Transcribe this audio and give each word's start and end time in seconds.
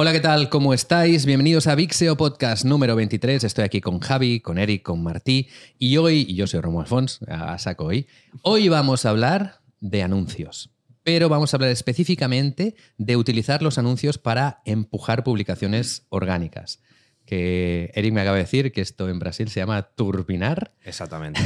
Hola, 0.00 0.12
¿qué 0.12 0.20
tal? 0.20 0.48
¿Cómo 0.48 0.74
estáis? 0.74 1.26
Bienvenidos 1.26 1.66
a 1.66 1.74
Vixeo 1.74 2.16
Podcast 2.16 2.64
número 2.64 2.94
23. 2.94 3.42
Estoy 3.42 3.64
aquí 3.64 3.80
con 3.80 3.98
Javi, 3.98 4.38
con 4.38 4.56
Eric, 4.56 4.84
con 4.84 5.02
Martí 5.02 5.48
y 5.76 5.96
hoy, 5.96 6.24
y 6.28 6.36
yo 6.36 6.46
soy 6.46 6.60
Romo 6.60 6.80
Alfons, 6.80 7.18
a 7.26 7.58
saco 7.58 7.86
hoy, 7.86 8.06
hoy 8.42 8.68
vamos 8.68 9.04
a 9.04 9.10
hablar 9.10 9.58
de 9.80 10.04
anuncios. 10.04 10.70
Pero 11.02 11.28
vamos 11.28 11.52
a 11.52 11.56
hablar 11.56 11.70
específicamente 11.70 12.76
de 12.96 13.16
utilizar 13.16 13.60
los 13.60 13.76
anuncios 13.76 14.18
para 14.18 14.62
empujar 14.64 15.24
publicaciones 15.24 16.06
orgánicas 16.10 16.80
que 17.26 17.90
Eric 17.94 18.14
me 18.14 18.20
acaba 18.20 18.36
de 18.36 18.44
decir 18.44 18.70
que 18.70 18.80
esto 18.80 19.08
en 19.08 19.18
Brasil 19.18 19.48
se 19.48 19.58
llama 19.58 19.82
turbinar. 19.82 20.74
Exactamente. 20.84 21.40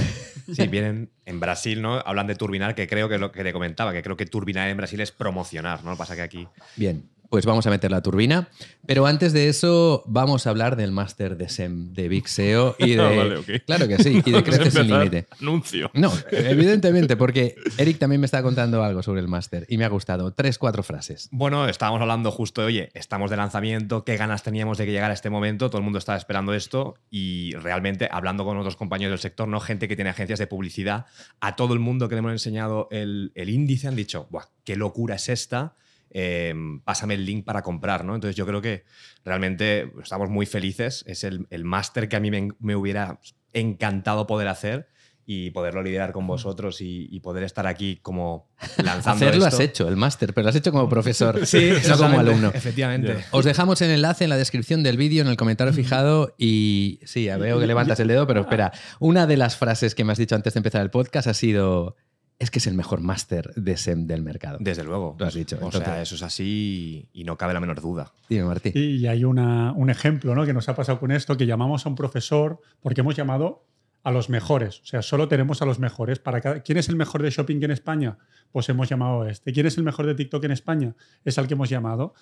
Sí, 0.54 0.68
vienen 0.68 1.10
en 1.24 1.40
Brasil, 1.40 1.80
¿no? 1.80 1.94
Hablan 2.00 2.26
de 2.26 2.34
turbinar, 2.34 2.74
que 2.74 2.86
creo 2.86 3.08
que 3.08 3.14
es 3.14 3.20
lo 3.20 3.32
que 3.32 3.42
le 3.44 3.52
comentaba, 3.54 3.94
que 3.94 4.02
creo 4.02 4.16
que 4.16 4.26
turbinar 4.26 4.68
en 4.68 4.76
Brasil 4.76 5.00
es 5.00 5.10
promocionar, 5.10 5.82
¿no? 5.82 5.96
Pasa 5.96 6.14
que 6.14 6.22
aquí. 6.22 6.46
Bien, 6.76 7.08
pues 7.32 7.46
vamos 7.46 7.66
a 7.66 7.70
meter 7.70 7.90
la 7.90 8.02
turbina. 8.02 8.50
Pero 8.84 9.06
antes 9.06 9.32
de 9.32 9.48
eso, 9.48 10.04
vamos 10.06 10.46
a 10.46 10.50
hablar 10.50 10.76
del 10.76 10.92
máster 10.92 11.38
de 11.38 11.48
SEM, 11.48 11.94
de 11.94 12.10
Big 12.10 12.28
SEO 12.28 12.76
y 12.78 12.90
de. 12.96 12.96
vale, 12.96 13.60
Claro 13.62 13.88
que 13.88 13.96
sí, 14.02 14.20
y 14.22 14.30
de 14.30 14.42
Crece 14.44 14.70
sin 14.70 14.86
límite. 14.86 15.28
Anuncio. 15.40 15.90
No, 15.94 16.12
evidentemente, 16.30 17.16
porque 17.16 17.54
Eric 17.78 17.98
también 17.98 18.20
me 18.20 18.26
está 18.26 18.42
contando 18.42 18.84
algo 18.84 19.02
sobre 19.02 19.22
el 19.22 19.28
máster 19.28 19.64
y 19.70 19.78
me 19.78 19.86
ha 19.86 19.88
gustado. 19.88 20.34
Tres, 20.34 20.58
cuatro 20.58 20.82
frases. 20.82 21.30
Bueno, 21.32 21.66
estábamos 21.68 22.02
hablando 22.02 22.30
justo, 22.30 22.66
oye, 22.66 22.90
estamos 22.92 23.30
de 23.30 23.38
lanzamiento, 23.38 24.04
qué 24.04 24.18
ganas 24.18 24.42
teníamos 24.42 24.76
de 24.76 24.84
que 24.84 24.92
llegara 24.92 25.14
este 25.14 25.30
momento, 25.30 25.70
todo 25.70 25.78
el 25.78 25.84
mundo 25.84 26.00
estaba 26.00 26.18
esperando 26.18 26.52
esto 26.52 26.96
y 27.08 27.54
realmente 27.54 28.10
hablando 28.12 28.44
con 28.44 28.58
otros 28.58 28.76
compañeros 28.76 29.12
del 29.12 29.20
sector, 29.20 29.48
no 29.48 29.58
gente 29.60 29.88
que 29.88 29.96
tiene 29.96 30.10
agencias 30.10 30.38
de 30.38 30.46
publicidad, 30.46 31.06
a 31.40 31.56
todo 31.56 31.72
el 31.72 31.80
mundo 31.80 32.10
que 32.10 32.14
le 32.14 32.18
hemos 32.18 32.32
enseñado 32.32 32.88
el, 32.90 33.32
el 33.34 33.48
índice 33.48 33.88
han 33.88 33.96
dicho, 33.96 34.26
Buah, 34.28 34.48
qué 34.64 34.76
locura 34.76 35.14
es 35.14 35.30
esta 35.30 35.76
Em, 36.14 36.80
pásame 36.80 37.14
el 37.14 37.24
link 37.24 37.42
para 37.46 37.62
comprar, 37.62 38.04
¿no? 38.04 38.14
Entonces 38.14 38.36
yo 38.36 38.44
creo 38.46 38.60
que 38.60 38.84
realmente 39.24 39.90
estamos 40.02 40.28
muy 40.28 40.44
felices. 40.44 41.04
Es 41.06 41.24
el, 41.24 41.46
el 41.48 41.64
máster 41.64 42.06
que 42.06 42.16
a 42.16 42.20
mí 42.20 42.30
me, 42.30 42.76
hubiera 42.76 43.18
encantado 43.54 44.26
poder 44.26 44.48
hacer 44.48 44.88
y 45.24 45.52
poderlo 45.52 45.82
liderar 45.82 46.12
con 46.12 46.26
vosotros 46.26 46.78
y, 46.80 47.18
poder 47.20 47.44
estar 47.44 47.66
aquí 47.66 47.96
como 48.02 48.50
lanzando 48.84 49.24
Hacerlo 49.24 49.46
has 49.46 49.58
hecho, 49.60 49.88
el 49.88 49.96
máster, 49.96 50.34
pero 50.34 50.42
lo 50.42 50.50
has 50.50 50.56
hecho 50.56 50.70
como 50.70 50.86
profesor, 50.86 51.46
sí, 51.46 51.70
no 51.88 51.96
como 51.96 52.20
alumno. 52.20 52.50
Efectivamente. 52.52 53.24
Os 53.30 53.46
dejamos 53.46 53.80
el 53.80 53.92
enlace 53.92 54.24
en 54.24 54.30
la 54.30 54.36
descripción 54.36 54.82
del 54.82 54.98
vídeo, 54.98 55.22
en 55.22 55.28
el 55.28 55.38
comentario 55.38 55.72
fijado 55.72 56.34
y 56.36 57.00
sí, 57.04 57.24
ya 57.24 57.38
veo 57.38 57.58
que 57.58 57.66
levantas 57.66 58.00
el 58.00 58.08
dedo, 58.08 58.26
pero 58.26 58.42
espera, 58.42 58.72
una 59.00 59.26
de 59.26 59.38
las 59.38 59.56
frases 59.56 59.94
que 59.94 60.04
me 60.04 60.12
has 60.12 60.18
dicho 60.18 60.34
antes 60.34 60.52
de 60.52 60.58
empezar 60.58 60.82
el 60.82 60.90
podcast 60.90 61.28
ha 61.28 61.34
sido 61.34 61.96
es 62.42 62.50
que 62.50 62.58
es 62.58 62.66
el 62.66 62.74
mejor 62.74 63.00
máster 63.00 63.54
de 63.54 63.76
SEM 63.76 64.08
del 64.08 64.22
mercado. 64.22 64.58
Desde 64.60 64.82
luego. 64.82 65.14
Lo 65.16 65.26
has 65.26 65.34
dicho. 65.34 65.58
O 65.62 65.70
sea, 65.70 66.02
eso 66.02 66.16
es 66.16 66.22
así 66.22 67.08
y 67.12 67.22
no 67.22 67.38
cabe 67.38 67.54
la 67.54 67.60
menor 67.60 67.80
duda. 67.80 68.12
Dime, 68.28 68.44
Martí. 68.44 68.72
Y 68.74 69.06
hay 69.06 69.22
una, 69.22 69.72
un 69.72 69.90
ejemplo 69.90 70.34
¿no? 70.34 70.44
que 70.44 70.52
nos 70.52 70.68
ha 70.68 70.74
pasado 70.74 70.98
con 70.98 71.12
esto, 71.12 71.36
que 71.36 71.46
llamamos 71.46 71.86
a 71.86 71.88
un 71.88 71.94
profesor 71.94 72.60
porque 72.80 73.02
hemos 73.02 73.14
llamado 73.14 73.64
a 74.02 74.10
los 74.10 74.28
mejores. 74.28 74.80
O 74.80 74.86
sea, 74.86 75.02
solo 75.02 75.28
tenemos 75.28 75.62
a 75.62 75.66
los 75.66 75.78
mejores. 75.78 76.18
Para 76.18 76.40
cada... 76.40 76.60
¿Quién 76.62 76.78
es 76.78 76.88
el 76.88 76.96
mejor 76.96 77.22
de 77.22 77.30
shopping 77.30 77.62
en 77.62 77.70
España? 77.70 78.18
Pues 78.50 78.68
hemos 78.68 78.88
llamado 78.88 79.22
a 79.22 79.30
este. 79.30 79.52
¿Quién 79.52 79.66
es 79.66 79.78
el 79.78 79.84
mejor 79.84 80.06
de 80.06 80.16
TikTok 80.16 80.42
en 80.42 80.50
España? 80.50 80.96
Es 81.24 81.38
al 81.38 81.46
que 81.46 81.54
hemos 81.54 81.68
llamado. 81.68 82.14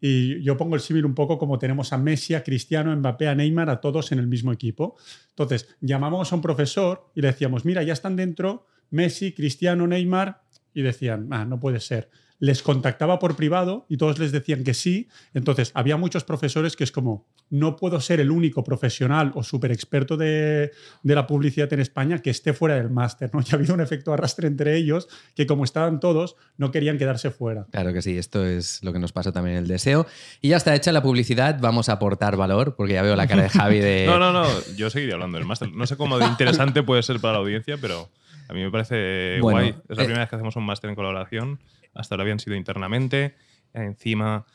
Y 0.00 0.42
yo 0.42 0.56
pongo 0.56 0.74
el 0.74 0.80
símil 0.80 1.04
un 1.04 1.14
poco 1.14 1.38
como 1.38 1.56
tenemos 1.60 1.92
a 1.92 1.98
Messi, 1.98 2.34
a 2.34 2.42
Cristiano, 2.42 2.90
a 2.90 2.96
Mbappé, 2.96 3.28
a 3.28 3.36
Neymar, 3.36 3.70
a 3.70 3.80
todos 3.80 4.10
en 4.10 4.18
el 4.18 4.26
mismo 4.26 4.52
equipo. 4.52 4.96
Entonces, 5.30 5.76
llamamos 5.80 6.32
a 6.32 6.34
un 6.34 6.42
profesor 6.42 7.10
y 7.14 7.20
le 7.20 7.28
decíamos, 7.28 7.64
mira, 7.64 7.84
ya 7.84 7.92
están 7.92 8.16
dentro 8.16 8.66
Messi, 8.90 9.32
Cristiano, 9.32 9.86
Neymar, 9.86 10.42
y 10.74 10.82
decían, 10.82 11.28
ah, 11.30 11.44
no 11.44 11.58
puede 11.58 11.80
ser. 11.80 12.10
Les 12.40 12.62
contactaba 12.62 13.18
por 13.18 13.34
privado 13.34 13.84
y 13.88 13.96
todos 13.96 14.20
les 14.20 14.30
decían 14.30 14.62
que 14.62 14.72
sí. 14.72 15.08
Entonces, 15.34 15.72
había 15.74 15.96
muchos 15.96 16.22
profesores 16.22 16.76
que 16.76 16.84
es 16.84 16.92
como, 16.92 17.26
no 17.50 17.74
puedo 17.74 18.00
ser 18.00 18.20
el 18.20 18.30
único 18.30 18.62
profesional 18.62 19.32
o 19.34 19.42
súper 19.42 19.72
experto 19.72 20.16
de, 20.16 20.70
la 21.02 21.26
publicidad 21.26 21.72
en 21.72 21.80
España 21.80 22.18
que 22.18 22.30
esté 22.30 22.52
fuera 22.52 22.76
del 22.76 22.90
máster. 22.90 23.30
¿no? 23.34 23.40
Ya 23.40 23.54
ha 23.54 23.56
habido 23.56 23.74
un 23.74 23.80
efecto 23.80 24.12
arrastre 24.12 24.46
entre 24.46 24.76
ellos 24.76 25.08
que, 25.34 25.46
como 25.46 25.64
estaban 25.64 25.98
todos, 25.98 26.36
no 26.56 26.70
querían 26.70 26.96
quedarse 26.96 27.32
fuera. 27.32 27.66
Claro 27.72 27.92
que 27.92 28.02
sí, 28.02 28.16
esto 28.16 28.46
es 28.46 28.84
lo 28.84 28.92
que 28.92 29.00
nos 29.00 29.10
pasa 29.10 29.32
también 29.32 29.56
en 29.56 29.62
el 29.64 29.68
deseo. 29.68 30.06
Y 30.40 30.50
ya 30.50 30.58
está 30.58 30.76
hecha 30.76 30.92
la 30.92 31.02
publicidad, 31.02 31.58
vamos 31.60 31.88
a 31.88 31.94
aportar 31.94 32.36
valor, 32.36 32.76
porque 32.76 32.92
ya 32.92 33.02
veo 33.02 33.16
la 33.16 33.26
cara 33.26 33.42
de 33.42 33.48
Javi 33.48 33.78
de. 33.80 34.04
no, 34.06 34.20
no, 34.20 34.32
no, 34.32 34.46
yo 34.76 34.90
seguiría 34.90 35.14
hablando 35.14 35.38
del 35.38 35.46
máster. 35.46 35.72
No 35.72 35.86
sé 35.88 35.96
cómo 35.96 36.20
de 36.20 36.26
interesante 36.26 36.84
puede 36.84 37.02
ser 37.02 37.18
para 37.18 37.32
la 37.32 37.38
audiencia, 37.40 37.78
pero. 37.80 38.08
A 38.48 38.54
mí 38.54 38.62
me 38.62 38.70
parece 38.70 39.38
guay. 39.40 39.68
Es 39.88 39.96
la 39.96 40.02
eh, 40.02 40.06
primera 40.06 40.20
vez 40.20 40.30
que 40.30 40.36
hacemos 40.36 40.56
un 40.56 40.64
máster 40.64 40.88
en 40.88 40.96
colaboración. 40.96 41.60
Hasta 41.94 42.14
ahora 42.14 42.22
habían 42.22 42.40
sido 42.40 42.56
internamente. 42.56 43.34
Encima, 43.74 44.46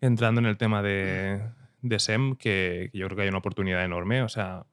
entrando 0.00 0.40
en 0.40 0.46
el 0.46 0.58
tema 0.58 0.82
de, 0.82 1.40
SEM, 1.98 2.36
que, 2.36 2.90
yo 2.92 3.06
creo 3.06 3.16
que 3.16 3.22
hay 3.22 3.28
una 3.28 3.38
oportunidad 3.38 3.84
enorme. 3.84 4.22
O 4.22 4.28
sea, 4.28 4.66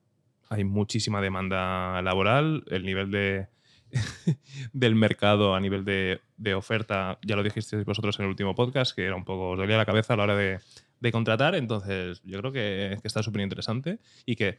hay 0.49 0.65
muchísima 0.65 1.21
demanda 1.21 2.01
laboral. 2.01 2.65
El 2.67 2.83
nivel 2.83 3.11
de, 3.11 3.47
del 4.73 4.95
mercado 4.95 5.55
a 5.55 5.59
nivel 5.61 5.85
de, 5.85 6.53
oferta, 6.53 7.17
ya 7.25 7.37
lo 7.37 7.43
dijisteis 7.43 7.85
vosotros 7.85 8.19
en 8.19 8.25
el 8.25 8.29
último 8.29 8.55
podcast, 8.55 8.93
que 8.93 9.05
era 9.05 9.15
un 9.15 9.23
poco, 9.23 9.51
os 9.51 9.57
dolía 9.57 9.77
la 9.77 9.85
cabeza 9.85 10.15
a 10.15 10.17
la 10.17 10.23
hora 10.23 10.35
de, 10.35 10.59
contratar. 11.13 11.55
Entonces, 11.55 12.21
yo 12.25 12.39
creo 12.39 12.51
que, 12.51 12.97
que 13.01 13.07
está 13.07 13.23
súper 13.23 13.41
interesante 13.41 13.99
y 14.25 14.35
que 14.35 14.57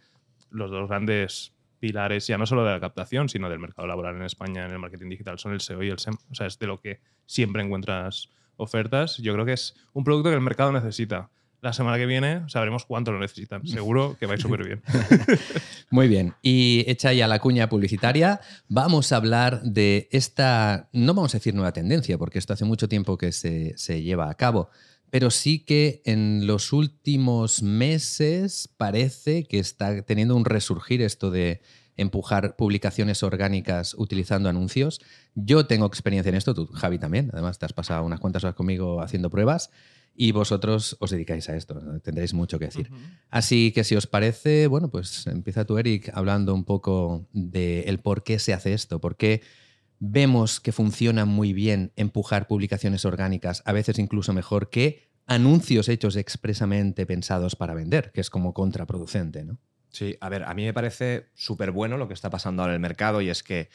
los 0.48 0.70
dos 0.70 0.88
grandes 0.88 1.52
pilares 1.80 2.26
ya 2.26 2.38
no 2.38 2.46
solo 2.46 2.64
de 2.64 2.70
la 2.70 2.80
captación, 2.80 3.28
sino 3.28 3.48
del 3.48 3.58
mercado 3.58 3.88
laboral 3.88 4.16
en 4.16 4.22
España 4.22 4.64
en 4.64 4.70
el 4.70 4.78
marketing 4.78 5.08
digital 5.08 5.38
son 5.38 5.52
el 5.52 5.60
SEO 5.60 5.82
y 5.82 5.88
el 5.88 5.98
SEM. 5.98 6.14
O 6.30 6.34
sea, 6.34 6.46
es 6.46 6.58
de 6.58 6.66
lo 6.66 6.80
que 6.80 7.00
siempre 7.26 7.62
encuentras 7.62 8.28
ofertas. 8.56 9.16
Yo 9.16 9.32
creo 9.32 9.44
que 9.44 9.54
es 9.54 9.74
un 9.92 10.04
producto 10.04 10.28
que 10.28 10.36
el 10.36 10.42
mercado 10.42 10.70
necesita. 10.70 11.30
La 11.62 11.74
semana 11.74 11.98
que 11.98 12.06
viene 12.06 12.42
sabremos 12.48 12.86
cuánto 12.86 13.12
lo 13.12 13.18
necesitan. 13.18 13.66
Seguro 13.66 14.16
que 14.18 14.24
va 14.24 14.32
a 14.32 14.36
ir 14.36 14.40
súper 14.40 14.64
bien. 14.64 14.82
Muy 15.90 16.08
bien. 16.08 16.34
Y 16.40 16.84
hecha 16.86 17.12
ya 17.12 17.28
la 17.28 17.38
cuña 17.38 17.68
publicitaria, 17.68 18.40
vamos 18.68 19.12
a 19.12 19.16
hablar 19.16 19.60
de 19.62 20.08
esta, 20.10 20.88
no 20.92 21.12
vamos 21.12 21.34
a 21.34 21.38
decir 21.38 21.54
nueva 21.54 21.72
tendencia, 21.72 22.16
porque 22.16 22.38
esto 22.38 22.54
hace 22.54 22.64
mucho 22.64 22.88
tiempo 22.88 23.18
que 23.18 23.32
se, 23.32 23.76
se 23.76 24.02
lleva 24.02 24.30
a 24.30 24.34
cabo, 24.36 24.70
pero 25.10 25.30
sí 25.30 25.60
que 25.60 26.02
en 26.04 26.46
los 26.46 26.72
últimos 26.72 27.62
meses 27.62 28.68
parece 28.76 29.44
que 29.44 29.58
está 29.58 30.02
teniendo 30.02 30.36
un 30.36 30.44
resurgir 30.44 31.02
esto 31.02 31.30
de 31.30 31.60
empujar 31.96 32.56
publicaciones 32.56 33.22
orgánicas 33.22 33.94
utilizando 33.98 34.48
anuncios. 34.48 35.00
Yo 35.34 35.66
tengo 35.66 35.86
experiencia 35.86 36.30
en 36.30 36.36
esto, 36.36 36.54
tú, 36.54 36.66
Javi, 36.66 36.98
también. 36.98 37.30
Además, 37.32 37.58
te 37.58 37.66
has 37.66 37.72
pasado 37.72 38.04
unas 38.04 38.20
cuantas 38.20 38.42
horas 38.44 38.56
conmigo 38.56 39.02
haciendo 39.02 39.28
pruebas 39.28 39.70
y 40.14 40.32
vosotros 40.32 40.96
os 41.00 41.10
dedicáis 41.10 41.48
a 41.48 41.56
esto, 41.56 41.80
tendréis 42.02 42.34
mucho 42.34 42.58
que 42.58 42.66
decir. 42.66 42.90
Así 43.30 43.72
que 43.72 43.84
si 43.84 43.96
os 43.96 44.06
parece, 44.06 44.66
bueno, 44.66 44.90
pues 44.90 45.26
empieza 45.26 45.64
tú, 45.64 45.78
Eric, 45.78 46.10
hablando 46.14 46.54
un 46.54 46.64
poco 46.64 47.28
del 47.32 48.00
por 48.00 48.22
qué 48.22 48.38
se 48.38 48.52
hace 48.52 48.72
esto, 48.72 49.00
por 49.00 49.16
qué 49.16 49.42
vemos 50.00 50.60
que 50.60 50.72
funciona 50.72 51.26
muy 51.26 51.52
bien 51.52 51.92
empujar 51.94 52.48
publicaciones 52.48 53.04
orgánicas, 53.04 53.62
a 53.66 53.72
veces 53.72 53.98
incluso 53.98 54.32
mejor 54.32 54.70
que 54.70 55.10
anuncios 55.26 55.88
hechos 55.88 56.16
expresamente 56.16 57.06
pensados 57.06 57.54
para 57.54 57.74
vender, 57.74 58.10
que 58.10 58.20
es 58.20 58.30
como 58.30 58.52
contraproducente, 58.52 59.44
¿no? 59.44 59.58
Sí, 59.90 60.16
a 60.20 60.28
ver, 60.28 60.44
a 60.44 60.54
mí 60.54 60.64
me 60.64 60.72
parece 60.72 61.28
súper 61.34 61.70
bueno 61.70 61.96
lo 61.96 62.08
que 62.08 62.14
está 62.14 62.30
pasando 62.30 62.62
ahora 62.62 62.72
en 62.72 62.76
el 62.76 62.80
mercado 62.80 63.20
y 63.20 63.28
es 63.28 63.42
que 63.42 63.68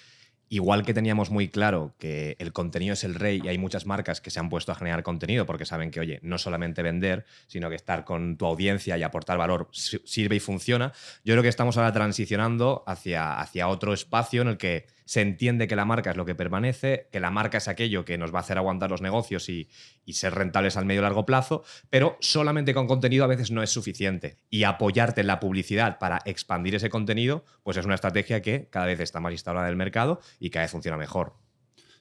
igual 0.48 0.84
que 0.84 0.94
teníamos 0.94 1.30
muy 1.30 1.50
claro 1.50 1.96
que 1.98 2.36
el 2.40 2.54
contenido 2.54 2.94
es 2.94 3.04
el 3.04 3.16
rey 3.16 3.42
y 3.44 3.48
hay 3.48 3.58
muchas 3.58 3.86
marcas 3.86 4.22
que 4.22 4.30
se 4.30 4.40
han 4.40 4.50
puesto 4.50 4.72
a 4.72 4.76
generar 4.76 5.04
contenido 5.04 5.46
porque 5.46 5.66
saben 5.66 5.92
que, 5.92 6.00
oye, 6.00 6.20
no 6.24 6.38
solamente 6.38 6.84
vender, 6.84 7.26
sino 7.48 7.70
que 7.70 7.76
estar 7.76 8.06
con 8.06 8.38
tu 8.38 8.46
audiencia 8.46 8.98
y 8.98 9.04
aportar 9.04 9.38
valor 9.38 9.70
sirve 9.72 10.36
y 10.36 10.40
funciona, 10.40 10.94
yo 11.24 11.34
creo 11.34 11.44
que 11.44 11.50
estamos 11.50 11.78
ahora 11.78 11.92
transicionando 11.94 12.84
hacia, 12.88 13.40
hacia 13.40 13.68
otro 13.68 13.94
espacio 13.94 14.42
en 14.42 14.50
el 14.50 14.58
que 14.58 14.88
se 15.06 15.22
entiende 15.22 15.68
que 15.68 15.76
la 15.76 15.86
marca 15.86 16.12
es 16.12 16.18
lo 16.18 16.26
que 16.26 16.36
permanece, 16.36 17.08
que 17.12 17.20
la 17.20 17.32
marca 17.32 17.60
es 17.60 17.68
aquello 17.68 18.04
que 18.06 18.18
nos 18.18 18.34
va 18.34 18.40
a 18.40 18.42
hacer 18.42 18.58
aguantar 18.58 18.90
los 18.90 19.02
negocios 19.02 19.48
y, 19.50 19.70
ser 20.08 20.34
rentables 20.34 20.78
al 20.78 20.86
medio 20.86 21.02
y 21.02 21.04
largo 21.04 21.26
plazo, 21.26 21.64
pero 21.90 22.18
solamente 22.20 22.74
con 22.74 22.88
contenido 22.88 23.24
a 23.24 23.28
veces 23.28 23.52
no 23.52 23.62
es 23.62 23.70
suficiente. 23.70 24.38
Y 24.50 24.64
apoyarte 24.64 25.22
en 25.22 25.28
la 25.28 25.40
publicidad 25.40 26.00
para 26.00 26.22
expandir 26.26 26.76
ese 26.76 26.90
contenido, 26.90 27.46
pues 27.64 27.78
es 27.78 27.86
una 27.86 27.96
estrategia 27.96 28.42
que 28.42 28.68
cada 28.70 28.88
vez 28.88 29.00
está 29.00 29.20
más 29.20 29.32
instalada 29.32 29.68
en 29.68 29.72
el 29.72 29.78
mercado 29.78 30.20
y 30.40 30.50
cada 30.50 30.64
vez 30.64 30.72
funciona 30.72 30.98
mejor. 30.98 31.36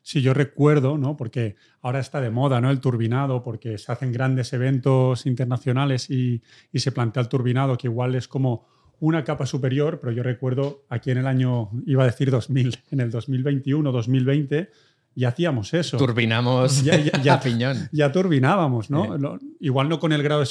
Sí, 0.03 0.21
yo 0.21 0.35
recuerdo, 0.35 0.99
¿no? 0.99 1.17
Porque 1.17 1.57
ahora 1.81 1.99
está 1.99 2.21
de 2.21 2.31
moda, 2.31 2.61
¿no? 2.61 2.71
El 2.71 2.81
turbinado, 2.81 3.43
porque 3.43 3.79
se 3.79 3.91
hacen 3.91 4.13
grandes 4.13 4.53
eventos 4.53 5.25
internacionales 5.25 6.11
y, 6.11 6.43
y 6.73 6.81
se 6.81 6.93
plantea 6.93 7.23
el 7.23 7.29
turbinado, 7.29 7.79
que 7.79 7.87
igual 7.87 8.15
es 8.15 8.29
como 8.29 8.67
una 9.01 9.25
capa 9.25 9.47
superior, 9.47 9.99
pero 10.01 10.13
yo 10.13 10.23
recuerdo 10.23 10.85
aquí 10.89 11.11
en 11.11 11.19
el 11.19 11.27
año, 11.27 11.71
iba 11.87 12.03
a 12.03 12.07
decir 12.07 12.31
2000, 12.31 12.79
en 12.91 13.01
el 13.01 13.11
2021, 13.11 13.93
2020, 13.93 14.71
ya 15.17 15.29
hacíamos 15.29 15.73
eso. 15.75 15.97
Turbinamos 15.97 16.83
ya, 16.83 16.99
ya, 16.99 17.41
piñón. 17.43 17.89
Ya 17.93 18.11
turbinábamos, 18.11 18.91
¿no? 18.91 19.39
Igual 19.61 19.89
no 19.89 20.01
con 20.01 20.13
el 20.13 20.23
grado 20.23 20.43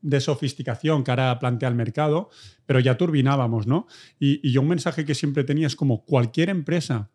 de, 0.00 0.20
sofisticación 0.20 1.04
que 1.04 1.10
ahora 1.10 1.38
plantea 1.38 1.68
el 1.68 1.74
mercado, 1.74 2.28
pero 2.66 2.80
ya 2.80 2.96
turbinábamos, 2.96 3.66
¿no? 3.66 3.86
Y, 4.18 4.46
y 4.46 4.52
yo 4.52 4.60
un 4.60 4.68
mensaje 4.68 5.04
que 5.04 5.14
siempre 5.14 5.44
tenía 5.44 5.66
es 5.66 5.76
como 5.76 6.04
cualquier 6.04 6.50
empresa 6.50 7.10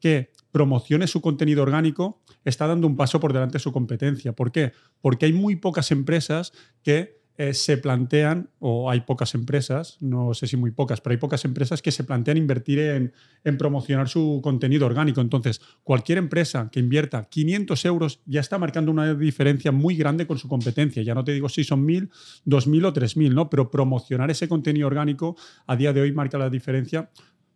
que 0.00 0.32
promocione 0.50 1.06
su 1.06 1.20
contenido 1.20 1.62
orgánico 1.62 2.22
está 2.44 2.66
dando 2.66 2.86
un 2.86 2.96
paso 2.96 3.20
por 3.20 3.32
delante 3.32 3.54
de 3.54 3.60
su 3.60 3.72
competencia. 3.72 4.32
¿Por 4.32 4.50
qué? 4.50 4.72
Porque 5.00 5.26
hay 5.26 5.32
muy 5.32 5.56
pocas 5.56 5.90
empresas 5.90 6.52
que 6.82 7.19
eh, 7.36 7.54
se 7.54 7.78
plantean, 7.78 8.50
o 8.58 8.90
hay 8.90 9.00
pocas 9.00 9.34
empresas, 9.34 9.96
no 10.00 10.34
sé 10.34 10.46
si 10.46 10.56
muy 10.56 10.72
pocas, 10.72 11.00
pero 11.00 11.12
hay 11.12 11.16
pocas 11.16 11.44
empresas 11.44 11.80
que 11.80 11.90
se 11.90 12.04
plantean 12.04 12.36
invertir 12.36 12.78
en, 12.78 13.12
promocionar 13.56 14.08
su 14.08 14.40
contenido 14.42 14.84
orgánico. 14.84 15.20
Entonces, 15.20 15.60
cualquier 15.82 16.18
empresa 16.18 16.68
que 16.70 16.80
invierta 16.80 17.28
500 17.30 17.84
euros 17.86 18.20
ya 18.26 18.40
está 18.40 18.58
marcando 18.58 18.90
una 18.90 19.14
diferencia 19.14 19.72
muy 19.72 19.96
grande 19.96 20.26
con 20.26 20.38
su 20.38 20.48
competencia. 20.48 21.02
Ya 21.02 21.14
no 21.14 21.24
te 21.24 21.32
digo 21.32 21.48
si 21.48 21.64
son 21.64 21.86
1.000, 21.86 22.10
2.000 22.44 22.86
o 22.86 22.92
3.000, 22.92 23.34
¿no? 23.34 23.48
Pero 23.48 23.70
promocionar 23.70 24.30
ese 24.30 24.46
contenido 24.46 24.86
orgánico 24.86 25.36
a 25.66 25.76
día 25.76 25.92
de 25.92 26.02
hoy 26.02 26.12
marca 26.12 26.36
la 26.36 26.50
diferencia 26.50 27.10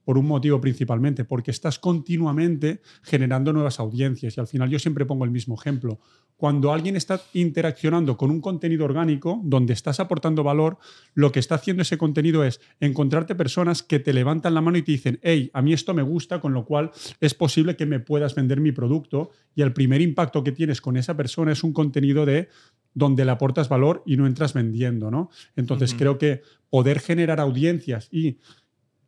por 0.04 0.18
un 0.18 0.26
motivo 0.26 0.60
principalmente, 0.60 1.24
porque 1.24 1.50
estás 1.50 1.78
continuamente 1.78 2.80
generando 3.02 3.52
nuevas 3.52 3.80
audiencias. 3.80 4.36
Y 4.36 4.40
al 4.40 4.46
final 4.46 4.70
yo 4.70 4.78
siempre 4.78 5.06
pongo 5.06 5.24
el 5.24 5.30
mismo 5.30 5.54
ejemplo. 5.54 5.98
Cuando 6.36 6.72
alguien 6.72 6.96
está 6.96 7.20
interaccionando 7.32 8.16
con 8.16 8.30
un 8.30 8.40
contenido 8.40 8.84
orgánico 8.84 9.40
donde 9.44 9.72
estás 9.72 10.00
aportando 10.00 10.42
valor, 10.42 10.78
lo 11.14 11.30
que 11.30 11.38
está 11.38 11.54
haciendo 11.54 11.82
ese 11.82 11.96
contenido 11.96 12.44
es 12.44 12.60
encontrarte 12.80 13.34
personas 13.34 13.82
que 13.82 14.00
te 14.00 14.12
levantan 14.12 14.54
la 14.54 14.60
mano 14.60 14.76
y 14.76 14.82
te 14.82 14.92
dicen, 14.92 15.20
hey, 15.22 15.50
a 15.54 15.62
mí 15.62 15.72
esto 15.72 15.94
me 15.94 16.02
gusta, 16.02 16.40
con 16.40 16.52
lo 16.52 16.64
cual 16.64 16.90
es 17.20 17.34
posible 17.34 17.76
que 17.76 17.86
me 17.86 18.00
puedas 18.00 18.34
vender 18.34 18.60
mi 18.60 18.72
producto. 18.72 19.30
Y 19.54 19.62
el 19.62 19.72
primer 19.72 20.02
impacto 20.02 20.42
que 20.42 20.52
tienes 20.52 20.80
con 20.80 20.96
esa 20.96 21.16
persona 21.16 21.52
es 21.52 21.62
un 21.62 21.72
contenido 21.72 22.26
de 22.26 22.48
donde 22.94 23.24
le 23.24 23.30
aportas 23.30 23.68
valor 23.68 24.02
y 24.04 24.16
no 24.16 24.26
entras 24.26 24.54
vendiendo, 24.54 25.10
¿no? 25.10 25.30
Entonces 25.56 25.94
creo 25.94 26.18
que 26.18 26.42
poder 26.70 27.00
generar 27.00 27.40
audiencias 27.40 28.08
y 28.10 28.38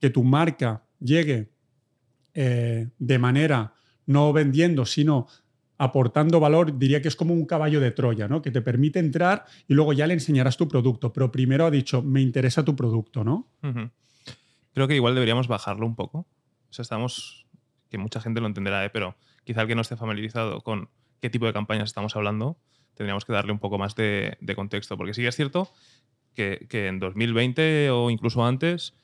que 0.01 0.11
tu 0.11 0.25
marca 0.25 0.85
llegue 1.01 1.51
eh, 2.35 2.89
de 2.99 3.19
manera 3.19 3.75
no 4.07 4.33
vendiendo, 4.33 4.85
sino 4.87 5.27
aportando 5.79 6.41
valor, 6.41 6.79
diría 6.79 7.03
que 7.03 7.09
es 7.09 7.17
como 7.17 7.35
un 7.35 7.45
caballo 7.45 7.81
de 7.81 7.91
Troya, 7.91 8.29
¿no? 8.29 8.41
Que 8.41 8.51
te 8.51 8.63
permite 8.63 8.99
entrar 8.99 9.45
y 9.69 9.75
luego 9.75 9.93
ya 9.93 10.07
le 10.07 10.15
enseñarás 10.15 10.57
tu 10.57 10.69
producto. 10.69 11.13
Pero 11.13 11.31
primero 11.31 11.67
ha 11.67 11.71
dicho, 11.71 12.03
me 12.03 12.21
interesa 12.21 12.65
tu 12.65 12.75
producto, 12.75 13.25
¿no? 13.25 13.49
Creo 14.73 14.89
que 14.89 14.95
igual 14.95 15.15
deberíamos 15.15 15.49
bajarlo 15.49 15.87
un 15.87 15.95
poco. 15.95 16.27
O 16.71 16.73
sea, 16.73 16.83
estamos. 16.83 17.47
que 17.91 17.99
mucha 17.99 18.21
gente 18.21 18.41
lo 18.41 18.47
entenderá, 18.47 18.85
¿eh? 18.85 18.91
pero 18.91 19.17
quizá 19.45 19.63
el 19.63 19.69
que 19.69 19.75
no 19.75 19.83
esté 19.83 19.97
familiarizado 19.97 20.61
con 20.61 20.89
qué 21.21 21.31
tipo 21.31 21.47
de 21.47 21.53
campañas 21.53 21.85
estamos 21.85 22.17
hablando, 22.17 22.59
tendríamos 22.95 23.25
que 23.25 23.33
darle 23.33 23.53
un 23.53 23.59
poco 23.59 23.79
más 23.79 23.95
de, 23.95 24.37
contexto. 24.55 24.97
Porque 24.97 25.15
sí 25.15 25.23
que 25.23 25.29
es 25.29 25.37
cierto 25.37 25.71
que, 26.35 26.67
que 26.69 26.87
en 26.87 26.99
2020 27.01 27.91
o 27.91 28.11
incluso 28.11 28.45
antes 28.45 28.95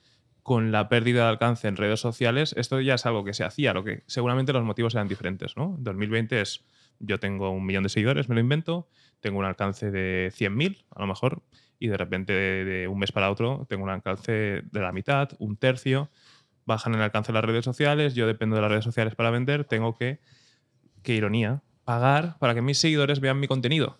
con 0.43 0.73
la 0.73 0.89
pérdida 0.89 1.23
de 1.23 1.29
alcance 1.29 1.69
en 1.69 1.77
redes 1.77 2.01
sociales, 2.01 2.53
esto 2.57 2.81
ya 2.81 2.95
es 2.95 3.05
algo 3.05 3.23
que 3.23 3.33
se 3.33 3.45
hacía, 3.45 3.73
lo 3.73 3.85
que 3.85 4.03
seguramente 4.07 4.51
los 4.51 4.63
motivos 4.63 4.93
eran 4.93 5.07
diferentes, 5.07 5.55
¿no? 5.55 5.77
2020 5.79 6.41
es, 6.41 6.65
yo 6.99 7.17
tengo 7.17 7.49
un 7.49 7.65
millón 7.65 7.83
de 7.83 7.89
seguidores, 7.89 8.27
me 8.27 8.35
lo 8.35 8.41
invento, 8.41 8.89
tengo 9.21 9.39
un 9.39 9.45
alcance 9.45 9.89
de 9.89 10.31
100.000, 10.35 10.83
a 10.91 10.99
lo 10.99 11.07
mejor, 11.07 11.43
y 11.79 11.87
de 11.87 11.97
repente 11.97 12.33
de, 12.33 12.87
un 12.89 12.99
mes 12.99 13.13
para 13.13 13.31
otro 13.31 13.65
tengo 13.69 13.83
un 13.83 13.89
alcance 13.89 14.63
de 14.69 14.79
la 14.81 14.91
mitad, 14.91 15.29
un 15.39 15.55
tercio, 15.55 16.09
bajan 16.65 16.93
el 16.93 17.01
alcance 17.01 17.31
de 17.31 17.33
las 17.33 17.45
redes 17.45 17.63
sociales, 17.63 18.13
yo 18.13 18.27
dependo 18.27 18.57
de 18.57 18.61
las 18.61 18.71
redes 18.71 18.83
sociales 18.83 19.15
para 19.15 19.31
vender, 19.31 19.63
tengo 19.63 19.95
que, 19.95 20.19
qué 21.03 21.15
ironía, 21.15 21.61
pagar 21.85 22.37
para 22.39 22.53
que 22.53 22.61
mis 22.61 22.77
seguidores 22.77 23.21
vean 23.21 23.39
mi 23.39 23.47
contenido. 23.47 23.97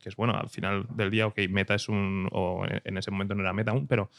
Que 0.00 0.08
es 0.08 0.16
bueno, 0.16 0.34
al 0.36 0.48
final 0.48 0.86
del 0.90 1.12
día, 1.12 1.28
ok, 1.28 1.38
Meta 1.48 1.74
es 1.74 1.88
un, 1.88 2.28
o 2.32 2.64
en 2.66 2.98
ese 2.98 3.12
momento 3.12 3.36
no 3.36 3.42
era 3.42 3.52
Meta 3.52 3.70
aún, 3.70 3.86
pero 3.86 4.10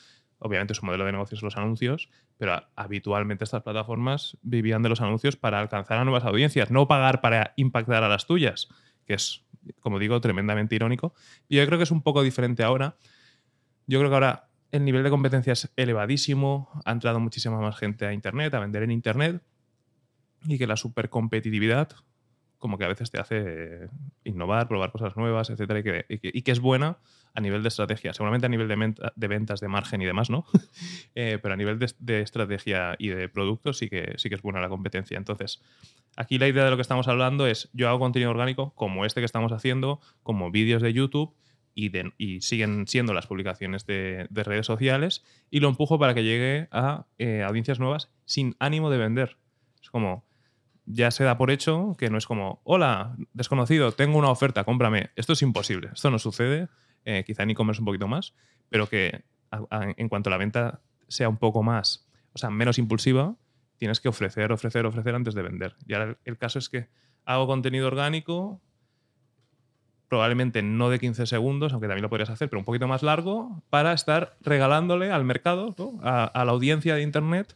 Obviamente 0.43 0.73
su 0.73 0.85
modelo 0.85 1.05
de 1.05 1.13
negocio 1.13 1.35
es 1.35 1.41
los 1.41 1.57
anuncios, 1.57 2.09
pero 2.37 2.61
habitualmente 2.75 3.43
estas 3.45 3.63
plataformas 3.63 4.37
vivían 4.41 4.83
de 4.83 4.89
los 4.89 5.01
anuncios 5.01 5.37
para 5.37 5.59
alcanzar 5.59 5.97
a 5.97 6.03
nuevas 6.03 6.25
audiencias, 6.25 6.69
no 6.69 6.87
pagar 6.87 7.21
para 7.21 7.53
impactar 7.55 8.03
a 8.03 8.09
las 8.09 8.27
tuyas, 8.27 8.67
que 9.05 9.13
es, 9.13 9.45
como 9.79 9.99
digo, 9.99 10.19
tremendamente 10.21 10.75
irónico. 10.75 11.13
Y 11.47 11.57
yo 11.57 11.65
creo 11.65 11.79
que 11.79 11.85
es 11.85 11.91
un 11.91 12.01
poco 12.01 12.21
diferente 12.23 12.61
ahora. 12.63 12.97
Yo 13.87 13.99
creo 13.99 14.09
que 14.09 14.15
ahora 14.15 14.49
el 14.71 14.83
nivel 14.83 15.03
de 15.03 15.09
competencia 15.09 15.53
es 15.53 15.71
elevadísimo, 15.77 16.69
ha 16.83 16.91
entrado 16.91 17.19
muchísima 17.19 17.59
más 17.59 17.77
gente 17.77 18.05
a 18.05 18.13
Internet, 18.13 18.53
a 18.53 18.59
vender 18.59 18.83
en 18.83 18.91
Internet, 18.91 19.41
y 20.45 20.57
que 20.57 20.67
la 20.67 20.75
supercompetitividad 20.75 21.89
como 22.63 22.77
que 22.77 22.85
a 22.85 22.87
veces 22.87 23.11
te 23.11 23.19
hace 23.19 23.89
innovar, 24.23 24.69
probar 24.69 24.89
cosas 24.93 25.17
nuevas, 25.17 25.49
etcétera, 25.49 26.05
y 26.07 26.41
que, 26.41 26.51
es 26.51 26.61
buena 26.61 26.97
a 27.33 27.41
nivel 27.41 27.63
de 27.63 27.69
estrategia. 27.69 28.13
Seguramente 28.13 28.45
a 28.45 28.49
nivel 28.49 28.67
de, 28.67 29.27
ventas, 29.27 29.59
de 29.59 29.67
margen 29.67 30.01
y 30.01 30.05
demás, 30.05 30.29
¿no? 30.29 30.45
Eh, 31.15 31.37
pero 31.41 31.53
a 31.53 31.57
nivel 31.57 31.77
de, 31.77 32.21
estrategia 32.21 32.95
y 32.97 33.09
de 33.09 33.29
productos 33.29 33.77
sí 33.77 33.87
que, 33.87 34.13
sí 34.17 34.29
que 34.29 34.35
es 34.35 34.41
buena 34.41 34.59
la 34.59 34.69
competencia. 34.69 35.15
Entonces, 35.15 35.61
aquí 36.15 36.39
la 36.39 36.47
idea 36.47 36.63
de 36.63 36.71
lo 36.71 36.75
que 36.75 36.81
estamos 36.81 37.07
hablando 37.07 37.45
es, 37.45 37.69
yo 37.73 37.87
hago 37.87 37.99
contenido 37.99 38.31
orgánico 38.31 38.73
como 38.73 39.05
este 39.05 39.21
que 39.21 39.25
estamos 39.25 39.51
haciendo, 39.51 40.01
como 40.23 40.49
vídeos 40.49 40.81
de 40.81 40.91
YouTube, 40.91 41.35
y, 41.75 42.41
siguen 42.41 42.87
siendo 42.87 43.13
las 43.13 43.27
publicaciones 43.27 43.85
de, 43.85 44.27
redes 44.31 44.65
sociales, 44.65 45.23
y 45.51 45.59
lo 45.59 45.69
empujo 45.69 45.99
para 45.99 46.15
que 46.15 46.23
llegue 46.23 46.67
a 46.71 47.05
eh, 47.19 47.43
audiencias 47.43 47.79
nuevas 47.79 48.09
sin 48.25 48.55
ánimo 48.59 48.89
de 48.89 48.97
vender. 48.97 49.37
Es 49.81 49.89
como 49.89 50.25
ya 50.85 51.11
se 51.11 51.23
da 51.23 51.37
por 51.37 51.51
hecho 51.51 51.95
que 51.97 52.09
no 52.09 52.17
es 52.17 52.25
como, 52.25 52.61
hola, 52.63 53.15
desconocido, 53.33 53.91
tengo 53.91 54.17
una 54.17 54.29
oferta, 54.29 54.63
cómprame. 54.63 55.11
Esto 55.15 55.33
es 55.33 55.41
imposible, 55.41 55.89
esto 55.93 56.09
no 56.11 56.19
sucede, 56.19 56.67
eh, 57.05 57.23
quizá 57.25 57.43
en 57.43 57.51
e-commerce 57.51 57.81
un 57.81 57.85
poquito 57.85 58.07
más, 58.07 58.33
pero 58.69 58.87
que 58.87 59.23
en 59.97 60.09
cuanto 60.09 60.29
a 60.29 60.31
la 60.31 60.37
venta 60.37 60.81
sea 61.07 61.29
un 61.29 61.37
poco 61.37 61.61
más, 61.61 62.07
o 62.33 62.39
sea, 62.39 62.49
menos 62.49 62.79
impulsiva, 62.79 63.35
tienes 63.77 63.99
que 63.99 64.09
ofrecer, 64.09 64.51
ofrecer, 64.51 64.85
ofrecer 64.85 65.13
antes 65.13 65.35
de 65.35 65.43
vender. 65.43 65.75
Y 65.85 65.93
ahora 65.93 66.17
el 66.25 66.37
caso 66.37 66.57
es 66.57 66.69
que 66.69 66.87
hago 67.25 67.45
contenido 67.45 67.87
orgánico, 67.87 68.59
probablemente 70.09 70.63
no 70.63 70.89
de 70.89 70.99
15 70.99 71.25
segundos, 71.27 71.73
aunque 71.73 71.87
también 71.87 72.03
lo 72.03 72.09
podrías 72.09 72.29
hacer, 72.29 72.49
pero 72.49 72.59
un 72.59 72.65
poquito 72.65 72.87
más 72.87 73.03
largo, 73.03 73.63
para 73.69 73.93
estar 73.93 74.37
regalándole 74.41 75.11
al 75.11 75.23
mercado, 75.23 75.75
a 76.01 76.45
la 76.45 76.51
audiencia 76.51 76.95
de 76.95 77.03
Internet, 77.03 77.55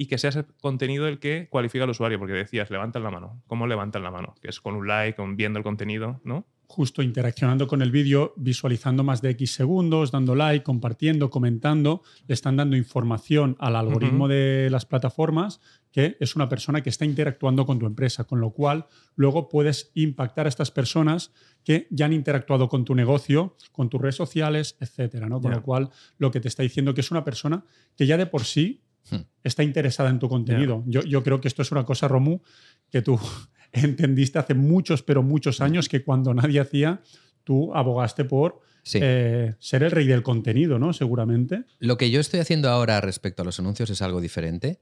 y 0.00 0.06
que 0.06 0.16
sea 0.16 0.30
ese 0.30 0.44
contenido 0.62 1.08
el 1.08 1.18
que 1.18 1.48
cualifica 1.50 1.82
al 1.82 1.90
usuario, 1.90 2.20
porque 2.20 2.32
decías, 2.32 2.70
levantan 2.70 3.02
la 3.02 3.10
mano. 3.10 3.42
¿Cómo 3.48 3.66
levantan 3.66 4.04
la 4.04 4.12
mano? 4.12 4.36
Que 4.40 4.48
es 4.48 4.60
con 4.60 4.76
un 4.76 4.86
like, 4.86 5.16
con 5.16 5.36
viendo 5.36 5.58
el 5.58 5.64
contenido, 5.64 6.20
¿no? 6.22 6.46
Justo 6.68 7.02
interaccionando 7.02 7.66
con 7.66 7.82
el 7.82 7.90
vídeo, 7.90 8.32
visualizando 8.36 9.02
más 9.02 9.22
de 9.22 9.30
X 9.30 9.52
segundos, 9.52 10.12
dando 10.12 10.36
like, 10.36 10.62
compartiendo, 10.62 11.30
comentando, 11.30 12.02
le 12.28 12.34
están 12.34 12.56
dando 12.56 12.76
información 12.76 13.56
al 13.58 13.74
algoritmo 13.74 14.28
de 14.28 14.68
las 14.70 14.84
plataformas 14.84 15.60
que 15.90 16.16
es 16.20 16.36
una 16.36 16.48
persona 16.48 16.82
que 16.82 16.90
está 16.90 17.04
interactuando 17.04 17.66
con 17.66 17.78
tu 17.78 17.86
empresa, 17.86 18.24
con 18.24 18.40
lo 18.40 18.50
cual 18.50 18.86
luego 19.16 19.48
puedes 19.48 19.90
impactar 19.94 20.46
a 20.46 20.48
estas 20.48 20.70
personas 20.70 21.32
que 21.64 21.88
ya 21.90 22.06
han 22.06 22.12
interactuado 22.12 22.68
con 22.68 22.84
tu 22.84 22.94
negocio, 22.94 23.56
con 23.72 23.88
tus 23.88 24.00
redes 24.00 24.14
sociales, 24.14 24.76
etcétera, 24.80 25.28
¿no? 25.28 25.40
Con 25.40 25.50
lo 25.50 25.62
cual 25.62 25.90
lo 26.18 26.30
que 26.30 26.40
te 26.40 26.48
está 26.48 26.62
diciendo 26.62 26.94
que 26.94 27.00
es 27.00 27.10
una 27.10 27.24
persona 27.24 27.64
que 27.96 28.06
ya 28.06 28.16
de 28.16 28.26
por 28.26 28.44
sí 28.44 28.82
Hmm. 29.10 29.22
está 29.42 29.62
interesada 29.62 30.10
en 30.10 30.18
tu 30.18 30.28
contenido. 30.28 30.84
Yo, 30.86 31.22
creo 31.22 31.40
que 31.40 31.48
esto 31.48 31.62
es 31.62 31.72
una 31.72 31.84
cosa, 31.84 32.08
Romu, 32.08 32.40
que 32.90 33.02
tú 33.02 33.18
entendiste 33.72 34.38
hace 34.38 34.54
muchos, 34.54 35.02
pero 35.02 35.22
muchos 35.22 35.60
años 35.60 35.88
que 35.88 36.04
cuando 36.04 36.34
nadie 36.34 36.60
hacía, 36.60 37.00
tú 37.44 37.74
abogaste 37.74 38.24
por 38.24 38.60
eh, 38.94 39.54
ser 39.58 39.82
el 39.82 39.90
rey 39.90 40.06
del 40.06 40.22
contenido, 40.22 40.78
¿no? 40.78 40.92
Seguramente. 40.92 41.64
Lo 41.78 41.96
que 41.96 42.10
yo 42.10 42.20
estoy 42.20 42.40
haciendo 42.40 42.68
ahora 42.70 43.00
respecto 43.00 43.42
a 43.42 43.44
los 43.44 43.58
anuncios 43.58 43.90
es 43.90 44.02
algo 44.02 44.20
diferente, 44.20 44.80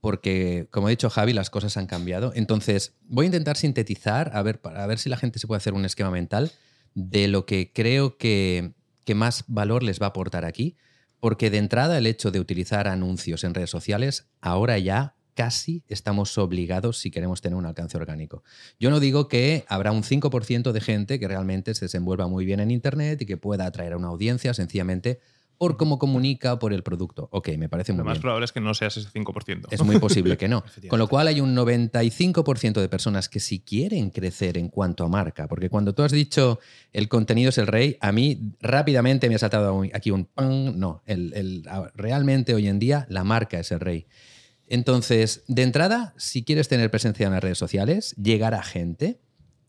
porque, 0.00 0.66
como 0.70 0.88
ha 0.88 0.90
dicho 0.90 1.10
Javi, 1.10 1.32
las 1.32 1.48
cosas 1.48 1.76
han 1.76 1.86
cambiado. 1.86 2.32
Entonces, 2.34 2.94
voy 3.04 3.24
a 3.24 3.26
intentar 3.26 3.56
sintetizar, 3.56 4.32
a 4.34 4.42
ver, 4.42 4.60
a 4.64 4.86
ver 4.86 4.98
si 4.98 5.08
la 5.08 5.16
gente 5.16 5.38
se 5.38 5.46
puede 5.46 5.58
hacer 5.58 5.74
un 5.74 5.84
esquema 5.84 6.10
mental 6.10 6.50
de 6.94 7.28
lo 7.28 7.46
que 7.46 7.72
creo 7.72 8.18
que, 8.18 8.74
que 9.04 9.14
más 9.14 9.44
valor 9.46 9.82
les 9.82 10.00
va 10.00 10.06
a 10.06 10.08
aportar 10.08 10.44
aquí. 10.44 10.76
Porque 11.22 11.50
de 11.50 11.58
entrada 11.58 11.96
el 11.98 12.08
hecho 12.08 12.32
de 12.32 12.40
utilizar 12.40 12.88
anuncios 12.88 13.44
en 13.44 13.54
redes 13.54 13.70
sociales 13.70 14.26
ahora 14.40 14.76
ya 14.78 15.14
casi 15.34 15.84
estamos 15.86 16.36
obligados 16.36 16.98
si 16.98 17.12
queremos 17.12 17.40
tener 17.40 17.56
un 17.56 17.64
alcance 17.64 17.96
orgánico. 17.96 18.42
Yo 18.80 18.90
no 18.90 18.98
digo 18.98 19.28
que 19.28 19.64
habrá 19.68 19.92
un 19.92 20.02
5% 20.02 20.72
de 20.72 20.80
gente 20.80 21.20
que 21.20 21.28
realmente 21.28 21.76
se 21.76 21.84
desenvuelva 21.84 22.26
muy 22.26 22.44
bien 22.44 22.58
en 22.58 22.72
Internet 22.72 23.22
y 23.22 23.26
que 23.26 23.36
pueda 23.36 23.66
atraer 23.66 23.92
a 23.92 23.98
una 23.98 24.08
audiencia 24.08 24.52
sencillamente 24.52 25.20
por 25.62 25.76
cómo 25.76 25.96
comunica, 25.96 26.58
por 26.58 26.72
el 26.72 26.82
producto. 26.82 27.28
Ok, 27.30 27.50
me 27.56 27.68
parece 27.68 27.92
muy 27.92 27.98
Lo 27.98 28.04
más 28.06 28.18
probable 28.18 28.46
es 28.46 28.50
que 28.50 28.60
no 28.60 28.74
seas 28.74 28.96
ese 28.96 29.08
5%. 29.08 29.68
Es 29.70 29.80
muy 29.84 30.00
posible 30.00 30.36
que 30.36 30.48
no. 30.48 30.64
Con 30.88 30.98
lo 30.98 31.06
cual 31.06 31.28
hay 31.28 31.40
un 31.40 31.54
95% 31.54 32.80
de 32.80 32.88
personas 32.88 33.28
que 33.28 33.38
si 33.38 33.60
quieren 33.60 34.10
crecer 34.10 34.58
en 34.58 34.70
cuanto 34.70 35.04
a 35.04 35.08
marca, 35.08 35.46
porque 35.46 35.70
cuando 35.70 35.94
tú 35.94 36.02
has 36.02 36.10
dicho 36.10 36.58
el 36.92 37.08
contenido 37.08 37.50
es 37.50 37.58
el 37.58 37.68
rey, 37.68 37.96
a 38.00 38.10
mí 38.10 38.56
rápidamente 38.60 39.28
me 39.28 39.36
ha 39.36 39.38
saltado 39.38 39.84
aquí 39.94 40.10
un 40.10 40.24
pan. 40.24 40.80
No, 40.80 41.04
el, 41.06 41.64
realmente 41.94 42.56
hoy 42.56 42.66
en 42.66 42.80
día 42.80 43.06
la 43.08 43.22
marca 43.22 43.60
es 43.60 43.70
el 43.70 43.78
rey. 43.78 44.08
Entonces, 44.66 45.44
de 45.46 45.62
entrada, 45.62 46.12
si 46.16 46.42
quieres 46.42 46.66
tener 46.66 46.90
presencia 46.90 47.26
en 47.26 47.34
las 47.34 47.42
redes 47.44 47.58
sociales, 47.58 48.16
llegar 48.20 48.54
a 48.54 48.64
gente, 48.64 49.20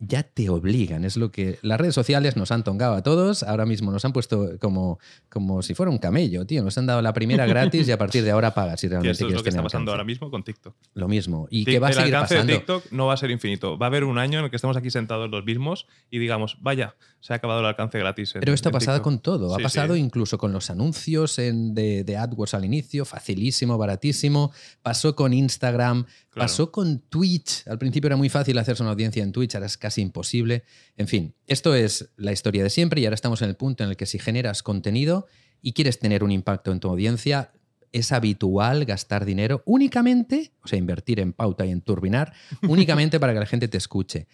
ya 0.07 0.23
te 0.23 0.49
obligan. 0.49 1.05
Es 1.05 1.17
lo 1.17 1.31
que 1.31 1.59
las 1.61 1.79
redes 1.79 1.95
sociales 1.95 2.35
nos 2.35 2.51
han 2.51 2.63
tongado 2.63 2.95
a 2.95 3.03
todos. 3.03 3.43
Ahora 3.43 3.65
mismo 3.65 3.91
nos 3.91 4.03
han 4.05 4.13
puesto 4.13 4.57
como, 4.59 4.99
como 5.29 5.61
si 5.61 5.73
fuera 5.73 5.89
un 5.91 5.97
camello, 5.97 6.45
tío. 6.45 6.63
Nos 6.63 6.77
han 6.77 6.85
dado 6.85 7.01
la 7.01 7.13
primera 7.13 7.45
gratis 7.45 7.87
y 7.87 7.91
a 7.91 7.97
partir 7.97 8.23
de 8.23 8.31
ahora 8.31 8.53
pagas 8.53 8.79
si 8.79 8.87
realmente 8.89 9.11
esto 9.13 9.27
es 9.27 9.33
lo 9.33 9.43
que 9.43 9.49
está 9.49 9.63
pasando 9.63 9.91
ahora 9.91 10.03
mismo 10.03 10.29
con 10.31 10.43
TikTok. 10.43 10.75
Lo 10.93 11.07
mismo. 11.07 11.47
Y 11.49 11.65
que 11.65 11.79
va 11.79 11.87
a 11.87 11.89
el 11.91 11.95
seguir 11.95 12.15
alcance 12.15 12.35
pasando. 12.35 12.51
de 12.53 12.57
TikTok 12.59 12.91
no 12.91 13.07
va 13.07 13.13
a 13.13 13.17
ser 13.17 13.31
infinito. 13.31 13.77
Va 13.77 13.85
a 13.85 13.89
haber 13.89 14.03
un 14.03 14.17
año 14.17 14.39
en 14.39 14.45
el 14.45 14.49
que 14.51 14.57
estemos 14.57 14.77
aquí 14.77 14.89
sentados 14.91 15.29
los 15.29 15.45
mismos 15.45 15.87
y 16.11 16.19
digamos, 16.19 16.57
vaya, 16.61 16.95
se 17.19 17.33
ha 17.33 17.37
acabado 17.37 17.59
el 17.61 17.65
alcance 17.65 17.97
gratis. 17.99 18.35
en- 18.35 18.41
Pero 18.41 18.53
esto 18.53 18.69
ha 18.69 18.71
pasado 18.71 18.97
TikTok. 18.97 19.03
con 19.03 19.19
todo. 19.19 19.53
Ha 19.53 19.57
Sí, 19.57 19.63
pasado 19.63 19.93
sí. 19.95 19.99
incluso 20.01 20.37
con 20.37 20.51
los 20.51 20.69
anuncios 20.69 21.39
en- 21.39 21.73
de, 21.73 22.03
de 22.03 22.17
AdWords 22.17 22.53
al 22.55 22.65
inicio, 22.65 23.05
facilísimo, 23.05 23.77
baratísimo. 23.77 24.51
Pasó 24.81 25.15
con 25.15 25.33
Instagram, 25.33 26.05
Claro. 26.29 26.47
pasó 26.47 26.71
con 26.71 26.99
Twitch. 26.99 27.67
Al 27.67 27.77
principio 27.77 28.07
era 28.07 28.15
muy 28.17 28.27
fácil 28.27 28.57
hacerse 28.57 28.81
una 28.81 28.91
audiencia 28.91 29.21
en 29.21 29.31
Twitch, 29.31 29.53
ahora 29.53 29.67
es 29.67 29.77
casi 29.77 29.92
imposible. 29.97 30.63
En 30.97 31.07
fin, 31.07 31.35
esto 31.47 31.75
es 31.75 32.09
la 32.17 32.31
historia 32.31 32.63
de 32.63 32.69
siempre 32.69 33.01
y 33.01 33.05
ahora 33.05 33.15
estamos 33.15 33.41
en 33.41 33.49
el 33.49 33.55
punto 33.55 33.83
en 33.83 33.89
el 33.89 33.97
que 33.97 34.05
si 34.05 34.19
generas 34.19 34.63
contenido 34.63 35.27
y 35.61 35.73
quieres 35.73 35.99
tener 35.99 36.23
un 36.23 36.31
impacto 36.31 36.71
en 36.71 36.79
tu 36.79 36.89
audiencia, 36.89 37.51
es 37.91 38.11
habitual 38.11 38.85
gastar 38.85 39.23
dinero 39.23 39.61
únicamente, 39.65 40.51
o 40.63 40.67
sea, 40.67 40.79
invertir 40.79 41.19
en 41.19 41.31
pauta 41.31 41.65
y 41.65 41.71
en 41.71 41.81
turbinar, 41.81 42.33
únicamente 42.67 43.19
para 43.19 43.33
que 43.33 43.39
la 43.39 43.45
gente 43.45 43.67
te 43.67 43.77
escuche. 43.77 44.27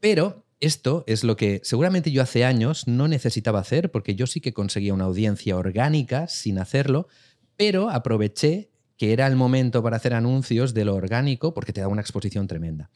Pero 0.00 0.46
esto 0.60 1.04
es 1.06 1.24
lo 1.24 1.36
que 1.36 1.60
seguramente 1.64 2.12
yo 2.12 2.22
hace 2.22 2.44
años 2.44 2.86
no 2.86 3.08
necesitaba 3.08 3.58
hacer, 3.58 3.90
porque 3.90 4.14
yo 4.14 4.26
sí 4.26 4.40
que 4.40 4.52
conseguía 4.52 4.94
una 4.94 5.04
audiencia 5.04 5.56
orgánica 5.56 6.28
sin 6.28 6.58
hacerlo, 6.58 7.08
pero 7.56 7.90
aproveché 7.90 8.70
que 8.96 9.12
era 9.12 9.26
el 9.26 9.34
momento 9.34 9.82
para 9.82 9.96
hacer 9.96 10.14
anuncios 10.14 10.74
de 10.74 10.84
lo 10.84 10.94
orgánico 10.94 11.54
porque 11.54 11.72
te 11.72 11.80
da 11.80 11.88
una 11.88 12.00
exposición 12.00 12.46
tremenda. 12.46 12.90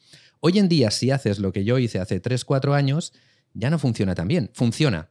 Hoy 0.49 0.61
en 0.61 0.69
día, 0.69 0.93
si 0.93 1.11
haces 1.11 1.41
lo 1.41 1.51
que 1.51 1.65
yo 1.65 1.77
hice 1.77 1.99
hace 1.99 2.21
3, 2.21 2.45
4 2.45 2.73
años, 2.73 3.13
ya 3.53 3.69
no 3.69 3.81
funciona 3.81 4.15
tan 4.15 4.29
bien. 4.29 4.49
Funciona 4.55 5.11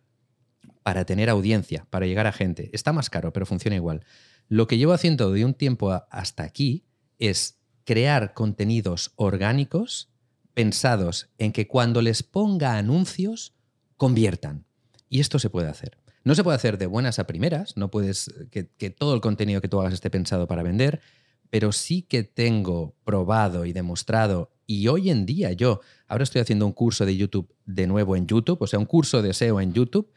para 0.82 1.04
tener 1.04 1.30
audiencia, 1.30 1.86
para 1.90 2.06
llegar 2.06 2.26
a 2.26 2.32
gente. 2.32 2.70
Está 2.72 2.94
más 2.94 3.10
caro, 3.10 3.34
pero 3.34 3.46
funciona 3.46 3.76
igual. 3.76 4.06
Lo 4.48 4.66
que 4.66 4.78
llevo 4.78 4.94
haciendo 4.94 5.34
de 5.34 5.44
un 5.44 5.54
tiempo 5.54 5.92
hasta 6.10 6.44
aquí 6.44 6.86
es 7.20 7.60
crear 7.84 8.34
contenidos 8.34 9.12
orgánicos 9.18 10.10
pensados 10.54 11.28
en 11.38 11.52
que 11.52 11.68
cuando 11.68 12.02
les 12.02 12.24
ponga 12.24 12.78
anuncios, 12.78 13.58
conviertan. 13.98 14.66
Y 15.10 15.20
esto 15.20 15.38
se 15.38 15.50
puede 15.50 15.68
hacer. 15.68 15.98
No 16.24 16.34
se 16.34 16.46
puede 16.46 16.56
hacer 16.56 16.78
de 16.78 16.86
buenas 16.86 17.20
a 17.20 17.28
primeras, 17.28 17.76
no 17.76 17.92
puedes 17.92 18.34
que, 18.52 18.70
que 18.78 18.90
todo 18.90 19.14
el 19.14 19.20
contenido 19.20 19.60
que 19.60 19.68
tú 19.68 19.82
hagas 19.82 19.96
esté 19.96 20.10
pensado 20.10 20.48
para 20.48 20.64
vender, 20.64 21.02
pero 21.56 21.72
sí 21.72 22.02
que 22.02 22.26
tengo 22.26 22.98
probado 23.06 23.66
y 23.66 23.72
demostrado, 23.72 24.52
y 24.68 24.90
hoy 24.90 25.10
en 25.10 25.26
día 25.26 25.54
yo, 25.54 25.80
ahora 26.06 26.26
estoy 26.26 26.42
haciendo 26.42 26.66
un 26.66 26.74
curso 26.74 27.06
de 27.06 27.16
YouTube 27.16 27.56
de 27.66 27.88
nuevo 27.88 28.18
en 28.18 28.28
YouTube, 28.28 28.62
o 28.62 28.68
sea, 28.68 28.78
un 28.78 28.86
curso 28.86 29.22
de 29.22 29.34
SEO 29.34 29.62
en 29.62 29.72
YouTube, 29.72 30.12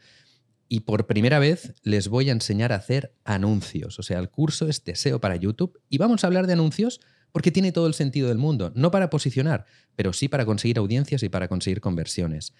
y 0.67 0.81
por 0.81 1.07
primera 1.07 1.39
vez 1.39 1.75
les 1.81 2.09
voy 2.09 2.27
a 2.27 2.33
enseñar 2.33 2.73
a 2.73 2.75
hacer 2.75 3.15
anuncios. 3.23 3.99
O 3.99 4.03
sea, 4.03 4.19
el 4.19 4.29
curso 4.29 4.67
es 4.67 4.83
de 4.83 4.97
SEO 4.97 5.21
para 5.21 5.37
YouTube 5.37 5.79
y 5.87 5.97
vamos 5.97 6.25
a 6.25 6.27
hablar 6.27 6.45
de 6.45 6.51
anuncios 6.51 6.99
porque 7.31 7.51
tiene 7.51 7.71
todo 7.71 7.87
el 7.87 7.93
sentido 7.93 8.27
del 8.27 8.37
mundo, 8.37 8.73
no 8.75 8.91
para 8.91 9.09
posicionar, 9.09 9.65
pero 9.95 10.11
sí 10.11 10.27
para 10.27 10.45
conseguir 10.45 10.77
audiencias 10.77 11.23
y 11.23 11.29
para 11.29 11.47
conseguir 11.47 11.79
conversiones. 11.79 12.53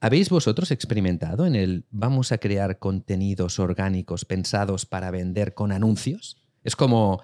¿Habéis 0.00 0.30
vosotros 0.30 0.72
experimentado 0.72 1.46
en 1.46 1.54
el 1.54 1.84
vamos 1.92 2.32
a 2.32 2.38
crear 2.38 2.80
contenidos 2.80 3.60
orgánicos 3.60 4.24
pensados 4.24 4.84
para 4.84 5.12
vender 5.12 5.54
con 5.54 5.70
anuncios? 5.70 6.38
Es 6.64 6.74
como 6.74 7.22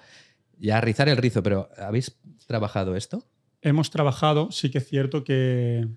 ya 0.59 0.81
rizar 0.81 1.09
el 1.09 1.17
rizo, 1.17 1.43
pero 1.43 1.69
¿habéis 1.77 2.17
trabajado 2.45 2.95
esto? 2.95 3.25
Hemos 3.61 3.89
trabajado, 3.89 4.51
sí 4.51 4.69
que 4.69 4.77
es 4.79 4.87
cierto 4.87 5.23
que, 5.23 5.87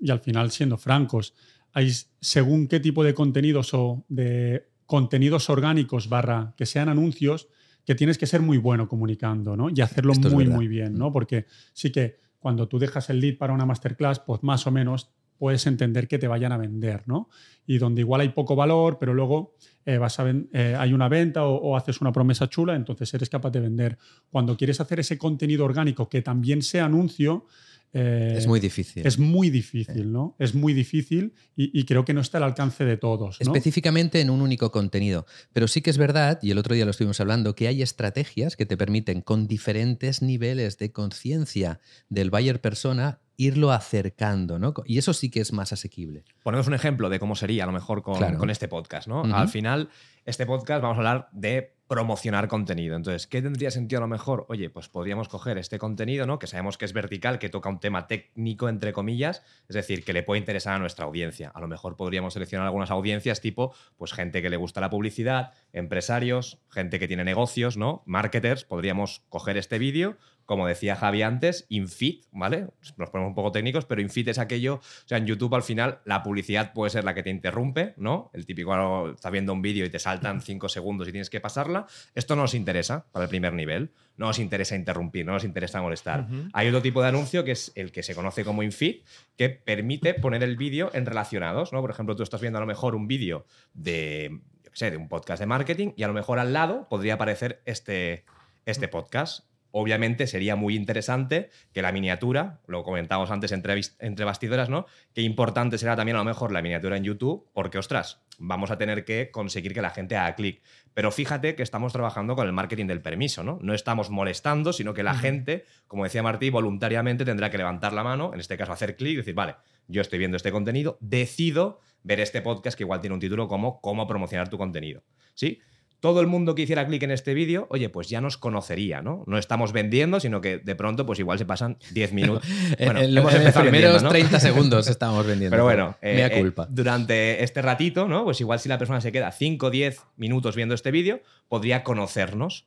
y 0.00 0.10
al 0.10 0.20
final 0.20 0.50
siendo 0.50 0.76
francos, 0.76 1.34
hay 1.72 1.92
según 2.20 2.66
qué 2.66 2.80
tipo 2.80 3.04
de 3.04 3.14
contenidos 3.14 3.74
o 3.74 4.04
de 4.08 4.68
contenidos 4.86 5.50
orgánicos 5.50 6.08
barra 6.08 6.54
que 6.56 6.66
sean 6.66 6.88
anuncios, 6.88 7.48
que 7.84 7.94
tienes 7.94 8.18
que 8.18 8.26
ser 8.26 8.40
muy 8.40 8.58
bueno 8.58 8.88
comunicando, 8.88 9.56
¿no? 9.56 9.70
Y 9.70 9.80
hacerlo 9.80 10.12
Esto 10.12 10.30
muy, 10.30 10.46
muy 10.46 10.68
bien, 10.68 10.94
¿no? 10.94 11.12
Porque 11.12 11.46
sí 11.72 11.90
que 11.90 12.18
cuando 12.38 12.68
tú 12.68 12.78
dejas 12.78 13.08
el 13.10 13.20
lead 13.20 13.38
para 13.38 13.52
una 13.52 13.66
masterclass, 13.66 14.20
pues 14.20 14.42
más 14.42 14.66
o 14.66 14.70
menos 14.70 15.10
puedes 15.38 15.66
entender 15.66 16.06
que 16.06 16.18
te 16.18 16.28
vayan 16.28 16.52
a 16.52 16.58
vender, 16.58 17.04
¿no? 17.06 17.28
Y 17.66 17.78
donde 17.78 18.02
igual 18.02 18.20
hay 18.20 18.28
poco 18.30 18.56
valor, 18.56 18.98
pero 18.98 19.14
luego 19.14 19.54
eh, 19.84 19.98
vas 19.98 20.20
a 20.20 20.28
eh, 20.30 20.76
hay 20.78 20.92
una 20.92 21.08
venta 21.08 21.44
o, 21.44 21.54
o 21.54 21.76
haces 21.76 22.00
una 22.00 22.12
promesa 22.12 22.48
chula, 22.48 22.74
entonces 22.76 23.12
eres 23.14 23.30
capaz 23.30 23.50
de 23.50 23.60
vender. 23.60 23.98
Cuando 24.30 24.56
quieres 24.56 24.80
hacer 24.80 25.00
ese 25.00 25.18
contenido 25.18 25.64
orgánico 25.64 26.08
que 26.08 26.22
también 26.22 26.62
sea 26.62 26.84
anuncio, 26.84 27.46
eh, 27.92 28.34
es 28.36 28.46
muy 28.46 28.60
difícil. 28.60 29.04
es 29.04 29.18
muy 29.18 29.50
difícil, 29.50 30.12
¿no? 30.12 30.36
Es 30.38 30.54
muy 30.54 30.72
difícil 30.74 31.34
y, 31.56 31.76
y 31.78 31.84
creo 31.84 32.04
que 32.04 32.14
no 32.14 32.20
está 32.20 32.38
al 32.38 32.44
alcance 32.44 32.84
de 32.84 32.96
todos. 32.96 33.38
¿no? 33.40 33.52
Específicamente 33.52 34.20
en 34.20 34.30
un 34.30 34.42
único 34.42 34.70
contenido. 34.70 35.26
Pero 35.52 35.66
sí 35.66 35.82
que 35.82 35.90
es 35.90 35.98
verdad, 35.98 36.38
y 36.42 36.52
el 36.52 36.58
otro 36.58 36.74
día 36.74 36.84
lo 36.84 36.92
estuvimos 36.92 37.20
hablando, 37.20 37.54
que 37.54 37.66
hay 37.66 37.82
estrategias 37.82 38.56
que 38.56 38.66
te 38.66 38.76
permiten 38.76 39.22
con 39.22 39.48
diferentes 39.48 40.22
niveles 40.22 40.78
de 40.78 40.92
conciencia 40.92 41.80
del 42.08 42.30
buyer 42.30 42.60
persona 42.60 43.20
irlo 43.40 43.72
acercando, 43.72 44.58
¿no? 44.58 44.74
Y 44.84 44.98
eso 44.98 45.14
sí 45.14 45.30
que 45.30 45.40
es 45.40 45.52
más 45.52 45.72
asequible. 45.72 46.24
Ponemos 46.42 46.66
un 46.66 46.74
ejemplo 46.74 47.08
de 47.08 47.18
cómo 47.18 47.34
sería 47.34 47.64
a 47.64 47.66
lo 47.66 47.72
mejor 47.72 48.02
con, 48.02 48.16
Claro. 48.18 48.36
con 48.38 48.50
este 48.50 48.68
podcast, 48.68 49.08
¿no? 49.08 49.22
Al 49.22 49.48
final, 49.48 49.88
este 50.26 50.44
podcast 50.44 50.82
vamos 50.82 50.96
a 50.96 50.98
hablar 50.98 51.28
de 51.32 51.74
promocionar 51.88 52.46
contenido. 52.46 52.94
Entonces, 52.94 53.26
¿qué 53.26 53.42
tendría 53.42 53.70
sentido 53.72 53.98
a 53.98 54.02
lo 54.02 54.06
mejor? 54.08 54.46
Oye, 54.48 54.70
pues 54.70 54.88
podríamos 54.88 55.28
coger 55.28 55.58
este 55.58 55.78
contenido, 55.78 56.24
¿no? 56.24 56.38
Que 56.38 56.46
sabemos 56.46 56.78
que 56.78 56.84
es 56.84 56.92
vertical, 56.92 57.40
que 57.40 57.48
toca 57.48 57.68
un 57.68 57.80
tema 57.80 58.06
técnico, 58.06 58.68
entre 58.68 58.92
comillas, 58.92 59.42
es 59.68 59.74
decir, 59.74 60.04
que 60.04 60.12
le 60.12 60.22
puede 60.22 60.38
interesar 60.38 60.74
a 60.76 60.78
nuestra 60.78 61.06
audiencia. 61.06 61.50
A 61.52 61.60
lo 61.60 61.66
mejor 61.66 61.96
podríamos 61.96 62.34
seleccionar 62.34 62.66
algunas 62.66 62.92
audiencias 62.92 63.40
tipo, 63.40 63.74
pues 63.96 64.12
gente 64.12 64.40
que 64.40 64.50
le 64.50 64.56
gusta 64.56 64.80
la 64.80 64.88
publicidad, 64.90 65.52
empresarios, 65.72 66.58
gente 66.68 67.00
que 67.00 67.08
tiene 67.08 67.24
negocios, 67.24 67.76
¿no? 67.76 68.02
Marketers, 68.06 68.64
podríamos 68.64 69.22
coger 69.28 69.56
este 69.56 69.78
vídeo, 69.80 70.16
como 70.50 70.66
decía 70.66 70.96
Javi 70.96 71.22
antes, 71.22 71.64
infit, 71.68 72.24
¿vale? 72.32 72.66
Nos 72.96 73.08
ponemos 73.08 73.28
un 73.28 73.34
poco 73.36 73.52
técnicos, 73.52 73.84
pero 73.84 74.00
infit 74.00 74.26
es 74.26 74.38
aquello, 74.40 74.74
o 74.74 75.06
sea, 75.06 75.18
en 75.18 75.26
YouTube 75.26 75.54
al 75.54 75.62
final 75.62 76.00
la 76.04 76.24
publicidad 76.24 76.72
puede 76.72 76.90
ser 76.90 77.04
la 77.04 77.14
que 77.14 77.22
te 77.22 77.30
interrumpe, 77.30 77.94
¿no? 77.98 78.32
El 78.34 78.46
típico, 78.46 78.74
algo, 78.74 79.10
estás 79.10 79.30
viendo 79.30 79.52
un 79.52 79.62
vídeo 79.62 79.86
y 79.86 79.90
te 79.90 80.00
saltan 80.00 80.40
cinco 80.40 80.68
segundos 80.68 81.06
y 81.06 81.12
tienes 81.12 81.30
que 81.30 81.38
pasarla. 81.38 81.86
Esto 82.16 82.34
no 82.34 82.42
nos 82.42 82.54
interesa 82.54 83.06
para 83.12 83.26
el 83.26 83.28
primer 83.28 83.52
nivel, 83.52 83.92
no 84.16 84.26
nos 84.26 84.40
interesa 84.40 84.74
interrumpir, 84.74 85.24
no 85.24 85.34
nos 85.34 85.44
interesa 85.44 85.80
molestar. 85.82 86.26
Hay 86.52 86.66
otro 86.66 86.82
tipo 86.82 87.00
de 87.00 87.06
anuncio 87.10 87.44
que 87.44 87.52
es 87.52 87.70
el 87.76 87.92
que 87.92 88.02
se 88.02 88.16
conoce 88.16 88.44
como 88.44 88.64
infit, 88.64 89.06
que 89.36 89.50
permite 89.50 90.14
poner 90.14 90.42
el 90.42 90.56
vídeo 90.56 90.90
en 90.94 91.06
relacionados, 91.06 91.72
¿no? 91.72 91.80
Por 91.80 91.92
ejemplo, 91.92 92.16
tú 92.16 92.24
estás 92.24 92.40
viendo 92.40 92.58
a 92.58 92.60
lo 92.60 92.66
mejor 92.66 92.96
un 92.96 93.06
vídeo 93.06 93.46
de, 93.72 94.40
yo 94.64 94.70
qué 94.72 94.76
sé, 94.76 94.90
de 94.90 94.96
un 94.96 95.06
podcast 95.06 95.38
de 95.38 95.46
marketing 95.46 95.92
y 95.94 96.02
a 96.02 96.08
lo 96.08 96.12
mejor 96.12 96.40
al 96.40 96.52
lado 96.52 96.88
podría 96.88 97.14
aparecer 97.14 97.62
este, 97.66 98.24
este 98.66 98.88
podcast. 98.88 99.49
Obviamente 99.72 100.26
sería 100.26 100.56
muy 100.56 100.74
interesante 100.74 101.50
que 101.72 101.82
la 101.82 101.92
miniatura, 101.92 102.60
lo 102.66 102.82
comentábamos 102.82 103.30
antes 103.30 103.52
entre, 103.52 103.80
entre 104.00 104.24
bastidoras, 104.24 104.68
¿no? 104.68 104.86
Qué 105.14 105.22
importante 105.22 105.78
será 105.78 105.96
también 105.96 106.16
a 106.16 106.20
lo 106.20 106.24
mejor 106.24 106.52
la 106.52 106.62
miniatura 106.62 106.96
en 106.96 107.04
YouTube, 107.04 107.48
porque 107.52 107.78
ostras, 107.78 108.22
vamos 108.38 108.70
a 108.70 108.78
tener 108.78 109.04
que 109.04 109.30
conseguir 109.30 109.72
que 109.74 109.82
la 109.82 109.90
gente 109.90 110.16
haga 110.16 110.34
clic. 110.34 110.62
Pero 110.94 111.12
fíjate 111.12 111.54
que 111.54 111.62
estamos 111.62 111.92
trabajando 111.92 112.34
con 112.34 112.46
el 112.46 112.52
marketing 112.52 112.86
del 112.86 113.00
permiso, 113.02 113.44
¿no? 113.44 113.58
No 113.62 113.74
estamos 113.74 114.10
molestando, 114.10 114.72
sino 114.72 114.92
que 114.92 115.02
la 115.02 115.14
gente, 115.14 115.64
como 115.86 116.04
decía 116.04 116.22
Martí, 116.22 116.50
voluntariamente 116.50 117.24
tendrá 117.24 117.50
que 117.50 117.58
levantar 117.58 117.92
la 117.92 118.02
mano, 118.02 118.32
en 118.34 118.40
este 118.40 118.56
caso 118.56 118.72
hacer 118.72 118.96
clic 118.96 119.12
y 119.12 119.16
decir, 119.16 119.34
vale, 119.34 119.56
yo 119.86 120.00
estoy 120.00 120.18
viendo 120.18 120.36
este 120.36 120.50
contenido, 120.50 120.98
decido 121.00 121.80
ver 122.02 122.20
este 122.20 122.42
podcast 122.42 122.76
que 122.76 122.84
igual 122.84 123.00
tiene 123.00 123.14
un 123.14 123.20
título 123.20 123.46
como 123.46 123.80
cómo 123.80 124.06
promocionar 124.06 124.48
tu 124.48 124.58
contenido. 124.58 125.02
¿Sí? 125.34 125.60
Todo 126.00 126.20
el 126.22 126.26
mundo 126.26 126.54
que 126.54 126.62
hiciera 126.62 126.86
clic 126.86 127.02
en 127.02 127.10
este 127.10 127.34
vídeo, 127.34 127.66
oye, 127.70 127.90
pues 127.90 128.08
ya 128.08 128.20
nos 128.22 128.38
conocería, 128.38 129.02
¿no? 129.02 129.22
No 129.26 129.36
estamos 129.36 129.72
vendiendo, 129.72 130.18
sino 130.18 130.40
que 130.40 130.56
de 130.58 130.74
pronto, 130.74 131.04
pues 131.04 131.18
igual 131.18 131.38
se 131.38 131.44
pasan 131.44 131.76
10 131.92 132.12
minutos. 132.14 132.48
Bueno, 132.78 133.00
en, 133.00 133.16
hemos 133.18 133.34
en 133.34 133.44
los 133.44 133.52
primeros 133.52 133.62
vendiendo, 133.72 134.02
¿no? 134.02 134.08
30 134.08 134.40
segundos 134.40 134.88
estábamos 134.88 135.26
vendiendo. 135.26 135.52
Pero 135.52 135.64
bueno, 135.64 135.96
mea 136.02 136.26
eh, 136.26 136.30
eh, 136.32 136.40
culpa. 136.40 136.66
durante 136.70 137.44
este 137.44 137.60
ratito, 137.60 138.08
¿no? 138.08 138.24
Pues 138.24 138.40
igual 138.40 138.58
si 138.58 138.68
la 138.68 138.78
persona 138.78 139.00
se 139.00 139.12
queda 139.12 139.30
5 139.30 139.66
o 139.66 139.70
10 139.70 140.00
minutos 140.16 140.56
viendo 140.56 140.74
este 140.74 140.90
vídeo, 140.90 141.20
podría 141.48 141.84
conocernos. 141.84 142.66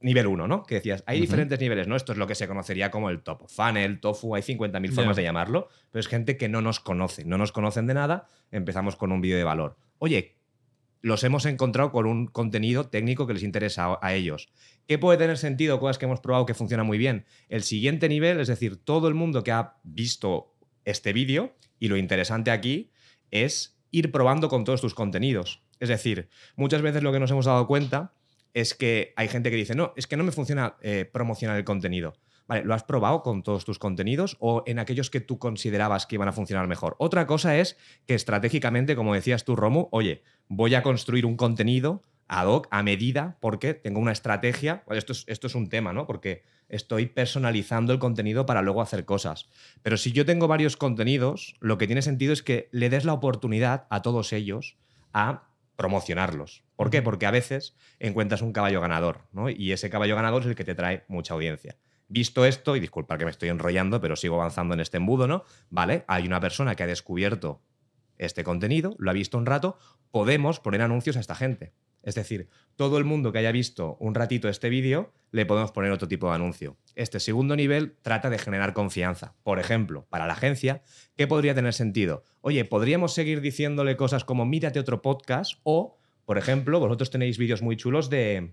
Nivel 0.00 0.26
1, 0.26 0.48
¿no? 0.48 0.64
Que 0.64 0.74
decías, 0.76 1.04
hay 1.06 1.20
diferentes 1.20 1.60
niveles, 1.60 1.86
¿no? 1.86 1.94
Esto 1.94 2.10
es 2.10 2.18
lo 2.18 2.26
que 2.26 2.34
se 2.34 2.48
conocería 2.48 2.90
como 2.90 3.08
el 3.08 3.20
top 3.22 3.48
funnel, 3.48 4.00
tofu, 4.00 4.34
hay 4.34 4.42
50.000 4.42 4.88
Ya. 4.88 4.94
formas 4.96 5.14
de 5.16 5.22
llamarlo, 5.22 5.68
pero 5.92 6.00
es 6.00 6.08
gente 6.08 6.36
que 6.36 6.48
no 6.48 6.60
nos 6.60 6.80
conoce, 6.80 7.24
no 7.24 7.38
nos 7.38 7.52
conocen 7.52 7.86
de 7.86 7.94
nada, 7.94 8.26
empezamos 8.50 8.96
con 8.96 9.12
un 9.12 9.20
vídeo 9.20 9.36
de 9.36 9.44
valor. 9.44 9.76
Oye, 9.98 10.34
los 11.02 11.24
hemos 11.24 11.44
encontrado 11.46 11.90
con 11.90 12.06
un 12.06 12.26
contenido 12.26 12.88
técnico 12.88 13.26
que 13.26 13.34
les 13.34 13.42
interesa 13.42 13.98
a, 14.00 14.14
ellos. 14.14 14.48
¿Qué 14.86 14.98
puede 14.98 15.18
tener 15.18 15.36
sentido? 15.36 15.80
Cosas 15.80 15.98
que 15.98 16.06
hemos 16.06 16.20
probado 16.20 16.46
que 16.46 16.54
funcionan 16.54 16.86
muy 16.86 16.96
bien. 16.96 17.26
El 17.48 17.64
siguiente 17.64 18.08
nivel, 18.08 18.40
es 18.40 18.48
decir, 18.48 18.76
todo 18.76 19.08
el 19.08 19.14
mundo 19.14 19.42
que 19.42 19.50
ha 19.50 19.74
visto 19.82 20.54
este 20.84 21.12
vídeo, 21.12 21.54
y 21.78 21.88
lo 21.88 21.96
interesante 21.96 22.52
aquí 22.52 22.92
es 23.32 23.76
ir 23.90 24.12
probando 24.12 24.48
con 24.48 24.64
todos 24.64 24.80
tus 24.80 24.94
contenidos. 24.94 25.62
Es 25.80 25.88
decir, 25.88 26.28
muchas 26.54 26.82
veces 26.82 27.02
lo 27.02 27.12
que 27.12 27.18
nos 27.18 27.30
hemos 27.32 27.46
dado 27.46 27.66
cuenta 27.66 28.14
es 28.54 28.74
que 28.74 29.12
hay 29.16 29.28
gente 29.28 29.50
que 29.50 29.56
dice, 29.56 29.74
no, 29.74 29.92
es 29.96 30.06
que 30.06 30.16
no 30.16 30.22
me 30.22 30.30
funciona 30.30 30.76
eh, 30.82 31.08
promocionar 31.10 31.56
el 31.56 31.64
contenido. 31.64 32.14
Vale, 32.48 32.64
¿lo 32.64 32.74
has 32.74 32.84
probado 32.84 33.22
con 33.22 33.42
todos 33.42 33.64
tus 33.64 33.78
contenidos 33.78 34.36
o 34.40 34.62
en 34.66 34.78
aquellos 34.78 35.10
que 35.10 35.20
tú 35.20 35.38
considerabas 35.38 36.06
que 36.06 36.16
iban 36.16 36.28
a 36.28 36.32
funcionar 36.32 36.66
mejor? 36.66 36.96
Otra 36.98 37.26
cosa 37.26 37.56
es 37.58 37.76
que 38.06 38.14
estratégicamente, 38.14 38.96
como 38.96 39.14
decías 39.14 39.44
tú, 39.44 39.56
Romu, 39.56 39.88
oye, 39.90 40.22
voy 40.48 40.74
a 40.74 40.82
construir 40.82 41.26
un 41.26 41.36
contenido 41.36 42.02
ad 42.28 42.46
hoc, 42.46 42.66
a 42.70 42.82
medida, 42.82 43.36
porque 43.40 43.74
tengo 43.74 44.00
una 44.00 44.12
estrategia. 44.12 44.84
Esto 44.90 45.12
es, 45.12 45.24
esto 45.26 45.46
es 45.46 45.54
un 45.54 45.68
tema, 45.68 45.92
¿no? 45.92 46.06
Porque 46.06 46.44
estoy 46.68 47.06
personalizando 47.06 47.92
el 47.92 47.98
contenido 47.98 48.46
para 48.46 48.62
luego 48.62 48.80
hacer 48.80 49.04
cosas. 49.04 49.48
Pero 49.82 49.98
si 49.98 50.12
yo 50.12 50.24
tengo 50.24 50.48
varios 50.48 50.78
contenidos, 50.78 51.56
lo 51.60 51.76
que 51.76 51.86
tiene 51.86 52.00
sentido 52.00 52.32
es 52.32 52.42
que 52.42 52.68
le 52.72 52.88
des 52.88 53.04
la 53.04 53.12
oportunidad 53.12 53.86
a 53.90 54.00
todos 54.00 54.32
ellos 54.32 54.78
a 55.12 55.48
promocionarlos. 55.76 56.64
¿Por 56.76 56.90
qué? 56.90 57.02
Porque 57.02 57.26
a 57.26 57.30
veces 57.30 57.76
encuentras 57.98 58.40
un 58.40 58.52
caballo 58.52 58.80
ganador, 58.80 59.26
¿no? 59.32 59.50
Y 59.50 59.72
ese 59.72 59.90
caballo 59.90 60.16
ganador 60.16 60.42
es 60.42 60.48
el 60.48 60.54
que 60.54 60.64
te 60.64 60.74
trae 60.74 61.04
mucha 61.08 61.34
audiencia. 61.34 61.76
Visto 62.12 62.44
esto, 62.44 62.76
y 62.76 62.80
disculpa 62.80 63.16
que 63.16 63.24
me 63.24 63.30
estoy 63.30 63.48
enrollando, 63.48 63.98
pero 63.98 64.16
sigo 64.16 64.34
avanzando 64.34 64.74
en 64.74 64.80
este 64.80 64.98
embudo, 64.98 65.26
¿no? 65.26 65.44
Vale, 65.70 66.04
hay 66.08 66.26
una 66.26 66.40
persona 66.40 66.74
que 66.74 66.82
ha 66.82 66.86
descubierto 66.86 67.62
este 68.18 68.44
contenido, 68.44 68.94
lo 68.98 69.10
ha 69.10 69.14
visto 69.14 69.38
un 69.38 69.46
rato, 69.46 69.78
podemos 70.10 70.60
poner 70.60 70.82
anuncios 70.82 71.16
a 71.16 71.20
esta 71.20 71.34
gente. 71.34 71.72
Es 72.02 72.14
decir, 72.14 72.50
todo 72.76 72.98
el 72.98 73.04
mundo 73.04 73.32
que 73.32 73.38
haya 73.38 73.50
visto 73.50 73.96
un 73.98 74.14
ratito 74.14 74.50
este 74.50 74.68
vídeo, 74.68 75.14
le 75.30 75.46
podemos 75.46 75.72
poner 75.72 75.90
otro 75.90 76.06
tipo 76.06 76.28
de 76.28 76.34
anuncio. 76.34 76.76
Este 76.96 77.18
segundo 77.18 77.56
nivel 77.56 77.96
trata 78.02 78.28
de 78.28 78.38
generar 78.38 78.74
confianza. 78.74 79.34
Por 79.42 79.58
ejemplo, 79.58 80.06
para 80.10 80.26
la 80.26 80.34
agencia, 80.34 80.82
¿qué 81.16 81.26
podría 81.26 81.54
tener 81.54 81.72
sentido? 81.72 82.24
Oye, 82.42 82.66
podríamos 82.66 83.14
seguir 83.14 83.40
diciéndole 83.40 83.96
cosas 83.96 84.26
como 84.26 84.44
mírate 84.44 84.78
otro 84.78 85.00
podcast 85.00 85.54
o, 85.62 85.96
por 86.26 86.36
ejemplo, 86.36 86.78
vosotros 86.78 87.08
tenéis 87.08 87.38
vídeos 87.38 87.62
muy 87.62 87.78
chulos 87.78 88.10
de, 88.10 88.52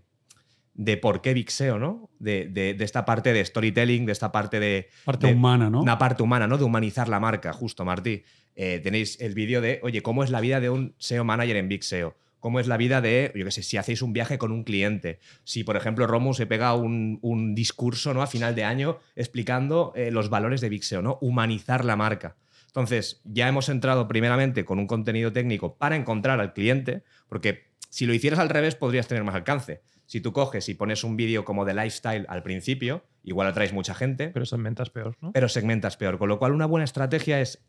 de 0.73 0.97
por 0.97 1.21
qué 1.21 1.33
Vixeo, 1.33 1.79
¿no? 1.79 2.09
De, 2.19 2.75
esta 2.79 3.05
parte 3.05 3.33
de 3.33 3.43
storytelling, 3.43 4.05
de 4.05 4.11
esta 4.11 4.31
parte 4.31 4.59
de... 4.59 4.89
Parte 5.05 5.27
humana, 5.33 5.69
¿no? 5.69 5.81
Una 5.81 5.97
parte 5.97 6.23
humana, 6.23 6.47
¿no? 6.47 6.57
De 6.57 6.63
humanizar 6.63 7.09
la 7.09 7.19
marca, 7.19 7.53
justo, 7.53 7.85
Martí. 7.85 8.23
Eh, 8.55 8.79
tenéis 8.83 9.19
el 9.21 9.33
vídeo 9.33 9.61
de, 9.61 9.79
oye, 9.83 10.01
¿cómo 10.01 10.23
es 10.23 10.29
la 10.29 10.41
vida 10.41 10.59
de 10.59 10.69
un 10.69 10.95
SEO 10.97 11.23
manager 11.23 11.55
en 11.57 11.69
Vixeo? 11.69 12.15
cómo 12.39 12.59
es 12.59 12.67
la 12.67 12.77
vida 12.77 13.01
de, 13.01 13.31
yo 13.35 13.45
qué 13.45 13.51
sé, 13.51 13.63
si 13.63 13.77
hacéis 13.77 14.01
un 14.01 14.13
viaje 14.13 14.37
con 14.37 14.51
un 14.51 14.63
cliente, 14.63 15.19
si 15.43 15.63
por 15.63 15.75
ejemplo 15.75 16.07
Romu 16.07 16.33
se 16.33 16.45
pega 16.45 16.73
un, 16.73 17.19
discurso 17.53 18.13
¿no? 18.13 18.21
a 18.21 18.27
final 18.27 18.55
de 18.55 18.63
año 18.63 18.99
explicando 19.15 19.91
eh, 19.95 20.11
los 20.11 20.29
valores 20.29 20.61
de 20.61 20.69
Vixeo, 20.69 21.01
¿no? 21.01 21.17
humanizar 21.21 21.83
la 21.83 21.95
marca. 21.95 22.37
Entonces, 22.67 23.21
ya 23.25 23.47
hemos 23.47 23.67
entrado 23.67 24.07
primeramente 24.07 24.63
con 24.63 24.79
un 24.79 24.87
contenido 24.87 25.33
técnico 25.33 25.75
para 25.77 25.95
encontrar 25.95 26.39
al 26.39 26.53
cliente, 26.53 27.03
porque 27.27 27.69
si 27.89 28.05
lo 28.05 28.13
hicieras 28.13 28.39
al 28.39 28.49
revés 28.49 28.75
podrías 28.75 29.07
tener 29.07 29.23
más 29.23 29.35
alcance. 29.35 29.81
Si 30.09 30.21
tú 30.21 30.33
coges 30.33 30.67
y 30.69 30.73
pones 30.73 31.03
un 31.03 31.15
vídeo 31.17 31.45
como 31.45 31.65
de 31.65 31.75
lifestyle 31.75 32.25
al 32.29 32.41
principio, 32.41 33.05
igual 33.21 33.47
atraes 33.47 33.73
mucha 33.73 33.93
gente. 33.93 34.29
Pero 34.29 34.47
segmentas 34.47 34.89
peor, 34.89 35.15
¿no? 35.21 35.31
Pero 35.33 35.47
segmentas 35.47 35.97
peor. 35.97 36.17
Con 36.17 36.29
lo 36.29 36.39
cual, 36.39 36.53
una 36.53 36.65
buena 36.65 36.83
estrategia 36.83 37.39
es 37.39 37.63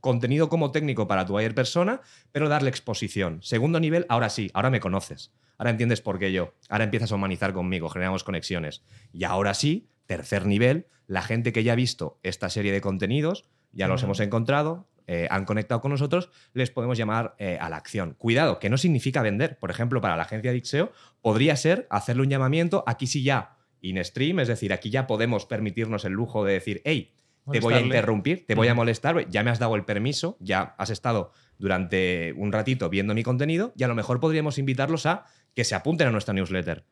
contenido 0.00 0.48
como 0.48 0.72
técnico 0.72 1.06
para 1.06 1.26
tu 1.26 1.34
buyer 1.34 1.54
persona, 1.54 2.00
pero 2.32 2.48
darle 2.48 2.70
exposición. 2.70 3.42
Segundo 3.42 3.80
nivel, 3.80 4.06
ahora 4.08 4.30
sí, 4.30 4.50
ahora 4.54 4.70
me 4.70 4.80
conoces. 4.80 5.34
Ahora 5.58 5.72
entiendes 5.72 6.00
por 6.00 6.18
qué 6.18 6.32
yo. 6.32 6.54
Ahora 6.70 6.84
empiezas 6.84 7.12
a 7.12 7.16
humanizar 7.16 7.52
conmigo, 7.52 7.90
generamos 7.90 8.24
conexiones. 8.24 8.82
Y 9.12 9.24
ahora 9.24 9.52
sí, 9.52 9.90
tercer 10.06 10.46
nivel, 10.46 10.86
la 11.06 11.20
gente 11.20 11.52
que 11.52 11.62
ya 11.62 11.74
ha 11.74 11.76
visto 11.76 12.18
esta 12.22 12.48
serie 12.48 12.72
de 12.72 12.80
contenidos, 12.80 13.44
ya 13.72 13.88
los 13.88 14.02
hemos 14.02 14.20
encontrado, 14.20 14.88
eh, 15.06 15.28
han 15.30 15.44
conectado 15.44 15.80
con 15.80 15.90
nosotros, 15.90 16.30
les 16.52 16.70
podemos 16.70 16.98
llamar 16.98 17.34
eh, 17.38 17.58
a 17.60 17.68
la 17.68 17.76
acción. 17.76 18.14
Cuidado, 18.18 18.58
que 18.58 18.70
no 18.70 18.78
significa 18.78 19.22
vender. 19.22 19.58
Por 19.58 19.70
ejemplo, 19.70 20.00
para 20.00 20.16
la 20.16 20.24
agencia 20.24 20.50
de 20.50 20.58
Ixeo, 20.58 20.92
podría 21.20 21.56
ser 21.56 21.86
hacerle 21.90 22.22
un 22.22 22.30
llamamiento, 22.30 22.84
aquí 22.86 23.06
sí 23.06 23.22
ya 23.22 23.56
in 23.80 24.02
stream, 24.04 24.40
es 24.40 24.48
decir, 24.48 24.72
aquí 24.72 24.90
ya 24.90 25.06
podemos 25.06 25.46
permitirnos 25.46 26.04
el 26.04 26.12
lujo 26.12 26.44
de 26.44 26.54
decir, 26.54 26.82
hey, 26.84 27.12
te 27.50 27.60
voy 27.60 27.74
a 27.74 27.80
interrumpir, 27.80 28.44
te 28.46 28.54
voy 28.54 28.68
a 28.68 28.74
molestar, 28.74 29.28
ya 29.28 29.44
me 29.44 29.50
has 29.50 29.58
dado 29.58 29.76
el 29.76 29.84
permiso, 29.84 30.36
ya 30.40 30.74
has 30.78 30.90
estado 30.90 31.32
durante 31.58 32.32
un 32.36 32.52
ratito 32.52 32.88
viendo 32.90 33.14
mi 33.14 33.22
contenido 33.22 33.72
y 33.76 33.84
a 33.84 33.88
lo 33.88 33.94
mejor 33.94 34.18
podríamos 34.18 34.58
invitarlos 34.58 35.06
a 35.06 35.26
que 35.54 35.64
se 35.64 35.74
apunten 35.74 36.08
a 36.08 36.10
nuestra 36.10 36.34
newsletter. 36.34 36.84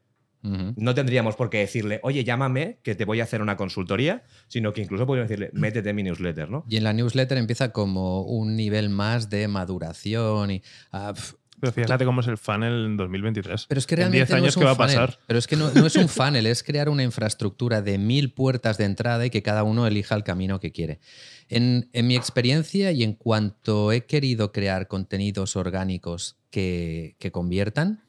No 0.45 0.95
tendríamos 0.95 1.37
por 1.37 1.49
qué 1.49 1.59
decirle, 1.59 2.01
oye, 2.03 2.23
llámame, 2.23 2.79
que 2.83 2.95
te 2.95 3.07
voy 3.07 3.21
a 3.21 3.25
hacer 3.25 3.41
una 3.41 3.57
consultoría, 3.57 4.25
sino 4.47 4.75
que 4.75 4.83
incluso 4.83 5.07
podríamos 5.07 5.31
decirle, 5.31 5.51
métete 5.55 5.89
en 5.89 5.97
mi 5.97 6.03
newsletter, 6.03 6.51
¿no? 6.51 6.67
Y 6.69 6.77
en 6.77 6.85
la 6.85 6.93
newsletter 6.93 7.39
empieza 7.39 7.73
como 7.73 8.23
un 8.23 8.55
nivel 8.55 8.91
más 8.91 9.31
de 9.31 9.49
maduración 9.49 10.51
y. 10.51 10.63
Ah, 10.93 11.15
pero 11.61 11.73
fíjate 11.73 12.05
cómo 12.05 12.21
es 12.21 12.27
el 12.27 12.37
funnel 12.37 12.85
en 12.85 12.97
2023. 12.99 13.67
Pero 13.69 13.79
es 13.79 13.87
que 13.87 13.97
realmente 13.97 14.21
en 14.21 14.27
10 14.27 14.39
años, 14.39 14.57
¿qué 14.57 14.65
va 14.65 14.73
a 14.73 14.77
pasar? 14.77 15.19
Pero 15.27 15.39
es 15.39 15.47
que 15.47 15.57
no, 15.57 15.69
es 15.69 15.97
un 15.97 16.09
funnel, 16.11 16.47
es 16.47 16.63
crear 16.63 16.91
una 16.91 17.03
infraestructura 17.03 17.81
de 17.81 17.97
mil 17.97 18.33
puertas 18.33 18.77
de 18.77 18.85
entrada 18.85 19.25
y 19.25 19.31
que 19.31 19.43
cada 19.43 19.63
uno 19.63 19.87
elija 19.87 20.15
el 20.15 20.25
camino 20.25 20.61
que 20.61 20.73
quiere. 20.73 21.01
En, 21.49 21.89
mi 21.95 22.17
experiencia 22.17 22.93
y 22.93 23.03
en 23.03 23.15
cuanto 23.15 23.93
he 23.93 24.05
querido 24.05 24.53
crear 24.53 24.89
contenidos 24.89 25.57
orgánicos 25.57 26.37
que, 26.51 27.17
que 27.19 27.33
conviertan, 27.33 28.03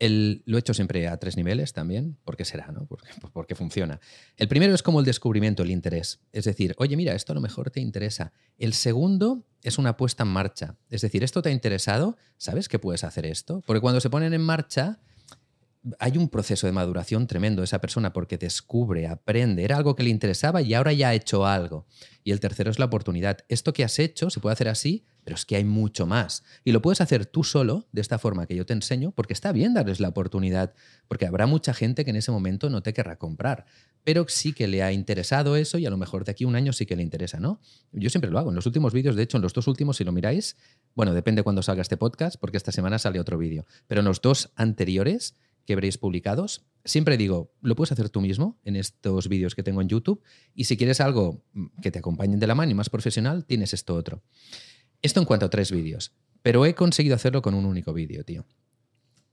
lo 0.00 0.56
he 0.56 0.60
hecho 0.60 0.72
siempre 0.72 1.06
a 1.08 1.18
tres 1.18 1.36
niveles 1.36 1.72
también, 1.72 2.16
porque 2.24 2.44
será, 2.44 2.68
¿no? 2.72 2.86
Porque, 2.86 3.10
pues 3.20 3.32
porque 3.32 3.54
funciona. 3.54 4.00
El 4.36 4.48
primero 4.48 4.74
es 4.74 4.82
como 4.82 5.00
el 5.00 5.06
descubrimiento, 5.06 5.62
el 5.62 5.70
interés. 5.70 6.20
Es 6.32 6.44
decir, 6.44 6.74
oye, 6.78 6.96
mira, 6.96 7.14
esto 7.14 7.32
a 7.32 7.34
lo 7.34 7.40
mejor 7.40 7.70
te 7.70 7.80
interesa. 7.80 8.32
El 8.56 8.72
segundo 8.72 9.44
es 9.62 9.78
una 9.78 9.96
puesta 9.96 10.22
en 10.22 10.30
marcha. 10.30 10.76
Es 10.88 11.02
decir, 11.02 11.22
esto 11.22 11.42
te 11.42 11.50
ha 11.50 11.52
interesado, 11.52 12.16
¿sabes 12.38 12.68
que 12.68 12.78
puedes 12.78 13.04
hacer 13.04 13.26
esto? 13.26 13.62
Porque 13.66 13.80
cuando 13.80 14.00
se 14.00 14.08
ponen 14.08 14.32
en 14.32 14.40
marcha, 14.40 15.00
hay 15.98 16.16
un 16.16 16.28
proceso 16.28 16.66
de 16.66 16.72
maduración 16.72 17.26
tremendo 17.26 17.62
esa 17.62 17.80
persona 17.80 18.12
porque 18.12 18.38
descubre, 18.38 19.06
aprende, 19.06 19.64
era 19.64 19.76
algo 19.76 19.96
que 19.96 20.02
le 20.02 20.10
interesaba 20.10 20.62
y 20.62 20.74
ahora 20.74 20.92
ya 20.92 21.10
ha 21.10 21.14
hecho 21.14 21.46
algo. 21.46 21.86
Y 22.22 22.32
el 22.32 22.40
tercero 22.40 22.70
es 22.70 22.78
la 22.78 22.86
oportunidad. 22.86 23.38
Esto 23.48 23.72
que 23.72 23.84
has 23.84 23.98
hecho 23.98 24.30
se 24.30 24.40
puede 24.40 24.52
hacer 24.54 24.68
así, 24.68 25.04
pero 25.24 25.36
es 25.36 25.44
que 25.44 25.56
hay 25.56 25.64
mucho 25.64 26.06
más. 26.06 26.42
Y 26.64 26.72
lo 26.72 26.82
puedes 26.82 27.00
hacer 27.00 27.26
tú 27.26 27.44
solo, 27.44 27.88
de 27.92 28.00
esta 28.00 28.18
forma 28.18 28.46
que 28.46 28.56
yo 28.56 28.66
te 28.66 28.72
enseño, 28.72 29.12
porque 29.12 29.32
está 29.32 29.52
bien 29.52 29.74
darles 29.74 30.00
la 30.00 30.08
oportunidad, 30.08 30.74
porque 31.08 31.26
habrá 31.26 31.46
mucha 31.46 31.74
gente 31.74 32.04
que 32.04 32.10
en 32.10 32.16
ese 32.16 32.30
momento 32.32 32.70
no 32.70 32.82
te 32.82 32.92
querrá 32.92 33.16
comprar, 33.16 33.66
pero 34.04 34.26
sí 34.28 34.52
que 34.52 34.68
le 34.68 34.82
ha 34.82 34.92
interesado 34.92 35.56
eso 35.56 35.78
y 35.78 35.86
a 35.86 35.90
lo 35.90 35.96
mejor 35.96 36.24
de 36.24 36.32
aquí 36.32 36.44
a 36.44 36.48
un 36.48 36.56
año 36.56 36.72
sí 36.72 36.86
que 36.86 36.96
le 36.96 37.02
interesa, 37.02 37.38
¿no? 37.40 37.60
Yo 37.92 38.10
siempre 38.10 38.30
lo 38.30 38.38
hago. 38.38 38.50
En 38.50 38.56
los 38.56 38.66
últimos 38.66 38.92
vídeos, 38.92 39.16
de 39.16 39.22
hecho, 39.22 39.36
en 39.36 39.42
los 39.42 39.52
dos 39.52 39.66
últimos, 39.66 39.96
si 39.96 40.04
lo 40.04 40.12
miráis, 40.12 40.56
bueno, 40.94 41.14
depende 41.14 41.42
cuando 41.42 41.62
salga 41.62 41.82
este 41.82 41.96
podcast, 41.96 42.36
porque 42.40 42.56
esta 42.56 42.72
semana 42.72 42.98
sale 42.98 43.20
otro 43.20 43.38
vídeo, 43.38 43.66
pero 43.86 44.00
en 44.00 44.06
los 44.06 44.20
dos 44.20 44.50
anteriores 44.56 45.36
que 45.66 45.74
veréis 45.74 45.98
publicados. 45.98 46.64
Siempre 46.84 47.16
digo, 47.16 47.52
lo 47.60 47.76
puedes 47.76 47.92
hacer 47.92 48.08
tú 48.08 48.20
mismo 48.20 48.58
en 48.64 48.76
estos 48.76 49.28
vídeos 49.28 49.54
que 49.54 49.62
tengo 49.62 49.80
en 49.82 49.88
YouTube 49.88 50.22
y 50.54 50.64
si 50.64 50.76
quieres 50.76 51.00
algo 51.00 51.44
que 51.82 51.90
te 51.90 51.98
acompañe 51.98 52.36
de 52.36 52.46
la 52.46 52.54
mano 52.54 52.72
y 52.72 52.74
más 52.74 52.90
profesional, 52.90 53.44
tienes 53.44 53.74
esto 53.74 53.94
otro. 53.94 54.22
Esto 55.02 55.20
en 55.20 55.26
cuanto 55.26 55.46
a 55.46 55.50
tres 55.50 55.70
vídeos, 55.72 56.12
pero 56.42 56.64
he 56.66 56.74
conseguido 56.74 57.14
hacerlo 57.14 57.42
con 57.42 57.54
un 57.54 57.64
único 57.64 57.92
vídeo, 57.92 58.24
tío. 58.24 58.46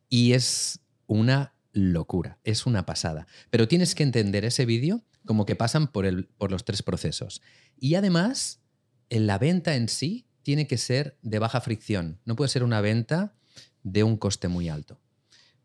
Y 0.09 0.33
es 0.33 0.79
una 1.07 1.53
locura, 1.73 2.39
es 2.43 2.65
una 2.65 2.85
pasada. 2.85 3.27
Pero 3.49 3.67
tienes 3.67 3.95
que 3.95 4.03
entender 4.03 4.45
ese 4.45 4.65
vídeo 4.65 5.03
como 5.25 5.45
que 5.45 5.55
pasan 5.55 5.87
por, 5.87 6.05
el, 6.05 6.25
por 6.25 6.51
los 6.51 6.65
tres 6.65 6.83
procesos. 6.83 7.41
Y 7.77 7.95
además, 7.95 8.61
la 9.09 9.37
venta 9.37 9.75
en 9.75 9.89
sí 9.89 10.25
tiene 10.41 10.67
que 10.67 10.77
ser 10.77 11.17
de 11.21 11.39
baja 11.39 11.59
fricción, 11.59 12.19
no 12.23 12.35
puede 12.35 12.49
ser 12.49 12.63
una 12.63 12.79
venta 12.81 13.35
de 13.83 14.03
un 14.03 14.17
coste 14.17 14.47
muy 14.47 14.69
alto. 14.69 14.99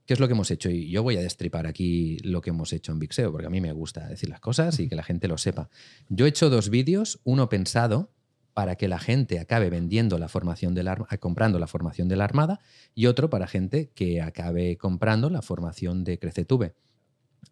¿Qué 0.04 0.14
es 0.14 0.20
lo 0.20 0.26
que 0.26 0.32
hemos 0.32 0.50
hecho? 0.50 0.68
Y 0.68 0.90
yo 0.90 1.04
voy 1.04 1.16
a 1.16 1.20
destripar 1.20 1.68
aquí 1.68 2.18
lo 2.24 2.40
que 2.40 2.50
hemos 2.50 2.72
hecho 2.72 2.90
en 2.90 2.98
Vixeo, 2.98 3.30
porque 3.30 3.46
a 3.46 3.50
mí 3.50 3.60
me 3.60 3.72
gusta 3.72 4.08
decir 4.08 4.28
las 4.28 4.40
cosas 4.40 4.80
y 4.80 4.88
que 4.88 4.96
la 4.96 5.04
gente 5.04 5.28
lo 5.28 5.38
sepa. 5.38 5.70
Yo 6.08 6.26
he 6.26 6.28
hecho 6.28 6.50
dos 6.50 6.70
vídeos, 6.70 7.20
uno 7.22 7.48
pensado 7.48 8.12
para 8.54 8.76
que 8.76 8.88
la 8.88 8.98
gente 8.98 9.38
acabe 9.38 9.70
vendiendo 9.70 10.18
la 10.18 10.28
formación 10.28 10.74
de 10.74 10.82
la, 10.82 10.96
comprando 11.20 11.58
la 11.58 11.66
formación 11.66 12.08
de 12.08 12.16
la 12.16 12.24
Armada 12.24 12.60
y 12.94 13.06
otro 13.06 13.30
para 13.30 13.46
gente 13.46 13.90
que 13.94 14.20
acabe 14.20 14.76
comprando 14.76 15.30
la 15.30 15.42
formación 15.42 16.04
de 16.04 16.18
Crecetube. 16.18 16.74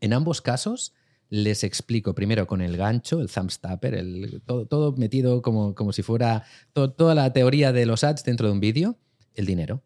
En 0.00 0.12
ambos 0.12 0.40
casos 0.40 0.92
les 1.28 1.64
explico 1.64 2.14
primero 2.14 2.46
con 2.46 2.60
el 2.60 2.76
gancho, 2.76 3.20
el 3.20 3.30
thumbstapper, 3.30 3.94
el, 3.94 4.42
todo, 4.44 4.66
todo 4.66 4.92
metido 4.92 5.42
como, 5.42 5.74
como 5.74 5.92
si 5.92 6.02
fuera 6.02 6.44
toda 6.72 7.14
la 7.14 7.32
teoría 7.32 7.72
de 7.72 7.86
los 7.86 8.04
ads 8.04 8.24
dentro 8.24 8.48
de 8.48 8.52
un 8.52 8.60
vídeo, 8.60 8.98
el 9.34 9.46
dinero 9.46 9.82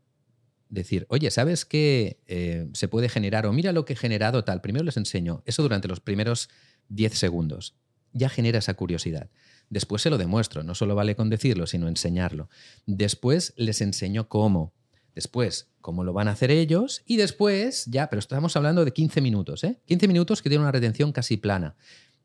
decir, 0.75 1.07
oye, 1.09 1.31
¿sabes 1.31 1.65
qué 1.65 2.21
eh, 2.27 2.69
se 2.75 2.89
puede 2.89 3.09
generar? 3.09 3.47
O 3.47 3.53
mira 3.53 3.73
lo 3.73 3.85
que 3.85 3.95
he 3.95 3.97
generado 3.97 4.45
tal. 4.45 4.61
Primero 4.61 4.85
les 4.85 4.97
enseño. 4.97 5.43
Eso 5.47 5.63
durante 5.63 5.89
los 5.89 6.01
primeros 6.01 6.51
10 6.89 7.17
segundos. 7.17 7.77
Ya 8.13 8.29
genera 8.29 8.59
esa 8.59 8.75
curiosidad. 8.75 9.31
Después 9.75 10.03
se 10.03 10.09
lo 10.09 10.19
demuestro. 10.19 10.63
No 10.63 10.77
solo 10.77 10.95
vale 10.95 11.17
con 11.17 11.29
decirlo, 11.29 11.67
sino 11.67 11.89
enseñarlo. 11.89 12.49
Después 12.87 13.55
les 13.57 13.81
enseño 13.81 14.29
cómo. 14.29 14.73
Después, 15.17 15.69
cómo 15.81 16.05
lo 16.05 16.13
van 16.13 16.29
a 16.29 16.31
hacer 16.31 16.53
ellos. 16.53 17.03
Y 17.07 17.17
después, 17.17 17.87
ya, 17.87 18.09
pero 18.09 18.21
estamos 18.21 18.55
hablando 18.55 18.85
de 18.85 18.93
15 18.93 19.21
minutos. 19.21 19.65
¿eh? 19.65 19.81
15 19.87 20.07
minutos 20.07 20.43
que 20.43 20.49
tienen 20.49 20.63
una 20.63 20.71
retención 20.71 21.11
casi 21.11 21.39
plana. 21.39 21.75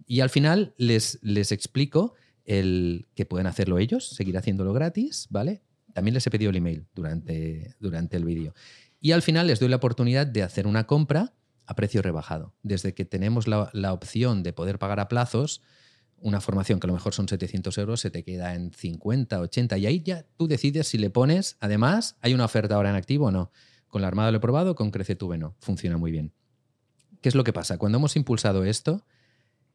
Y 0.06 0.20
al 0.20 0.30
final 0.30 0.76
les, 0.78 1.18
les 1.24 1.52
explico 1.52 2.14
el 2.46 3.08
que 3.16 3.26
pueden 3.26 3.48
hacerlo 3.48 3.80
ellos, 3.80 4.08
seguir 4.08 4.38
haciéndolo 4.38 4.72
gratis, 4.72 5.26
¿vale? 5.32 5.64
También 5.96 6.14
les 6.14 6.28
he 6.28 6.30
pedido 6.30 6.52
el 6.52 6.58
email 6.58 6.86
durante, 6.94 7.74
durante 7.80 8.16
el 8.16 8.26
vídeo. 8.26 8.54
Y 9.02 9.14
al 9.14 9.24
final 9.24 9.48
les 9.48 9.60
doy 9.60 9.70
la 9.70 9.78
oportunidad 9.78 10.28
de 10.28 10.44
hacer 10.44 10.68
una 10.68 10.86
compra 10.86 11.34
a 11.66 11.76
precio 11.76 12.04
rebajado. 12.04 12.54
Desde 12.62 12.94
que 12.94 13.06
tenemos 13.06 13.48
la, 13.48 13.72
la 13.74 13.92
opción 13.92 14.44
de 14.44 14.54
poder 14.54 14.78
pagar 14.78 15.00
a 15.00 15.08
plazos, 15.08 15.64
una 16.22 16.42
formación 16.42 16.80
que 16.80 16.88
a 16.88 16.90
lo 16.90 16.94
mejor 16.94 17.14
son 17.14 17.28
700 17.28 17.78
euros 17.78 18.02
se 18.02 18.12
te 18.12 18.24
queda 18.24 18.56
en 18.56 18.72
50, 18.72 19.40
80 19.40 19.78
y 19.78 19.86
ahí 19.86 20.02
ya 20.02 20.26
tú 20.38 20.48
decides 20.48 20.88
si 20.88 20.98
le 20.98 21.10
pones, 21.10 21.58
además 21.60 22.18
hay 22.22 22.34
una 22.34 22.46
oferta 22.46 22.76
ahora 22.76 22.90
en 22.90 22.96
activo 22.96 23.28
o 23.28 23.32
no. 23.32 23.52
Con 23.88 24.02
la 24.02 24.08
Armada 24.08 24.32
lo 24.32 24.38
he 24.38 24.42
probado, 24.42 24.76
con 24.76 24.92
CreceTube 24.92 25.38
no, 25.38 25.56
funciona 25.60 25.98
muy 25.98 26.12
bien. 26.12 26.34
¿Qué 27.22 27.30
es 27.30 27.36
lo 27.36 27.44
que 27.44 27.54
pasa? 27.54 27.78
Cuando 27.78 27.98
hemos 27.98 28.16
impulsado 28.16 28.64
esto, 28.64 29.04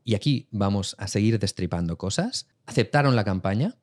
y 0.05 0.15
aquí 0.15 0.49
vamos 0.51 0.95
a 0.99 1.09
seguir 1.09 1.39
destripando 1.39 1.99
cosas, 1.99 2.47
aceptaron 2.67 3.17
la 3.17 3.25
campaña 3.25 3.77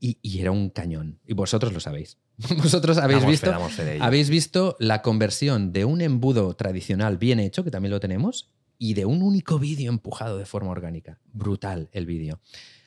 y, 0.00 0.18
era 0.40 0.50
un 0.50 0.70
cañón. 0.70 1.20
Y 1.26 1.34
vosotros 1.34 1.72
lo 1.72 1.78
sabéis. 1.78 2.18
Vosotros 2.58 2.98
habéis 2.98 3.24
visto, 3.24 3.54
habéis 4.00 4.30
visto 4.30 4.76
la 4.80 5.00
conversión 5.00 5.72
de 5.72 5.84
un 5.84 6.00
embudo 6.00 6.54
tradicional 6.54 7.18
bien 7.18 7.38
hecho, 7.38 7.62
que 7.62 7.70
también 7.70 7.92
lo 7.92 8.00
tenemos, 8.00 8.50
y 8.82 8.94
de 8.94 9.06
un 9.06 9.22
único 9.22 9.60
vídeo 9.60 9.92
empujado 9.92 10.38
de 10.38 10.44
forma 10.44 10.72
orgánica. 10.72 11.20
Brutal 11.32 11.88
el 11.92 12.04
vídeo. 12.04 12.40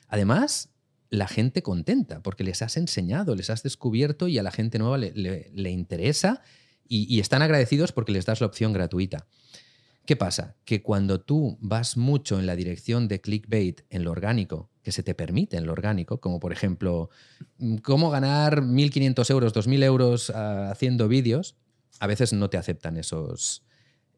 Además, 0.10 0.74
la 1.10 1.26
gente 1.26 1.64
contenta 1.64 2.22
porque 2.22 2.44
les 2.44 2.62
has 2.62 2.76
enseñado, 2.76 3.34
les 3.34 3.50
has 3.50 3.64
descubierto 3.64 4.28
y 4.28 4.38
a 4.38 4.44
la 4.44 4.52
gente 4.52 4.78
nueva 4.78 4.98
le, 4.98 5.72
interesa 5.72 6.42
y, 6.86 7.22
están 7.22 7.42
agradecidos 7.42 7.94
porque 7.94 8.12
les 8.12 8.26
das 8.26 8.42
la 8.42 8.48
opción 8.48 8.74
gratuita. 8.74 9.26
¿Qué 10.06 10.18
pasa? 10.18 10.58
Que 10.66 10.84
cuando 10.84 11.22
tú 11.22 11.58
vas 11.62 11.96
mucho 11.96 12.40
en 12.40 12.46
la 12.46 12.58
dirección 12.58 13.08
de 13.08 13.22
clickbait 13.22 13.84
en 13.90 14.04
lo 14.04 14.12
orgánico, 14.12 14.70
que 14.84 14.92
se 14.92 15.02
te 15.02 15.16
permite 15.16 15.56
en 15.56 15.66
lo 15.66 15.72
orgánico, 15.72 16.20
como 16.20 16.42
por 16.42 16.52
ejemplo, 16.52 17.10
cómo 17.84 18.10
ganar 18.10 18.64
1.500 18.64 19.30
euros, 19.30 19.54
2.000 19.54 19.84
euros 19.86 20.30
ah, 20.32 20.72
haciendo 20.72 21.08
vídeos, 21.08 21.56
a 22.02 22.08
veces 22.08 22.34
no 22.34 22.50
te 22.50 22.58
aceptan 22.58 22.98
esos, 22.98 23.64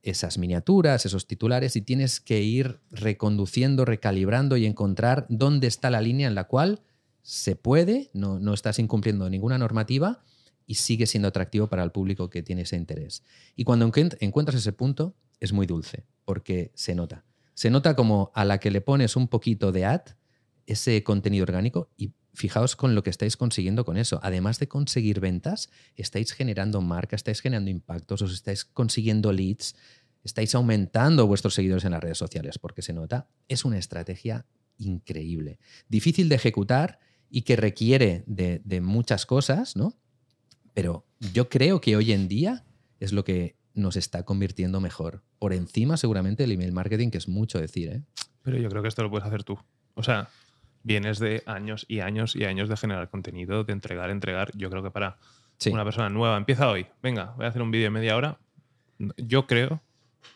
esas 0.04 0.38
miniaturas, 0.38 1.06
esos 1.06 1.28
titulares, 1.28 1.76
y 1.76 1.82
tienes 1.82 2.20
que 2.20 2.42
ir 2.42 2.80
reconduciendo, 2.92 3.86
recalibrando 3.86 4.58
y 4.58 4.66
encontrar 4.66 5.26
dónde 5.30 5.68
está 5.68 5.90
la 5.90 6.02
línea 6.02 6.28
en 6.28 6.36
la 6.36 6.46
cual 6.46 6.82
se 7.22 7.56
puede, 7.56 8.10
no, 8.14 8.40
no 8.40 8.54
estás 8.54 8.80
incumpliendo 8.80 9.30
ninguna 9.30 9.58
normativa 9.58 10.24
y 10.66 10.76
sigue 10.76 11.08
siendo 11.08 11.30
atractivo 11.30 11.68
para 11.68 11.84
el 11.84 11.92
público 11.92 12.30
que 12.30 12.44
tiene 12.44 12.64
ese 12.64 12.76
interés. 12.76 13.24
Y 13.56 13.64
cuando 13.64 13.90
encuentras 14.20 14.56
ese 14.56 14.74
punto, 14.74 15.16
es 15.40 15.54
muy 15.54 15.66
dulce, 15.66 16.06
porque 16.26 16.72
se 16.76 16.96
nota. 16.96 17.26
Se 17.54 17.70
nota 17.70 17.96
como 17.96 18.32
a 18.36 18.46
la 18.46 18.60
que 18.60 18.72
le 18.72 18.82
pones 18.82 19.16
un 19.16 19.28
poquito 19.28 19.72
de 19.72 19.86
ad, 19.86 20.02
ese 20.66 21.04
contenido 21.04 21.44
orgánico, 21.44 21.90
y 21.98 22.14
fijaos 22.38 22.76
con 22.76 22.94
lo 22.94 23.02
que 23.02 23.10
estáis 23.10 23.36
consiguiendo 23.36 23.84
con 23.84 23.98
eso. 23.98 24.20
Además 24.22 24.60
de 24.60 24.68
conseguir 24.68 25.20
ventas, 25.20 25.72
estáis 25.96 26.32
generando 26.34 26.82
marca, 26.82 27.16
estáis 27.16 27.42
generando 27.42 27.72
impactos, 27.72 28.22
os 28.22 28.32
estáis 28.32 28.64
consiguiendo 28.64 29.34
leads, 29.34 29.76
estáis 30.24 30.54
aumentando 30.54 31.26
vuestros 31.26 31.56
seguidores 31.56 31.84
en 31.86 31.92
las 31.92 32.02
redes 32.02 32.20
sociales, 32.20 32.60
porque 32.60 32.84
se 32.84 32.94
nota, 32.94 33.28
es 33.48 33.66
una 33.66 33.80
estrategia 33.80 34.46
increíble, 34.78 35.60
difícil 35.90 36.30
de 36.30 36.36
ejecutar 36.36 37.00
y 37.28 37.42
que 37.42 37.56
requiere 37.56 38.24
de, 38.28 38.82
muchas 38.82 39.26
cosas, 39.26 39.76
¿no? 39.76 39.96
Pero 40.76 41.08
yo 41.34 41.50
creo 41.50 41.82
que 41.82 41.96
hoy 41.96 42.12
en 42.12 42.28
día 42.28 42.66
es 43.00 43.14
lo 43.14 43.24
que 43.24 43.58
nos 43.74 43.96
está 43.96 44.24
convirtiendo 44.24 44.80
mejor. 44.80 45.24
Por 45.40 45.54
encima, 45.54 45.98
seguramente, 45.98 46.44
del 46.44 46.52
email 46.52 46.72
marketing, 46.72 47.10
que 47.10 47.18
es 47.18 47.28
mucho 47.28 47.60
decir, 47.60 47.90
¿eh? 47.90 48.04
Pero 48.44 48.60
yo 48.60 48.70
creo 48.70 48.84
que 48.84 48.88
esto 48.90 49.02
lo 49.02 49.10
puedes 49.10 49.26
hacer 49.26 49.44
tú. 49.44 49.58
O 49.96 50.04
sea, 50.04 50.30
vienes 50.88 51.20
de 51.20 51.44
años 51.46 51.86
y 51.88 52.00
años 52.00 52.36
y 52.36 52.46
años 52.46 52.70
de 52.70 52.78
generar 52.78 53.10
contenido, 53.10 53.64
de 53.66 53.74
entregar, 53.74 54.10
entregar. 54.10 54.52
Yo 54.56 54.70
creo 54.70 54.82
que 54.82 54.90
para 54.90 55.18
una 55.70 55.84
persona 55.84 56.10
nueva, 56.10 56.38
empieza 56.38 56.70
hoy, 56.70 56.88
venga, 57.04 57.34
voy 57.36 57.46
a 57.46 57.50
hacer 57.50 57.62
un 57.62 57.70
vídeo 57.70 57.86
de 57.86 57.90
media 57.92 58.16
hora. 58.16 58.40
Yo 59.18 59.46
creo 59.46 59.82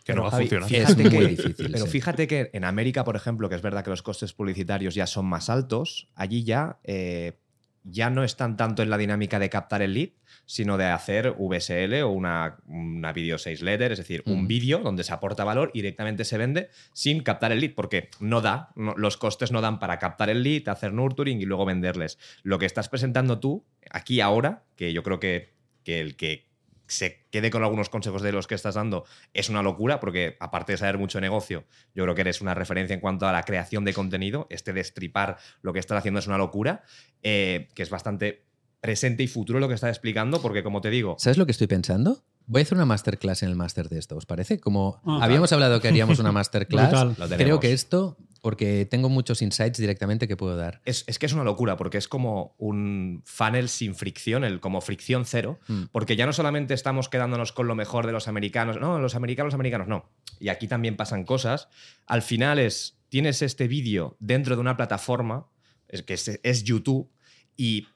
que 0.04 0.14
no 0.14 0.24
va 0.24 0.28
a 0.28 0.32
funcionar. 0.32 0.72
Es 0.72 0.98
muy 0.98 1.26
difícil. 1.26 1.70
Pero 1.72 1.86
fíjate 1.86 2.28
que 2.28 2.50
en 2.54 2.66
América, 2.66 3.04
por 3.04 3.16
ejemplo, 3.16 3.50
que 3.50 3.56
es 3.56 3.62
verdad 3.62 3.84
que 3.84 3.90
los 3.90 4.04
costes 4.04 4.34
publicitarios 4.34 4.94
ya 4.94 5.08
son 5.08 5.26
más 5.26 5.50
altos, 5.50 6.10
allí 6.16 6.44
ya, 6.44 6.80
eh, 6.84 7.38
ya 7.84 8.10
no 8.10 8.24
están 8.24 8.58
tanto 8.58 8.84
en 8.84 8.89
la 8.89 8.98
dinámica 8.98 9.39
de 9.39 9.50
captar 9.50 9.82
el 9.82 9.94
lead, 9.94 10.10
sino 10.46 10.78
de 10.78 10.86
hacer 10.86 11.36
VSL 11.38 12.02
o 12.04 12.10
una, 12.10 12.58
una 12.67 13.13
video 13.13 13.38
6 13.38 13.62
letter, 13.62 13.91
es 13.91 13.98
decir, 13.98 14.24
un 14.26 14.48
vídeo 14.48 14.80
donde 14.80 15.04
se 15.04 15.13
aporta 15.13 15.44
valor 15.44 15.72
y 15.74 15.80
directamente 15.80 16.26
se 16.26 16.38
vende 16.38 16.70
sin 16.94 17.24
captar 17.24 17.52
el 17.52 17.60
lead, 17.60 17.74
porque 17.74 18.10
no 18.20 18.41
da, 18.41 18.72
los 18.76 19.17
costes 19.17 19.52
no 19.52 19.62
dan 19.62 19.80
para 19.80 20.00
captar 20.00 20.30
el 20.30 20.44
lead, 20.44 20.67
hacer 20.70 20.94
nurturing 20.94 21.41
y 21.41 21.46
luego 21.46 21.65
venderles. 21.65 22.20
Lo 22.44 22.60
que 22.60 22.65
estás 22.65 22.89
presentando 22.89 23.39
tú 23.39 23.65
aquí 23.89 24.22
ahora, 24.22 24.63
que 24.76 24.94
yo 24.94 25.04
creo 25.04 25.20
que, 25.20 25.54
que 25.84 26.00
el 26.00 26.15
que 26.15 26.51
se 26.92 27.26
quede 27.32 27.50
con 27.50 27.64
algunos 27.64 27.90
consejos 27.90 28.22
de 28.22 28.32
los 28.32 28.48
que 28.48 28.56
estás 28.56 28.76
dando 28.76 29.06
es 29.34 29.50
una 29.50 29.64
locura, 29.64 30.00
porque 30.00 30.38
aparte 30.40 30.74
de 30.74 30.78
saber 30.78 30.98
mucho 30.98 31.18
de 31.18 31.22
negocio, 31.22 31.66
yo 31.96 32.04
creo 32.04 32.16
que 32.16 32.22
eres 32.22 32.42
una 32.42 32.54
referencia 32.54 32.94
en 32.94 33.00
cuanto 33.00 33.28
a 33.28 33.32
la 33.32 33.44
creación 33.44 33.86
de 33.86 33.94
contenido. 33.94 34.48
Este 34.50 34.74
destripar 34.74 35.38
lo 35.62 35.74
que 35.74 35.80
estás 35.80 35.98
haciendo 35.98 36.20
es 36.20 36.28
una 36.28 36.38
locura, 36.38 36.84
eh, 37.24 37.70
que 37.76 37.84
es 37.84 37.90
bastante 37.90 38.46
presente 38.82 39.24
y 39.24 39.28
futuro 39.28 39.60
lo 39.60 39.68
que 39.68 39.76
estás 39.76 39.92
explicando, 39.92 40.42
porque 40.42 40.64
como 40.64 40.82
te 40.82 40.90
digo... 40.90 41.16
¿Sabes 41.20 41.38
lo 41.38 41.46
que 41.46 41.52
estoy 41.52 41.68
pensando? 41.68 42.24
Voy 42.48 42.62
a 42.62 42.64
hacer 42.64 42.76
una 42.76 42.86
masterclass 42.86 43.44
en 43.44 43.50
el 43.50 43.56
máster 43.56 43.88
de 43.88 44.00
esto, 44.00 44.18
¿os 44.18 44.26
parece? 44.26 44.60
Como 44.60 45.00
ah, 45.06 45.20
habíamos 45.22 45.54
hablado 45.54 45.80
que 45.80 45.88
haríamos 45.88 46.20
una 46.20 46.32
masterclass, 46.34 47.16
creo 47.38 47.60
que 47.60 47.72
esto, 47.72 48.18
porque 48.42 48.88
tengo 48.90 49.08
muchos 49.08 49.42
insights 49.42 49.78
directamente 49.78 50.28
que 50.28 50.36
puedo 50.36 50.58
dar. 50.58 50.82
Es, 50.84 51.04
que 51.04 51.26
es 51.26 51.34
una 51.34 51.44
locura, 51.44 51.78
porque 51.78 51.98
es 52.00 52.08
como 52.08 52.56
un 52.58 53.22
funnel 53.24 53.70
sin 53.70 53.96
fricción, 53.96 54.44
el, 54.44 54.60
como 54.60 54.82
fricción 54.82 55.26
cero, 55.26 55.60
mm. 55.68 55.84
porque 55.92 56.16
ya 56.16 56.26
no 56.26 56.34
solamente 56.34 56.74
estamos 56.74 57.08
quedándonos 57.08 57.52
con 57.52 57.68
lo 57.68 57.76
mejor 57.76 58.08
de 58.08 58.12
los 58.12 58.28
americanos, 58.28 58.80
no, 58.80 59.00
los 59.00 59.16
americanos, 59.16 59.54
los 59.54 59.56
americanos, 59.56 59.88
no. 59.88 60.10
Y 60.40 60.50
aquí 60.50 60.68
también 60.68 60.98
pasan 60.98 61.24
cosas. 61.24 61.70
Al 62.08 62.24
final 62.24 62.58
es, 62.58 62.98
tienes 63.10 63.44
este 63.44 63.68
vídeo 63.68 64.18
dentro 64.20 64.56
de 64.56 64.62
una 64.62 64.76
plataforma, 64.76 65.48
es 65.88 66.02
que 66.02 66.14
es 66.14 66.64
YouTube, 66.64 67.12
y 67.56 67.88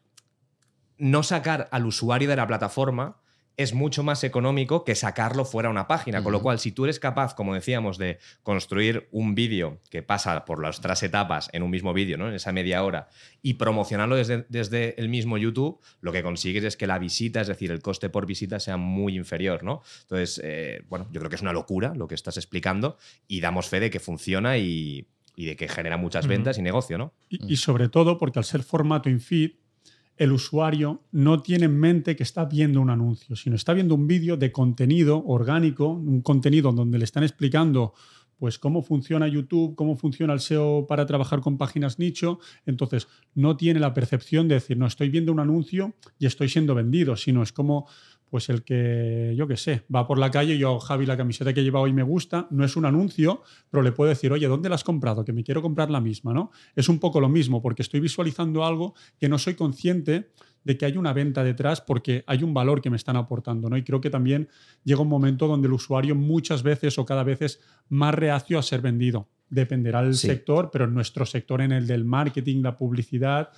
no 0.98 1.24
sacar 1.24 1.68
al 1.72 1.86
usuario 1.86 2.30
de 2.30 2.36
la 2.36 2.46
plataforma 2.48 3.18
es 3.58 3.74
mucho 3.74 4.04
más 4.04 4.24
económico 4.24 4.84
que 4.84 4.96
sacarlo 4.96 5.46
fuera 5.46 5.70
a 5.70 5.72
una 5.72 5.88
página. 5.88 6.24
Con 6.24 6.32
lo 6.32 6.42
cual, 6.42 6.60
si 6.60 6.72
tú 6.72 6.86
eres 6.86 7.00
capaz, 7.00 7.36
como 7.36 7.54
decíamos, 7.54 7.98
de 7.98 8.20
construir 8.44 9.08
un 9.12 9.36
vídeo 9.36 9.80
que 9.90 10.04
pasa 10.04 10.46
por 10.46 10.62
las 10.62 10.82
tres 10.82 11.04
etapas 11.04 11.50
en 11.54 11.64
un 11.64 11.72
mismo 11.72 11.94
vídeo, 11.94 12.18
¿no? 12.18 12.28
en 12.28 12.36
esa 12.36 12.52
media 12.52 12.84
hora, 12.84 13.08
y 13.42 13.56
promocionarlo 13.56 14.16
desde, 14.16 14.46
desde, 14.50 15.00
el 15.00 15.10
mismo 15.10 15.38
YouTube, 15.38 15.80
lo 16.02 16.12
que 16.12 16.24
consigues 16.24 16.64
es 16.64 16.78
que 16.78 16.88
la 16.88 17.00
visita, 17.00 17.42
es 17.42 17.48
decir, 17.48 17.72
el 17.72 17.82
coste 17.82 18.10
por 18.10 18.26
visita 18.26 18.60
sea 18.60 18.78
muy 18.78 19.16
inferior. 19.16 19.64
¿no? 19.64 19.82
Entonces, 20.02 20.42
eh, 20.44 20.84
bueno, 20.90 21.08
yo 21.12 21.20
creo 21.20 21.30
que 21.30 21.36
es 21.36 21.42
una 21.42 21.54
locura 21.54 21.94
lo 21.96 22.08
que 22.08 22.16
estás 22.16 22.38
explicando 22.38 22.98
y 23.28 23.42
damos 23.42 23.68
fe 23.68 23.80
de 23.80 23.90
que 23.90 24.00
funciona 24.00 24.58
y, 24.58 25.08
de 25.38 25.56
que 25.56 25.68
genera 25.68 25.98
muchas 25.98 26.28
ventas 26.28 26.58
y 26.58 26.62
negocio. 26.62 26.98
¿no? 26.98 27.14
Y, 27.30 27.54
y 27.54 27.58
sobre 27.58 27.90
todo 27.90 28.18
porque 28.18 28.40
al 28.40 28.46
ser 28.46 28.64
formato 28.64 29.10
infeed, 29.10 29.52
el 30.18 30.32
usuario 30.32 31.02
no 31.12 31.42
tiene 31.42 31.66
en 31.66 31.78
mente 31.78 32.16
que 32.16 32.24
está 32.24 32.46
viendo 32.46 32.82
un 32.82 32.90
anuncio, 32.90 33.36
sino 33.36 33.56
está 33.56 33.74
viendo 33.74 33.96
un 33.96 34.08
vídeo 34.08 34.38
de 34.38 34.52
contenido 34.52 35.24
orgánico, 35.26 35.90
un 35.90 36.22
contenido 36.22 36.72
donde 36.72 36.98
le 36.98 37.04
están 37.06 37.24
explicando 37.24 37.94
pues 38.38 38.60
cómo 38.60 38.82
funciona 38.82 39.28
YouTube, 39.28 39.76
cómo 39.76 39.96
funciona 39.96 40.34
el 40.34 40.40
SEO 40.40 40.88
para 40.88 41.06
trabajar 41.06 41.40
con 41.40 41.58
páginas 41.58 42.00
nicho. 42.00 42.40
Entonces, 42.66 43.08
no 43.34 43.56
tiene 43.56 43.80
la 43.80 43.94
percepción 43.94 44.48
de 44.48 44.56
decir, 44.56 44.78
no, 44.78 44.88
estoy 44.88 45.10
viendo 45.10 45.32
un 45.32 45.40
anuncio 45.40 45.96
y 46.20 46.26
estoy 46.26 46.50
siendo 46.50 46.76
vendido, 46.76 47.16
sino 47.16 47.44
es 47.44 47.54
como 47.54 47.88
pues 48.36 48.50
el 48.50 48.64
que, 48.64 49.34
yo 49.38 49.48
qué 49.48 49.56
sé, 49.56 49.84
va 49.96 50.06
por 50.06 50.20
la 50.20 50.30
calle 50.30 50.56
y 50.56 50.58
yo, 50.58 50.78
Javi, 50.78 51.06
la 51.06 51.16
camiseta 51.16 51.54
que 51.54 51.64
lleva 51.64 51.80
hoy 51.80 51.94
me 51.94 52.04
gusta, 52.04 52.50
no 52.52 52.66
es 52.66 52.76
un 52.76 52.84
anuncio, 52.84 53.44
pero 53.72 53.82
le 53.82 53.94
puedo 53.94 54.10
decir, 54.10 54.30
oye, 54.34 54.46
¿dónde 54.46 54.68
la 54.68 54.76
has 54.76 54.84
comprado? 54.84 55.24
Que 55.24 55.32
me 55.32 55.42
quiero 55.42 55.62
comprar 55.62 55.90
la 55.90 56.02
misma, 56.02 56.34
¿no? 56.34 56.52
Es 56.76 56.90
un 56.90 57.00
poco 57.00 57.22
lo 57.22 57.30
mismo, 57.30 57.62
porque 57.62 57.82
estoy 57.82 58.02
visualizando 58.02 58.66
algo 58.66 58.94
que 59.18 59.30
no 59.30 59.38
soy 59.38 59.56
consciente 59.56 60.32
de 60.66 60.78
que 60.78 60.86
hay 60.86 60.98
una 60.98 61.14
venta 61.14 61.46
detrás 61.46 61.80
porque 61.80 62.26
hay 62.28 62.44
un 62.44 62.54
valor 62.54 62.82
que 62.82 62.90
me 62.90 62.98
están 62.98 63.16
aportando, 63.16 63.70
¿no? 63.70 63.78
Y 63.78 63.84
creo 63.84 64.02
que 64.02 64.10
también 64.10 64.50
llega 64.84 65.00
un 65.00 65.08
momento 65.08 65.48
donde 65.48 65.70
el 65.70 65.74
usuario 65.74 66.14
muchas 66.14 66.62
veces 66.62 67.00
o 67.00 67.06
cada 67.06 67.24
vez 67.24 67.42
es 67.42 67.62
más 67.88 68.14
reacio 68.14 68.60
a 68.60 68.64
ser 68.64 68.82
vendido. 68.82 69.30
Dependerá 69.50 70.02
del 70.02 70.16
sector, 70.16 70.72
pero 70.74 70.84
en 70.84 70.94
nuestro 70.94 71.26
sector, 71.26 71.62
en 71.62 71.72
el 71.72 71.88
del 71.88 72.04
marketing, 72.04 72.64
la 72.64 72.76
publicidad... 72.76 73.52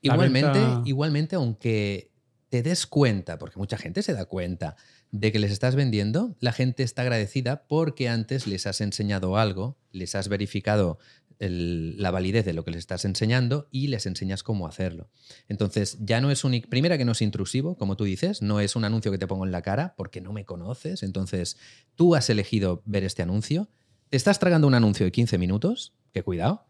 Igualmente, 0.00 0.60
igualmente, 0.86 1.36
aunque 1.36 2.13
te 2.54 2.62
des 2.62 2.86
cuenta, 2.86 3.36
porque 3.36 3.58
mucha 3.58 3.76
gente 3.76 4.00
se 4.04 4.12
da 4.12 4.26
cuenta 4.26 4.76
de 5.10 5.32
que 5.32 5.40
les 5.40 5.50
estás 5.50 5.74
vendiendo, 5.74 6.36
la 6.38 6.52
gente 6.52 6.84
está 6.84 7.02
agradecida 7.02 7.66
porque 7.66 8.08
antes 8.08 8.46
les 8.46 8.68
has 8.68 8.80
enseñado 8.80 9.36
algo, 9.36 9.76
les 9.90 10.14
has 10.14 10.28
verificado 10.28 11.00
la 11.40 12.12
validez 12.12 12.44
de 12.44 12.52
lo 12.52 12.64
que 12.64 12.70
les 12.70 12.78
estás 12.78 13.04
enseñando 13.04 13.66
y 13.72 13.88
les 13.88 14.06
enseñas 14.06 14.44
cómo 14.44 14.68
hacerlo. 14.68 15.10
Entonces, 15.48 15.98
ya 15.98 16.20
no 16.20 16.30
es 16.30 16.44
un... 16.44 16.52
Primera 16.68 16.96
que 16.96 17.04
no 17.04 17.10
es 17.10 17.22
intrusivo, 17.22 17.76
como 17.76 17.96
tú 17.96 18.04
dices, 18.04 18.40
no 18.40 18.60
es 18.60 18.76
un 18.76 18.84
anuncio 18.84 19.10
que 19.10 19.18
te 19.18 19.26
pongo 19.26 19.44
en 19.44 19.50
la 19.50 19.62
cara 19.62 19.96
porque 19.96 20.20
no 20.20 20.32
me 20.32 20.44
conoces. 20.44 21.02
Entonces, 21.02 21.56
tú 21.96 22.14
has 22.14 22.30
elegido 22.30 22.84
ver 22.84 23.02
este 23.02 23.22
anuncio, 23.22 23.68
te 24.10 24.16
estás 24.16 24.38
tragando 24.38 24.68
un 24.68 24.74
anuncio 24.74 25.04
de 25.04 25.10
15 25.10 25.38
minutos, 25.38 25.92
que 26.12 26.22
cuidado, 26.22 26.68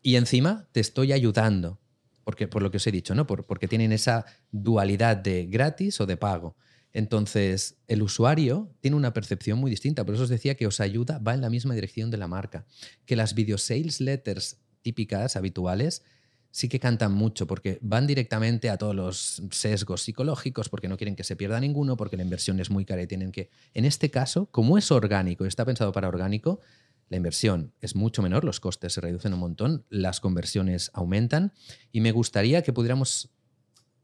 y 0.00 0.16
encima 0.16 0.68
te 0.72 0.80
estoy 0.80 1.12
ayudando 1.12 1.78
porque, 2.28 2.46
por 2.46 2.60
lo 2.60 2.70
que 2.70 2.76
os 2.76 2.86
he 2.86 2.92
dicho, 2.92 3.14
¿no? 3.14 3.26
porque 3.26 3.68
tienen 3.68 3.90
esa 3.90 4.26
dualidad 4.52 5.16
de 5.16 5.46
gratis 5.46 5.98
o 6.02 6.04
de 6.04 6.18
pago. 6.18 6.56
Entonces, 6.92 7.78
el 7.86 8.02
usuario 8.02 8.70
tiene 8.80 8.98
una 8.98 9.14
percepción 9.14 9.58
muy 9.58 9.70
distinta. 9.70 10.04
Por 10.04 10.14
eso 10.14 10.24
os 10.24 10.28
decía 10.28 10.54
que 10.54 10.66
os 10.66 10.78
ayuda, 10.80 11.20
va 11.20 11.32
en 11.32 11.40
la 11.40 11.48
misma 11.48 11.74
dirección 11.74 12.10
de 12.10 12.18
la 12.18 12.28
marca. 12.28 12.66
Que 13.06 13.16
las 13.16 13.34
video 13.34 13.56
sales 13.56 14.02
letters 14.02 14.58
típicas, 14.82 15.36
habituales, 15.36 16.02
sí 16.50 16.68
que 16.68 16.78
cantan 16.78 17.12
mucho 17.12 17.46
porque 17.46 17.78
van 17.80 18.06
directamente 18.06 18.68
a 18.68 18.76
todos 18.76 18.94
los 18.94 19.42
sesgos 19.50 20.02
psicológicos 20.02 20.68
porque 20.68 20.88
no 20.88 20.98
quieren 20.98 21.16
que 21.16 21.24
se 21.24 21.34
pierda 21.34 21.58
ninguno, 21.60 21.96
porque 21.96 22.18
la 22.18 22.24
inversión 22.24 22.60
es 22.60 22.68
muy 22.68 22.84
cara 22.84 23.00
y 23.00 23.06
tienen 23.06 23.32
que... 23.32 23.48
En 23.72 23.86
este 23.86 24.10
caso, 24.10 24.50
como 24.50 24.76
es 24.76 24.90
orgánico 24.90 25.46
está 25.46 25.64
pensado 25.64 25.92
para 25.92 26.08
orgánico, 26.08 26.60
la 27.08 27.16
inversión 27.16 27.72
es 27.80 27.96
mucho 27.96 28.22
menor, 28.22 28.44
los 28.44 28.60
costes 28.60 28.92
se 28.92 29.00
reducen 29.00 29.34
un 29.34 29.40
montón, 29.40 29.84
las 29.88 30.20
conversiones 30.20 30.90
aumentan 30.94 31.52
y 31.92 32.00
me 32.00 32.12
gustaría 32.12 32.62
que 32.62 32.72
pudiéramos 32.72 33.30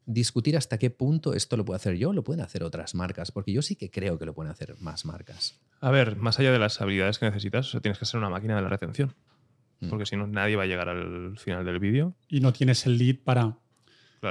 discutir 0.06 0.56
hasta 0.56 0.78
qué 0.78 0.90
punto 0.90 1.34
esto 1.34 1.56
lo 1.56 1.64
puedo 1.64 1.76
hacer 1.76 1.96
yo, 1.96 2.12
lo 2.12 2.24
pueden 2.24 2.42
hacer 2.42 2.62
otras 2.62 2.94
marcas, 2.94 3.32
porque 3.32 3.52
yo 3.52 3.62
sí 3.62 3.76
que 3.76 3.90
creo 3.90 4.18
que 4.18 4.26
lo 4.26 4.34
pueden 4.34 4.52
hacer 4.52 4.76
más 4.80 5.04
marcas. 5.04 5.60
A 5.80 5.90
ver, 5.90 6.16
más 6.16 6.38
allá 6.38 6.52
de 6.52 6.58
las 6.58 6.80
habilidades 6.80 7.18
que 7.18 7.26
necesitas, 7.26 7.76
tienes 7.82 7.98
que 7.98 8.04
ser 8.04 8.18
una 8.18 8.28
máquina 8.28 8.56
de 8.56 8.62
la 8.62 8.68
retención. 8.68 9.14
Mm. 9.80 9.90
porque 9.90 10.06
si 10.06 10.16
no 10.16 10.26
nadie 10.26 10.56
va 10.56 10.64
a 10.64 10.66
llegar 10.66 10.88
al 10.88 11.38
final 11.38 11.64
del 11.64 11.78
vídeo. 11.78 12.14
Y 12.28 12.40
no 12.40 12.52
tienes 12.52 12.86
el 12.86 12.98
lead 12.98 13.16
para 13.24 13.58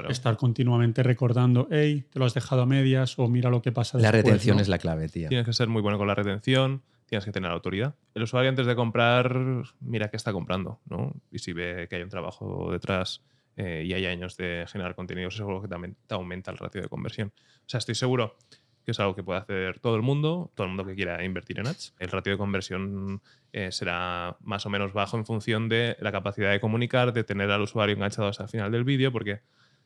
estar 0.10 0.38
continuamente 0.38 1.04
recordando, 1.04 1.68
hey, 1.70 2.06
te 2.10 2.18
lo 2.18 2.26
has 2.26 2.34
dejado 2.34 2.64
a 2.64 2.66
medias 2.66 3.20
o 3.20 3.28
mira 3.28 3.50
lo 3.50 3.62
que 3.62 3.72
pasa 3.72 3.98
después. 3.98 4.04
La 4.04 4.12
retención 4.12 4.60
es 4.60 4.68
la 4.68 4.80
clave, 4.80 5.08
tío. 5.08 5.30
Tienes 5.30 5.46
que 5.46 5.54
ser 5.54 5.68
muy 5.68 5.82
bueno 5.82 5.98
con 5.98 6.08
la 6.08 6.16
retención, 6.16 6.82
tienes 7.14 7.26
que 7.26 7.32
tener 7.32 7.52
autoridad. 7.52 7.94
El 8.16 8.24
usuario 8.24 8.50
antes 8.50 8.66
de 8.66 8.76
comprar, 8.76 9.38
mira 9.82 10.10
qué 10.10 10.18
está 10.18 10.34
comprando, 10.34 10.80
¿no? 10.90 11.14
Y 11.32 11.38
si 11.38 11.54
ve 11.54 11.86
que 11.88 11.98
hay 11.98 12.02
un 12.02 12.10
trabajo 12.10 12.72
detrás 12.72 13.22
eh, 13.56 13.84
y 13.86 13.94
hay 13.94 14.08
años 14.08 14.36
de 14.36 14.66
generar 14.68 14.96
es 14.98 15.40
algo 15.40 15.62
que 15.62 15.68
también 15.68 15.96
te 16.08 16.16
aumenta 16.16 16.50
el 16.50 16.58
ratio 16.58 16.82
de 16.82 16.90
conversión. 16.90 17.32
O 17.38 17.70
sea, 17.70 17.78
estoy 17.78 17.94
seguro 17.94 18.36
que 18.84 18.92
es 18.92 19.00
algo 19.00 19.14
que 19.14 19.24
puede 19.24 19.40
hacer 19.40 19.80
todo 19.80 19.96
el 19.96 20.02
mundo, 20.02 20.52
todo 20.56 20.66
el 20.66 20.70
mundo 20.70 20.88
que 20.88 20.96
quiera 20.96 21.24
invertir 21.24 21.60
en 21.60 21.68
ads. 21.68 21.94
El 22.00 22.10
ratio 22.10 22.32
de 22.32 22.38
conversión 22.40 23.22
eh, 23.52 23.72
será 23.72 24.36
más 24.42 24.66
o 24.66 24.72
menos 24.72 24.92
bajo 24.92 25.16
en 25.16 25.26
función 25.28 25.70
de 25.70 25.96
la 26.00 26.12
capacidad 26.12 26.50
de 26.50 26.60
comunicar, 26.60 27.14
de 27.14 27.24
tener 27.24 27.52
al 27.52 27.62
usuario 27.62 27.94
enganchado 27.94 28.28
hasta 28.28 28.44
el 28.44 28.50
final 28.50 28.72
del 28.72 28.86
vídeo, 28.86 29.12
porque 29.12 29.42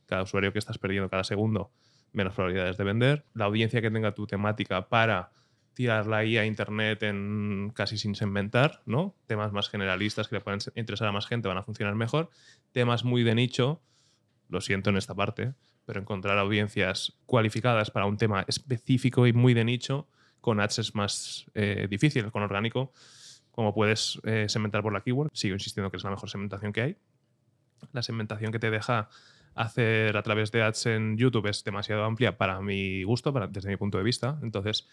cada 0.05 0.23
usuario 0.23 0.53
que 0.53 0.59
estás 0.59 0.77
perdiendo 0.77 1.09
cada 1.09 1.25
segundo, 1.25 1.71
menos 2.13 2.33
probabilidades 2.33 2.77
de 2.77 2.83
vender. 2.85 3.25
La 3.33 3.45
audiencia 3.45 3.81
que 3.81 3.91
tenga 3.91 4.13
tu 4.13 4.25
temática 4.27 4.87
para 4.87 5.31
tirarla 5.77 6.17
ahí 6.17 6.39
a 6.39 6.45
internet 6.47 7.03
en 7.03 7.71
casi 7.75 7.99
sin 7.99 8.15
segmentar, 8.15 8.81
¿no? 8.87 9.15
Temas 9.27 9.51
más 9.51 9.69
generalistas 9.69 10.27
que 10.27 10.37
le 10.37 10.41
pueden 10.41 10.59
interesar 10.73 11.07
a 11.07 11.11
más 11.11 11.27
gente 11.27 11.47
van 11.47 11.59
a 11.59 11.61
funcionar 11.61 11.93
mejor. 11.93 12.31
Temas 12.71 13.03
muy 13.03 13.21
de 13.21 13.35
nicho, 13.35 13.79
lo 14.49 14.59
siento 14.59 14.89
en 14.89 14.97
esta 14.97 15.13
parte, 15.13 15.53
pero 15.85 16.01
encontrar 16.01 16.39
audiencias 16.39 17.13
cualificadas 17.27 17.91
para 17.91 18.07
un 18.07 18.17
tema 18.17 18.43
específico 18.47 19.27
y 19.27 19.33
muy 19.33 19.53
de 19.53 19.65
nicho 19.65 20.07
con 20.41 20.59
ads 20.59 20.79
es 20.79 20.95
más 20.95 21.45
eh, 21.53 21.85
difícil. 21.87 22.31
Con 22.31 22.41
orgánico, 22.41 22.91
como 23.51 23.71
puedes 23.71 24.19
eh, 24.23 24.47
segmentar 24.49 24.81
por 24.81 24.93
la 24.93 25.01
keyword, 25.01 25.29
sigo 25.31 25.53
insistiendo 25.53 25.91
que 25.91 25.97
es 25.97 26.03
la 26.03 26.09
mejor 26.09 26.27
segmentación 26.27 26.73
que 26.73 26.81
hay. 26.81 26.97
La 27.91 28.01
segmentación 28.01 28.51
que 28.51 28.57
te 28.57 28.71
deja 28.71 29.09
hacer 29.57 30.15
a 30.15 30.23
través 30.23 30.51
de 30.51 30.61
ads 30.61 30.85
en 30.85 31.17
YouTube 31.17 31.47
es 31.47 31.63
demasiado 31.63 32.03
amplia 32.03 32.37
para 32.37 32.61
mi 32.61 33.03
gusto, 33.03 33.33
para, 33.33 33.47
desde 33.47 33.69
mi 33.69 33.77
punto 33.77 33.97
de 33.97 34.03
vista. 34.03 34.37
Entonces, 34.41 34.87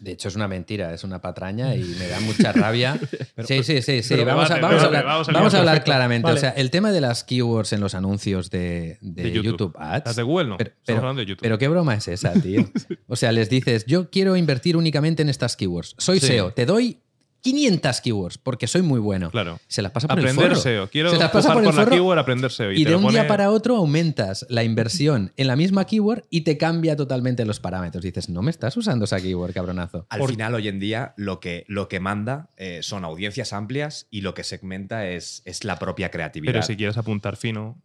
de 0.00 0.12
hecho, 0.12 0.28
es 0.28 0.36
una 0.36 0.46
mentira, 0.46 0.94
es 0.94 1.02
una 1.02 1.20
patraña 1.20 1.74
y 1.74 1.82
me 1.82 2.06
da 2.06 2.20
mucha 2.20 2.52
rabia. 2.52 2.98
sí, 3.44 3.62
sí, 3.62 3.82
sí, 3.82 4.02
sí. 4.02 4.24
Vamos, 4.24 4.50
a, 4.50 5.58
hablar, 5.58 5.82
claramente. 5.82 6.30
O 6.30 6.36
sea, 6.36 6.50
el 6.50 6.70
tema 6.70 6.92
de 6.92 7.00
las 7.00 7.24
keywords 7.24 7.72
en 7.72 7.80
los 7.80 7.94
anuncios 7.94 8.50
de, 8.50 8.98
YouTube. 9.00 9.74
Ads. 9.78 10.06
Las 10.06 10.16
de 10.16 10.22
Google 10.22 10.48
no. 10.48 10.56
Pero, 10.56 11.14
de 11.14 11.26
YouTube. 11.26 11.42
pero, 11.42 11.58
qué 11.58 11.68
broma 11.68 11.94
es 11.94 12.08
esa, 12.08 12.32
tío. 12.32 12.68
O 13.10 13.16
sea, 13.16 13.32
les 13.32 13.48
dices, 13.48 13.86
yo 13.86 14.10
quiero 14.10 14.36
invertir 14.36 14.76
únicamente 14.76 15.22
en 15.22 15.30
estas 15.30 15.56
keywords. 15.56 15.94
Soy 15.98 16.20
SEO, 16.20 16.52
te 16.52 16.66
doy 16.66 16.98
500 17.40 18.00
keywords 18.00 18.38
porque 18.38 18.66
soy 18.66 18.82
muy 18.82 19.00
bueno. 19.00 19.30
Claro. 19.30 19.60
Se 19.68 19.82
las 19.82 19.92
pasa 19.92 20.08
por 20.08 20.18
aprender 20.18 20.44
el 20.44 20.50
forro. 20.50 20.60
SEO. 20.60 20.90
Quiero 20.90 21.10
Se 21.10 21.18
las 21.18 21.30
pasa 21.30 21.52
por, 21.52 21.74
la 21.74 21.86
keyword, 21.86 22.18
aprender 22.18 22.50
SEO. 22.50 22.72
Y, 22.72 22.84
de 22.84 22.96
un 22.96 23.08
día 23.08 23.26
para 23.26 23.50
otro 23.50 23.76
aumentas 23.76 24.46
la 24.48 24.64
inversión 24.64 25.32
en 25.36 25.46
la 25.46 25.56
misma 25.56 25.84
keyword 25.86 26.24
y 26.30 26.42
te 26.42 26.58
cambia 26.58 26.96
totalmente 26.96 27.44
los 27.44 27.60
parámetros. 27.60 28.02
Dices, 28.02 28.28
no 28.28 28.42
me 28.42 28.50
estás 28.50 28.76
usando 28.76 29.04
esa 29.04 29.20
keyword, 29.20 29.52
cabronazo. 29.52 30.06
Al 30.08 30.26
final, 30.26 30.54
hoy 30.54 30.68
en 30.68 30.80
día, 30.80 31.14
lo 31.16 31.40
que, 31.40 31.64
lo 31.68 31.88
que 31.88 32.00
manda 32.00 32.50
eh, 32.56 32.80
son 32.82 33.04
audiencias 33.04 33.52
amplias 33.52 34.08
y 34.10 34.22
lo 34.22 34.34
que 34.34 34.44
segmenta 34.44 35.08
es, 35.08 35.42
es 35.44 35.64
la 35.64 35.78
propia 35.78 36.10
creatividad. 36.10 36.52
Pero 36.52 36.62
si 36.62 36.76
quieres 36.76 36.96
apuntar 36.96 37.36
fino, 37.36 37.82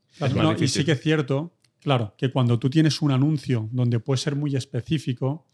Y 0.59 0.67
sí 0.67 0.85
que 0.85 0.93
es 0.93 1.01
cierto, 1.01 1.53
claro, 1.81 2.15
que 2.17 2.31
cuando 2.31 2.59
tú 2.59 2.69
tienes 2.69 3.01
un 3.01 3.11
anuncio 3.11 3.69
donde 3.71 3.99
puede 3.99 4.17
ser 4.17 4.35
muy 4.35 4.55
específico, 4.55 5.47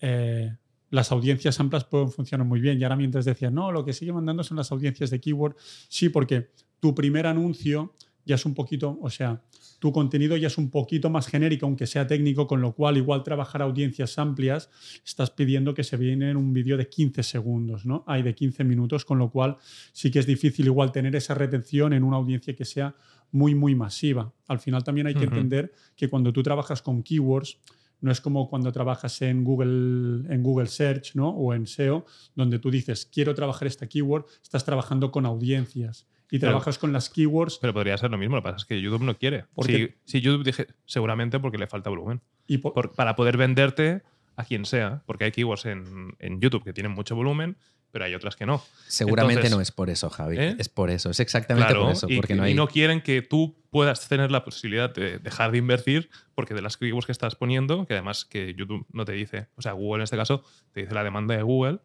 eh, 0.00 0.56
las 0.94 1.10
audiencias 1.10 1.58
amplias 1.58 1.84
pueden 1.84 2.08
funcionar 2.08 2.46
muy 2.46 2.60
bien. 2.60 2.80
Y 2.80 2.84
ahora 2.84 2.94
mientras 2.94 3.24
decías, 3.24 3.52
no, 3.52 3.72
lo 3.72 3.84
que 3.84 3.92
sigue 3.92 4.12
mandando 4.12 4.44
son 4.44 4.56
las 4.56 4.70
audiencias 4.70 5.10
de 5.10 5.20
keyword. 5.20 5.56
Sí, 5.88 6.08
porque 6.08 6.50
tu 6.78 6.94
primer 6.94 7.26
anuncio 7.26 7.94
ya 8.24 8.36
es 8.36 8.46
un 8.46 8.54
poquito, 8.54 8.98
o 9.02 9.10
sea, 9.10 9.42
tu 9.80 9.92
contenido 9.92 10.36
ya 10.36 10.46
es 10.46 10.56
un 10.56 10.70
poquito 10.70 11.10
más 11.10 11.26
genérico, 11.26 11.66
aunque 11.66 11.88
sea 11.88 12.06
técnico, 12.06 12.46
con 12.46 12.60
lo 12.62 12.74
cual 12.74 12.96
igual 12.96 13.24
trabajar 13.24 13.60
audiencias 13.60 14.18
amplias, 14.18 14.70
estás 15.04 15.30
pidiendo 15.32 15.74
que 15.74 15.82
se 15.82 15.96
viene 15.96 16.30
en 16.30 16.36
un 16.36 16.52
vídeo 16.52 16.76
de 16.76 16.88
15 16.88 17.24
segundos, 17.24 17.84
¿no? 17.84 18.04
Hay 18.06 18.22
de 18.22 18.34
15 18.34 18.62
minutos, 18.62 19.04
con 19.04 19.18
lo 19.18 19.30
cual 19.30 19.58
sí 19.92 20.12
que 20.12 20.20
es 20.20 20.26
difícil 20.26 20.66
igual 20.66 20.92
tener 20.92 21.16
esa 21.16 21.34
retención 21.34 21.92
en 21.92 22.04
una 22.04 22.16
audiencia 22.16 22.54
que 22.54 22.64
sea 22.64 22.94
muy, 23.32 23.56
muy 23.56 23.74
masiva. 23.74 24.32
Al 24.46 24.60
final 24.60 24.84
también 24.84 25.08
hay 25.08 25.14
que 25.14 25.24
entender 25.24 25.72
que 25.96 26.08
cuando 26.08 26.32
tú 26.32 26.42
trabajas 26.44 26.80
con 26.80 27.02
keywords, 27.02 27.58
no 28.04 28.12
es 28.12 28.20
como 28.20 28.50
cuando 28.50 28.70
trabajas 28.70 29.22
en 29.22 29.44
Google, 29.44 30.30
en 30.30 30.42
Google 30.42 30.66
Search 30.66 31.14
¿no? 31.14 31.30
o 31.30 31.54
en 31.54 31.66
SEO, 31.66 32.04
donde 32.34 32.58
tú 32.58 32.70
dices, 32.70 33.08
quiero 33.10 33.34
trabajar 33.34 33.66
esta 33.66 33.86
keyword, 33.86 34.26
estás 34.42 34.62
trabajando 34.62 35.10
con 35.10 35.24
audiencias 35.24 36.06
y 36.30 36.38
trabajas 36.38 36.76
con 36.76 36.92
las 36.92 37.08
keywords. 37.08 37.56
Pero 37.62 37.72
podría 37.72 37.96
ser 37.96 38.10
lo 38.10 38.18
mismo, 38.18 38.36
lo 38.36 38.42
que 38.42 38.50
pasa 38.50 38.56
es 38.56 38.64
que 38.66 38.78
YouTube 38.78 39.04
no 39.04 39.16
quiere. 39.16 39.46
Si, 39.64 39.88
si, 40.04 40.20
YouTube 40.20 40.44
dije, 40.44 40.66
seguramente 40.84 41.40
porque 41.40 41.56
le 41.56 41.66
falta 41.66 41.88
volumen. 41.88 42.20
Y 42.46 42.58
para 42.58 43.16
poder 43.16 43.38
venderte 43.38 44.02
a 44.36 44.44
quien 44.44 44.66
sea, 44.66 45.02
porque 45.06 45.24
hay 45.24 45.32
keywords 45.32 45.64
en, 45.64 46.14
en 46.18 46.42
YouTube 46.42 46.62
que 46.62 46.74
tienen 46.74 46.92
mucho 46.92 47.16
volumen, 47.16 47.56
pero 47.94 48.06
hay 48.06 48.14
otras 48.16 48.34
que 48.34 48.44
no. 48.44 48.60
Seguramente 48.88 49.48
no 49.50 49.60
es 49.60 49.70
por 49.70 49.88
eso, 49.88 50.10
Javi. 50.10 50.36
¿eh? 50.36 50.56
Es 50.58 50.68
por 50.68 50.90
eso, 50.90 51.10
es 51.10 51.20
exactamente 51.20 51.72
por 51.76 51.92
eso. 51.92 52.08
Y, 52.10 52.16
porque 52.16 52.34
no, 52.34 52.48
y 52.48 52.52
no 52.52 52.66
quieren 52.66 53.00
que 53.00 53.22
tú 53.22 53.56
puedas 53.70 54.08
tener 54.08 54.32
la 54.32 54.42
posibilidad 54.44 54.92
de 54.92 55.20
dejar 55.20 55.52
de 55.52 55.58
invertir 55.58 56.10
porque 56.34 56.54
de 56.54 56.62
las 56.62 56.76
keywords 56.76 57.06
que 57.06 57.12
estás 57.12 57.36
poniendo, 57.36 57.86
que 57.86 57.94
además 57.94 58.24
que 58.24 58.52
YouTube 58.54 58.84
no 58.92 59.04
te 59.04 59.12
dice, 59.12 59.46
o 59.54 59.62
sea, 59.62 59.74
Google 59.74 60.00
en 60.00 60.02
este 60.02 60.16
caso 60.16 60.42
te 60.72 60.80
dice 60.80 60.92
la 60.92 61.04
demanda 61.04 61.36
de 61.36 61.44
Google, 61.44 61.78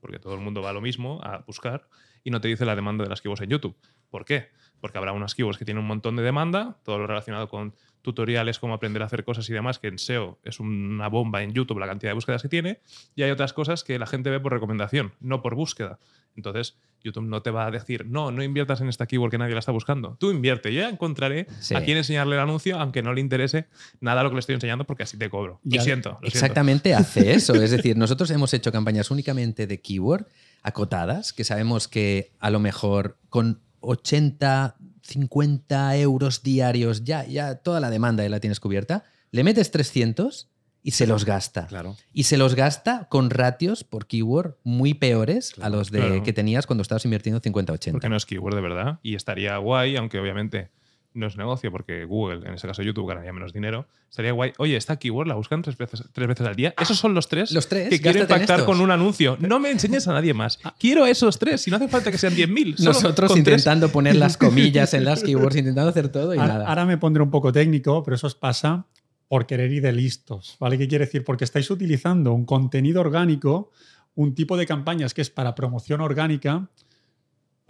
porque 0.00 0.18
todo 0.18 0.32
el 0.32 0.40
mundo 0.40 0.62
va 0.62 0.70
a 0.70 0.72
lo 0.72 0.80
mismo, 0.80 1.20
a 1.22 1.44
buscar, 1.46 1.86
y 2.24 2.30
no 2.30 2.40
te 2.40 2.48
dice 2.48 2.64
la 2.64 2.74
demanda 2.74 3.04
de 3.04 3.10
las 3.10 3.20
keywords 3.20 3.42
en 3.42 3.50
YouTube. 3.50 3.76
¿Por 4.08 4.24
qué? 4.24 4.48
Porque 4.80 4.98
habrá 4.98 5.12
unas 5.12 5.34
keywords 5.34 5.58
que 5.58 5.64
tienen 5.64 5.82
un 5.82 5.88
montón 5.88 6.16
de 6.16 6.22
demanda, 6.22 6.78
todo 6.84 6.98
lo 6.98 7.06
relacionado 7.06 7.48
con 7.48 7.74
tutoriales, 8.02 8.58
cómo 8.58 8.74
aprender 8.74 9.02
a 9.02 9.06
hacer 9.06 9.24
cosas 9.24 9.48
y 9.50 9.52
demás, 9.52 9.78
que 9.78 9.88
en 9.88 9.98
SEO 9.98 10.38
es 10.44 10.60
una 10.60 11.08
bomba 11.08 11.42
en 11.42 11.52
YouTube 11.52 11.78
la 11.78 11.86
cantidad 11.86 12.10
de 12.10 12.14
búsquedas 12.14 12.42
que 12.42 12.48
tiene, 12.48 12.80
y 13.14 13.22
hay 13.22 13.30
otras 13.30 13.52
cosas 13.52 13.84
que 13.84 13.98
la 13.98 14.06
gente 14.06 14.30
ve 14.30 14.40
por 14.40 14.52
recomendación, 14.52 15.12
no 15.20 15.42
por 15.42 15.54
búsqueda. 15.54 15.98
Entonces, 16.36 16.76
YouTube 17.02 17.24
no 17.24 17.42
te 17.42 17.50
va 17.50 17.66
a 17.66 17.70
decir, 17.70 18.06
no, 18.06 18.30
no 18.30 18.42
inviertas 18.42 18.80
en 18.80 18.88
esta 18.88 19.06
keyword 19.06 19.30
que 19.30 19.38
nadie 19.38 19.54
la 19.54 19.58
está 19.58 19.72
buscando. 19.72 20.16
Tú 20.20 20.30
invierte, 20.30 20.72
yo 20.72 20.80
ya 20.80 20.88
encontraré 20.88 21.46
a 21.74 21.80
quién 21.80 21.96
enseñarle 21.96 22.36
el 22.36 22.42
anuncio, 22.42 22.78
aunque 22.78 23.02
no 23.02 23.12
le 23.12 23.20
interese 23.20 23.66
nada 24.00 24.22
lo 24.22 24.30
que 24.30 24.34
le 24.36 24.40
estoy 24.40 24.54
enseñando, 24.54 24.84
porque 24.84 25.02
así 25.02 25.16
te 25.16 25.28
cobro. 25.28 25.60
Y 25.64 25.78
siento. 25.80 26.18
exactamente 26.22 26.94
hace 26.94 27.32
eso. 27.32 27.54
Es 27.54 27.70
decir, 27.70 27.96
nosotros 27.96 28.30
hemos 28.30 28.52
hecho 28.54 28.70
campañas 28.70 29.10
únicamente 29.10 29.66
de 29.66 29.80
keyword 29.80 30.26
acotadas, 30.62 31.32
que 31.32 31.44
sabemos 31.44 31.88
que 31.88 32.32
a 32.38 32.50
lo 32.50 32.60
mejor 32.60 33.18
con 33.28 33.60
80 33.80 34.76
50 35.10 35.96
euros 35.96 36.42
diarios, 36.42 37.04
ya, 37.04 37.24
ya 37.26 37.56
toda 37.56 37.80
la 37.80 37.90
demanda 37.90 38.22
ya 38.22 38.28
la 38.28 38.40
tienes 38.40 38.60
cubierta, 38.60 39.04
le 39.30 39.44
metes 39.44 39.70
300 39.70 40.48
y 40.82 40.92
se 40.92 41.06
los 41.06 41.24
gasta. 41.24 41.66
Claro. 41.66 41.96
Y 42.12 42.24
se 42.24 42.38
los 42.38 42.54
gasta 42.54 43.06
con 43.10 43.30
ratios 43.30 43.84
por 43.84 44.06
keyword 44.06 44.56
muy 44.64 44.94
peores 44.94 45.54
a 45.60 45.68
los 45.68 45.90
de, 45.90 46.22
que 46.22 46.32
tenías 46.32 46.66
cuando 46.66 46.82
estabas 46.82 47.04
invirtiendo 47.04 47.40
50-80. 47.40 47.92
Porque 47.92 48.08
no 48.08 48.16
es 48.16 48.24
keyword 48.24 48.54
de 48.54 48.60
verdad. 48.62 48.98
Y 49.02 49.14
estaría 49.14 49.56
guay, 49.58 49.96
aunque 49.96 50.18
obviamente 50.18 50.70
no 51.12 51.26
es 51.26 51.36
negocio 51.36 51.72
porque 51.72 52.04
Google, 52.04 52.46
en 52.46 52.54
ese 52.54 52.66
caso 52.66 52.82
YouTube, 52.82 53.08
ganaría 53.08 53.32
menos 53.32 53.52
dinero. 53.52 53.86
Estaría 54.08 54.32
guay. 54.32 54.52
Oye, 54.58 54.76
esta 54.76 54.96
keyword 54.96 55.26
la 55.26 55.34
buscan 55.34 55.62
tres 55.62 55.76
veces, 55.76 56.04
tres 56.12 56.28
veces 56.28 56.46
al 56.46 56.54
día. 56.54 56.74
Esos 56.80 56.98
son 56.98 57.14
los 57.14 57.28
tres, 57.28 57.50
los 57.52 57.68
tres 57.68 57.88
que 57.90 58.00
quiero 58.00 58.20
impactar 58.20 58.64
con 58.64 58.80
un 58.80 58.90
anuncio. 58.90 59.36
No 59.40 59.58
me 59.58 59.70
enseñes 59.70 60.06
a 60.08 60.12
nadie 60.12 60.34
más. 60.34 60.58
Ah. 60.62 60.74
Quiero 60.78 61.06
esos 61.06 61.38
tres. 61.38 61.60
Si 61.62 61.70
no 61.70 61.76
hace 61.76 61.88
falta 61.88 62.10
que 62.10 62.18
sean 62.18 62.34
10.000. 62.34 62.78
Nosotros 62.80 63.36
intentando 63.36 63.88
poner 63.90 64.16
las 64.16 64.36
comillas 64.38 64.94
en 64.94 65.04
las 65.04 65.22
keywords, 65.22 65.56
intentando 65.56 65.90
hacer 65.90 66.08
todo 66.10 66.34
y 66.34 66.38
ahora, 66.38 66.54
nada. 66.54 66.68
Ahora 66.68 66.86
me 66.86 66.98
pondré 66.98 67.22
un 67.22 67.30
poco 67.30 67.52
técnico, 67.52 68.02
pero 68.02 68.14
eso 68.14 68.26
os 68.26 68.34
pasa 68.34 68.86
por 69.28 69.46
querer 69.46 69.72
ir 69.72 69.82
de 69.82 69.92
listos. 69.92 70.56
¿Vale? 70.60 70.78
¿Qué 70.78 70.88
quiere 70.88 71.06
decir? 71.06 71.24
Porque 71.24 71.44
estáis 71.44 71.70
utilizando 71.70 72.32
un 72.32 72.44
contenido 72.44 73.00
orgánico, 73.00 73.70
un 74.14 74.34
tipo 74.34 74.56
de 74.56 74.66
campañas 74.66 75.14
que 75.14 75.22
es 75.22 75.30
para 75.30 75.54
promoción 75.54 76.00
orgánica 76.00 76.68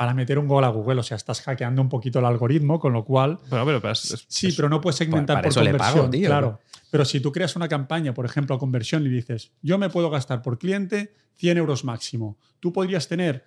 para 0.01 0.15
meter 0.15 0.39
un 0.39 0.49
gol 0.49 0.65
a 0.65 0.69
Google. 0.69 1.01
O 1.01 1.03
sea, 1.03 1.19
estás 1.19 1.43
hackeando 1.43 1.83
un 1.83 1.91
poquito 1.91 2.21
el 2.21 2.25
algoritmo, 2.25 2.81
con 2.81 2.95
lo 2.95 3.05
cual. 3.05 3.39
pero, 3.67 3.95
sí, 3.95 4.51
pero 4.57 4.71
no 4.71 4.81
puedes 4.81 4.97
segmentar 4.97 5.43
por 5.43 5.53
conversión. 5.53 6.11
claro. 6.11 6.59
Pero 6.91 7.05
si 7.05 7.21
tú 7.21 7.31
creas 7.31 7.55
una 7.55 7.69
campaña, 7.69 8.15
por 8.15 8.25
ejemplo, 8.25 8.57
a 8.57 8.59
conversión 8.59 9.05
y 9.05 9.11
dices, 9.11 9.53
yo 9.61 9.77
me 9.77 9.91
puedo 9.91 10.09
gastar 10.09 10.41
por 10.41 10.59
cliente 10.59 11.13
100 11.37 11.59
euros 11.59 11.85
máximo. 11.85 12.39
Tú 12.61 12.73
podrías 12.73 13.09
tener 13.09 13.45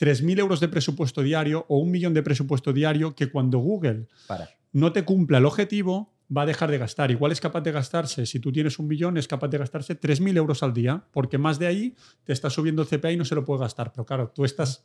3.000 0.00 0.40
euros 0.40 0.58
de 0.58 0.66
presupuesto 0.66 1.22
diario 1.22 1.64
o 1.68 1.78
un 1.78 1.92
millón 1.92 2.12
de 2.12 2.24
presupuesto 2.24 2.72
diario 2.72 3.14
que 3.14 3.30
cuando 3.30 3.58
Google 3.58 4.08
no 4.72 4.92
te 4.92 5.04
cumpla 5.04 5.38
el 5.38 5.44
objetivo, 5.44 6.12
va 6.34 6.42
a 6.42 6.46
dejar 6.46 6.70
de 6.70 6.78
gastar. 6.78 7.10
Igual 7.10 7.32
es 7.32 7.40
capaz 7.40 7.60
de 7.60 7.72
gastarse, 7.72 8.26
si 8.26 8.40
tú 8.40 8.52
tienes 8.52 8.78
un 8.78 8.88
millón, 8.88 9.16
es 9.16 9.28
capaz 9.28 9.48
de 9.48 9.58
gastarse 9.58 9.98
3.000 9.98 10.36
euros 10.36 10.62
al 10.62 10.72
día, 10.72 11.04
porque 11.12 11.38
más 11.38 11.58
de 11.58 11.66
ahí 11.66 11.96
te 12.24 12.32
está 12.32 12.50
subiendo 12.50 12.82
el 12.82 12.88
CPA 12.88 13.12
y 13.12 13.16
no 13.16 13.24
se 13.24 13.34
lo 13.34 13.44
puede 13.44 13.60
gastar. 13.60 13.92
Pero 13.92 14.04
claro, 14.04 14.32
tú 14.34 14.44
estás... 14.44 14.84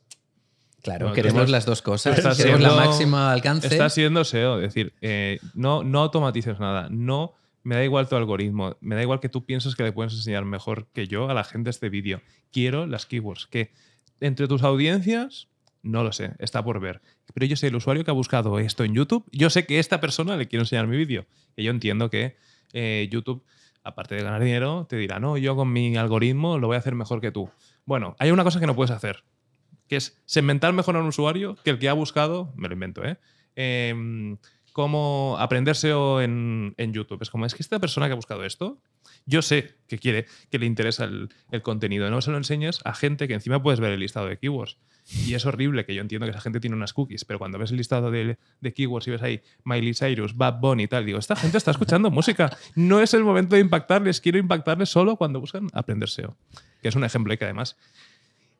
Claro, 0.82 1.12
queremos 1.12 1.48
las 1.48 1.66
dos 1.66 1.82
cosas. 1.82 2.36
Queremos 2.36 2.60
la 2.60 2.74
máxima 2.74 3.32
alcance. 3.32 3.66
Estás 3.66 3.94
siendo 3.94 4.24
SEO, 4.24 4.56
es 4.60 4.74
decir, 4.74 4.94
eh, 5.00 5.38
no, 5.54 5.84
no 5.84 6.00
automatices 6.00 6.58
nada, 6.58 6.88
no 6.90 7.34
me 7.62 7.74
da 7.74 7.84
igual 7.84 8.08
tu 8.08 8.16
algoritmo, 8.16 8.76
me 8.80 8.94
da 8.94 9.02
igual 9.02 9.20
que 9.20 9.28
tú 9.28 9.44
pienses 9.44 9.76
que 9.76 9.82
le 9.82 9.92
puedes 9.92 10.14
enseñar 10.14 10.44
mejor 10.44 10.86
que 10.92 11.06
yo 11.06 11.28
a 11.28 11.34
la 11.34 11.44
gente 11.44 11.70
este 11.70 11.88
vídeo. 11.88 12.22
Quiero 12.50 12.86
las 12.86 13.06
keywords, 13.06 13.46
que 13.46 13.72
entre 14.20 14.48
tus 14.48 14.62
audiencias 14.62 15.48
no 15.82 16.04
lo 16.04 16.12
sé, 16.12 16.32
está 16.38 16.62
por 16.62 16.80
ver. 16.80 17.00
Pero 17.32 17.46
yo 17.46 17.56
sé 17.56 17.68
el 17.68 17.76
usuario 17.76 18.04
que 18.04 18.10
ha 18.10 18.14
buscado 18.14 18.58
esto 18.58 18.84
en 18.84 18.94
YouTube. 18.94 19.24
Yo 19.32 19.50
sé 19.50 19.66
que 19.66 19.78
esta 19.78 20.00
persona 20.00 20.36
le 20.36 20.46
quiero 20.46 20.62
enseñar 20.62 20.86
mi 20.86 20.96
vídeo. 20.96 21.26
Y 21.56 21.64
yo 21.64 21.70
entiendo 21.70 22.10
que 22.10 22.36
eh, 22.72 23.08
YouTube, 23.10 23.44
aparte 23.82 24.14
de 24.14 24.22
ganar 24.22 24.42
dinero, 24.42 24.86
te 24.88 24.96
dirá, 24.96 25.20
no, 25.20 25.38
yo 25.38 25.56
con 25.56 25.72
mi 25.72 25.96
algoritmo 25.96 26.58
lo 26.58 26.66
voy 26.66 26.76
a 26.76 26.80
hacer 26.80 26.94
mejor 26.94 27.20
que 27.20 27.30
tú. 27.30 27.50
Bueno, 27.86 28.14
hay 28.18 28.30
una 28.30 28.44
cosa 28.44 28.60
que 28.60 28.66
no 28.66 28.76
puedes 28.76 28.90
hacer, 28.90 29.24
que 29.90 29.96
es 29.96 30.16
segmentar 30.24 30.72
mejor 30.72 30.94
a 30.96 31.00
un 31.00 31.08
usuario 31.08 31.56
que 31.64 31.70
el 31.70 31.80
que 31.80 31.88
ha 31.88 31.92
buscado, 31.92 32.52
me 32.54 32.68
lo 32.68 32.74
invento, 32.74 33.04
¿eh? 33.04 33.18
Em, 33.56 34.36
cómo 34.72 35.34
aprender 35.40 35.74
SEO 35.74 36.20
en, 36.22 36.74
YouTube. 36.78 37.20
Es 37.22 37.28
como, 37.28 37.44
es 37.44 37.56
que 37.56 37.62
esta 37.64 37.80
persona 37.80 38.06
que 38.06 38.12
ha 38.12 38.14
buscado 38.14 38.44
esto, 38.44 38.80
yo 39.26 39.42
sé 39.42 39.74
que 39.88 39.98
quiere, 39.98 40.26
que 40.48 40.60
le 40.60 40.66
interesa 40.66 41.06
el, 41.06 41.30
el 41.50 41.62
contenido. 41.62 42.08
No 42.08 42.20
se 42.20 42.30
lo 42.30 42.36
enseñes 42.36 42.78
a 42.84 42.94
gente 42.94 43.26
que 43.26 43.34
encima 43.34 43.60
puedes 43.60 43.80
ver 43.80 43.90
el 43.90 43.98
listado 43.98 44.28
de 44.28 44.38
keywords. 44.38 44.78
Y 45.26 45.34
es 45.34 45.44
horrible 45.44 45.84
que 45.84 45.92
yo 45.92 46.02
entiendo 46.02 46.24
que 46.24 46.30
esa 46.30 46.40
gente 46.40 46.60
tiene 46.60 46.76
unas 46.76 46.92
cookies, 46.92 47.24
pero 47.24 47.40
cuando 47.40 47.58
ves 47.58 47.72
el 47.72 47.78
listado 47.78 48.12
de, 48.12 48.38
de 48.60 48.72
keywords 48.72 49.08
y 49.08 49.10
ves 49.10 49.22
ahí 49.22 49.42
Miley 49.64 49.94
Cyrus, 49.94 50.36
Bad 50.36 50.60
Bunny 50.60 50.84
y 50.84 50.88
tal, 50.88 51.04
digo, 51.04 51.18
esta 51.18 51.34
gente 51.34 51.58
está 51.58 51.72
escuchando 51.72 52.10
música. 52.12 52.56
No 52.76 53.00
es 53.00 53.12
el 53.12 53.24
momento 53.24 53.56
de 53.56 53.60
impactarles, 53.60 54.20
quiero 54.20 54.38
impactarles 54.38 54.88
solo 54.88 55.16
cuando 55.16 55.40
buscan 55.40 55.66
aprender 55.72 56.08
SEO. 56.08 56.36
Que 56.80 56.88
es 56.88 56.94
un 56.94 57.02
ejemplo 57.02 57.34
y 57.34 57.38
que 57.38 57.44
además, 57.44 57.76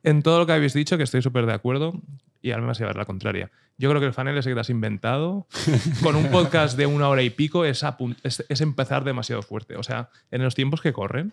en 0.02 0.22
todo 0.22 0.38
lo 0.38 0.46
que 0.46 0.52
habéis 0.52 0.74
dicho, 0.74 0.96
que 0.96 1.04
estoy 1.04 1.22
súper 1.22 1.46
de 1.46 1.52
acuerdo, 1.52 2.00
y 2.42 2.50
ahora 2.50 2.62
me 2.62 2.68
vas 2.68 2.78
a 2.78 2.84
llevar 2.84 2.96
la 2.96 3.04
contraria. 3.04 3.50
Yo 3.76 3.88
creo 3.88 4.00
que 4.00 4.06
el 4.06 4.12
funnel 4.12 4.36
ese 4.36 4.50
que 4.50 4.54
te 4.54 4.60
has 4.60 4.70
inventado 4.70 5.46
con 6.02 6.16
un 6.16 6.30
podcast 6.30 6.76
de 6.76 6.86
una 6.86 7.08
hora 7.08 7.22
y 7.22 7.30
pico 7.30 7.64
es, 7.64 7.84
es 8.22 8.60
empezar 8.60 9.04
demasiado 9.04 9.42
fuerte. 9.42 9.76
O 9.76 9.82
sea, 9.82 10.10
en 10.30 10.42
los 10.42 10.54
tiempos 10.54 10.80
que 10.80 10.92
corren, 10.92 11.32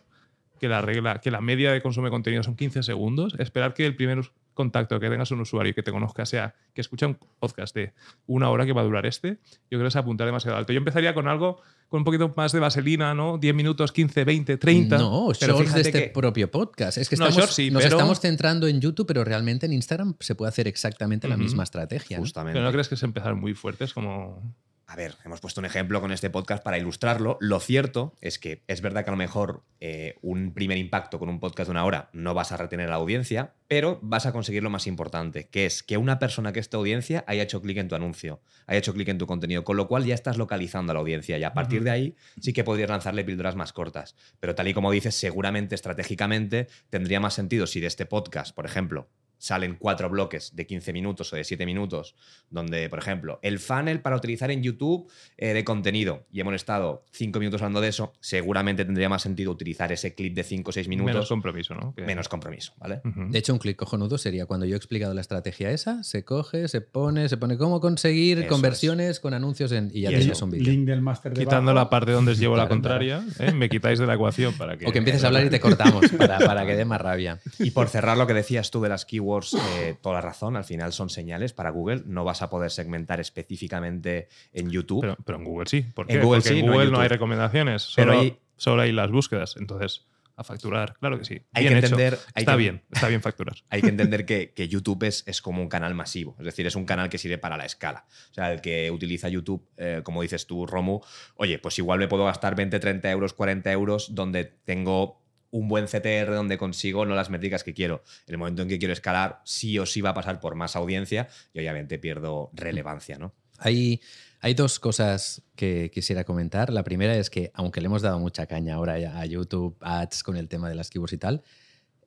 que 0.60 0.68
la 0.68 0.82
regla, 0.82 1.20
que 1.20 1.32
la 1.32 1.42
media 1.42 1.72
de 1.72 1.82
consumo 1.82 2.08
de 2.08 2.12
contenido 2.12 2.44
son 2.44 2.56
15 2.56 2.84
segundos, 2.84 3.36
esperar 3.40 3.74
que 3.74 3.86
el 3.86 3.96
primer 3.96 4.22
contacto 4.58 5.00
que 5.00 5.10
tengas 5.10 5.32
un 5.32 5.40
usuario 5.40 5.72
y 5.72 5.74
que 5.74 5.84
te 5.84 5.92
conozca 5.92 6.26
sea 6.26 6.56
que 6.74 6.82
escucha 6.82 7.08
un 7.08 7.18
podcast 7.40 7.74
de 7.74 7.94
una 8.26 8.50
hora 8.50 8.66
que 8.66 8.74
va 8.74 8.82
a 8.82 8.84
durar 8.84 9.06
este, 9.06 9.40
yo 9.70 9.78
creo 9.78 9.84
que 9.84 9.88
es 9.88 9.96
apuntar 9.96 10.26
demasiado 10.26 10.58
alto. 10.58 10.74
Yo 10.74 10.80
empezaría 10.80 11.14
con 11.14 11.28
algo 11.28 11.62
con 11.88 12.00
un 12.00 12.04
poquito 12.04 12.34
más 12.36 12.52
de 12.52 12.60
vaselina, 12.60 13.14
¿no? 13.14 13.38
10 13.38 13.56
minutos, 13.56 13.94
15, 13.94 14.26
20, 14.26 14.58
30. 14.58 14.98
No, 14.98 15.32
shorts 15.32 15.74
de 15.74 15.82
este 15.82 16.10
propio 16.10 16.52
podcast. 16.52 16.98
Es 16.98 17.08
que 17.08 17.16
estamos, 17.16 17.38
nos 17.38 17.86
estamos 17.86 18.20
centrando 18.20 18.68
en 18.68 18.82
YouTube, 18.82 19.08
pero 19.08 19.24
realmente 19.24 19.68
en 19.68 19.74
Instagram 19.74 20.16
se 20.20 20.36
puede 20.36 20.50
hacer 20.50 20.68
exactamente 20.68 21.30
la 21.30 21.38
misma 21.38 21.64
estrategia. 21.64 22.18
Justamente. 22.18 22.58
Pero 22.58 22.66
no 22.66 22.72
crees 22.74 22.90
que 22.90 22.96
es 22.96 23.04
empezar 23.04 23.36
muy 23.36 23.54
fuerte, 23.54 23.86
es 23.86 23.94
como 23.94 24.42
a 24.90 24.96
ver, 24.96 25.16
hemos 25.26 25.42
puesto 25.42 25.60
un 25.60 25.66
ejemplo 25.66 26.00
con 26.00 26.14
este 26.14 26.30
podcast 26.30 26.64
para 26.64 26.78
ilustrarlo. 26.78 27.38
Lo 27.42 27.60
cierto 27.60 28.16
es 28.22 28.40
que 28.40 28.64
es 28.68 28.80
verdad 28.80 29.04
que 29.04 29.10
a 29.10 29.12
lo 29.12 29.18
mejor 29.18 29.64
eh, 29.82 30.16
un 30.22 30.54
primer 30.54 30.78
impacto 30.78 31.20
con 31.20 31.28
un 31.28 31.42
podcast 31.42 31.68
de 31.68 31.72
una 31.72 31.84
hora 31.84 32.10
no 32.14 32.34
vas 32.34 32.54
a 32.54 32.58
retener 32.58 32.88
a 32.88 32.92
la 32.92 32.96
audiencia, 32.96 33.54
pero 33.68 34.00
vas 34.02 34.26
a 34.26 34.32
conseguir 34.32 34.64
lo 34.64 34.70
más 34.70 34.88
importante, 34.88 35.50
que 35.50 35.66
es 35.66 35.84
que 35.84 35.98
una 35.98 36.20
persona 36.20 36.54
que 36.54 36.62
esta 36.62 36.78
audiencia 36.78 37.26
haya 37.28 37.44
hecho 37.44 37.62
clic 37.62 37.78
en 37.80 37.90
tu 37.90 37.96
anuncio, 37.96 38.40
haya 38.66 38.80
hecho 38.80 38.94
clic 38.94 39.10
en 39.10 39.18
tu 39.18 39.28
contenido, 39.28 39.66
con 39.66 39.76
lo 39.76 39.90
cual 39.90 40.06
ya 40.06 40.16
estás 40.16 40.38
localizando 40.38 40.92
a 40.92 40.94
la 40.94 41.02
audiencia 41.02 41.38
y 41.38 41.44
a 41.44 41.54
partir 41.54 41.84
de 41.84 41.92
ahí 41.92 42.16
sí 42.40 42.54
que 42.54 42.64
podrías 42.64 42.90
lanzarle 42.90 43.26
píldoras 43.26 43.58
más 43.58 43.74
cortas. 43.74 44.16
Pero 44.40 44.56
tal 44.56 44.70
y 44.70 44.74
como 44.74 44.90
dices, 44.90 45.16
seguramente 45.16 45.76
estratégicamente 45.76 46.70
tendría 46.90 47.20
más 47.20 47.34
sentido 47.34 47.68
si 47.68 47.82
de 47.82 47.88
este 47.88 48.06
podcast, 48.06 48.56
por 48.56 48.66
ejemplo, 48.66 49.10
salen 49.38 49.76
cuatro 49.80 50.10
bloques 50.10 50.56
de 50.56 50.66
15 50.66 50.94
minutos 50.94 51.32
o 51.34 51.36
de 51.36 51.44
7 51.44 51.66
minutos, 51.66 52.16
donde, 52.50 52.90
por 52.90 53.00
ejemplo, 53.00 53.40
el 53.42 53.60
funnel 53.60 54.02
para 54.02 54.16
utilizar 54.16 54.52
en 54.52 54.64
YouTube 54.64 55.10
eh, 55.38 55.54
de 55.54 55.64
contenido, 55.64 56.26
y 56.32 56.40
hemos 56.40 56.56
estado 56.56 57.06
5 57.12 57.40
minutos 57.40 57.62
hablando 57.62 57.82
de 57.82 57.90
eso, 57.90 58.14
seguramente 58.20 58.86
tendría 58.86 59.10
más 59.10 59.22
sentido 59.22 59.52
utilizar 59.52 59.92
ese 59.92 60.16
clip 60.16 60.34
de 60.34 60.44
5 60.44 60.70
o 60.70 60.74
6 60.74 60.88
minutos. 60.88 61.14
Menos 61.14 61.30
compromiso, 61.30 61.76
¿no? 61.76 61.94
Menos 61.98 62.28
compromiso, 62.28 62.74
¿vale? 62.78 63.02
De 63.04 63.38
hecho, 63.38 63.54
un 63.54 63.60
clic 63.60 63.78
cojonudo 63.78 64.18
sería 64.18 64.46
cuando 64.46 64.66
yo 64.66 64.76
he 64.76 64.78
explicado 64.78 65.14
la 65.14 65.22
estrategia 65.22 65.72
esa, 65.72 66.04
se 66.04 66.24
coge, 66.24 66.68
se 66.68 66.82
pone, 66.82 67.30
se 67.30 67.38
pone 67.38 67.58
cómo 67.58 67.80
conseguir 67.80 68.48
conversiones 68.48 69.20
con 69.20 69.34
anuncios 69.34 69.72
en, 69.72 69.92
y 69.94 70.02
ya 70.02 70.10
tienes 70.10 70.42
un 70.42 70.52
vídeo. 70.52 70.72
Link 70.72 70.86
del 70.86 71.02
máster 71.02 71.34
Quitando 71.34 71.74
la 71.74 71.90
parte 71.90 72.12
donde 72.12 72.32
os 72.32 72.40
llevo 72.40 72.58
la 72.58 72.68
contraria, 72.70 73.24
¿eh? 73.40 73.52
me 73.52 73.70
quitáis 73.70 74.00
de 74.00 74.08
la 74.08 74.16
ecuación 74.16 74.54
para 74.56 74.78
que... 74.78 74.86
O 74.86 74.92
que 74.92 74.98
empieces 74.98 75.24
a 75.24 75.28
hablar 75.28 75.46
y 75.46 75.50
te 75.50 75.60
cortamos 75.60 76.10
para, 76.18 76.40
para 76.40 76.66
que 76.66 76.76
dé 76.76 76.86
más 76.86 77.02
rabia. 77.02 77.40
Y 77.60 77.72
por 77.72 77.90
cerrar 77.90 78.18
lo 78.18 78.28
que 78.28 78.34
decías 78.34 78.72
tú 78.72 78.82
de 78.82 78.90
las 78.90 79.06
keywords 79.06 79.27
eh, 79.54 79.96
toda 80.02 80.16
la 80.16 80.22
razón, 80.22 80.56
al 80.56 80.64
final 80.64 80.94
son 80.94 81.10
señales 81.10 81.54
para 81.54 81.70
Google. 81.70 82.04
No 82.06 82.24
vas 82.24 82.42
a 82.42 82.50
poder 82.50 82.72
segmentar 82.72 83.20
específicamente 83.20 84.28
en 84.54 84.70
YouTube. 84.70 85.16
Pero, 85.26 85.38
en 85.38 85.44
Google 85.44 85.68
sí. 85.68 85.82
¿Por 85.82 86.12
en 86.12 86.22
Google, 86.22 86.42
Porque 86.42 86.60
en 86.60 86.66
Google 86.66 86.92
no, 86.92 87.00
hay 87.00 87.08
recomendaciones, 87.08 87.82
solo, 87.82 88.14
hay, 88.14 88.40
solo 88.56 88.82
hay 88.82 88.92
las 88.92 89.12
búsquedas. 89.12 89.56
Entonces, 89.58 90.08
a 90.38 90.44
facturar, 90.44 90.96
claro 91.00 91.18
que 91.18 91.26
sí. 91.26 91.42
Hay 91.52 91.68
que 91.68 91.74
entender. 91.74 92.18
está 92.36 92.56
bien, 92.56 92.84
está 92.92 93.08
bien 93.08 93.22
facturar. 93.22 93.56
Hay 93.70 93.82
que 93.82 93.90
entender 93.90 94.26
que, 94.54 94.68
YouTube 94.70 95.04
es, 95.04 95.24
es, 95.26 95.42
como 95.42 95.64
un 95.64 95.68
canal 95.68 95.96
masivo, 95.96 96.36
es 96.38 96.46
decir, 96.46 96.68
es 96.68 96.76
un 96.76 96.86
canal 96.86 97.10
que 97.10 97.18
sirve 97.18 97.40
para 97.40 97.58
la 97.58 97.66
escala. 97.66 98.06
O 98.30 98.34
sea, 98.36 98.54
el 98.54 98.62
que 98.62 98.92
utiliza 98.92 99.30
YouTube, 99.30 99.68
eh, 99.78 100.02
como 100.04 100.22
dices 100.22 100.46
tú, 100.46 100.68
Romu, 100.68 101.02
oye, 101.38 101.58
pues 101.58 101.80
igual 101.80 101.98
me 101.98 102.08
puedo 102.08 102.26
gastar 102.26 102.56
20, 102.56 102.80
30 102.80 103.10
euros, 103.10 103.34
40 103.34 103.72
euros, 103.72 104.14
donde 104.14 104.46
tengo 104.46 105.20
un 105.52 105.68
buen 105.68 105.86
CTR 105.86 106.34
donde 106.34 106.58
consigo 106.58 107.06
no 107.06 107.16
las 107.16 107.30
métricas 107.30 107.64
que 107.64 107.74
quiero. 107.74 108.04
En 108.28 108.34
el 108.34 108.38
momento 108.38 108.62
en 108.62 108.70
que 108.70 108.80
quiero 108.80 108.94
escalar, 108.94 109.42
sí 109.44 109.78
o 109.80 109.86
sí 109.86 110.02
va 110.02 110.12
a 110.12 110.14
pasar 110.14 110.40
por 110.40 110.56
más 110.56 110.76
audiencia 110.76 111.28
y 111.54 111.60
obviamente 111.60 112.00
pierdo 112.00 112.50
relevancia, 112.54 113.18
¿no? 113.18 113.34
Hay, 113.60 114.02
hay 114.40 114.54
dos 114.54 114.80
cosas 114.80 115.42
que 115.56 115.90
quisiera 115.92 116.24
comentar. 116.24 116.72
La 116.72 116.84
primera 116.84 117.16
es 117.16 117.30
que, 117.30 117.52
aunque 117.54 117.82
le 117.82 117.88
hemos 117.88 118.02
dado 118.02 118.20
mucha 118.20 118.46
caña 118.46 118.76
ahora 118.76 118.94
a 119.20 119.26
YouTube 119.26 119.78
Ads 119.82 120.24
con 120.24 120.38
el 120.38 120.48
tema 120.48 120.70
de 120.70 120.76
las 120.76 120.90
keywords 120.90 121.14
y 121.14 121.18
tal, 121.18 121.44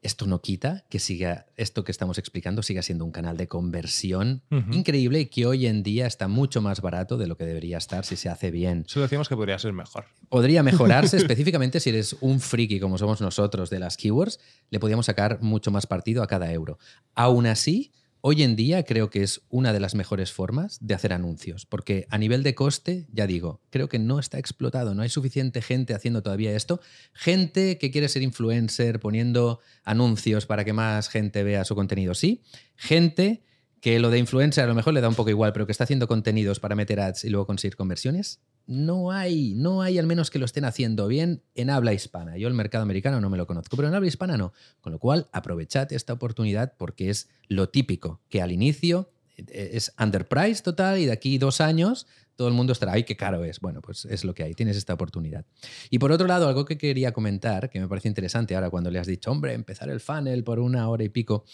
esto 0.03 0.27
no 0.27 0.41
quita 0.41 0.85
que 0.89 0.99
siga 0.99 1.47
esto 1.57 1.85
que 1.85 1.93
estamos 1.93 2.19
explicando 2.19 2.63
siga 2.63 2.83
siendo 2.83 3.05
un 3.05 3.11
canal 3.11 3.37
de 3.37 3.49
conversión 3.49 4.43
increíble 4.73 5.21
y 5.21 5.27
que 5.27 5.47
hoy 5.47 5.67
en 5.67 5.83
día 5.83 6.07
está 6.07 6.27
mucho 6.27 6.63
más 6.63 6.81
barato 6.81 7.19
de 7.19 7.27
lo 7.27 7.37
que 7.37 7.45
debería 7.45 7.79
estar 7.79 8.05
si 8.05 8.17
se 8.17 8.29
hace 8.29 8.51
bien. 8.51 8.85
Solo 8.87 9.05
decimos 9.05 9.29
que 9.29 9.37
podría 9.37 9.59
ser 9.59 9.73
mejor. 9.73 10.07
Podría 10.29 10.63
mejorarse 10.63 11.17
específicamente 11.19 11.81
si 11.81 11.91
eres 11.91 12.17
un 12.21 12.41
friki 12.41 12.81
como 12.81 12.99
somos 12.99 13.21
nosotros 13.21 13.69
de 13.69 13.79
las 13.79 13.97
keywords, 13.97 14.41
le 14.71 14.81
podríamos 14.81 15.07
sacar 15.07 15.43
mucho 15.43 15.71
más 15.71 15.87
partido 15.87 16.23
a 16.23 16.27
cada 16.27 16.51
euro. 16.53 16.79
Aún 17.15 17.47
así, 17.47 17.93
Hoy 18.23 18.43
en 18.43 18.55
día 18.55 18.83
creo 18.83 19.09
que 19.09 19.23
es 19.23 19.41
una 19.49 19.73
de 19.73 19.81
las 19.81 19.95
mejores 19.95 20.31
formas 20.31 20.77
de 20.83 20.95
hacer 20.95 21.15
anuncios, 21.15 21.65
porque 21.65 22.07
a 22.11 22.19
nivel 22.19 22.43
de 22.43 22.55
coste, 22.55 23.07
ya 23.11 23.27
digo, 23.27 23.63
creo 23.71 23.89
que 23.89 23.99
no 23.99 24.19
está 24.19 24.39
explotado, 24.39 24.95
no 24.95 25.01
hay 25.01 25.09
suficiente 25.09 25.63
gente 25.63 25.95
haciendo 25.95 26.23
todavía 26.23 26.55
esto. 26.55 26.81
Gente 27.15 27.79
que 27.79 27.91
quiere 27.91 28.11
ser 28.11 28.21
influencer 28.21 29.01
poniendo 29.01 29.61
anuncios 29.85 30.45
para 30.45 30.67
que 30.67 30.75
más 30.75 31.09
gente 31.09 31.43
vea 31.45 31.65
su 31.65 31.75
contenido, 31.75 32.15
sí. 32.15 32.43
Gente 32.77 33.43
que 33.81 33.99
lo 33.99 34.11
de 34.11 34.19
influencer 34.19 34.65
a 34.65 34.67
lo 34.67 34.75
mejor 34.75 34.93
le 34.93 35.01
da 35.01 35.09
un 35.09 35.15
poco 35.15 35.31
igual, 35.31 35.55
pero 35.55 35.65
que 35.65 35.73
está 35.73 35.85
haciendo 35.85 36.07
contenidos 36.07 36.61
para 36.61 36.75
meter 36.75 37.01
ads 37.01 37.25
y 37.25 37.31
luego 37.31 37.47
conseguir 37.47 37.77
conversiones, 37.77 38.41
no 38.67 39.11
hay, 39.11 39.55
no 39.55 39.83
hay 39.83 39.99
al 39.99 40.07
menos 40.07 40.31
que 40.31 40.39
lo 40.39 40.45
estén 40.45 40.65
haciendo 40.65 41.09
bien 41.09 41.43
en 41.55 41.71
habla 41.71 41.93
hispana. 41.93 42.37
Yo 42.37 42.49
el 42.49 42.55
mercado 42.55 42.83
americano 42.83 43.21
no 43.21 43.31
me 43.31 43.37
lo 43.37 43.47
conozco, 43.47 43.77
pero 43.77 43.89
en 43.89 43.95
habla 43.95 44.09
hispana 44.09 44.37
no. 44.37 44.53
Con 44.81 44.93
lo 44.93 44.99
cual, 44.99 45.29
aprovechad 45.33 45.93
esta 45.93 46.13
oportunidad 46.13 46.75
porque 46.77 47.11
es 47.11 47.29
lo 47.49 47.69
típico, 47.69 48.21
que 48.29 48.43
al 48.43 48.53
inicio 48.53 49.11
eh, 49.37 49.71
es 49.73 49.93
underpriced 49.99 50.63
total 50.63 50.99
y 50.99 51.07
de 51.07 51.13
aquí 51.13 51.39
dos 51.39 51.61
años 51.61 52.07
todo 52.37 52.49
el 52.49 52.55
mundo 52.55 52.73
estará, 52.73 52.93
ay, 52.93 53.05
qué 53.05 53.17
caro 53.17 53.45
es. 53.45 53.61
Bueno, 53.61 53.83
pues 53.83 54.07
es 54.07 54.25
lo 54.25 54.33
que 54.33 54.43
hay, 54.43 54.55
tienes 54.55 54.77
esta 54.77 54.95
oportunidad. 54.95 55.45
Y 55.91 55.99
por 55.99 56.11
otro 56.11 56.27
lado, 56.27 56.49
algo 56.49 56.65
que 56.65 56.79
quería 56.79 57.13
comentar, 57.13 57.69
que 57.69 57.79
me 57.81 57.87
parece 57.87 58.09
interesante 58.09 58.55
ahora 58.55 58.71
cuando 58.71 58.91
le 58.91 58.99
has 58.99 59.07
dicho, 59.07 59.31
hombre, 59.31 59.53
empezar 59.53 59.91
el 59.91 60.01
funnel 60.01 60.43
por 60.43 60.59
una 60.59 60.89
hora 60.89 61.05
y 61.05 61.11
pico, 61.11 61.45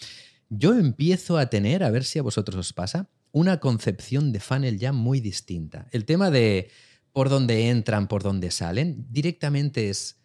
yo 0.49 0.73
empiezo 0.73 1.37
a 1.37 1.47
tener, 1.47 1.83
a 1.83 1.89
ver 1.89 2.05
si 2.05 2.19
a 2.19 2.21
vosotros 2.21 2.55
os 2.55 2.71
pasa, 2.71 3.09
una 3.33 3.59
concepción 3.59 4.31
de 4.31 4.39
funnel 4.39 4.79
ya 4.79 4.93
muy 4.93 5.19
distinta. 5.19 5.87
El 5.91 6.05
tema 6.05 6.31
de 6.31 6.69
por 7.17 7.29
dónde 7.29 7.69
entran, 7.69 8.07
por 8.07 8.21
dónde 8.21 8.51
salen, 8.51 9.07
directamente 9.09 9.89
es 9.89 10.19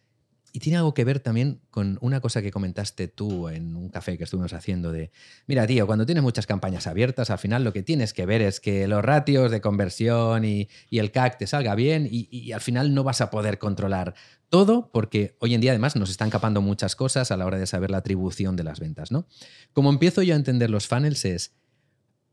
y 0.52 0.60
tiene 0.60 0.76
algo 0.76 0.92
que 0.92 1.06
ver 1.06 1.20
también 1.20 1.62
con 1.70 1.96
una 2.02 2.20
cosa 2.20 2.42
que 2.42 2.50
comentaste 2.50 3.08
tú 3.08 3.48
en 3.48 3.74
un 3.76 3.88
café 3.88 4.18
que 4.18 4.24
estuvimos 4.24 4.52
haciendo 4.52 4.92
de, 4.92 5.10
mira, 5.46 5.66
tío, 5.66 5.86
cuando 5.86 6.04
tienes 6.04 6.22
muchas 6.22 6.46
campañas 6.46 6.86
abiertas, 6.86 7.30
al 7.30 7.38
final 7.38 7.64
lo 7.64 7.72
que 7.72 7.82
tienes 7.82 8.12
que 8.12 8.26
ver 8.26 8.42
es 8.42 8.60
que 8.60 8.86
los 8.88 9.02
ratios 9.02 9.50
de 9.50 9.62
conversión 9.62 10.44
y, 10.44 10.68
el 10.90 11.10
CAC 11.12 11.38
te 11.38 11.46
salga 11.46 11.74
bien 11.74 12.06
y, 12.10 12.52
al 12.52 12.60
final 12.60 12.92
no 12.92 13.04
vas 13.04 13.22
a 13.22 13.30
poder 13.30 13.58
controlar 13.58 14.12
todo 14.50 14.90
porque 14.92 15.34
hoy 15.40 15.54
en 15.54 15.62
día 15.62 15.70
además 15.70 15.96
nos 15.96 16.10
están 16.10 16.28
capando 16.28 16.60
muchas 16.60 16.94
cosas 16.94 17.30
a 17.30 17.38
la 17.38 17.46
hora 17.46 17.56
de 17.56 17.66
saber 17.66 17.90
la 17.90 17.96
atribución 17.96 18.54
de 18.54 18.64
las 18.64 18.80
ventas, 18.80 19.10
¿no? 19.10 19.26
Como 19.72 19.88
empiezo 19.88 20.20
yo 20.20 20.34
a 20.34 20.36
entender 20.36 20.68
los 20.68 20.88
funnels 20.88 21.24
es, 21.24 21.54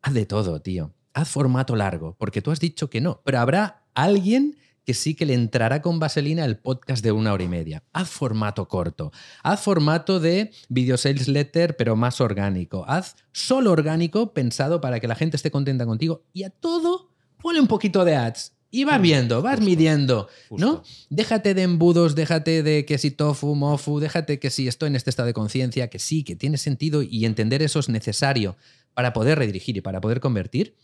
haz 0.01 0.13
de 0.13 0.25
todo, 0.25 0.61
tío. 0.61 0.93
Haz 1.13 1.29
formato 1.29 1.77
largo, 1.77 2.17
porque 2.19 2.41
tú 2.41 2.51
has 2.51 2.59
dicho 2.59 2.89
que 2.89 2.99
no, 2.99 3.21
pero 3.23 3.39
habrá 3.39 3.78
alguien 3.93 4.57
que 4.89 4.95
sí 4.95 5.13
que 5.13 5.27
le 5.27 5.35
entrará 5.35 5.83
con 5.83 5.99
vaselina 5.99 6.45
el 6.45 6.57
podcast 6.57 7.03
de 7.03 7.11
una 7.11 7.31
hora 7.31 7.43
y 7.43 7.47
media. 7.47 7.83
Haz 7.93 8.09
formato 8.09 8.67
corto. 8.67 9.11
Haz 9.43 9.61
formato 9.61 10.19
de 10.19 10.51
video 10.67 10.97
sales 10.97 11.27
letter, 11.27 11.77
pero 11.77 11.95
más 11.95 12.19
orgánico. 12.21 12.85
Haz 12.87 13.15
solo 13.31 13.71
orgánico 13.71 14.33
pensado 14.33 14.81
para 14.81 14.99
que 14.99 15.07
la 15.07 15.13
gente 15.13 15.37
esté 15.37 15.51
contenta 15.51 15.85
contigo. 15.85 16.23
Y 16.33 16.41
a 16.41 16.49
todo, 16.49 17.11
ponle 17.39 17.61
un 17.61 17.67
poquito 17.67 18.03
de 18.03 18.15
ads. 18.15 18.53
Y 18.71 18.83
vas 18.83 19.01
viendo, 19.01 19.41
vas 19.41 19.61
midiendo, 19.61 20.27
¿no? 20.51 20.83
Déjate 21.09 21.55
de 21.55 21.63
embudos, 21.63 22.13
déjate 22.13 22.61
de 22.61 22.85
que 22.85 22.99
si 22.99 23.09
tofu, 23.09 23.55
mofu, 23.55 23.99
déjate 23.99 24.39
que 24.39 24.51
si 24.51 24.67
estoy 24.67 24.87
en 24.87 24.95
este 24.95 25.09
estado 25.09 25.25
de 25.25 25.33
conciencia, 25.33 25.89
que 25.89 25.97
sí, 25.97 26.23
que 26.23 26.35
tiene 26.35 26.57
sentido 26.57 27.01
y 27.01 27.25
entender 27.25 27.63
eso 27.63 27.79
es 27.79 27.89
necesario 27.89 28.57
para 28.93 29.13
poder 29.13 29.39
redirigir 29.39 29.77
y 29.77 29.81
para 29.81 30.01
poder 30.01 30.19
convertir. 30.19 30.75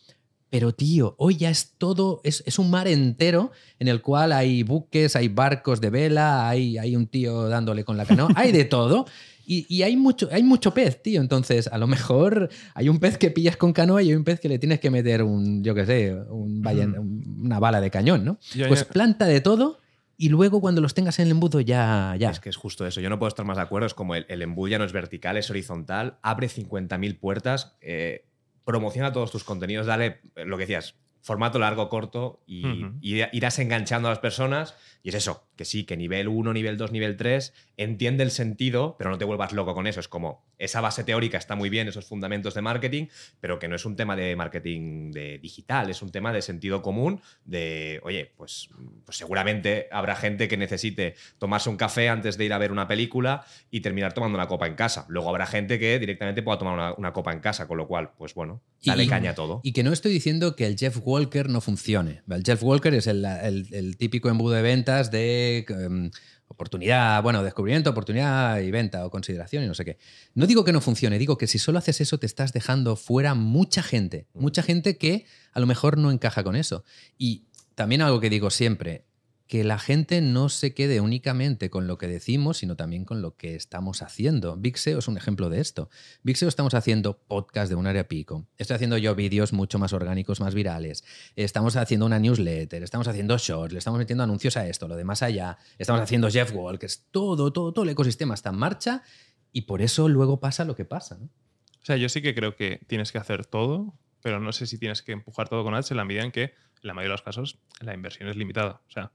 Pero 0.50 0.74
tío, 0.74 1.16
hoy 1.18 1.38
ya 1.38 1.50
es 1.50 1.74
todo, 1.78 2.22
es, 2.24 2.60
un 2.60 2.70
mar 2.70 2.88
entero 2.88 3.52
en 3.80 3.88
el 3.88 4.02
cual 4.02 4.32
hay 4.32 4.64
buques, 4.64 5.16
hay 5.16 5.28
barcos 5.28 5.82
de 5.82 5.90
vela, 5.90 6.48
hay, 6.48 6.78
hay 6.78 6.96
un 6.96 7.08
tío 7.08 7.50
dándole 7.50 7.84
con 7.84 7.98
la 7.98 8.06
canoa, 8.06 8.30
hay 8.36 8.52
de 8.52 8.66
todo. 8.66 9.06
Y, 9.48 9.84
hay, 9.84 9.96
mucho, 9.96 10.28
hay 10.32 10.42
mucho 10.42 10.74
pez, 10.74 11.04
tío. 11.04 11.22
Entonces, 11.22 11.68
a 11.68 11.78
lo 11.78 11.86
mejor 11.86 12.50
hay 12.74 12.90
un 12.90 12.98
pez 12.98 13.20
que 13.20 13.30
pillas 13.30 13.58
con 13.58 13.74
canoa 13.74 14.02
y 14.02 14.10
hay 14.10 14.16
un 14.16 14.24
pez 14.24 14.40
que 14.40 14.50
le 14.50 14.58
tienes 14.58 14.80
que 14.80 14.90
meter 14.90 15.22
un, 15.22 15.64
yo 15.64 15.76
qué 15.76 15.86
sé, 15.86 16.16
una 16.16 17.60
bala 17.60 17.80
de 17.80 17.92
cañón, 17.92 18.26
¿no? 18.26 18.40
pues 18.68 18.86
planta 18.86 19.28
de 19.28 19.42
todo 19.42 19.78
y 20.18 20.30
luego 20.30 20.62
cuando 20.62 20.82
los 20.82 20.94
tengas 20.94 21.20
en 21.20 21.26
el 21.26 21.32
embudo 21.32 21.60
ya, 21.60 22.16
ya. 22.18 22.30
Es 22.30 22.40
que 22.40 22.50
es 22.50 22.56
justo 22.56 22.88
eso. 22.88 23.02
Yo 23.02 23.10
no 23.10 23.20
puedo 23.20 23.28
estar 23.28 23.46
más 23.46 23.58
de 23.58 23.64
acuerdo. 23.64 23.86
Es 23.86 23.94
como 23.94 24.16
el, 24.16 24.42
embudo 24.42 24.70
ya 24.70 24.78
no 24.78 24.86
es 24.86 24.94
vertical, 24.94 25.38
es 25.38 25.50
horizontal. 25.50 26.18
Abre 26.22 26.48
50.000 26.48 27.20
puertas. 27.20 27.76
Eh, 27.82 28.26
promociona 28.66 29.14
todos 29.14 29.32
tus 29.32 29.44
contenidos, 29.44 29.86
dale 29.86 30.22
lo 30.36 30.58
que 30.58 30.64
decías, 30.64 30.96
formato 31.22 31.58
largo, 31.60 31.90
corto 31.90 32.44
y, 32.46 32.86
irás 33.02 33.60
enganchando 33.60 34.08
a 34.08 34.12
las 34.12 34.20
personas. 34.20 34.76
Y 35.06 35.10
es 35.10 35.16
eso, 35.16 35.48
que 35.56 35.66
sí, 35.66 35.84
que 35.84 35.96
nivel 35.96 36.28
1, 36.28 36.52
nivel 36.52 36.78
2, 36.78 36.92
nivel 36.92 37.16
3, 37.16 37.54
entiende 37.78 38.24
el 38.24 38.32
sentido, 38.32 38.96
pero 38.98 39.12
no 39.12 39.20
te 39.20 39.24
vuelvas 39.24 39.54
loco 39.54 39.76
con 39.76 39.86
eso. 39.86 40.00
Es 40.00 40.08
como, 40.08 40.44
esa 40.58 40.82
base 40.82 41.04
teórica 41.04 41.38
está 41.38 41.56
muy 41.56 41.70
bien, 41.70 41.88
esos 41.88 42.08
fundamentos 42.08 42.56
de 42.56 42.64
marketing, 42.64 43.06
pero 43.40 43.60
que 43.60 43.68
no 43.68 43.76
es 43.76 43.86
un 43.86 43.96
tema 43.96 44.16
de 44.16 44.36
marketing 44.36 45.12
de 45.12 45.38
digital, 45.38 45.92
es 45.92 46.02
un 46.02 46.12
tema 46.12 46.34
de 46.34 46.42
sentido 46.42 46.82
común, 46.82 47.22
de, 47.44 48.00
oye, 48.04 48.34
pues, 48.36 48.70
pues 49.06 49.18
seguramente 49.18 49.88
habrá 49.92 50.16
gente 50.16 50.48
que 50.48 50.58
necesite 50.58 51.14
tomarse 51.38 51.70
un 51.70 51.78
café 51.78 52.10
antes 52.10 52.38
de 52.40 52.46
ir 52.46 52.54
a 52.54 52.58
ver 52.58 52.72
una 52.72 52.88
película 52.88 53.46
y 53.70 53.82
terminar 53.82 54.14
tomando 54.14 54.40
una 54.40 54.48
copa 54.48 54.66
en 54.66 54.74
casa. 54.74 55.06
Luego 55.10 55.30
habrá 55.30 55.46
gente 55.46 55.78
que 55.78 56.00
directamente 56.00 56.42
pueda 56.42 56.58
tomar 56.58 56.96
una, 56.98 57.14
copa 57.14 57.32
en 57.32 57.42
casa, 57.42 57.68
con 57.68 57.78
lo 57.78 57.88
cual, 57.88 58.10
pues 58.18 58.34
bueno, 58.34 58.64
dale 58.84 59.08
caña 59.08 59.30
a 59.32 59.36
todo. 59.36 59.62
Y 59.64 59.74
que 59.74 59.84
no 59.84 59.94
estoy 59.94 60.12
diciendo 60.12 60.56
que 60.56 60.66
el 60.66 60.78
Jeff 60.78 60.98
Walker 61.04 61.48
no 61.48 61.62
funcione. 61.62 62.24
El 62.28 62.44
Jeff 62.44 62.64
Walker 62.64 62.94
es 62.96 63.06
el, 63.06 63.96
típico 64.00 64.30
embudo 64.30 64.56
de 64.56 64.64
de 65.04 65.66
em, 65.70 66.12
oportunidad, 66.48 67.22
bueno, 67.24 67.44
descubrimiento, 67.44 67.90
oportunidad 67.90 68.60
y 68.60 68.72
venta 68.72 69.06
o 69.06 69.10
consideración 69.10 69.64
y 69.64 69.68
no 69.68 69.74
sé 69.74 69.86
qué. 69.86 69.98
No 70.34 70.48
digo 70.48 70.64
que 70.64 70.72
no 70.72 70.82
funcione, 70.82 71.18
digo 71.18 71.38
que 71.38 71.48
si 71.48 71.60
solo 71.60 71.80
haces 71.80 72.02
eso 72.02 72.18
te 72.18 72.26
estás 72.26 72.54
dejando 72.54 72.96
fuera 72.96 73.34
mucha 73.34 73.84
gente, 73.84 74.28
mucha 74.34 74.64
gente 74.64 74.98
que 74.98 75.26
a 75.54 75.60
lo 75.60 75.66
mejor 75.66 75.98
no 75.98 76.12
encaja 76.12 76.44
con 76.44 76.56
eso. 76.56 76.84
Y 77.18 77.46
también 77.76 78.02
algo 78.02 78.20
que 78.20 78.30
digo 78.30 78.50
siempre, 78.50 79.06
que 79.48 79.64
la 79.64 79.78
gente 79.78 80.22
no 80.22 80.50
se 80.50 80.74
quede 80.74 81.02
únicamente 81.02 81.70
con 81.70 81.86
lo 81.86 81.98
que 81.98 82.08
decimos, 82.08 82.58
sino 82.58 82.76
también 82.76 83.06
con 83.06 83.22
lo 83.22 83.36
que 83.36 83.56
estamos 83.56 84.02
haciendo. 84.02 84.58
Big 84.58 84.78
SEO 84.78 85.00
es 85.00 85.08
un 85.08 85.18
ejemplo 85.18 85.50
de 85.50 85.62
esto. 85.62 85.90
Big 86.24 86.38
SEO 86.38 86.50
estamos 86.50 86.74
haciendo 86.74 87.20
podcast 87.20 87.70
de 87.70 87.76
un 87.76 87.86
área 87.86 88.08
pico. 88.08 88.48
Estoy 88.58 88.76
haciendo 88.76 88.98
yo 88.98 89.14
vídeos 89.14 89.54
mucho 89.54 89.78
más 89.78 89.94
orgánicos, 89.94 90.40
más 90.40 90.56
virales. 90.56 91.04
Estamos 91.36 91.76
haciendo 91.76 92.08
una 92.08 92.18
newsletter, 92.18 92.82
estamos 92.82 93.08
haciendo 93.08 93.38
shorts, 93.38 93.74
le 93.74 93.80
estamos 93.80 94.00
metiendo 94.00 94.24
anuncios 94.24 94.58
a 94.58 94.68
esto, 94.68 94.88
lo 94.88 94.96
de 94.96 95.04
más 95.04 95.22
allá. 95.22 95.58
Estamos 95.78 96.02
haciendo 96.02 96.30
Jeff 96.30 96.52
Wall, 96.56 96.80
que 96.80 96.88
es 96.88 97.06
todo, 97.12 97.54
todo, 97.54 97.72
todo 97.72 97.84
el 97.84 97.90
ecosistema 97.90 98.34
está 98.34 98.50
en 98.50 98.58
marcha 98.58 99.04
y 99.52 99.62
por 99.62 99.84
eso 99.84 100.10
luego 100.10 100.40
pasa 100.40 100.66
lo 100.66 100.76
que 100.76 100.86
pasa. 100.86 101.20
O 101.22 101.86
sea, 101.86 101.98
yo 101.98 102.10
sí 102.10 102.24
que 102.24 102.34
creo 102.34 102.56
que 102.56 102.82
tienes 102.88 103.12
que 103.12 103.20
hacer 103.20 103.46
todo, 103.46 103.94
pero 104.24 104.40
no 104.40 104.52
sé 104.54 104.66
si 104.66 104.80
tienes 104.80 105.04
que 105.04 105.12
empujar 105.12 105.50
todo 105.50 105.64
con 105.64 105.76
ads 105.76 105.92
en 105.92 105.98
la 105.98 106.04
medida 106.04 106.24
en 106.24 106.32
que, 106.32 106.44
en 106.46 106.52
la 106.82 106.96
mayoría 106.96 107.12
de 107.12 107.14
los 107.14 107.22
casos, 107.22 107.60
la 107.80 107.94
inversión 107.94 108.28
es 108.28 108.36
limitada. 108.36 108.82
O 108.88 108.92
sea, 108.92 109.12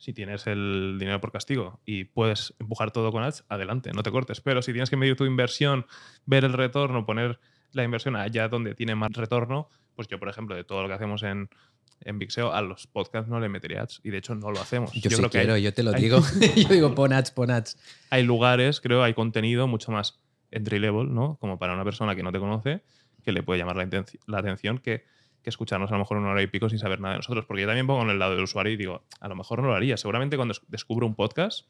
si 0.00 0.14
tienes 0.14 0.46
el 0.46 0.96
dinero 0.98 1.20
por 1.20 1.30
castigo 1.30 1.78
y 1.84 2.04
puedes 2.04 2.54
empujar 2.58 2.90
todo 2.90 3.12
con 3.12 3.22
ads, 3.22 3.44
adelante, 3.50 3.92
no 3.94 4.02
te 4.02 4.10
cortes. 4.10 4.40
Pero 4.40 4.62
si 4.62 4.72
tienes 4.72 4.88
que 4.88 4.96
medir 4.96 5.14
tu 5.14 5.26
inversión, 5.26 5.86
ver 6.24 6.44
el 6.44 6.54
retorno, 6.54 7.04
poner 7.04 7.38
la 7.72 7.84
inversión 7.84 8.16
allá 8.16 8.48
donde 8.48 8.74
tiene 8.74 8.94
más 8.94 9.12
retorno, 9.12 9.68
pues 9.94 10.08
yo, 10.08 10.18
por 10.18 10.30
ejemplo, 10.30 10.56
de 10.56 10.64
todo 10.64 10.80
lo 10.80 10.88
que 10.88 10.94
hacemos 10.94 11.22
en, 11.22 11.50
en 12.00 12.18
Vixeo, 12.18 12.50
a 12.50 12.62
los 12.62 12.86
podcasts 12.86 13.28
no 13.28 13.40
le 13.40 13.50
metería 13.50 13.82
ads. 13.82 14.00
Y 14.02 14.08
de 14.08 14.16
hecho 14.16 14.34
no 14.34 14.50
lo 14.50 14.58
hacemos. 14.58 14.90
Yo, 14.94 15.10
sí 15.10 15.22
quiero, 15.30 15.58
yo 15.58 15.74
te 15.74 15.82
lo 15.82 15.92
digo. 15.92 16.20
yo 16.56 16.68
digo, 16.70 16.94
pon 16.94 17.12
ads, 17.12 17.30
pon 17.30 17.50
ads. 17.50 17.76
Hay 18.08 18.22
lugares, 18.22 18.80
creo, 18.80 19.02
hay 19.02 19.12
contenido 19.12 19.66
mucho 19.66 19.92
más 19.92 20.18
entry 20.50 20.78
level, 20.78 21.12
¿no? 21.12 21.36
Como 21.42 21.58
para 21.58 21.74
una 21.74 21.84
persona 21.84 22.16
que 22.16 22.22
no 22.22 22.32
te 22.32 22.38
conoce, 22.38 22.80
que 23.22 23.32
le 23.32 23.42
puede 23.42 23.58
llamar 23.58 23.76
la, 23.76 23.86
la 24.26 24.38
atención 24.38 24.78
que 24.78 25.04
que 25.42 25.50
escucharnos 25.50 25.90
a 25.90 25.94
lo 25.94 26.00
mejor 26.00 26.18
una 26.18 26.30
hora 26.30 26.42
y 26.42 26.46
pico 26.46 26.68
sin 26.68 26.78
saber 26.78 27.00
nada 27.00 27.14
de 27.14 27.18
nosotros. 27.18 27.44
Porque 27.46 27.62
yo 27.62 27.66
también 27.66 27.86
pongo 27.86 28.02
en 28.02 28.10
el 28.10 28.18
lado 28.18 28.34
del 28.34 28.44
usuario 28.44 28.72
y 28.72 28.76
digo, 28.76 29.04
a 29.20 29.28
lo 29.28 29.36
mejor 29.36 29.62
no 29.62 29.68
lo 29.68 29.74
haría. 29.74 29.96
Seguramente 29.96 30.36
cuando 30.36 30.54
descubro 30.68 31.06
un 31.06 31.14
podcast, 31.14 31.66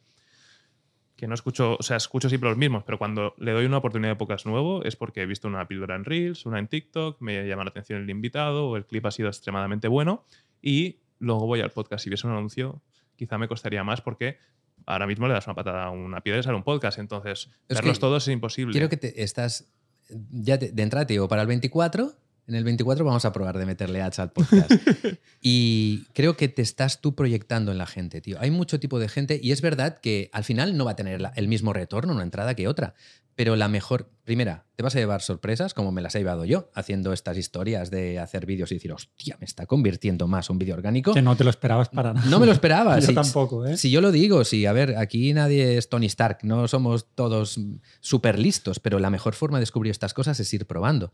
que 1.20 1.28
no 1.28 1.34
escucho, 1.34 1.76
o 1.78 1.82
sea, 1.82 1.98
escucho 1.98 2.30
siempre 2.30 2.48
los 2.48 2.56
mismos, 2.56 2.82
pero 2.82 2.96
cuando 2.96 3.34
le 3.36 3.52
doy 3.52 3.66
una 3.66 3.76
oportunidad 3.76 4.12
de 4.12 4.16
podcast 4.16 4.46
nuevo 4.46 4.82
es 4.84 4.96
porque 4.96 5.20
he 5.20 5.26
visto 5.26 5.48
una 5.48 5.68
píldora 5.68 5.94
en 5.94 6.06
Reels, 6.06 6.46
una 6.46 6.58
en 6.58 6.66
TikTok, 6.66 7.20
me 7.20 7.46
llama 7.46 7.64
la 7.64 7.70
atención 7.70 8.00
el 8.00 8.08
invitado 8.08 8.68
o 8.68 8.76
el 8.78 8.86
clip 8.86 9.04
ha 9.04 9.10
sido 9.10 9.28
extremadamente 9.28 9.86
bueno 9.86 10.24
y 10.62 11.00
luego 11.18 11.46
voy 11.46 11.60
al 11.60 11.72
podcast. 11.72 12.04
Si 12.04 12.08
ves 12.08 12.24
un 12.24 12.30
anuncio, 12.30 12.80
quizá 13.16 13.36
me 13.36 13.48
costaría 13.48 13.84
más 13.84 14.00
porque 14.00 14.38
ahora 14.86 15.06
mismo 15.06 15.28
le 15.28 15.34
das 15.34 15.46
una 15.46 15.54
patada 15.54 15.84
a 15.84 15.90
una 15.90 16.22
piedra 16.22 16.40
y 16.40 16.42
sale 16.42 16.56
un 16.56 16.64
podcast. 16.64 16.98
Entonces, 16.98 17.50
verlos 17.68 17.98
todos 17.98 18.26
es 18.26 18.32
imposible. 18.32 18.72
Quiero 18.72 18.88
que 18.88 18.96
te 18.96 19.22
estás. 19.22 19.70
Ya 20.08 20.56
de 20.56 20.82
entrada 20.82 21.06
te 21.06 21.12
digo, 21.12 21.28
para 21.28 21.42
el 21.42 21.48
24 21.48 22.14
en 22.50 22.56
el 22.56 22.64
24 22.64 23.04
vamos 23.04 23.24
a 23.24 23.32
probar 23.32 23.56
de 23.58 23.64
meterle 23.64 24.02
ads 24.02 24.18
al 24.18 24.32
podcast. 24.32 24.72
y 25.40 26.04
creo 26.14 26.36
que 26.36 26.48
te 26.48 26.62
estás 26.62 27.00
tú 27.00 27.14
proyectando 27.14 27.70
en 27.70 27.78
la 27.78 27.86
gente, 27.86 28.20
tío. 28.20 28.38
Hay 28.40 28.50
mucho 28.50 28.80
tipo 28.80 28.98
de 28.98 29.08
gente 29.08 29.38
y 29.40 29.52
es 29.52 29.62
verdad 29.62 29.98
que 30.00 30.30
al 30.32 30.42
final 30.42 30.76
no 30.76 30.84
va 30.84 30.92
a 30.92 30.96
tener 30.96 31.22
el 31.36 31.48
mismo 31.48 31.72
retorno 31.72 32.12
una 32.12 32.24
entrada 32.24 32.54
que 32.54 32.66
otra. 32.66 32.94
Pero 33.40 33.56
la 33.56 33.68
mejor, 33.68 34.10
primera, 34.24 34.66
te 34.76 34.82
vas 34.82 34.94
a 34.96 34.98
llevar 34.98 35.22
sorpresas 35.22 35.72
como 35.72 35.92
me 35.92 36.02
las 36.02 36.14
he 36.14 36.18
llevado 36.18 36.44
yo 36.44 36.68
haciendo 36.74 37.14
estas 37.14 37.38
historias 37.38 37.90
de 37.90 38.18
hacer 38.18 38.44
vídeos 38.44 38.70
y 38.70 38.74
decir, 38.74 38.92
hostia, 38.92 39.38
me 39.40 39.46
está 39.46 39.64
convirtiendo 39.64 40.28
más 40.28 40.50
un 40.50 40.58
vídeo 40.58 40.74
orgánico. 40.74 41.14
Que 41.14 41.22
no 41.22 41.34
te 41.36 41.44
lo 41.44 41.48
esperabas 41.48 41.88
para 41.88 42.12
nada. 42.12 42.28
No 42.28 42.38
me 42.38 42.44
lo 42.44 42.52
esperaba. 42.52 42.98
yo 43.00 43.14
tampoco, 43.14 43.64
¿eh? 43.64 43.78
Si 43.78 43.90
yo 43.90 44.02
lo 44.02 44.12
digo, 44.12 44.44
sí, 44.44 44.66
a 44.66 44.74
ver, 44.74 44.98
aquí 44.98 45.32
nadie 45.32 45.78
es 45.78 45.88
Tony 45.88 46.04
Stark, 46.04 46.40
no 46.42 46.68
somos 46.68 47.06
todos 47.14 47.58
súper 48.00 48.38
listos, 48.38 48.78
pero 48.78 48.98
la 48.98 49.08
mejor 49.08 49.32
forma 49.32 49.56
de 49.56 49.62
descubrir 49.62 49.90
estas 49.90 50.12
cosas 50.12 50.38
es 50.38 50.52
ir 50.52 50.66
probando. 50.66 51.10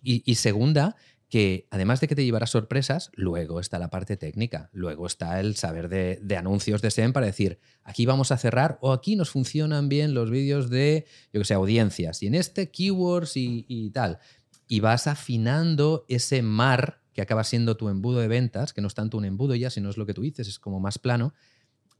Y, 0.00 0.22
y 0.24 0.36
segunda, 0.36 0.94
que 1.34 1.66
además 1.72 2.00
de 2.00 2.06
que 2.06 2.14
te 2.14 2.24
llevará 2.24 2.46
sorpresas, 2.46 3.10
luego 3.16 3.58
está 3.58 3.80
la 3.80 3.90
parte 3.90 4.16
técnica, 4.16 4.70
luego 4.72 5.04
está 5.04 5.40
el 5.40 5.56
saber 5.56 5.88
de, 5.88 6.36
anuncios 6.36 6.80
de 6.80 6.92
SEM 6.92 7.12
para 7.12 7.26
decir, 7.26 7.58
aquí 7.82 8.06
vamos 8.06 8.30
a 8.30 8.38
cerrar 8.38 8.78
o 8.80 8.92
aquí 8.92 9.16
nos 9.16 9.30
funcionan 9.30 9.88
bien 9.88 10.14
los 10.14 10.30
vídeos 10.30 10.70
de, 10.70 11.06
yo 11.32 11.40
que 11.40 11.44
sé, 11.44 11.54
audiencias 11.54 12.22
y 12.22 12.28
en 12.28 12.36
este 12.36 12.70
keywords 12.70 13.36
y, 13.36 13.66
y 13.66 13.90
tal. 13.90 14.20
Y 14.68 14.78
vas 14.78 15.08
afinando 15.08 16.04
ese 16.06 16.40
mar 16.40 17.02
que 17.12 17.22
acaba 17.22 17.42
siendo 17.42 17.76
tu 17.76 17.88
embudo 17.88 18.20
de 18.20 18.28
ventas, 18.28 18.72
que 18.72 18.80
no 18.80 18.86
es 18.86 18.94
tanto 18.94 19.18
un 19.18 19.24
embudo 19.24 19.56
ya, 19.56 19.70
sino 19.70 19.90
es 19.90 19.96
lo 19.96 20.06
que 20.06 20.14
tú 20.14 20.22
dices, 20.22 20.46
es 20.46 20.60
como 20.60 20.78
más 20.78 21.00
plano. 21.00 21.34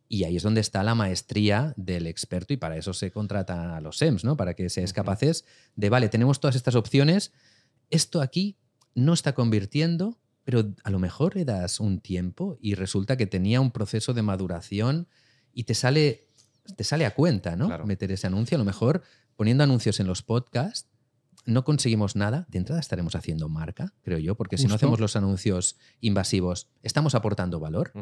Y 0.09 0.23
ahí 0.23 0.37
es 0.37 0.45
donde 0.45 0.61
está 0.61 0.85
la 0.85 0.95
maestría 0.95 1.75
del 1.77 2.07
experto 2.07 2.55
y 2.55 2.57
para 2.57 2.77
eso 2.77 2.93
se 2.93 3.11
contratan 3.11 3.71
a 3.71 3.81
los 3.81 3.99
SEMs, 3.99 4.23
¿no? 4.23 4.37
Para 4.37 4.55
que 4.55 4.71
seas 4.71 4.93
capaces 4.93 5.45
de, 5.75 5.91
vale, 5.91 6.09
tenemos 6.09 6.39
todas 6.39 6.55
estas 6.55 6.77
opciones, 6.77 7.33
esto 7.91 8.21
aquí 8.21 8.59
no 8.95 9.13
está 9.13 9.35
convirtiendo, 9.35 10.19
pero 10.45 10.75
a 10.85 10.91
lo 10.91 10.99
mejor 10.99 11.37
le 11.37 11.45
das 11.45 11.81
un 11.81 12.01
tiempo 12.01 12.59
y 12.61 12.75
resulta 12.75 13.17
que 13.17 13.27
tenía 13.27 13.61
un 13.61 13.71
proceso 13.71 14.13
de 14.13 14.23
maduración 14.23 15.09
y 15.53 15.65
te 15.65 15.75
sale, 15.75 16.29
te 16.77 16.85
sale 16.85 17.07
a 17.07 17.15
cuenta, 17.15 17.57
¿no? 17.57 17.85
Meter 17.87 18.13
ese 18.13 18.27
anuncio. 18.27 18.57
A 18.57 18.59
lo 18.59 18.65
mejor 18.65 19.03
poniendo 19.37 19.65
anuncios 19.65 20.01
en 20.01 20.07
los 20.07 20.23
podcasts, 20.23 20.89
no 21.47 21.65
conseguimos 21.65 22.17
nada, 22.17 22.47
de 22.49 22.59
entrada 22.59 22.81
estaremos 22.81 23.15
haciendo 23.15 23.49
marca, 23.49 23.93
creo 24.03 24.19
yo, 24.19 24.35
porque 24.35 24.57
si 24.57 24.67
no 24.67 24.75
hacemos 24.75 25.01
los 25.01 25.17
anuncios 25.17 25.77
invasivos, 26.01 26.69
estamos 26.83 27.15
aportando 27.15 27.61
valor. 27.61 27.93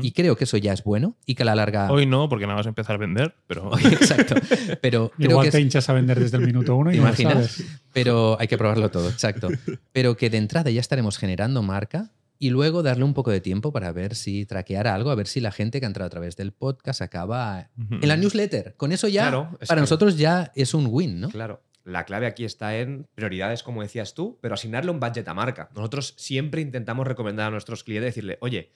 Y 0.00 0.12
creo 0.12 0.36
que 0.36 0.44
eso 0.44 0.56
ya 0.56 0.72
es 0.72 0.84
bueno 0.84 1.16
y 1.26 1.34
que 1.34 1.42
a 1.42 1.46
la 1.46 1.54
larga. 1.54 1.90
Hoy 1.90 2.06
no, 2.06 2.28
porque 2.28 2.46
nada 2.46 2.58
más 2.58 2.66
empezar 2.66 2.96
a 2.96 2.98
vender, 2.98 3.34
pero. 3.46 3.76
exacto. 3.90 4.34
Pero 4.80 5.12
Igual 5.18 5.50
te 5.50 5.60
hinchas 5.60 5.88
a 5.88 5.92
vender 5.92 6.20
desde 6.20 6.36
el 6.36 6.46
minuto 6.46 6.76
uno 6.76 6.92
y 6.92 6.96
imaginas. 6.96 7.62
Pero 7.92 8.36
hay 8.40 8.48
que 8.48 8.58
probarlo 8.58 8.90
todo, 8.90 9.08
exacto. 9.08 9.48
Pero 9.92 10.16
que 10.16 10.30
de 10.30 10.38
entrada 10.38 10.70
ya 10.70 10.80
estaremos 10.80 11.18
generando 11.18 11.62
marca 11.62 12.12
y 12.42 12.50
luego 12.50 12.82
darle 12.82 13.04
un 13.04 13.14
poco 13.14 13.30
de 13.30 13.40
tiempo 13.40 13.72
para 13.72 13.92
ver 13.92 14.16
si 14.16 14.46
traquear 14.46 14.88
algo, 14.88 15.10
a 15.10 15.14
ver 15.14 15.28
si 15.28 15.40
la 15.40 15.52
gente 15.52 15.78
que 15.78 15.86
ha 15.86 15.88
entrado 15.88 16.08
a 16.08 16.10
través 16.10 16.36
del 16.36 16.50
podcast 16.52 17.00
acaba 17.00 17.70
en 17.76 18.08
la 18.08 18.16
newsletter. 18.16 18.74
Con 18.76 18.90
eso 18.90 19.06
ya, 19.06 19.50
para 19.68 19.80
nosotros 19.80 20.18
ya 20.18 20.50
es 20.56 20.74
un 20.74 20.88
win, 20.90 21.20
¿no? 21.20 21.28
Claro. 21.28 21.62
La 21.84 22.04
clave 22.04 22.26
aquí 22.26 22.44
está 22.44 22.76
en 22.76 23.06
prioridades, 23.14 23.62
como 23.62 23.82
decías 23.82 24.14
tú, 24.14 24.38
pero 24.40 24.54
asignarle 24.54 24.90
un 24.90 25.00
budget 25.00 25.26
a 25.28 25.34
marca. 25.34 25.70
Nosotros 25.74 26.14
siempre 26.16 26.60
intentamos 26.60 27.06
recomendar 27.06 27.48
a 27.48 27.50
nuestros 27.50 27.84
clientes 27.84 28.14
decirle, 28.14 28.38
oye, 28.40 28.70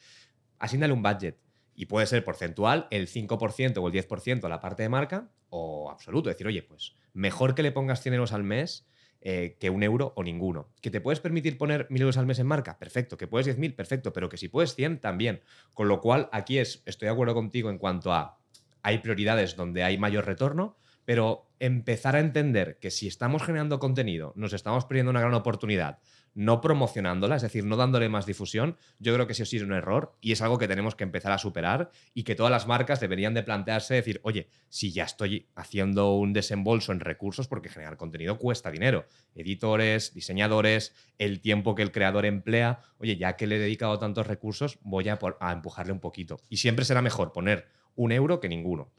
asignale 0.58 0.92
un 0.92 1.02
budget. 1.02 1.38
Y 1.74 1.86
puede 1.86 2.06
ser 2.06 2.24
porcentual, 2.24 2.88
el 2.90 3.06
5% 3.06 3.76
o 3.78 3.88
el 3.88 3.94
10% 3.94 4.44
a 4.44 4.48
la 4.48 4.60
parte 4.60 4.82
de 4.82 4.88
marca, 4.88 5.30
o 5.50 5.90
absoluto. 5.90 6.28
Decir, 6.28 6.46
oye, 6.46 6.62
pues 6.62 6.96
mejor 7.12 7.54
que 7.54 7.62
le 7.62 7.70
pongas 7.70 8.02
100 8.02 8.14
euros 8.14 8.32
al 8.32 8.44
mes 8.44 8.86
eh, 9.20 9.56
que 9.58 9.70
un 9.70 9.82
euro 9.82 10.12
o 10.16 10.22
ninguno. 10.22 10.68
¿Que 10.80 10.90
te 10.90 11.00
puedes 11.00 11.20
permitir 11.20 11.58
poner 11.58 11.86
mil 11.90 12.02
euros 12.02 12.16
al 12.16 12.26
mes 12.26 12.38
en 12.38 12.46
marca? 12.46 12.78
Perfecto. 12.78 13.16
¿Que 13.16 13.26
puedes 13.26 13.46
10.000? 13.46 13.74
Perfecto. 13.74 14.12
Pero 14.12 14.28
que 14.28 14.36
si 14.36 14.48
puedes 14.48 14.74
100, 14.74 15.00
también. 15.00 15.40
Con 15.74 15.88
lo 15.88 16.00
cual, 16.00 16.28
aquí 16.32 16.58
es, 16.58 16.82
estoy 16.86 17.06
de 17.06 17.12
acuerdo 17.12 17.34
contigo 17.34 17.70
en 17.70 17.78
cuanto 17.78 18.12
a 18.12 18.38
hay 18.82 18.98
prioridades 18.98 19.56
donde 19.56 19.82
hay 19.82 19.98
mayor 19.98 20.26
retorno, 20.26 20.76
pero 21.06 21.48
empezar 21.58 22.16
a 22.16 22.20
entender 22.20 22.78
que 22.78 22.90
si 22.90 23.06
estamos 23.06 23.42
generando 23.42 23.78
contenido, 23.78 24.34
nos 24.36 24.52
estamos 24.52 24.84
perdiendo 24.84 25.10
una 25.10 25.20
gran 25.22 25.32
oportunidad 25.32 26.00
no 26.36 26.60
promocionándola, 26.60 27.36
es 27.36 27.42
decir, 27.42 27.64
no 27.64 27.76
dándole 27.76 28.10
más 28.10 28.26
difusión, 28.26 28.76
yo 28.98 29.14
creo 29.14 29.26
que 29.26 29.32
sí 29.32 29.46
sí 29.46 29.56
es 29.56 29.62
un 29.62 29.72
error 29.72 30.18
y 30.20 30.32
es 30.32 30.42
algo 30.42 30.58
que 30.58 30.68
tenemos 30.68 30.94
que 30.94 31.02
empezar 31.02 31.32
a 31.32 31.38
superar 31.38 31.90
y 32.12 32.24
que 32.24 32.34
todas 32.34 32.52
las 32.52 32.66
marcas 32.66 33.00
deberían 33.00 33.32
de 33.32 33.42
plantearse, 33.42 33.94
decir, 33.94 34.20
oye, 34.22 34.50
si 34.68 34.92
ya 34.92 35.04
estoy 35.04 35.48
haciendo 35.54 36.12
un 36.12 36.34
desembolso 36.34 36.92
en 36.92 37.00
recursos, 37.00 37.48
porque 37.48 37.70
generar 37.70 37.96
contenido 37.96 38.36
cuesta 38.36 38.70
dinero, 38.70 39.06
editores, 39.34 40.12
diseñadores, 40.12 40.94
el 41.16 41.40
tiempo 41.40 41.74
que 41.74 41.82
el 41.82 41.90
creador 41.90 42.26
emplea, 42.26 42.80
oye, 42.98 43.16
ya 43.16 43.36
que 43.36 43.46
le 43.46 43.56
he 43.56 43.60
dedicado 43.60 43.98
tantos 43.98 44.26
recursos, 44.26 44.78
voy 44.82 45.08
a, 45.08 45.18
a 45.40 45.52
empujarle 45.52 45.94
un 45.94 46.00
poquito. 46.00 46.36
Y 46.50 46.58
siempre 46.58 46.84
será 46.84 47.00
mejor 47.00 47.32
poner 47.32 47.66
un 47.94 48.12
euro 48.12 48.40
que 48.40 48.50
ninguno. 48.50 48.90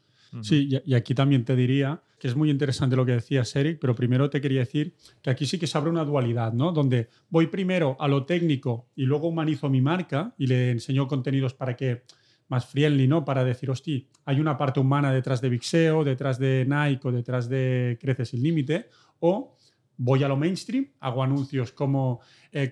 Sí, 0.42 0.70
y 0.86 0.94
aquí 0.94 1.16
también 1.16 1.46
te 1.46 1.56
diría 1.56 2.02
que 2.20 2.28
es 2.28 2.36
muy 2.36 2.50
interesante 2.50 2.96
lo 2.96 3.06
que 3.06 3.14
decías, 3.14 3.56
Eric, 3.56 3.78
pero 3.80 3.96
primero 3.96 4.30
te 4.30 4.42
quería 4.42 4.62
decir 4.62 4.96
que 5.22 5.30
aquí 5.30 5.46
sí 5.46 5.60
que 5.60 5.68
se 5.68 5.78
abre 5.78 5.90
una 5.90 6.04
dualidad, 6.04 6.54
¿no? 6.54 6.72
Donde 6.72 7.10
voy 7.30 7.48
primero 7.48 7.96
a 8.00 8.08
lo 8.08 8.26
técnico 8.26 8.88
y 8.96 9.04
luego 9.04 9.28
humanizo 9.28 9.70
mi 9.70 9.82
marca 9.82 10.34
y 10.38 10.48
le 10.48 10.72
enseño 10.72 11.08
contenidos 11.08 11.54
para 11.54 11.76
que 11.76 12.04
más 12.48 12.66
friendly, 12.66 13.08
¿no? 13.08 13.24
Para 13.24 13.44
decir, 13.44 13.70
hostia, 13.70 14.02
hay 14.26 14.40
una 14.40 14.58
parte 14.58 14.80
humana 14.80 15.12
detrás 15.12 15.42
de 15.42 15.50
Vixeo, 15.50 16.04
detrás 16.04 16.40
de 16.40 16.66
Nike 16.68 17.08
o 17.08 17.12
detrás 17.12 17.50
de 17.50 17.98
Creces 18.02 18.30
sin 18.30 18.42
Límite, 18.42 18.90
o 19.20 19.56
voy 19.98 20.24
a 20.24 20.28
lo 20.28 20.38
mainstream, 20.38 20.92
hago 21.00 21.24
anuncios 21.24 21.72
como 21.72 22.22
eh, 22.52 22.70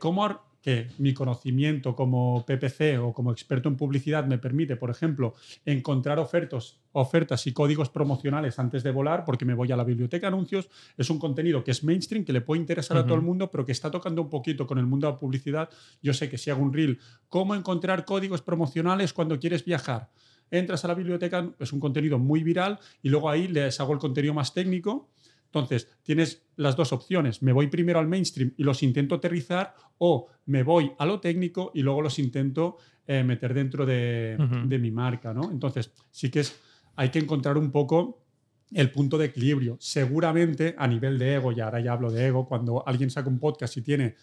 que 0.65 0.87
mi 0.97 1.13
conocimiento 1.13 1.95
como 1.95 2.43
PPC 2.43 2.97
o 2.99 3.13
como 3.13 3.31
experto 3.31 3.69
en 3.69 3.77
publicidad 3.77 4.25
me 4.25 4.39
permite, 4.39 4.75
por 4.75 4.89
ejemplo, 4.89 5.35
encontrar 5.63 6.17
ofertas, 6.17 6.79
ofertas 6.91 7.45
y 7.45 7.53
códigos 7.53 7.89
promocionales 7.89 8.57
antes 8.57 8.81
de 8.81 8.89
volar, 8.89 9.25
porque 9.25 9.45
me 9.45 9.53
voy 9.53 9.71
a 9.71 9.77
la 9.77 9.83
biblioteca 9.83 10.25
de 10.25 10.33
anuncios, 10.33 10.67
es 10.97 11.07
un 11.11 11.19
contenido 11.19 11.63
que 11.63 11.69
es 11.69 11.83
mainstream, 11.83 12.25
que 12.25 12.33
le 12.33 12.41
puede 12.41 12.61
interesar 12.61 12.97
a 12.97 13.03
todo 13.03 13.13
el 13.13 13.21
mundo, 13.21 13.51
pero 13.51 13.63
que 13.63 13.73
está 13.73 13.91
tocando 13.91 14.23
un 14.23 14.29
poquito 14.31 14.65
con 14.65 14.79
el 14.79 14.87
mundo 14.87 15.05
de 15.05 15.13
la 15.13 15.19
publicidad. 15.19 15.69
Yo 16.01 16.15
sé 16.15 16.31
que 16.31 16.39
si 16.39 16.49
hago 16.49 16.63
un 16.63 16.73
reel, 16.73 16.97
¿cómo 17.29 17.53
encontrar 17.53 18.03
códigos 18.03 18.41
promocionales 18.41 19.13
cuando 19.13 19.39
quieres 19.39 19.65
viajar? 19.65 20.09
Entras 20.49 20.83
a 20.83 20.87
la 20.87 20.95
biblioteca, 20.95 21.47
es 21.59 21.73
un 21.73 21.79
contenido 21.79 22.17
muy 22.17 22.41
viral 22.41 22.79
y 23.03 23.09
luego 23.09 23.29
ahí 23.29 23.47
les 23.47 23.79
hago 23.79 23.93
el 23.93 23.99
contenido 23.99 24.33
más 24.33 24.55
técnico 24.55 25.11
entonces, 25.55 25.87
tienes 26.03 26.43
las 26.57 26.75
dos 26.75 26.91
opciones. 26.91 27.41
Me 27.41 27.53
voy 27.53 27.67
primero 27.67 27.99
al 27.99 28.07
mainstream 28.07 28.53
y 28.57 28.63
los 28.63 28.83
intento 28.83 29.15
aterrizar 29.15 29.73
o 29.97 30.27
me 30.47 30.63
voy 30.63 30.91
a 30.97 31.05
lo 31.05 31.21
técnico 31.21 31.71
y 31.73 31.81
luego 31.81 32.01
los 32.01 32.19
intento 32.19 32.77
eh, 33.07 33.23
meter 33.23 33.53
dentro 33.53 33.85
de, 33.85 34.35
mi 34.67 34.91
marca. 34.91 35.33
¿no? 35.33 35.49
Entonces, 35.51 35.93
sí 36.11 36.29
que 36.29 36.41
es, 36.41 36.59
hay 36.97 37.09
que 37.09 37.19
encontrar 37.19 37.57
un 37.57 37.71
poco 37.71 38.25
el 38.73 38.91
punto 38.91 39.17
de 39.17 39.27
equilibrio. 39.27 39.77
Seguramente 39.79 40.75
a 40.77 40.87
nivel 40.87 41.17
de 41.17 41.35
ego, 41.35 41.53
y 41.53 41.61
ahora 41.61 41.79
ya 41.79 41.93
hablo 41.93 42.11
de 42.11 42.27
ego, 42.27 42.45
cuando 42.45 42.85
alguien 42.85 43.09
saca 43.09 43.29
un 43.29 43.39
podcast 43.39 43.77
y 43.77 43.81
tiene 43.81 44.15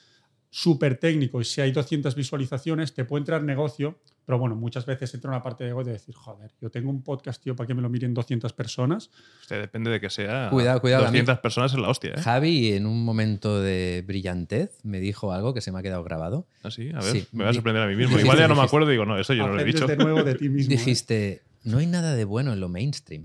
súper 0.54 0.98
técnico 0.98 1.40
y 1.40 1.44
si 1.44 1.62
hay 1.62 1.72
200 1.72 2.14
visualizaciones, 2.14 2.92
te 2.92 3.06
puede 3.06 3.22
entrar 3.22 3.42
negocio, 3.42 3.98
pero 4.26 4.38
bueno, 4.38 4.54
muchas 4.54 4.84
veces 4.84 5.12
entra 5.14 5.30
una 5.30 5.42
parte 5.42 5.64
de 5.64 5.70
ego 5.70 5.82
de 5.82 5.92
decir, 5.92 6.14
joder, 6.14 6.52
yo 6.60 6.70
tengo 6.70 6.90
un 6.90 7.02
podcast, 7.02 7.42
tío, 7.42 7.56
para 7.56 7.66
que 7.66 7.72
me 7.72 7.80
lo 7.80 7.88
miren 7.88 8.12
200 8.12 8.52
personas. 8.52 9.10
Usted 9.40 9.62
depende 9.62 9.90
de 9.90 9.98
que 9.98 10.10
sea. 10.10 10.50
Cuidado, 10.50 10.82
cuidado. 10.82 11.04
200 11.04 11.38
personas 11.38 11.72
es 11.72 11.78
la 11.78 11.88
hostia, 11.88 12.10
¿eh? 12.10 12.20
Javi, 12.20 12.74
en 12.74 12.84
un 12.84 13.02
momento 13.02 13.62
de 13.62 14.04
brillantez, 14.06 14.78
me 14.84 15.00
dijo 15.00 15.32
algo 15.32 15.54
que 15.54 15.62
se 15.62 15.72
me 15.72 15.78
ha 15.78 15.82
quedado 15.82 16.04
grabado. 16.04 16.46
¿Ah, 16.62 16.70
sí? 16.70 16.90
A 16.94 17.00
ver, 17.00 17.26
me 17.32 17.44
va 17.44 17.50
a 17.50 17.54
sorprender 17.54 17.82
a 17.82 17.86
mí 17.86 17.96
mismo. 17.96 18.18
Igual 18.18 18.36
ya 18.36 18.46
no 18.46 18.54
me 18.54 18.62
acuerdo 18.62 18.88
y 18.88 18.92
digo, 18.92 19.06
no, 19.06 19.18
eso 19.18 19.32
yo 19.32 19.46
no 19.46 19.54
lo 19.54 19.60
he 19.60 19.64
dicho. 19.64 19.86
de 19.86 19.96
nuevo 19.96 20.22
de 20.22 20.34
ti 20.34 20.50
mismo. 20.50 20.70
¿eh? 20.70 20.76
Dijiste, 20.76 21.42
no 21.64 21.78
hay 21.78 21.86
nada 21.86 22.14
de 22.14 22.26
bueno 22.26 22.52
en 22.52 22.60
lo 22.60 22.68
mainstream. 22.68 23.24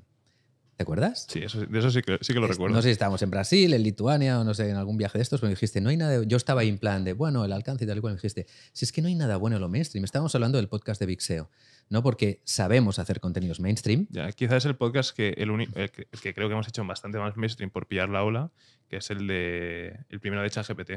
¿Te 0.78 0.84
acuerdas? 0.84 1.25
Sí, 1.28 1.39
eso, 1.39 1.65
de 1.65 1.80
eso 1.80 1.89
sí 1.89 2.03
que, 2.03 2.19
sí 2.21 2.34
que 2.34 2.39
lo 2.39 2.45
recuerdo. 2.45 2.75
No 2.75 2.84
sé 2.84 2.89
si 2.89 2.91
estábamos 2.91 3.23
en 3.23 3.32
Brasil, 3.32 3.73
en 3.73 3.82
Lituania 3.82 4.39
o 4.39 4.43
no 4.43 4.53
sé, 4.53 4.69
en 4.69 4.75
algún 4.75 4.95
viaje 4.95 5.17
de 5.17 5.23
estos, 5.23 5.41
pero 5.41 5.49
dijiste, 5.49 5.82
no 5.82 5.89
hay 5.89 5.97
nada. 5.97 6.23
Yo 6.23 6.38
estaba 6.38 6.61
ahí 6.61 6.69
en 6.69 6.78
plan 6.78 7.03
de, 7.03 7.13
bueno, 7.13 7.43
el 7.43 7.51
alcance 7.51 7.84
y 7.84 7.88
tal 7.88 7.97
y 7.97 8.01
cual. 8.01 8.13
dijiste, 8.13 8.45
si 8.73 8.86
es 8.86 8.91
que 8.91 9.01
no 9.01 9.07
hay 9.07 9.15
nada 9.15 9.38
bueno 9.38 9.55
en 9.55 9.63
lo 9.63 9.69
mainstream. 9.69 10.05
Estábamos 10.05 10.36
hablando 10.36 10.59
del 10.59 10.67
podcast 10.67 10.99
de 10.99 11.07
Vixeo, 11.07 11.49
¿no? 11.89 12.03
Porque 12.03 12.41
sabemos 12.43 12.99
hacer 12.99 13.19
contenidos 13.19 13.59
mainstream. 13.59 14.05
Ya, 14.11 14.32
quizás 14.34 14.57
es 14.57 14.65
el 14.65 14.75
podcast 14.75 15.15
que, 15.15 15.30
el, 15.30 15.49
que, 15.89 16.34
creo 16.36 16.47
que 16.47 16.53
hemos 16.53 16.67
hecho 16.67 16.86
bastante 16.86 17.17
más 17.17 17.36
mainstream 17.38 17.71
por 17.71 17.88
pillar 17.88 18.09
la 18.09 18.23
ola, 18.23 18.51
que 18.88 18.97
es 18.97 19.09
el 19.09 19.25
de 19.25 19.97
el 20.09 20.19
primero 20.19 20.43
de 20.43 20.51
ChatGPT 20.51 20.91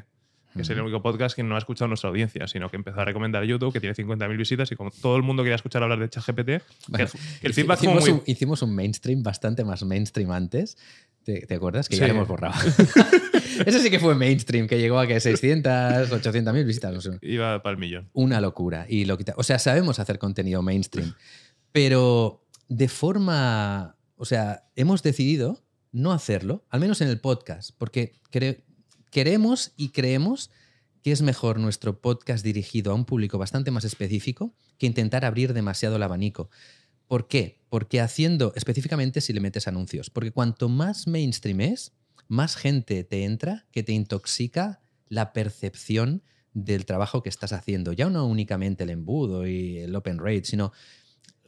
que 0.55 0.63
es 0.63 0.71
el 0.71 0.81
único 0.81 1.03
podcast 1.03 1.37
que 1.37 1.43
no 1.43 1.55
ha 1.55 1.59
escuchado 1.59 1.89
nuestra 1.89 2.11
audiencia, 2.11 2.47
sino 2.47 2.71
que 2.71 2.77
empezó 2.77 3.01
a 3.01 3.05
recomendar 3.05 3.45
YouTube, 3.45 3.73
que 3.73 3.81
tiene 3.81 3.95
50.000 3.95 4.37
visitas, 4.37 4.73
y 4.73 4.77
como 4.77 4.91
todo 4.91 5.17
el 5.17 5.23
mundo 5.23 5.43
quería 5.43 5.57
escuchar 5.57 5.83
hablar 5.83 5.99
de 5.99 6.09
ChatGPT, 6.09 6.49
el 7.43 7.55
feedback 7.55 7.79
hicimos, 7.79 8.01
muy... 8.01 8.11
un, 8.11 8.23
hicimos 8.27 8.63
un 8.63 8.75
mainstream 8.75 9.23
bastante 9.23 9.65
más 9.65 9.85
mainstream 9.85 10.31
antes. 10.31 10.77
¿Te, 11.25 11.55
acuerdas? 11.55 11.89
Que 11.89 11.97
ya 11.97 12.07
lo 12.07 12.15
hemos 12.15 12.29
borrado. 12.29 12.55
Eso 13.67 13.79
sí 13.79 13.91
que 13.91 14.01
fue 14.01 14.15
mainstream, 14.15 14.67
que 14.67 14.79
llegó 14.79 14.99
a 14.99 15.07
que 15.07 15.21
600, 15.21 16.11
800 16.11 16.55
mil 16.55 16.65
visitas. 16.65 16.93
No 16.93 17.01
sé. 17.01 17.19
Iba 17.21 17.63
para 17.63 17.75
el 17.75 17.79
millón. 17.79 18.09
Una 18.15 18.41
locura. 18.41 18.87
Y 18.89 19.05
lo 19.05 19.19
O 19.37 19.43
sea, 19.43 19.59
sabemos 19.59 19.99
hacer 19.99 20.19
contenido 20.19 20.63
mainstream, 20.63 21.15
pero 21.73 22.47
de 22.69 22.89
forma. 22.89 23.97
O 24.17 24.25
sea, 24.25 24.65
hemos 24.77 25.03
decidido 25.03 25.63
no 25.93 26.13
hacerlo, 26.13 26.65
al 26.71 26.81
menos 26.81 27.01
en 27.01 27.09
el 27.09 27.21
podcast, 27.21 27.71
porque 27.77 28.13
creo, 28.31 28.57
queremos 29.11 29.73
y 29.77 29.91
creemos 29.91 30.51
que 31.03 31.13
es 31.13 31.23
mejor 31.23 31.59
nuestro 31.59 32.01
podcast 32.01 32.45
dirigido 32.45 32.93
a 32.93 32.95
un 32.95 33.05
público 33.05 33.39
bastante 33.39 33.71
más 33.71 33.85
específico 33.85 34.55
que 34.79 34.87
intentar 34.87 35.25
abrir 35.25 35.53
demasiado 35.53 35.97
el 35.97 36.03
abanico. 36.03 36.51
¿Por 37.07 37.27
qué? 37.27 37.61
Porque 37.69 38.01
haciendo 38.01 38.53
específicamente 38.55 39.21
si 39.21 39.33
le 39.33 39.41
metes 39.41 39.67
anuncios. 39.67 40.11
Porque 40.11 40.31
cuanto 40.31 40.69
más 40.69 41.07
mainstream 41.07 41.61
es, 41.63 41.93
más 42.29 42.57
gente 42.57 43.03
te 43.03 43.25
entra 43.25 43.67
que 43.73 43.83
te 43.83 43.93
intoxica 43.93 44.81
la 45.09 45.33
percepción 45.33 46.23
del 46.53 46.85
trabajo 46.85 47.23
que 47.23 47.29
estás 47.29 47.53
haciendo. 47.53 47.93
Ya 47.93 48.09
no 48.09 48.27
únicamente 48.27 48.85
el 48.85 48.91
embudo 48.91 49.47
y 49.47 49.79
el 49.79 49.95
open 49.97 50.19
rate, 50.19 50.45
sino 50.45 50.73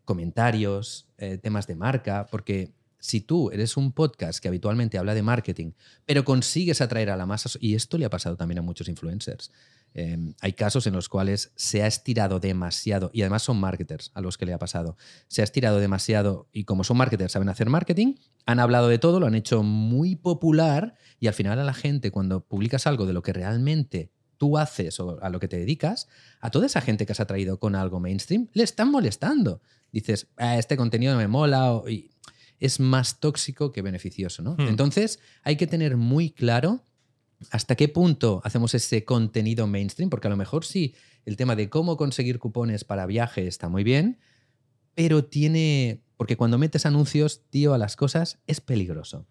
comentarios, 0.05 1.07
eh, 1.19 1.39
temas 1.39 1.67
de 1.67 1.77
marca, 1.77 2.27
porque 2.31 2.73
si 3.03 3.21
tú 3.21 3.51
eres 3.51 3.77
un 3.77 3.91
podcast 3.91 4.39
que 4.39 4.47
habitualmente 4.47 4.97
habla 4.97 5.13
de 5.13 5.25
marketing, 5.25 5.73
pero 6.07 6.25
consigues 6.25 6.81
atraer 6.81 7.11
a 7.11 7.17
la 7.17 7.27
masa, 7.27 7.51
y 7.59 7.75
esto 7.75 7.99
le 7.99 8.05
ha 8.05 8.11
pasado 8.11 8.37
también 8.37 8.61
a 8.61 8.63
muchos 8.63 8.89
influencers, 8.89 9.51
em, 9.93 10.35
hay 10.41 10.53
casos 10.53 10.87
en 10.87 10.95
los 10.95 11.09
cuales 11.09 11.51
se 11.57 11.83
ha 11.83 11.89
estirado 11.89 12.39
demasiado, 12.39 13.11
y 13.13 13.23
además 13.23 13.43
son 13.43 13.59
marketers 13.59 14.13
a 14.15 14.21
los 14.21 14.39
que 14.39 14.47
le 14.47 14.53
ha 14.53 14.59
pasado, 14.61 14.97
se 15.27 15.41
ha 15.41 15.45
estirado 15.45 15.81
demasiado, 15.81 16.49
y 16.53 16.63
como 16.63 16.85
son 16.85 16.97
marketers, 16.97 17.33
saben 17.33 17.49
hacer 17.49 17.69
marketing, 17.69 18.15
han 18.47 18.61
hablado 18.61 18.87
de 18.87 19.01
todo, 19.01 19.19
lo 19.19 19.27
han 19.27 19.35
hecho 19.35 19.65
muy 19.65 20.15
popular, 20.15 20.95
y 21.19 21.27
al 21.27 21.35
final 21.35 21.59
a 21.59 21.65
la 21.65 21.75
gente, 21.75 22.13
cuando 22.13 22.45
publicas 22.45 22.87
algo 22.87 23.05
de 23.05 23.15
lo 23.15 23.23
que 23.23 23.33
realmente 23.33 24.13
tú 24.39 24.59
haces 24.59 25.01
o 25.01 25.21
a 25.21 25.29
lo 25.29 25.41
que 25.41 25.49
te 25.49 25.59
dedicas, 25.59 26.07
a 26.41 26.51
toda 26.51 26.67
esa 26.67 26.81
gente 26.81 27.05
que 27.05 27.13
has 27.13 27.21
atraído 27.21 27.59
con 27.59 27.75
algo 27.75 27.99
mainstream, 27.99 28.49
le 28.53 28.63
están 28.63 28.93
molestando. 28.93 29.61
Dices, 29.91 30.29
ah, 30.37 30.57
este 30.57 30.77
contenido 30.77 31.13
no 31.13 31.19
me 31.19 31.29
mola, 31.29 31.83
y 31.89 32.12
es 32.63 32.81
más 32.81 33.21
tóxico 33.21 33.73
que 33.73 33.83
beneficioso. 33.83 34.43
¿no? 34.43 34.55
Hmm. 34.55 34.69
Entonces, 34.69 35.19
hay 35.43 35.57
que 35.57 35.67
tener 35.67 35.97
muy 35.97 36.31
claro 36.31 36.85
hasta 37.51 37.75
qué 37.75 37.89
punto 37.89 38.41
hacemos 38.45 38.73
ese 38.75 39.05
contenido 39.05 39.67
mainstream, 39.67 40.09
porque 40.09 40.29
a 40.29 40.31
lo 40.31 40.37
mejor 40.37 40.65
sí, 40.65 40.95
el 41.27 41.37
tema 41.37 41.57
de 41.57 41.69
cómo 41.69 41.97
conseguir 41.97 42.39
cupones 42.39 42.85
para 42.85 43.05
viaje 43.07 43.47
está 43.47 43.69
muy 43.69 43.83
bien, 43.83 44.19
pero 44.95 45.25
tiene, 45.25 46.03
Porque 46.17 46.37
cuando 46.37 46.57
metes 46.59 46.87
anuncios, 46.87 47.43
tío, 47.51 47.75
a 47.75 47.79
las 47.79 47.97
cosas, 47.97 48.39
es 48.47 48.61
peligroso 48.61 49.27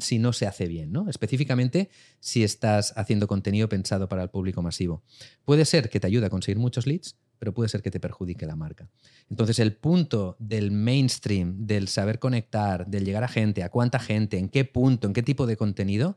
si 0.00 0.18
no 0.18 0.32
se 0.32 0.46
hace 0.46 0.66
bien, 0.66 0.92
¿no? 0.92 1.08
Específicamente 1.08 1.90
si 2.20 2.42
estás 2.42 2.92
haciendo 2.96 3.26
contenido 3.26 3.68
pensado 3.68 4.08
para 4.08 4.22
el 4.22 4.30
público 4.30 4.62
masivo. 4.62 5.02
Puede 5.44 5.64
ser 5.64 5.90
que 5.90 6.00
te 6.00 6.06
ayude 6.06 6.26
a 6.26 6.30
conseguir 6.30 6.58
muchos 6.58 6.86
leads, 6.86 7.16
pero 7.38 7.54
puede 7.54 7.68
ser 7.68 7.82
que 7.82 7.90
te 7.90 8.00
perjudique 8.00 8.46
la 8.46 8.56
marca. 8.56 8.88
Entonces, 9.30 9.58
el 9.58 9.74
punto 9.74 10.36
del 10.38 10.70
mainstream, 10.70 11.66
del 11.66 11.88
saber 11.88 12.18
conectar, 12.18 12.86
del 12.86 13.04
llegar 13.04 13.24
a 13.24 13.28
gente, 13.28 13.62
a 13.62 13.68
cuánta 13.68 13.98
gente, 13.98 14.38
en 14.38 14.48
qué 14.48 14.64
punto, 14.64 15.06
en 15.06 15.12
qué 15.12 15.22
tipo 15.22 15.46
de 15.46 15.56
contenido, 15.56 16.16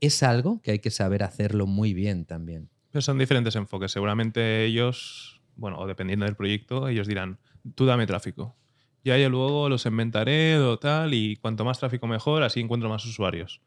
es 0.00 0.22
algo 0.22 0.60
que 0.62 0.72
hay 0.72 0.78
que 0.78 0.90
saber 0.90 1.22
hacerlo 1.22 1.66
muy 1.66 1.94
bien 1.94 2.24
también. 2.24 2.68
Pero 2.90 3.02
son 3.02 3.18
diferentes 3.18 3.54
enfoques. 3.56 3.92
Seguramente 3.92 4.64
ellos, 4.64 5.40
bueno, 5.56 5.78
o 5.78 5.86
dependiendo 5.86 6.24
del 6.24 6.36
proyecto, 6.36 6.88
ellos 6.88 7.06
dirán, 7.06 7.38
tú 7.74 7.86
dame 7.86 8.06
tráfico. 8.06 8.56
Ya 9.04 9.16
yo 9.16 9.30
luego 9.30 9.68
los 9.68 9.86
inventaré 9.86 10.58
o 10.58 10.78
tal, 10.78 11.14
y 11.14 11.36
cuanto 11.36 11.64
más 11.64 11.78
tráfico 11.78 12.06
mejor, 12.06 12.42
así 12.42 12.60
encuentro 12.60 12.88
más 12.88 13.04
usuarios. 13.04 13.60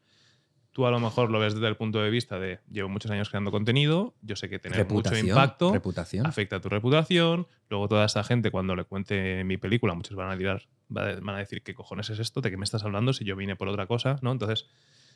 Tú 0.72 0.86
a 0.86 0.90
lo 0.90 0.98
mejor 1.00 1.30
lo 1.30 1.38
ves 1.38 1.54
desde 1.54 1.68
el 1.68 1.76
punto 1.76 2.02
de 2.02 2.08
vista 2.08 2.38
de 2.38 2.60
llevo 2.70 2.88
muchos 2.88 3.10
años 3.10 3.28
creando 3.28 3.50
contenido, 3.50 4.14
yo 4.22 4.36
sé 4.36 4.48
que 4.48 4.58
tener 4.58 4.88
mucho 4.88 5.14
impacto 5.16 5.70
reputación. 5.72 6.26
afecta 6.26 6.56
a 6.56 6.60
tu 6.60 6.70
reputación. 6.70 7.46
Luego 7.68 7.88
toda 7.88 8.06
esta 8.06 8.24
gente 8.24 8.50
cuando 8.50 8.74
le 8.74 8.84
cuente 8.84 9.44
mi 9.44 9.58
película, 9.58 9.94
muchos 9.94 10.16
van 10.16 10.30
a 10.30 10.36
tirar, 10.36 10.62
van 10.88 11.28
a 11.28 11.38
decir 11.38 11.62
qué 11.62 11.74
cojones 11.74 12.08
es 12.08 12.18
esto, 12.18 12.40
de 12.40 12.50
qué 12.50 12.56
me 12.56 12.64
estás 12.64 12.84
hablando 12.84 13.12
si 13.12 13.24
yo 13.24 13.36
vine 13.36 13.54
por 13.54 13.68
otra 13.68 13.86
cosa, 13.86 14.18
¿no? 14.22 14.32
Entonces, 14.32 14.66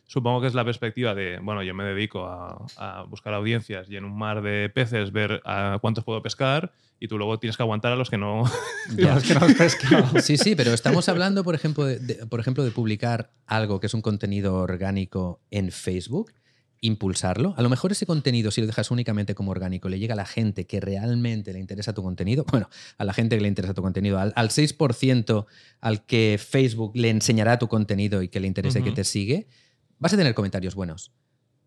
supongo 0.07 0.41
que 0.41 0.47
es 0.47 0.55
la 0.55 0.65
perspectiva 0.65 1.15
de, 1.15 1.39
bueno, 1.41 1.63
yo 1.63 1.75
me 1.75 1.85
dedico 1.85 2.27
a, 2.27 3.05
buscar 3.09 3.35
audiencias 3.35 3.89
y 3.91 3.97
en 3.97 4.05
un 4.05 4.17
mar 4.17 4.43
de 4.43 4.71
peces 4.71 5.13
ver 5.13 5.43
a 5.45 5.79
cuántos 5.81 6.05
puedo 6.05 6.23
pescar 6.23 6.73
y 6.99 7.09
tú 7.09 7.19
luego 7.19 7.39
tienes 7.39 7.57
que 7.57 7.63
aguantar 7.63 7.93
a 7.93 7.97
los 7.97 8.09
que 8.09 8.17
no, 8.17 8.45
los 8.97 9.25
que 9.25 9.35
no 9.35 9.41
has 9.41 9.55
pescado. 9.55 10.21
Sí, 10.21 10.37
sí, 10.37 10.55
pero 10.57 10.73
estamos 10.73 11.09
hablando, 11.09 11.45
por 11.45 11.55
ejemplo, 11.55 11.85
de, 11.85 12.27
por 12.27 12.41
ejemplo, 12.41 12.65
de 12.65 12.71
publicar 12.71 13.31
algo 13.47 13.81
que 13.81 13.87
es 13.87 13.95
un 13.95 14.03
contenido 14.03 14.55
orgánico 14.55 15.41
en 15.51 15.71
Facebook 15.71 16.33
impulsarlo. 16.81 17.55
A 17.57 17.63
lo 17.63 17.69
mejor 17.69 17.93
ese 17.93 18.07
contenido, 18.07 18.51
si 18.51 18.61
lo 18.61 18.67
dejas 18.67 18.91
únicamente 18.91 19.35
como 19.35 19.51
orgánico, 19.51 19.89
le 19.89 19.99
llega 19.99 20.15
a 20.15 20.17
la 20.17 20.27
gente 20.27 20.67
que 20.67 20.81
realmente 20.81 21.53
le 21.53 21.59
interesa 21.59 21.93
tu 21.93 22.03
contenido. 22.03 22.45
Bueno, 22.57 22.71
a 22.97 23.05
la 23.05 23.13
gente 23.13 23.37
que 23.37 23.43
le 23.43 23.49
interesa 23.49 23.75
tu 23.75 23.83
contenido, 23.83 24.19
al, 24.19 24.33
6% 24.33 25.47
al 25.81 26.07
que 26.07 26.41
Facebook 26.43 26.93
le 26.95 27.11
enseñará 27.11 27.59
tu 27.59 27.69
contenido 27.69 28.23
y 28.23 28.29
que 28.29 28.41
le 28.41 28.47
interese 28.47 28.83
que 28.83 28.93
te 28.93 29.05
sigue, 29.05 29.47
vas 29.99 30.13
a 30.13 30.17
tener 30.17 30.35
comentarios 30.35 30.75
buenos. 30.75 31.13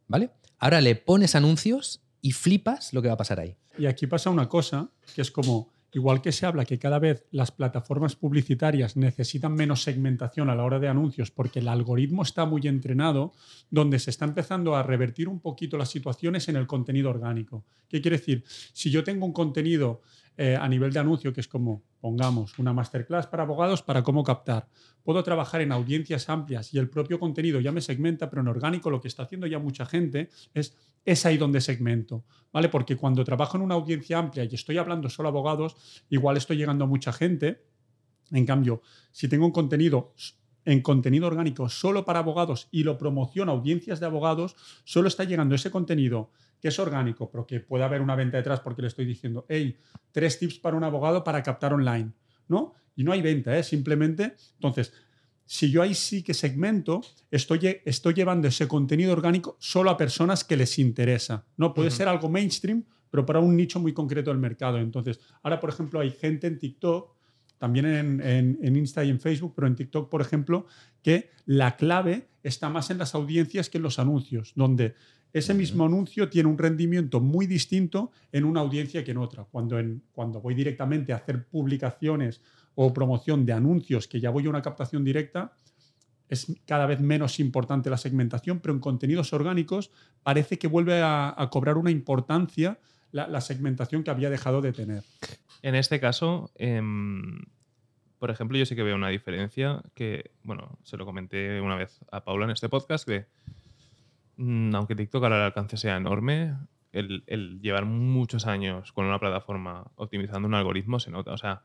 ¿Vale? 0.07 0.31
Ahora 0.57 0.81
le 0.81 0.95
pones 0.95 1.35
anuncios 1.35 2.01
y 2.21 2.31
flipas 2.31 2.93
lo 2.93 3.01
que 3.01 3.07
va 3.07 3.13
a 3.13 3.17
pasar 3.17 3.39
ahí. 3.39 3.55
Y 3.77 3.85
aquí 3.85 4.07
pasa 4.07 4.29
una 4.29 4.49
cosa 4.49 4.89
que 5.15 5.21
es 5.21 5.31
como, 5.31 5.71
igual 5.93 6.21
que 6.21 6.31
se 6.31 6.45
habla 6.45 6.65
que 6.65 6.79
cada 6.79 6.99
vez 6.99 7.25
las 7.31 7.51
plataformas 7.51 8.15
publicitarias 8.15 8.97
necesitan 8.97 9.53
menos 9.53 9.83
segmentación 9.83 10.49
a 10.49 10.55
la 10.55 10.63
hora 10.63 10.79
de 10.79 10.89
anuncios 10.89 11.31
porque 11.31 11.59
el 11.59 11.67
algoritmo 11.67 12.23
está 12.23 12.45
muy 12.45 12.67
entrenado, 12.67 13.31
donde 13.69 13.99
se 13.99 14.09
está 14.09 14.25
empezando 14.25 14.75
a 14.75 14.83
revertir 14.83 15.29
un 15.29 15.39
poquito 15.39 15.77
las 15.77 15.89
situaciones 15.89 16.49
en 16.49 16.57
el 16.57 16.67
contenido 16.67 17.09
orgánico. 17.09 17.63
¿Qué 17.87 18.01
quiere 18.01 18.17
decir? 18.17 18.43
Si 18.73 18.89
yo 18.91 19.03
tengo 19.03 19.25
un 19.25 19.33
contenido 19.33 20.01
eh, 20.41 20.55
a 20.55 20.69
nivel 20.69 20.93
de 20.93 20.99
anuncio, 20.99 21.33
que 21.33 21.41
es 21.41 21.49
como, 21.49 21.83
pongamos, 21.99 22.57
una 22.59 22.71
masterclass 22.71 23.27
para 23.27 23.43
abogados 23.43 23.81
para 23.81 24.03
cómo 24.03 24.23
captar. 24.23 24.69
Puedo 25.03 25.21
trabajar 25.21 25.59
en 25.59 25.73
audiencias 25.73 26.29
amplias 26.29 26.73
y 26.73 26.77
el 26.77 26.89
propio 26.89 27.19
contenido 27.19 27.59
ya 27.59 27.73
me 27.73 27.81
segmenta, 27.81 28.29
pero 28.29 28.41
en 28.41 28.47
orgánico 28.47 28.89
lo 28.89 29.01
que 29.01 29.09
está 29.09 29.23
haciendo 29.23 29.47
ya 29.47 29.59
mucha 29.59 29.85
gente 29.85 30.29
es, 30.53 31.25
ahí 31.25 31.35
donde 31.35 31.59
segmento, 31.59 32.23
¿vale? 32.53 32.69
Porque 32.69 32.95
cuando 32.95 33.25
trabajo 33.25 33.57
en 33.57 33.63
una 33.63 33.75
audiencia 33.75 34.17
amplia 34.17 34.45
y 34.45 34.55
estoy 34.55 34.77
hablando 34.77 35.09
solo 35.09 35.27
a 35.27 35.31
abogados, 35.31 35.75
igual 36.07 36.37
estoy 36.37 36.55
llegando 36.55 36.85
a 36.85 36.87
mucha 36.87 37.11
gente. 37.11 37.65
En 38.31 38.45
cambio, 38.45 38.81
si 39.11 39.27
tengo 39.27 39.45
un 39.45 39.51
contenido 39.51 40.13
en 40.63 40.81
contenido 40.81 41.27
orgánico 41.27 41.67
solo 41.67 42.05
para 42.05 42.19
abogados 42.19 42.69
y 42.71 42.83
lo 42.83 42.97
promociono 42.97 43.51
a 43.51 43.55
audiencias 43.55 43.99
de 43.99 44.05
abogados, 44.05 44.55
solo 44.85 45.09
está 45.09 45.25
llegando 45.25 45.53
ese 45.53 45.69
contenido 45.69 46.31
que 46.61 46.67
es 46.67 46.79
orgánico, 46.79 47.29
pero 47.31 47.45
que 47.45 47.59
puede 47.59 47.83
haber 47.83 48.01
una 48.01 48.15
venta 48.15 48.37
detrás 48.37 48.59
porque 48.59 48.81
le 48.81 48.89
estoy 48.89 49.05
diciendo, 49.05 49.45
hey, 49.49 49.77
tres 50.11 50.39
tips 50.39 50.59
para 50.59 50.75
un 50.75 50.83
abogado 50.83 51.23
para 51.23 51.41
captar 51.41 51.73
online, 51.73 52.11
¿no? 52.47 52.73
Y 52.95 53.03
no 53.03 53.11
hay 53.11 53.21
venta, 53.21 53.57
¿eh? 53.57 53.63
Simplemente, 53.63 54.35
entonces, 54.55 54.93
si 55.45 55.71
yo 55.71 55.81
ahí 55.81 55.95
sí 55.95 56.21
que 56.21 56.33
segmento, 56.33 57.01
estoy, 57.31 57.81
estoy 57.85 58.13
llevando 58.13 58.47
ese 58.47 58.67
contenido 58.67 59.13
orgánico 59.13 59.57
solo 59.59 59.89
a 59.89 59.97
personas 59.97 60.43
que 60.43 60.57
les 60.57 60.77
interesa, 60.77 61.45
¿no? 61.57 61.73
Puede 61.73 61.91
ser 61.91 62.07
algo 62.07 62.29
mainstream, 62.29 62.83
pero 63.09 63.25
para 63.25 63.39
un 63.39 63.55
nicho 63.55 63.79
muy 63.79 63.93
concreto 63.93 64.29
del 64.29 64.39
mercado. 64.39 64.77
Entonces, 64.77 65.19
ahora, 65.41 65.59
por 65.59 65.69
ejemplo, 65.69 65.99
hay 65.99 66.11
gente 66.11 66.47
en 66.47 66.59
TikTok, 66.59 67.15
también 67.57 67.85
en, 67.85 68.21
en, 68.21 68.59
en 68.61 68.75
Insta 68.75 69.03
y 69.03 69.09
en 69.09 69.19
Facebook, 69.19 69.53
pero 69.55 69.67
en 69.67 69.75
TikTok, 69.75 70.09
por 70.09 70.21
ejemplo, 70.21 70.67
que 71.01 71.31
la 71.45 71.75
clave 71.77 72.29
está 72.43 72.69
más 72.69 72.89
en 72.89 72.97
las 72.97 73.15
audiencias 73.15 73.69
que 73.69 73.77
en 73.79 73.83
los 73.83 73.99
anuncios, 73.99 74.53
donde 74.55 74.95
ese 75.31 75.53
mismo 75.53 75.85
anuncio 75.85 76.29
tiene 76.29 76.49
un 76.49 76.57
rendimiento 76.57 77.19
muy 77.19 77.45
distinto 77.45 78.11
en 78.31 78.45
una 78.45 78.61
audiencia 78.61 79.03
que 79.03 79.11
en 79.11 79.17
otra. 79.17 79.43
Cuando, 79.43 79.77
en, 79.77 80.01
cuando 80.11 80.41
voy 80.41 80.55
directamente 80.55 81.13
a 81.13 81.17
hacer 81.17 81.45
publicaciones 81.45 82.41
o 82.75 82.93
promoción 82.93 83.45
de 83.45 83.53
anuncios, 83.53 84.07
que 84.07 84.19
ya 84.19 84.29
voy 84.29 84.47
a 84.47 84.49
una 84.49 84.61
captación 84.61 85.03
directa, 85.03 85.53
es 86.29 86.47
cada 86.65 86.85
vez 86.85 86.99
menos 86.99 87.39
importante 87.39 87.89
la 87.89 87.97
segmentación, 87.97 88.59
pero 88.59 88.73
en 88.73 88.79
contenidos 88.79 89.33
orgánicos 89.33 89.91
parece 90.23 90.57
que 90.57 90.67
vuelve 90.67 91.01
a, 91.03 91.49
cobrar 91.51 91.77
una 91.77 91.91
importancia 91.91 92.79
la, 93.11 93.41
segmentación 93.41 94.03
que 94.03 94.11
había 94.11 94.29
dejado 94.29 94.61
de 94.61 94.71
tener. 94.71 95.03
En 95.61 95.75
este 95.75 95.99
caso, 95.99 96.51
em, 96.55 97.41
por 98.19 98.29
ejemplo, 98.29 98.57
yo 98.57 98.65
sí 98.65 98.75
que 98.75 98.83
veo 98.83 98.95
una 98.95 99.09
diferencia 99.09 99.81
que, 99.95 100.31
bueno, 100.43 100.77
se 100.83 100.97
lo 100.97 101.05
comenté 101.05 101.59
una 101.61 101.75
vez 101.75 101.99
a 102.11 102.23
Paula 102.23 102.45
en 102.45 102.51
este 102.51 102.69
podcast, 102.69 103.07
que 103.07 103.25
aunque 104.39 104.95
TikTok 104.95 105.23
ahora 105.23 105.37
el 105.37 105.43
alcance 105.43 105.77
sea 105.77 105.97
enorme, 105.97 106.55
el, 106.91 107.59
llevar 107.61 107.85
muchos 107.85 108.47
años 108.47 108.91
con 108.93 109.05
una 109.05 109.19
plataforma 109.19 109.91
optimizando 109.95 110.47
un 110.47 110.55
algoritmo 110.55 110.99
se 110.99 111.11
nota. 111.11 111.31
O 111.31 111.37
sea, 111.37 111.63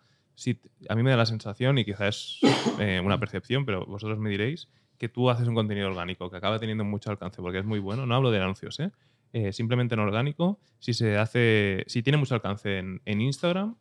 a 0.88 0.94
mí 0.94 1.02
me 1.02 1.10
da 1.10 1.16
la 1.16 1.26
sensación, 1.26 1.78
y 1.78 1.84
quizás 1.84 2.38
es 2.42 2.52
eh, 2.80 3.00
una 3.04 3.18
percepción, 3.18 3.64
pero 3.64 3.86
vosotros 3.86 4.18
me 4.18 4.30
diréis, 4.30 4.68
que 4.98 5.08
tú 5.08 5.30
haces 5.30 5.46
un 5.46 5.54
contenido 5.54 5.88
orgánico 5.88 6.30
que 6.30 6.36
acaba 6.36 6.58
teniendo 6.58 6.84
mucho 6.84 7.10
alcance 7.10 7.40
porque 7.40 7.58
es 7.58 7.64
muy 7.64 7.78
bueno. 7.78 8.06
No 8.06 8.14
hablo 8.14 8.30
de 8.30 8.40
anuncios, 8.40 8.78
¿eh? 8.80 8.90
eh 9.32 9.52
simplemente 9.52 9.94
en 9.94 10.00
orgánico, 10.00 10.58
si 10.78 10.94
se 10.94 11.16
hace, 11.16 11.84
si 11.86 12.02
tiene 12.02 12.16
mucho 12.16 12.34
alcance 12.34 12.78
en, 12.78 13.20
Instagram, 13.20 13.76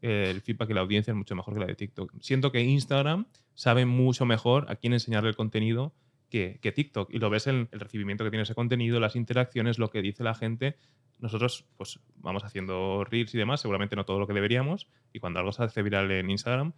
el 0.00 0.40
feedback 0.40 0.70
y 0.70 0.74
la 0.74 0.80
audiencia 0.80 1.12
es 1.12 1.16
mucho 1.16 1.36
mejor 1.36 1.54
que 1.54 1.60
la 1.60 1.66
de 1.66 1.74
TikTok. 1.74 2.14
Siento 2.20 2.50
que 2.50 2.62
Instagram 2.62 3.26
sabe 3.54 3.86
mucho 3.86 4.24
mejor 4.24 4.66
a 4.68 4.76
quién 4.76 4.94
enseñarle 4.94 5.28
el 5.28 5.36
contenido 5.36 5.92
que, 6.32 6.72
TikTok. 6.72 7.10
Y 7.12 7.18
lo 7.18 7.28
ves 7.28 7.46
en 7.46 7.68
el 7.72 7.80
recibimiento 7.80 8.24
que 8.24 8.30
tiene 8.30 8.44
ese 8.44 8.54
contenido, 8.54 8.98
las 9.00 9.16
interacciones, 9.16 9.78
lo 9.78 9.90
que 9.90 10.00
dice 10.00 10.24
la 10.24 10.34
gente. 10.34 10.76
Nosotros 11.18 11.66
pues 11.76 12.00
vamos 12.16 12.42
haciendo 12.42 13.04
reels 13.04 13.34
y 13.34 13.38
demás, 13.38 13.60
seguramente 13.60 13.96
no 13.96 14.04
todo 14.04 14.18
lo 14.18 14.26
que 14.26 14.32
deberíamos. 14.32 14.88
Y 15.12 15.20
cuando 15.20 15.40
algo 15.40 15.52
se 15.52 15.62
hace 15.62 15.82
viral 15.82 16.10
en 16.10 16.30
Instagram, 16.30 16.72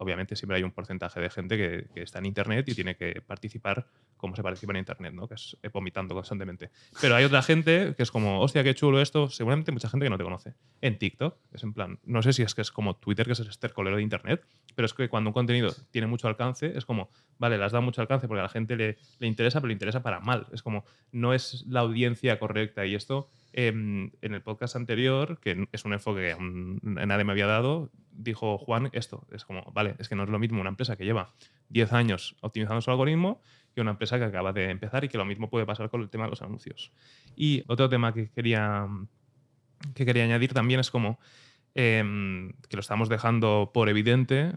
obviamente 0.00 0.34
siempre 0.34 0.56
hay 0.56 0.62
un 0.62 0.72
porcentaje 0.72 1.20
de 1.20 1.30
gente 1.30 1.56
que, 1.56 2.02
está 2.02 2.18
en 2.18 2.26
Internet 2.26 2.66
y 2.68 2.74
tiene 2.74 2.96
que 2.96 3.20
participar 3.20 3.86
como 4.16 4.34
se 4.34 4.42
participa 4.42 4.72
en 4.72 4.78
Internet, 4.78 5.12
¿no? 5.12 5.28
que 5.28 5.34
es 5.34 5.56
eh, 5.62 5.68
vomitando 5.68 6.14
constantemente. 6.14 6.70
Pero 7.00 7.16
hay 7.16 7.24
otra 7.24 7.42
gente 7.42 7.94
que 7.94 8.02
es 8.02 8.10
como, 8.10 8.40
hostia, 8.40 8.64
qué 8.64 8.74
chulo 8.74 9.00
esto, 9.00 9.28
seguramente 9.28 9.72
mucha 9.72 9.88
gente 9.90 10.06
que 10.06 10.10
no 10.10 10.16
te 10.16 10.24
conoce. 10.24 10.54
En 10.80 10.98
TikTok, 10.98 11.36
es 11.52 11.62
en 11.62 11.74
plan, 11.74 11.98
no 12.04 12.22
sé 12.22 12.32
si 12.32 12.42
es 12.42 12.54
que 12.54 12.62
es 12.62 12.72
como 12.72 12.96
Twitter, 12.96 13.26
que 13.26 13.32
es 13.32 13.40
el 13.40 13.48
estercolero 13.48 13.96
de 13.96 14.02
Internet, 14.02 14.46
pero 14.74 14.86
es 14.86 14.94
que 14.94 15.08
cuando 15.10 15.30
un 15.30 15.34
contenido 15.34 15.74
tiene 15.90 16.06
mucho 16.06 16.28
alcance, 16.28 16.72
es 16.76 16.86
como, 16.86 17.10
vale, 17.38 17.58
le 17.58 17.64
has 17.64 17.72
dado 17.72 17.82
mucho 17.82 18.00
alcance 18.00 18.26
porque 18.26 18.40
a 18.40 18.44
la 18.44 18.48
gente 18.48 18.76
le, 18.76 18.96
le 19.18 19.26
interesa, 19.26 19.60
pero 19.60 19.68
le 19.68 19.74
interesa 19.74 20.02
para 20.02 20.20
mal. 20.20 20.46
Es 20.52 20.62
como, 20.62 20.84
no 21.12 21.34
es 21.34 21.64
la 21.68 21.80
audiencia 21.80 22.38
correcta 22.38 22.86
y 22.86 22.94
esto 22.94 23.28
Em, 23.52 24.12
en 24.22 24.34
el 24.34 24.42
podcast 24.42 24.76
anterior, 24.76 25.40
que 25.40 25.66
es 25.72 25.84
un 25.84 25.92
enfoque 25.92 26.20
que 26.20 26.36
nadie 26.82 27.24
me 27.24 27.32
había 27.32 27.46
dado, 27.46 27.90
dijo 28.12 28.58
Juan 28.58 28.90
esto. 28.92 29.26
Es 29.32 29.44
como, 29.44 29.64
vale, 29.72 29.96
es 29.98 30.08
que 30.08 30.14
no 30.14 30.22
es 30.22 30.28
lo 30.28 30.38
mismo 30.38 30.60
una 30.60 30.70
empresa 30.70 30.96
que 30.96 31.04
lleva 31.04 31.34
10 31.70 31.92
años 31.92 32.36
optimizando 32.42 32.80
su 32.80 32.90
algoritmo 32.90 33.40
que 33.74 33.80
una 33.80 33.92
empresa 33.92 34.18
que 34.18 34.24
acaba 34.24 34.52
de 34.52 34.70
empezar 34.70 35.04
y 35.04 35.08
que 35.08 35.18
lo 35.18 35.24
mismo 35.24 35.48
puede 35.48 35.66
pasar 35.66 35.90
con 35.90 36.02
el 36.02 36.10
tema 36.10 36.24
de 36.24 36.30
los 36.30 36.42
anuncios. 36.42 36.92
Y 37.36 37.64
otro 37.68 37.88
tema 37.88 38.12
que 38.12 38.30
quería, 38.30 38.88
que 39.94 40.04
quería 40.04 40.24
añadir 40.24 40.52
también 40.52 40.80
es 40.80 40.90
como 40.90 41.18
em, 41.74 42.52
que 42.68 42.76
lo 42.76 42.80
estamos 42.80 43.08
dejando 43.08 43.70
por 43.72 43.88
evidente, 43.88 44.52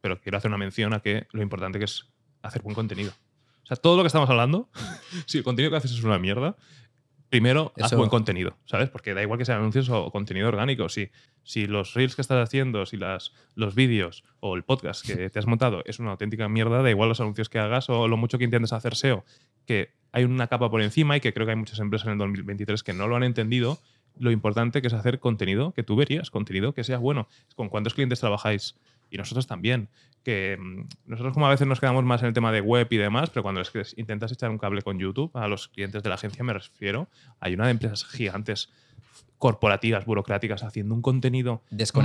pero 0.00 0.20
quiero 0.20 0.38
hacer 0.38 0.50
una 0.50 0.58
mención 0.58 0.92
a 0.92 1.00
que 1.00 1.26
lo 1.32 1.42
importante 1.42 1.78
que 1.78 1.86
es 1.86 2.10
hacer 2.42 2.62
buen 2.62 2.74
contenido. 2.74 3.12
O 3.62 3.66
sea, 3.66 3.76
todo 3.76 3.96
lo 3.96 4.02
que 4.02 4.08
estamos 4.08 4.28
hablando, 4.28 4.68
si 5.26 5.38
el 5.38 5.44
contenido 5.44 5.70
que 5.70 5.78
haces 5.78 5.92
es 5.92 6.02
una 6.02 6.18
mierda, 6.18 6.56
primero 7.30 7.72
haz 7.80 7.94
buen 7.94 8.10
contenido, 8.10 8.56
¿sabes? 8.66 8.90
Porque 8.90 9.14
da 9.14 9.22
igual 9.22 9.38
que 9.38 9.44
sean 9.44 9.58
anuncios 9.58 9.88
o 9.88 10.10
contenido 10.10 10.48
orgánico. 10.48 10.88
Si, 10.88 11.10
si 11.44 11.66
los 11.66 11.94
reels 11.94 12.16
que 12.16 12.22
estás 12.22 12.42
haciendo, 12.42 12.84
si 12.84 12.96
las, 12.96 13.32
los 13.54 13.74
vídeos 13.74 14.24
o 14.40 14.56
el 14.56 14.64
podcast 14.64 15.06
que 15.06 15.30
te 15.30 15.38
has 15.38 15.46
montado 15.46 15.82
es 15.86 16.00
una 16.00 16.10
auténtica 16.10 16.48
mierda, 16.48 16.82
da 16.82 16.90
igual 16.90 17.08
los 17.08 17.20
anuncios 17.20 17.48
que 17.48 17.60
hagas 17.60 17.88
o 17.88 18.08
lo 18.08 18.16
mucho 18.16 18.36
que 18.36 18.44
intentes 18.44 18.72
hacer 18.72 18.96
SEO, 18.96 19.24
que 19.64 19.92
hay 20.12 20.24
una 20.24 20.48
capa 20.48 20.70
por 20.70 20.82
encima 20.82 21.16
y 21.16 21.20
que 21.20 21.32
creo 21.32 21.46
que 21.46 21.52
hay 21.52 21.58
muchas 21.58 21.78
empresas 21.78 22.06
en 22.08 22.14
el 22.14 22.18
2023 22.18 22.82
que 22.82 22.92
no 22.92 23.06
lo 23.06 23.16
han 23.16 23.22
entendido. 23.22 23.78
Lo 24.18 24.32
importante 24.32 24.82
que 24.82 24.88
es 24.88 24.92
hacer 24.92 25.20
contenido 25.20 25.72
que 25.72 25.84
tú 25.84 25.94
verías, 25.94 26.30
contenido 26.30 26.74
que 26.74 26.82
sea 26.82 26.98
bueno. 26.98 27.28
¿Con 27.54 27.68
cuántos 27.68 27.94
clientes 27.94 28.18
trabajáis 28.18 28.74
Y 29.10 29.18
nosotros 29.18 29.46
también. 29.46 29.88
Que 30.22 30.56
mm, 30.58 30.88
nosotros 31.06 31.34
como 31.34 31.46
a 31.46 31.50
veces 31.50 31.66
nos 31.66 31.80
quedamos 31.80 32.04
más 32.04 32.22
en 32.22 32.28
el 32.28 32.34
tema 32.34 32.52
de 32.52 32.60
web 32.60 32.86
y 32.90 32.96
demás, 32.96 33.30
pero 33.30 33.42
cuando 33.42 33.60
es 33.60 33.70
que 33.70 33.82
intentas 33.96 34.32
echar 34.32 34.50
un 34.50 34.58
cable 34.58 34.82
con 34.82 34.98
YouTube, 34.98 35.30
a 35.34 35.48
los 35.48 35.68
clientes 35.68 36.02
de 36.02 36.08
la 36.08 36.14
agencia 36.16 36.44
me 36.44 36.52
refiero, 36.52 37.08
hay 37.40 37.54
una 37.54 37.66
de 37.66 37.72
empresas 37.72 38.04
gigantes 38.04 38.70
corporativas, 39.38 40.04
burocráticas, 40.04 40.62
haciendo 40.62 40.94
un 40.94 41.00
contenido 41.00 41.62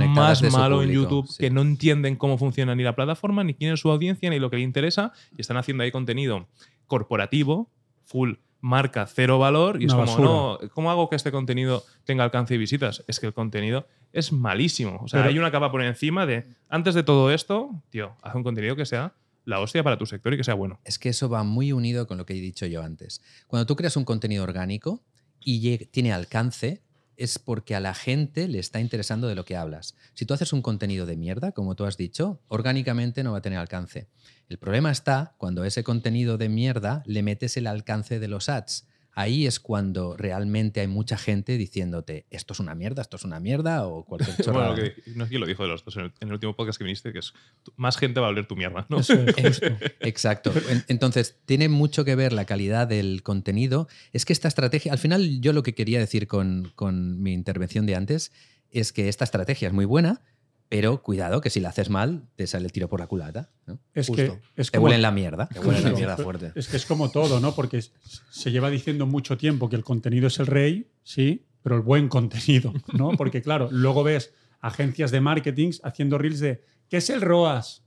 más 0.08 0.42
malo 0.50 0.82
en 0.82 0.90
YouTube, 0.90 1.28
que 1.38 1.50
no 1.50 1.60
entienden 1.60 2.16
cómo 2.16 2.38
funciona 2.38 2.74
ni 2.74 2.82
la 2.82 2.96
plataforma, 2.96 3.44
ni 3.44 3.52
quién 3.52 3.74
es 3.74 3.80
su 3.80 3.90
audiencia, 3.90 4.30
ni 4.30 4.38
lo 4.38 4.48
que 4.48 4.56
le 4.56 4.62
interesa, 4.62 5.12
y 5.36 5.42
están 5.42 5.58
haciendo 5.58 5.84
ahí 5.84 5.90
contenido 5.90 6.48
corporativo, 6.86 7.70
full 8.06 8.36
marca, 8.66 9.06
cero 9.06 9.38
valor, 9.38 9.80
y 9.80 9.86
es 9.86 9.94
como, 9.94 10.18
no, 10.18 10.58
¿cómo 10.74 10.90
hago 10.90 11.08
que 11.08 11.16
este 11.16 11.30
contenido 11.30 11.84
tenga 12.04 12.24
alcance 12.24 12.54
y 12.54 12.58
visitas? 12.58 13.04
Es 13.06 13.20
que 13.20 13.26
el 13.26 13.32
contenido 13.32 13.86
es 14.12 14.32
malísimo. 14.32 15.00
O 15.02 15.08
sea, 15.08 15.24
hay 15.24 15.38
una 15.38 15.50
capa 15.50 15.70
por 15.70 15.82
encima 15.82 16.26
de, 16.26 16.46
antes 16.68 16.94
de 16.94 17.02
todo 17.02 17.30
esto, 17.30 17.70
tío, 17.90 18.16
haz 18.22 18.34
un 18.34 18.42
contenido 18.42 18.76
que 18.76 18.84
sea 18.84 19.14
la 19.44 19.60
hostia 19.60 19.84
para 19.84 19.96
tu 19.96 20.06
sector 20.06 20.34
y 20.34 20.36
que 20.36 20.44
sea 20.44 20.54
bueno. 20.54 20.80
Es 20.84 20.98
que 20.98 21.08
eso 21.08 21.28
va 21.28 21.44
muy 21.44 21.72
unido 21.72 22.08
con 22.08 22.18
lo 22.18 22.26
que 22.26 22.34
he 22.34 22.40
dicho 22.40 22.66
yo 22.66 22.82
antes. 22.82 23.22
Cuando 23.46 23.66
tú 23.66 23.76
creas 23.76 23.96
un 23.96 24.04
contenido 24.04 24.42
orgánico 24.42 25.00
y 25.40 25.78
tiene 25.86 26.12
alcance, 26.12 26.82
es 27.16 27.38
porque 27.38 27.76
a 27.76 27.80
la 27.80 27.94
gente 27.94 28.48
le 28.48 28.58
está 28.58 28.80
interesando 28.80 29.28
de 29.28 29.36
lo 29.36 29.44
que 29.44 29.56
hablas. 29.56 29.94
Si 30.14 30.26
tú 30.26 30.34
haces 30.34 30.52
un 30.52 30.60
contenido 30.60 31.06
de 31.06 31.16
mierda, 31.16 31.52
como 31.52 31.76
tú 31.76 31.84
has 31.84 31.96
dicho, 31.96 32.40
orgánicamente 32.48 33.22
no 33.22 33.32
va 33.32 33.38
a 33.38 33.42
tener 33.42 33.60
alcance. 33.60 34.08
El 34.48 34.58
problema 34.58 34.90
está 34.90 35.34
cuando 35.38 35.64
ese 35.64 35.82
contenido 35.82 36.38
de 36.38 36.48
mierda 36.48 37.02
le 37.06 37.22
metes 37.22 37.56
el 37.56 37.66
alcance 37.66 38.18
de 38.18 38.28
los 38.28 38.48
ads 38.48 38.86
ahí 39.16 39.46
es 39.46 39.58
cuando 39.58 40.14
realmente 40.16 40.80
hay 40.80 40.86
mucha 40.86 41.16
gente 41.16 41.56
diciéndote 41.56 42.26
esto 42.30 42.52
es 42.52 42.60
una 42.60 42.74
mierda, 42.74 43.00
esto 43.00 43.16
es 43.16 43.24
una 43.24 43.40
mierda 43.40 43.86
o 43.86 44.04
cualquier 44.04 44.36
chorrada. 44.44 44.72
bueno, 44.72 44.92
no 45.14 45.24
es 45.24 45.30
que 45.30 45.38
lo 45.38 45.46
dijo 45.46 45.62
de 45.62 45.70
los 45.70 45.84
dos 45.84 45.96
en 45.96 46.12
el, 46.20 46.32
último 46.32 46.54
podcast 46.54 46.78
que 46.78 46.84
viniste, 46.84 47.12
que 47.12 47.18
es 47.20 47.32
más 47.76 47.96
gente 47.96 48.20
va 48.20 48.26
a 48.26 48.30
oler 48.30 48.46
tu 48.46 48.56
mierda. 48.56 48.86
¿no? 48.90 48.98
Exacto. 50.00 50.52
Entonces, 50.86 51.38
tiene 51.46 51.70
mucho 51.70 52.04
que 52.04 52.14
ver 52.14 52.34
la 52.34 52.44
calidad 52.44 52.86
del 52.86 53.22
contenido. 53.22 53.88
Es 54.12 54.26
que 54.26 54.34
esta 54.34 54.48
estrategia, 54.48 54.92
al 54.92 54.98
final 54.98 55.40
yo 55.40 55.54
lo 55.54 55.62
que 55.62 55.74
quería 55.74 55.98
decir 55.98 56.28
con, 56.28 56.70
con 56.76 57.22
mi 57.22 57.32
intervención 57.32 57.86
de 57.86 57.96
antes 57.96 58.32
es 58.70 58.92
que 58.92 59.08
esta 59.08 59.24
estrategia 59.24 59.68
es 59.68 59.74
muy 59.74 59.86
buena, 59.86 60.20
pero 60.68 61.02
cuidado, 61.02 61.40
que 61.40 61.50
si 61.50 61.60
la 61.60 61.68
haces 61.68 61.90
mal, 61.90 62.28
te 62.34 62.46
sale 62.46 62.66
el 62.66 62.72
tiro 62.72 62.88
por 62.88 63.00
la 63.00 63.06
culata. 63.06 63.50
Es 63.94 64.10
que 64.10 64.40
es 64.56 64.70
te 64.70 64.78
huele 64.78 64.96
en 64.96 65.02
la 65.02 65.12
mierda. 65.12 65.48
Te 65.48 65.60
la 65.60 65.90
mierda 65.92 66.16
fuerte. 66.16 66.52
Es 66.54 66.68
que 66.68 66.76
es 66.76 66.86
como 66.86 67.10
todo, 67.10 67.40
¿no? 67.40 67.54
Porque 67.54 67.82
se 68.30 68.50
lleva 68.50 68.70
diciendo 68.70 69.06
mucho 69.06 69.36
tiempo 69.36 69.68
que 69.68 69.76
el 69.76 69.84
contenido 69.84 70.26
es 70.26 70.38
el 70.38 70.46
rey, 70.46 70.90
sí, 71.02 71.46
pero 71.62 71.76
el 71.76 71.82
buen 71.82 72.08
contenido, 72.08 72.72
¿no? 72.92 73.10
Porque 73.16 73.42
claro, 73.42 73.68
luego 73.70 74.02
ves 74.02 74.32
agencias 74.60 75.10
de 75.10 75.20
marketing 75.20 75.72
haciendo 75.82 76.18
reels 76.18 76.40
de 76.40 76.62
¿qué 76.88 76.98
es 76.98 77.10
el 77.10 77.20
ROAS? 77.20 77.82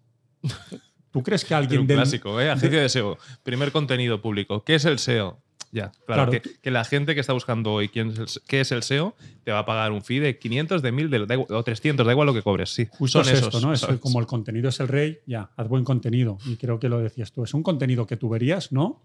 ¿Tú 1.11 1.23
crees 1.23 1.43
que 1.43 1.55
alguien 1.55 1.81
un 1.81 1.87
clásico, 1.87 2.39
¿eh? 2.39 2.49
Agencia 2.49 2.81
de 2.81 2.89
SEO. 2.89 3.17
Primer 3.43 3.71
contenido 3.71 4.21
público. 4.21 4.63
¿Qué 4.63 4.75
es 4.75 4.85
el 4.85 4.99
SEO? 4.99 5.41
Ya, 5.71 5.91
claro. 6.05 6.31
Que, 6.31 6.71
la 6.71 6.83
gente 6.83 7.13
que 7.13 7.21
está 7.21 7.33
buscando 7.33 7.73
hoy 7.73 7.89
quién 7.89 8.09
es 8.09 8.41
qué 8.47 8.61
es 8.61 8.71
el 8.71 8.81
SEO 8.81 9.15
te 9.43 9.51
va 9.51 9.59
a 9.59 9.65
pagar 9.65 9.91
un 9.91 10.01
fee 10.01 10.19
de 10.19 10.39
500, 10.39 10.81
de 10.81 10.91
1000 10.91 11.09
de, 11.09 11.45
o 11.49 11.63
300, 11.63 12.05
da 12.05 12.11
igual 12.11 12.25
lo 12.25 12.33
que 12.33 12.41
cobres. 12.41 12.71
Sí, 12.71 12.87
justo 12.91 13.21
es 13.21 13.27
esto, 13.27 13.59
¿no? 13.61 13.73
Es 13.73 13.85
como 13.99 14.19
el 14.19 14.25
contenido 14.25 14.69
es 14.69 14.79
el 14.79 14.87
rey, 14.87 15.19
ya, 15.27 15.51
haz 15.55 15.67
buen 15.67 15.83
contenido. 15.83 16.39
Y 16.45 16.55
creo 16.55 16.79
que 16.79 16.89
lo 16.89 16.99
decías 16.99 17.31
tú. 17.31 17.43
Es 17.43 17.53
un 17.53 17.63
contenido 17.63 18.07
que 18.07 18.17
tú 18.17 18.29
verías, 18.29 18.71
¿no? 18.71 19.03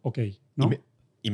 Ok, 0.00 0.18
¿no? 0.56 0.66
Y 0.66 0.68
me 0.68 0.80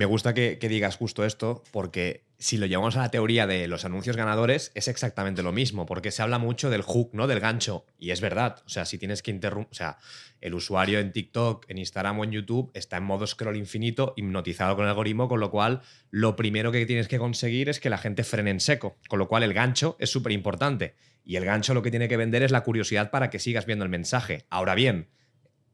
gusta 0.04 0.34
que, 0.34 0.58
digas 0.60 0.96
justo 0.96 1.24
esto, 1.24 1.62
porque 1.70 2.24
si 2.38 2.58
lo 2.58 2.66
llevamos 2.66 2.96
a 2.96 3.00
la 3.00 3.10
teoría 3.10 3.46
de 3.46 3.66
los 3.68 3.86
anuncios 3.86 4.16
ganadores, 4.16 4.70
es 4.74 4.86
exactamente 4.86 5.42
lo 5.42 5.50
mismo, 5.50 5.86
porque 5.86 6.10
se 6.10 6.22
habla 6.22 6.38
mucho 6.38 6.68
del 6.68 6.82
hook, 6.82 7.10
¿no? 7.14 7.26
Del 7.26 7.40
gancho. 7.40 7.86
Y 7.98 8.10
es 8.10 8.20
verdad. 8.20 8.62
O 8.66 8.68
sea, 8.68 8.84
si 8.84 8.98
tienes 8.98 9.22
que 9.22 9.30
interrumpir. 9.30 9.72
O 9.72 9.74
sea, 9.74 9.98
el 10.40 10.54
usuario 10.54 10.98
en 11.00 11.12
TikTok, 11.12 11.64
en 11.68 11.78
Instagram 11.78 12.18
o 12.18 12.24
en 12.24 12.32
YouTube 12.32 12.70
está 12.74 12.98
en 12.98 13.04
modo 13.04 13.26
scroll 13.26 13.56
infinito, 13.56 14.12
hipnotizado 14.16 14.76
con 14.76 14.84
el 14.84 14.90
algoritmo, 14.90 15.26
con 15.26 15.40
lo 15.40 15.50
cual 15.50 15.80
lo 16.10 16.36
primero 16.36 16.70
que 16.70 16.84
tienes 16.86 17.08
que 17.08 17.18
conseguir 17.18 17.68
es 17.68 17.80
que 17.80 17.90
la 17.90 17.98
gente 17.98 18.24
frene 18.24 18.50
en 18.50 18.60
seco. 18.60 18.98
Con 19.08 19.18
lo 19.18 19.26
cual 19.26 19.42
el 19.42 19.54
gancho 19.54 19.96
es 19.98 20.10
súper 20.10 20.32
importante. 20.32 20.94
Y 21.24 21.36
el 21.36 21.44
gancho 21.44 21.74
lo 21.74 21.82
que 21.82 21.90
tiene 21.90 22.08
que 22.08 22.16
vender 22.16 22.42
es 22.42 22.50
la 22.50 22.62
curiosidad 22.62 23.10
para 23.10 23.30
que 23.30 23.38
sigas 23.38 23.66
viendo 23.66 23.84
el 23.84 23.90
mensaje. 23.90 24.44
Ahora 24.48 24.74
bien, 24.74 25.08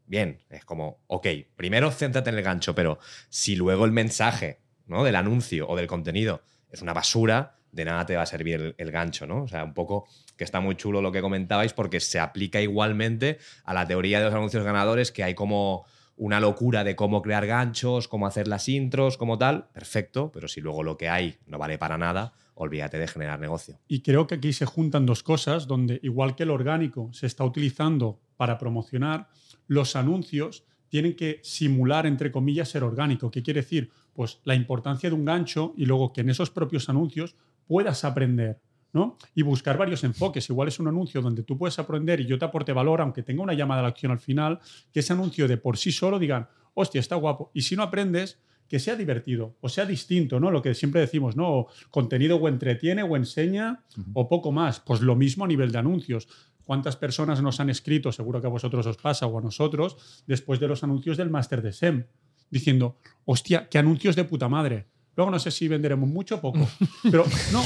bien, 0.06 0.40
es 0.50 0.64
como, 0.64 0.98
ok, 1.06 1.26
primero 1.56 1.90
céntrate 1.90 2.30
en 2.30 2.36
el 2.36 2.44
gancho, 2.44 2.74
pero 2.74 2.98
si 3.28 3.56
luego 3.56 3.84
el 3.84 3.92
mensaje 3.92 4.60
¿no? 4.86 5.04
del 5.04 5.16
anuncio 5.16 5.68
o 5.68 5.76
del 5.76 5.86
contenido 5.86 6.42
es 6.70 6.82
una 6.82 6.92
basura, 6.92 7.56
de 7.72 7.84
nada 7.84 8.06
te 8.06 8.16
va 8.16 8.22
a 8.22 8.26
servir 8.26 8.74
el, 8.76 8.90
gancho, 8.92 9.26
¿no? 9.26 9.42
O 9.42 9.48
sea, 9.48 9.64
un 9.64 9.74
poco 9.74 10.06
que 10.36 10.44
está 10.44 10.60
muy 10.60 10.76
chulo 10.76 11.02
lo 11.02 11.10
que 11.10 11.20
comentabais 11.20 11.72
porque 11.72 12.00
se 12.00 12.20
aplica 12.20 12.60
igualmente 12.60 13.38
a 13.64 13.74
la 13.74 13.86
teoría 13.86 14.18
de 14.18 14.26
los 14.26 14.34
anuncios 14.34 14.64
ganadores, 14.64 15.10
que 15.10 15.24
hay 15.24 15.34
como 15.34 15.84
una 16.16 16.38
locura 16.38 16.84
de 16.84 16.94
cómo 16.94 17.22
crear 17.22 17.46
ganchos, 17.46 18.06
cómo 18.06 18.26
hacer 18.26 18.46
las 18.46 18.68
intros, 18.68 19.16
como 19.16 19.38
tal, 19.38 19.66
perfecto, 19.72 20.30
pero 20.32 20.46
si 20.46 20.60
luego 20.60 20.84
lo 20.84 20.96
que 20.96 21.08
hay 21.08 21.38
no 21.46 21.58
vale 21.58 21.76
para 21.76 21.98
nada, 21.98 22.32
olvídate 22.54 22.98
de 22.98 23.08
generar 23.08 23.40
negocio. 23.40 23.80
Y 23.88 24.00
creo 24.00 24.26
que 24.28 24.36
aquí 24.36 24.52
se 24.52 24.66
juntan 24.66 25.06
dos 25.06 25.24
cosas, 25.24 25.66
donde 25.66 25.98
igual 26.02 26.36
que 26.36 26.44
el 26.44 26.50
orgánico 26.50 27.10
se 27.12 27.26
está 27.26 27.44
utilizando 27.44 28.20
para 28.36 28.58
promocionar, 28.58 29.28
los 29.66 29.96
anuncios 29.96 30.64
tienen 30.88 31.16
que 31.16 31.40
simular, 31.42 32.06
entre 32.06 32.30
comillas, 32.30 32.68
ser 32.68 32.84
orgánico. 32.84 33.30
¿Qué 33.30 33.42
quiere 33.42 33.62
decir? 33.62 33.90
Pues 34.12 34.40
la 34.44 34.54
importancia 34.54 35.08
de 35.08 35.14
un 35.16 35.24
gancho 35.24 35.74
y 35.76 35.86
luego 35.86 36.12
que 36.12 36.20
en 36.20 36.30
esos 36.30 36.50
propios 36.50 36.88
anuncios 36.88 37.34
puedas 37.66 38.04
aprender. 38.04 38.60
¿no? 38.92 39.18
Y 39.34 39.42
buscar 39.42 39.76
varios 39.76 40.04
enfoques. 40.04 40.48
Igual 40.48 40.68
es 40.68 40.78
un 40.78 40.86
anuncio 40.86 41.20
donde 41.20 41.42
tú 41.42 41.58
puedes 41.58 41.80
aprender 41.80 42.20
y 42.20 42.26
yo 42.26 42.38
te 42.38 42.44
aporte 42.44 42.72
valor, 42.72 43.00
aunque 43.00 43.24
tenga 43.24 43.42
una 43.42 43.52
llamada 43.52 43.80
a 43.80 43.82
la 43.82 43.88
acción 43.88 44.12
al 44.12 44.20
final, 44.20 44.60
que 44.92 45.00
ese 45.00 45.12
anuncio 45.12 45.48
de 45.48 45.56
por 45.56 45.76
sí 45.76 45.90
solo 45.90 46.20
digan, 46.20 46.46
hostia, 46.74 47.00
está 47.00 47.16
guapo. 47.16 47.50
Y 47.54 47.62
si 47.62 47.74
no 47.74 47.82
aprendes, 47.82 48.38
que 48.68 48.78
sea 48.78 48.96
divertido 48.96 49.56
o 49.60 49.68
sea 49.68 49.84
distinto, 49.84 50.40
¿no? 50.40 50.50
Lo 50.50 50.62
que 50.62 50.74
siempre 50.74 51.00
decimos, 51.00 51.36
¿no? 51.36 51.66
contenido 51.90 52.36
o 52.36 52.48
entretiene 52.48 53.02
o 53.02 53.16
enseña 53.16 53.84
o 54.14 54.28
poco 54.28 54.52
más. 54.52 54.80
Pues 54.80 55.00
lo 55.00 55.16
mismo 55.16 55.44
a 55.44 55.48
nivel 55.48 55.72
de 55.72 55.78
anuncios. 55.78 56.28
¿Cuántas 56.64 56.96
personas 56.96 57.42
nos 57.42 57.60
han 57.60 57.70
escrito, 57.70 58.10
seguro 58.10 58.40
que 58.40 58.46
a 58.46 58.50
vosotros 58.50 58.86
os 58.86 58.96
pasa 58.96 59.26
o 59.26 59.38
a 59.38 59.42
nosotros, 59.42 60.24
después 60.26 60.60
de 60.60 60.68
los 60.68 60.82
anuncios 60.82 61.16
del 61.16 61.30
máster 61.30 61.62
de 61.62 61.72
SEM? 61.72 62.06
Diciendo, 62.50 62.98
hostia, 63.24 63.68
qué 63.68 63.78
anuncios 63.78 64.16
de 64.16 64.24
puta 64.24 64.48
madre. 64.48 64.86
Luego 65.16 65.30
no 65.30 65.38
sé 65.38 65.50
si 65.50 65.68
venderemos 65.68 66.08
mucho 66.08 66.36
o 66.36 66.40
poco. 66.40 66.68
Pero 67.02 67.24
no. 67.52 67.64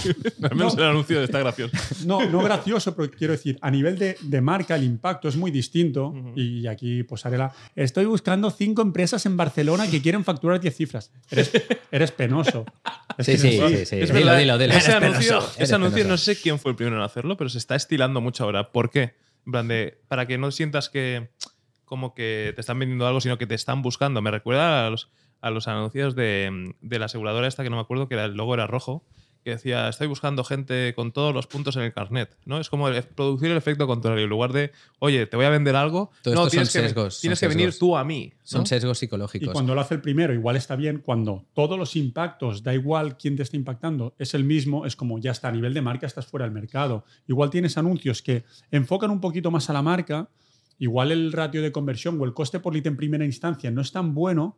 Al 0.49 0.57
menos 0.57 0.77
el 0.77 0.85
anuncio 0.85 1.23
está 1.23 1.39
gracioso. 1.39 1.75
No, 2.05 2.25
no 2.29 2.43
gracioso, 2.43 2.95
pero 2.95 3.11
quiero 3.11 3.33
decir, 3.33 3.59
a 3.63 3.71
nivel 3.71 3.99
de, 3.99 4.17
de 4.21 4.41
marca, 4.41 4.77
el 4.77 4.85
impacto 4.85 5.29
es 5.29 5.37
muy 5.37 5.51
distinto. 5.51 6.15
Y 6.37 6.67
aquí, 6.67 7.03
pues 7.05 7.25
haré 7.25 7.39
la. 7.39 7.53
Estoy 7.75 8.05
buscando 8.05 8.51
cinco 8.51 8.83
empresas 8.83 9.25
en 9.27 9.37
Barcelona 9.37 9.89
que 9.91 10.03
quieren 10.03 10.25
facturar 10.25 10.61
10 10.61 10.77
cifras. 10.77 11.11
Eres, 11.31 11.51
eres 11.91 12.13
penoso. 12.13 12.67
sí, 13.19 13.39
sí, 13.39 13.59
sí, 13.59 13.87
sí, 13.87 13.97
Dilo, 13.97 14.37
dilo, 14.37 14.59
dilo. 14.59 14.75
Ese 14.75 14.93
anuncio, 14.93 15.43
ese 15.59 15.75
anuncio 15.75 16.05
no 16.05 16.19
sé 16.19 16.37
quién 16.41 16.59
fue 16.59 16.73
el 16.73 16.77
primero 16.77 16.97
en 16.97 17.03
hacerlo, 17.03 17.37
pero 17.37 17.49
se 17.49 17.59
está 17.59 17.77
estilando 17.77 18.21
mucho 18.21 18.45
ahora. 18.45 18.73
¿Por 18.73 18.91
qué? 18.91 19.15
En 19.47 19.53
plan 19.53 19.69
de. 19.69 20.01
Para 20.09 20.27
que 20.27 20.37
no 20.37 20.51
sientas 20.51 20.89
que. 20.89 21.31
Como 21.85 22.13
que 22.13 22.53
te 22.55 22.61
están 22.61 22.79
vendiendo 22.79 23.07
algo, 23.07 23.23
sino 23.23 23.39
que 23.39 23.47
te 23.47 23.55
están 23.55 23.81
buscando. 23.81 24.21
Me 24.21 24.31
recuerda 24.31 24.87
a 24.87 24.91
los 24.91 25.09
a 25.41 25.51
los 25.51 25.68
anuncios 25.68 26.14
de, 26.14 26.74
la 26.82 27.07
aseguradora 27.07 27.47
esta 27.47 27.62
que 27.62 27.70
no 27.70 27.76
me 27.76 27.82
acuerdo, 27.82 28.09
que 28.09 28.14
el 28.14 28.34
logo 28.34 28.55
era 28.55 28.66
rojo, 28.66 29.05
que 29.45 29.51
decía, 29.51 29.89
estoy 29.89 30.09
buscando 30.09 30.45
gente 30.45 30.93
con 30.95 31.12
todos 31.12 31.32
los 31.32 31.47
puntos 31.47 31.76
en 31.76 31.82
el 31.82 31.93
carnet. 31.93 32.36
¿no? 32.45 32.59
Es 32.59 32.68
como 32.68 32.89
producir 33.14 33.51
el 33.51 33.57
efecto 33.57 33.86
contrario. 33.86 34.24
En 34.24 34.30
lugar 34.30 34.53
de, 34.53 34.72
oye, 34.99 35.26
te 35.26 35.36
voy 35.36 35.47
a 35.47 35.51
vender 35.51 35.76
algo, 35.76 36.11
no, 36.26 36.49
tienes, 36.49 36.72
que, 36.72 36.93
tienes 37.20 37.41
que 37.41 37.49
venir 37.49 37.76
tú 37.78 37.97
a 37.97 38.05
mí. 38.05 38.32
Son 38.43 38.66
sesgos 38.66 38.99
psicológicos. 38.99 39.49
Y 39.49 39.53
cuando 39.53 39.74
lo 39.74 39.80
hace 39.80 39.95
el 39.95 40.01
primero, 40.01 40.34
igual 40.34 40.57
está 40.57 40.76
bien. 40.76 40.99
Cuando 40.99 41.47
todos 41.55 41.78
los 41.78 41.97
impactos, 41.97 42.62
da 42.62 42.74
igual 42.74 43.16
quién 43.16 43.36
te 43.36 43.43
está 43.43 43.57
impactando, 43.57 44.14
es 44.18 44.34
el 44.34 44.45
mismo, 44.45 44.86
es 44.86 44.97
como 44.97 45.18
ya 45.18 45.30
está 45.30 45.49
a 45.49 45.53
nivel 45.53 45.72
de 45.72 45.82
marca, 45.82 46.07
estás 46.07 46.26
fuera 46.26 46.45
del 46.45 46.53
mercado. 46.53 47.05
Igual 47.26 47.51
tienes 47.51 47.78
anuncios 47.78 48.22
que 48.22 48.45
enfocan 48.70 49.11
un 49.11 49.20
poquito 49.20 49.51
más 49.51 49.70
a 49.70 49.72
la 49.72 49.82
marca, 49.82 50.28
igual 50.78 51.12
el 51.12 51.32
ratio 51.32 51.62
de 51.62 51.72
conversión 51.72 52.20
o 52.20 52.24
el 52.24 52.34
coste 52.34 52.61
por 52.61 52.74
lead 52.74 52.86
en 52.86 52.97
primera 52.97 53.24
instancia 53.24 53.70
no 53.70 53.80
es 53.80 53.93
tan 53.93 54.14
bueno, 54.14 54.57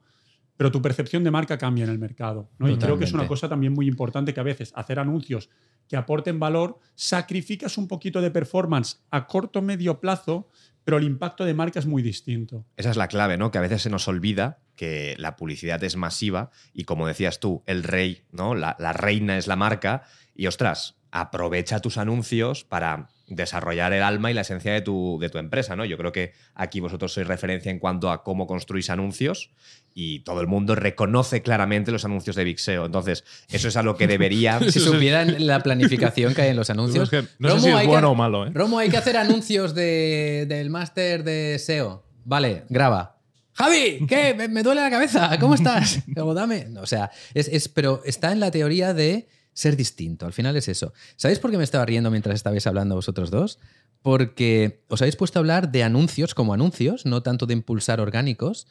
pero 0.61 0.71
tu 0.71 0.83
percepción 0.83 1.25
de 1.25 1.31
marca 1.31 1.57
cambia 1.57 1.85
en 1.85 1.91
el 1.91 1.99
mercado. 1.99 2.51
¿no? 2.59 2.69
Y 2.69 2.77
creo 2.77 2.99
que 2.99 3.07
es 3.07 3.15
una 3.15 3.27
cosa 3.27 3.49
también 3.49 3.73
muy 3.73 3.89
importante 3.89 4.35
que 4.35 4.41
a 4.41 4.43
veces 4.43 4.75
hacer 4.77 4.99
anuncios 4.99 5.49
que 5.89 5.97
aporten 5.97 6.39
valor, 6.39 6.79
sacrificas 6.95 7.79
un 7.79 7.89
poquito 7.89 8.21
de 8.21 8.31
performance 8.31 9.01
a 9.11 9.27
corto 9.27 9.63
medio 9.63 10.01
plazo, 10.01 10.51
pero 10.85 10.99
el 10.99 11.05
impacto 11.05 11.47
de 11.47 11.55
marca 11.55 11.79
es 11.79 11.87
muy 11.87 12.03
distinto. 12.03 12.67
Esa 12.77 12.91
es 12.91 12.99
la 12.99 13.09
clave, 13.09 13.39
¿no? 13.39 13.51
Que 13.51 13.57
a 13.57 13.63
veces 13.63 13.81
se 13.81 13.89
nos 13.89 14.07
olvida 14.07 14.59
que 14.77 15.15
la 15.17 15.35
publicidad 15.35 15.83
es 15.83 15.97
masiva 15.97 16.51
y 16.75 16.85
como 16.85 17.07
decías 17.07 17.41
tú, 17.41 17.63
el 17.65 17.83
rey, 17.83 18.27
¿no? 18.31 18.55
La, 18.55 18.77
la 18.79 18.93
reina 18.93 19.39
es 19.39 19.47
la 19.47 19.57
marca 19.57 20.03
y 20.35 20.47
ostras, 20.47 21.01
aprovecha 21.11 21.81
tus 21.81 21.99
anuncios 21.99 22.65
para 22.65 23.09
desarrollar 23.27 23.93
el 23.93 24.03
alma 24.03 24.31
y 24.31 24.35
la 24.35 24.41
esencia 24.43 24.73
de 24.73 24.81
tu, 24.81 25.19
de 25.21 25.31
tu 25.31 25.39
empresa, 25.39 25.77
¿no? 25.77 25.85
Yo 25.85 25.97
creo 25.97 26.13
que 26.13 26.33
aquí 26.55 26.81
vosotros 26.81 27.13
sois 27.13 27.27
referencia 27.27 27.71
en 27.71 27.79
cuanto 27.79 28.11
a 28.11 28.23
cómo 28.23 28.47
construís 28.47 28.91
anuncios 28.91 29.51
y 29.95 30.21
todo 30.21 30.41
el 30.41 30.47
mundo 30.47 30.75
reconoce 30.75 31.43
claramente 31.43 31.91
los 31.91 32.05
anuncios 32.05 32.37
de 32.37 32.45
Big 32.45 32.59
SEO. 32.59 32.87
Entonces, 32.87 33.25
eso 33.51 33.69
es 33.69 33.77
a 33.77 33.83
lo 33.83 33.97
que 33.97 34.07
debería... 34.07 34.61
si 34.71 34.81
supieran 34.81 35.47
la 35.47 35.63
planificación 35.63 36.35
que 36.35 36.43
hay 36.43 36.51
en 36.51 36.57
los 36.57 36.71
anuncios. 36.71 37.11
No, 37.39 37.59
sé 37.59 37.61
si 37.61 37.69
es 37.71 37.87
bueno 37.87 38.13
o 38.13 38.15
malo, 38.15 38.47
¿eh? 38.47 38.51
Romo, 38.53 38.79
hay 38.79 38.89
que 38.89 38.97
hacer 38.97 39.17
anuncios 39.17 39.75
del 39.75 40.71
máster 40.71 41.25
de 41.25 41.59
SEO. 41.59 42.05
Vale, 42.25 42.65
graba. 42.69 43.21
Javi, 43.53 44.07
¿qué? 44.07 44.49
Me, 44.49 44.63
duele 44.63 44.81
la 44.81 44.91
cabeza. 44.91 45.37
¿Cómo 45.39 45.55
estás? 45.55 46.01
dame. 46.35 46.69
O 46.81 46.87
sea, 46.87 47.11
es, 47.35 47.69
pero 47.69 48.03
está 48.05 48.33
en 48.33 48.41
la 48.41 48.51
teoría 48.51 48.95
de 48.95 49.29
ser 49.53 49.77
distinto. 49.77 50.27
Al 50.27 50.33
final 50.33 50.57
es 50.57 50.69
eso. 50.69 50.93
¿Sabéis 51.17 51.39
por 51.39 51.51
qué 51.51 51.59
me 51.59 51.65
estaba 51.65 51.85
riendo 51.85 52.11
mientras 52.11 52.37
estabais 52.37 52.67
hablando 52.67 52.95
vosotros 52.95 53.31
dos? 53.31 53.59
Porque 54.03 54.83
os 54.89 55.03
habéis 55.03 55.17
puesto 55.17 55.39
a 55.39 55.41
hablar 55.41 55.71
de 55.71 55.83
anuncios 55.83 56.35
como 56.35 56.55
anuncios, 56.55 57.05
no 57.05 57.23
tanto 57.23 57.47
de 57.47 57.53
impulsar 57.53 58.01
orgánicos, 58.01 58.67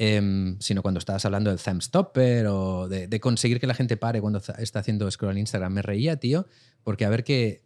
em, 0.00 0.56
sino 0.60 0.80
cuando 0.80 0.98
estabas 0.98 1.24
hablando 1.24 1.50
del 1.50 1.58
thumb 1.58 1.82
stopper 1.82 2.46
o 2.46 2.88
de, 2.88 3.20
conseguir 3.20 3.58
que 3.58 3.66
la 3.66 3.74
gente 3.74 3.96
pare 3.96 4.20
cuando 4.20 4.40
está 4.58 4.78
haciendo 4.78 5.10
scroll 5.10 5.32
en 5.32 5.38
Instagram. 5.38 5.72
Me 5.72 5.82
reía, 5.82 6.16
tío, 6.16 6.46
porque 6.84 7.04
a 7.04 7.10
ver 7.10 7.24
qué. 7.24 7.64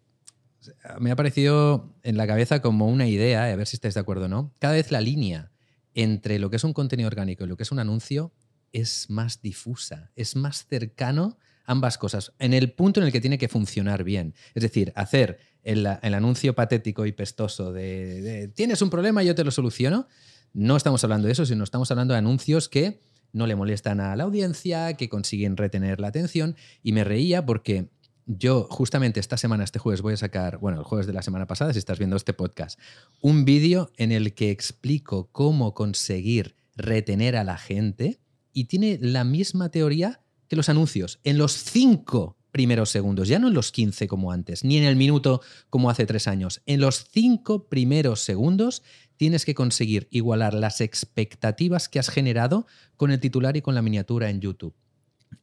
Me 0.98 1.10
ha 1.10 1.16
parecido 1.16 1.94
en 2.02 2.16
la 2.16 2.26
cabeza 2.26 2.62
como 2.62 2.88
una 2.88 3.06
idea, 3.06 3.44
a 3.44 3.56
ver 3.56 3.66
si 3.66 3.76
estáis 3.76 3.94
de 3.94 4.00
acuerdo 4.00 4.24
o 4.24 4.28
no. 4.28 4.54
Cada 4.58 4.74
vez 4.74 4.90
la 4.90 5.00
línea 5.00 5.52
entre 5.94 6.38
lo 6.38 6.50
que 6.50 6.56
es 6.56 6.64
un 6.64 6.72
contenido 6.72 7.08
orgánico 7.08 7.44
y 7.44 7.48
lo 7.48 7.56
que 7.56 7.64
es 7.64 7.72
un 7.72 7.78
anuncio 7.78 8.32
es 8.72 9.10
más 9.10 9.42
difusa, 9.42 10.10
es 10.16 10.34
más 10.36 10.66
cercano 10.66 11.36
ambas 11.64 11.98
cosas, 11.98 12.32
en 12.38 12.54
el 12.54 12.72
punto 12.72 13.00
en 13.00 13.06
el 13.06 13.12
que 13.12 13.20
tiene 13.20 13.38
que 13.38 13.48
funcionar 13.48 14.04
bien. 14.04 14.34
Es 14.54 14.62
decir, 14.62 14.92
hacer 14.96 15.38
el, 15.62 15.86
anuncio 15.86 16.54
patético 16.54 17.06
y 17.06 17.12
pestoso 17.12 17.72
de, 17.72 18.50
tienes 18.54 18.82
un 18.82 18.90
problema, 18.90 19.22
yo 19.22 19.34
te 19.34 19.44
lo 19.44 19.50
soluciono. 19.50 20.08
No 20.54 20.76
estamos 20.76 21.02
hablando 21.04 21.26
de 21.26 21.32
eso, 21.32 21.46
sino 21.46 21.64
estamos 21.64 21.90
hablando 21.90 22.14
de 22.14 22.18
anuncios 22.18 22.68
que 22.68 23.00
no 23.32 23.46
le 23.46 23.56
molestan 23.56 24.00
a 24.00 24.14
la 24.16 24.24
audiencia, 24.24 24.94
que 24.94 25.08
consiguen 25.08 25.56
retener 25.56 26.00
la 26.00 26.08
atención. 26.08 26.56
Y 26.82 26.92
me 26.92 27.04
reía 27.04 27.46
porque 27.46 27.88
yo 28.26 28.66
justamente 28.70 29.20
esta 29.20 29.36
semana, 29.36 29.64
este 29.64 29.78
jueves, 29.78 30.02
voy 30.02 30.14
a 30.14 30.18
sacar, 30.18 30.58
bueno, 30.58 30.78
el 30.78 30.84
jueves 30.84 31.06
de 31.06 31.12
la 31.12 31.22
semana 31.22 31.46
pasada, 31.46 31.72
si 31.72 31.78
estás 31.78 31.98
viendo 31.98 32.16
este 32.16 32.34
podcast, 32.34 32.78
un 33.20 33.44
vídeo 33.44 33.90
en 33.96 34.12
el 34.12 34.34
que 34.34 34.50
explico 34.50 35.30
cómo 35.32 35.74
conseguir 35.74 36.54
retener 36.76 37.36
a 37.36 37.44
la 37.44 37.58
gente 37.58 38.20
y 38.52 38.64
tiene 38.64 38.98
la 39.00 39.24
misma 39.24 39.70
teoría 39.70 40.20
que 40.48 40.56
los 40.56 40.68
anuncios. 40.68 41.18
En 41.24 41.38
los 41.38 41.52
cinco 41.52 42.36
primeros 42.50 42.90
segundos, 42.90 43.28
ya 43.28 43.38
no 43.38 43.48
en 43.48 43.54
los 43.54 43.72
15 43.72 44.06
como 44.06 44.30
antes, 44.30 44.62
ni 44.62 44.76
en 44.76 44.84
el 44.84 44.94
minuto 44.94 45.40
como 45.70 45.88
hace 45.88 46.04
tres 46.04 46.28
años, 46.28 46.60
en 46.66 46.80
los 46.80 47.06
cinco 47.10 47.68
primeros 47.68 48.20
segundos 48.20 48.82
tienes 49.22 49.44
que 49.44 49.54
conseguir 49.54 50.08
igualar 50.10 50.52
las 50.52 50.80
expectativas 50.80 51.88
que 51.88 52.00
has 52.00 52.08
generado 52.08 52.66
con 52.96 53.12
el 53.12 53.20
titular 53.20 53.56
y 53.56 53.62
con 53.62 53.76
la 53.76 53.80
miniatura 53.80 54.30
en 54.30 54.40
YouTube. 54.40 54.74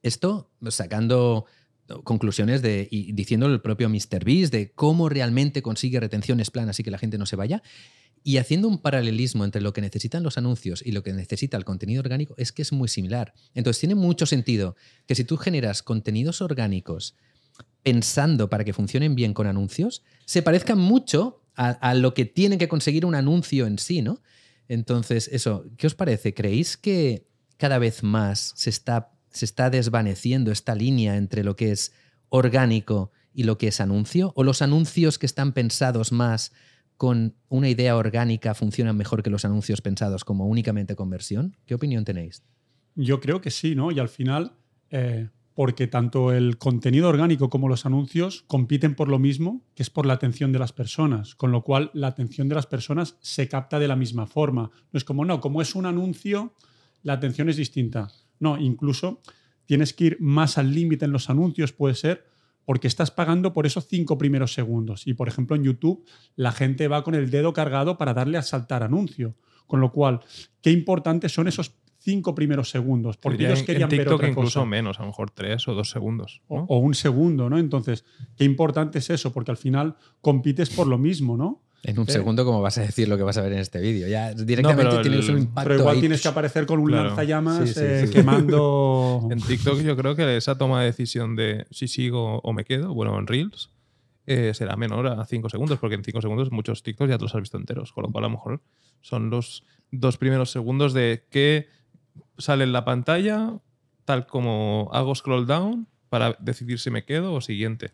Esto 0.03 0.51
sacando 0.67 1.45
conclusiones 2.03 2.61
de, 2.61 2.89
y 2.91 3.13
diciendo 3.13 3.45
el 3.45 3.61
propio 3.61 3.88
MrBeast 3.88 4.51
de 4.51 4.73
cómo 4.73 5.07
realmente 5.07 5.61
consigue 5.61 5.97
retenciones 5.97 6.51
planas 6.51 6.77
y 6.82 6.84
que 6.84 6.91
la 6.91 6.97
gente 6.97 7.17
no 7.17 7.25
se 7.25 7.38
vaya. 7.38 7.63
Y 8.21 8.36
haciendo 8.36 8.67
un 8.67 8.80
paralelismo 8.80 9.45
entre 9.45 9.61
lo 9.61 9.71
que 9.71 9.80
necesitan 9.80 10.23
los 10.23 10.38
anuncios 10.38 10.86
y 10.86 10.91
lo 10.91 11.01
que 11.01 11.13
necesita 11.13 11.55
el 11.55 11.63
contenido 11.63 12.01
orgánico, 12.01 12.34
es 12.38 12.51
que 12.51 12.63
es 12.63 12.73
muy 12.73 12.89
similar. 12.89 13.34
Entonces 13.53 13.80
tiene 13.80 13.95
mucho 13.95 14.25
sentido 14.25 14.75
que 15.07 15.15
si 15.15 15.23
tú 15.23 15.38
generas 15.38 15.84
contenidos 15.84 16.41
orgánicos 16.41 17.15
pensando 17.82 18.49
para 18.49 18.65
que 18.65 18.73
funcionen 18.73 19.15
bien 19.15 19.34
con 19.34 19.47
anuncios, 19.47 20.03
se 20.25 20.41
parezcan 20.41 20.80
mucho 20.80 21.43
a, 21.62 21.93
lo 21.93 22.14
que 22.14 22.24
tiene 22.24 22.57
que 22.57 22.70
conseguir 22.70 23.05
un 23.05 23.16
anuncio 23.16 23.68
en 23.68 23.80
sí, 23.80 24.01
¿no? 24.01 24.22
Entonces, 24.70 25.30
eso, 25.34 25.66
¿qué 25.78 25.88
os 25.88 25.95
parece? 25.95 26.34
¿Creéis 26.34 26.78
que 26.78 27.28
cada 27.57 27.80
vez 27.80 28.01
más 28.01 28.53
se 28.55 28.70
está 28.70 29.12
se 29.32 29.45
está 29.45 29.70
desvaneciendo 29.70 30.51
esta 30.51 30.76
línea 30.76 31.16
entre 31.16 31.43
lo 31.43 31.55
que 31.55 31.72
es 31.72 31.93
orgánico 32.30 33.12
y 33.34 33.43
lo 33.43 33.57
que 33.57 33.68
es 33.68 33.80
anuncio? 33.80 34.34
¿O 34.36 34.43
los 34.43 34.62
anuncios 34.62 35.20
que 35.20 35.26
están 35.26 35.53
pensados 35.53 36.12
más 36.12 36.51
con 36.97 37.36
una 37.47 37.70
idea 37.70 37.95
orgánica 37.95 38.53
funcionan 38.53 38.97
mejor 38.97 39.24
que 39.24 39.30
los 39.30 39.45
anuncios 39.45 39.82
pensados 39.82 40.26
como 40.26 40.47
únicamente 40.47 40.95
conversión? 40.95 41.55
¿Qué 41.66 41.76
opinión 41.76 42.05
tenéis? 42.05 42.43
Yo 42.95 43.20
creo 43.20 43.39
que 43.39 43.51
sí, 43.51 43.76
¿no? 43.76 43.91
Y 43.91 43.99
al 43.99 44.10
final, 44.10 44.53
eh, 44.89 45.30
porque 45.60 45.88
tanto 45.88 46.32
el 46.32 46.57
contenido 46.57 47.10
orgánico 47.10 47.49
como 47.49 47.68
los 47.68 47.86
anuncios 47.86 48.45
compiten 48.47 48.95
por 48.95 49.10
lo 49.10 49.20
mismo, 49.20 49.62
que 49.76 49.84
es 49.84 49.89
por 49.89 50.05
la 50.05 50.14
atención 50.14 50.53
de 50.53 50.60
las 50.60 50.72
personas, 50.72 51.36
con 51.36 51.51
lo 51.51 51.64
cual 51.64 51.91
la 51.93 52.07
atención 52.07 52.47
de 52.47 52.55
las 52.55 52.66
personas 52.66 53.18
se 53.20 53.49
capta 53.49 53.78
de 53.78 53.89
la 53.89 53.97
misma 53.97 54.26
forma. 54.26 54.72
No 54.93 54.97
es 54.97 55.03
como, 55.03 55.26
no, 55.26 55.41
como 55.41 55.62
es 55.62 55.76
un 55.76 55.86
anuncio, 55.86 56.53
la 57.03 57.12
atención 57.12 57.49
es 57.49 57.57
distinta. 57.57 58.07
No, 58.39 58.57
incluso 58.57 59.22
tienes 59.66 59.93
que 59.93 60.05
ir 60.05 60.18
más 60.22 60.57
al 60.57 60.74
límite 60.74 61.03
en 61.03 61.12
los 61.12 61.30
anuncios, 61.30 61.74
puede 61.74 61.95
ser, 61.95 62.24
porque 62.64 62.88
estás 62.88 63.12
pagando 63.12 63.51
por 63.51 63.66
esos 63.66 63.86
cinco 63.86 64.18
primeros 64.18 64.53
segundos. 64.53 65.05
Y 65.07 65.14
por 65.14 65.28
ejemplo, 65.28 65.57
en 65.57 65.66
YouTube, 65.66 66.05
la 66.38 66.53
gente 66.53 66.88
va 66.88 67.03
con 67.03 67.16
el 67.16 67.32
dedo 67.32 67.51
cargado 67.51 67.97
para 67.97 68.14
darle 68.14 68.38
a 68.38 68.43
saltar 68.43 68.82
anuncio. 68.82 69.36
Con 69.68 69.82
lo 69.82 69.91
cual, 69.91 70.22
qué 70.62 70.72
importantes 70.72 71.34
son 71.34 71.49
esos 71.49 71.76
cinco 72.10 72.34
primeros 72.34 72.70
segundos. 72.70 73.18
Porque 73.18 73.45
ellos 73.45 73.64
querían 73.64 73.89
ver 73.89 74.10
otra 74.10 74.28
incluso 74.28 74.66
menos, 74.66 74.99
a 74.99 75.03
lo 75.03 75.07
mejor 75.10 75.30
tres 75.30 75.68
o 75.68 75.74
dos 75.74 75.91
segundos. 75.91 76.41
O, 76.47 76.80
un 76.80 76.95
segundo, 76.95 77.49
¿no? 77.49 77.60
Entonces, 77.60 78.03
qué 78.36 78.45
importante 78.45 78.99
es 78.99 79.10
eso, 79.10 79.32
porque 79.32 79.51
al 79.51 79.57
final 79.57 79.95
compites 80.22 80.70
por 80.70 80.88
lo 80.88 80.97
mismo, 80.97 81.38
¿no? 81.38 81.62
En 81.84 81.97
un 81.97 82.07
segundo, 82.07 82.43
¿cómo 82.43 82.62
vas 82.62 82.78
a 82.78 82.82
decir 82.82 83.07
lo 83.07 83.16
que 83.16 83.24
vas 83.24 83.38
a 83.38 83.41
ver 83.41 83.53
en 83.53 83.60
este 83.60 83.80
vídeo? 83.80 84.07
Ya 84.07 84.34
directamente 84.34 85.01
tienes 85.01 85.30
un 85.30 85.38
impacto. 85.38 85.70
Pero 85.70 85.80
igual 85.80 85.99
tienes 86.01 86.22
que 86.22 86.28
aparecer 86.28 86.66
con 86.66 86.80
un 86.80 86.91
lanzallamas 86.91 87.78
eh, 87.78 88.10
quemando. 88.12 89.28
En 89.32 89.39
TikTok, 89.39 89.80
yo 89.82 89.95
creo 89.95 90.16
que 90.16 90.36
esa 90.36 90.57
toma 90.57 90.82
de 90.82 90.88
decisión 90.88 91.36
de 91.36 91.66
si 91.72 91.88
sigo 91.88 92.39
o 92.39 92.53
me 92.53 92.66
quedo, 92.66 92.93
bueno, 92.93 93.18
en 93.18 93.28
Reels, 93.28 93.70
eh, 94.26 94.53
será 94.53 94.76
menor 94.76 95.07
a 95.07 95.26
5 95.26 95.49
segundos, 95.49 95.80
porque 95.80 95.95
en 95.95 96.03
5 96.03 96.22
segundos 96.22 96.51
muchos 96.51 96.84
TikToks 96.84 97.10
ya 97.10 97.18
te 97.18 97.24
los 97.24 97.34
has 97.34 97.41
visto 97.41 97.57
enteros. 97.57 97.93
Con 97.93 98.03
lo 98.03 98.12
cual, 98.12 98.26
a 98.26 98.28
lo 98.28 98.32
mejor 98.32 98.62
son 99.01 99.30
los 99.30 99.64
dos 99.91 100.18
primeros 100.18 100.51
segundos 100.51 100.93
de 100.93 101.26
qué 101.30 101.68
sale 102.38 102.63
en 102.63 102.74
la 102.74 102.86
pantalla, 102.86 103.59
tal 104.05 104.28
como 104.28 104.89
hago 104.91 105.13
scroll 105.15 105.45
down 105.45 105.88
para 106.09 106.36
decidir 106.39 106.80
si 106.80 106.89
me 106.89 107.05
quedo 107.05 107.34
o 107.34 107.41
siguiente. 107.41 107.91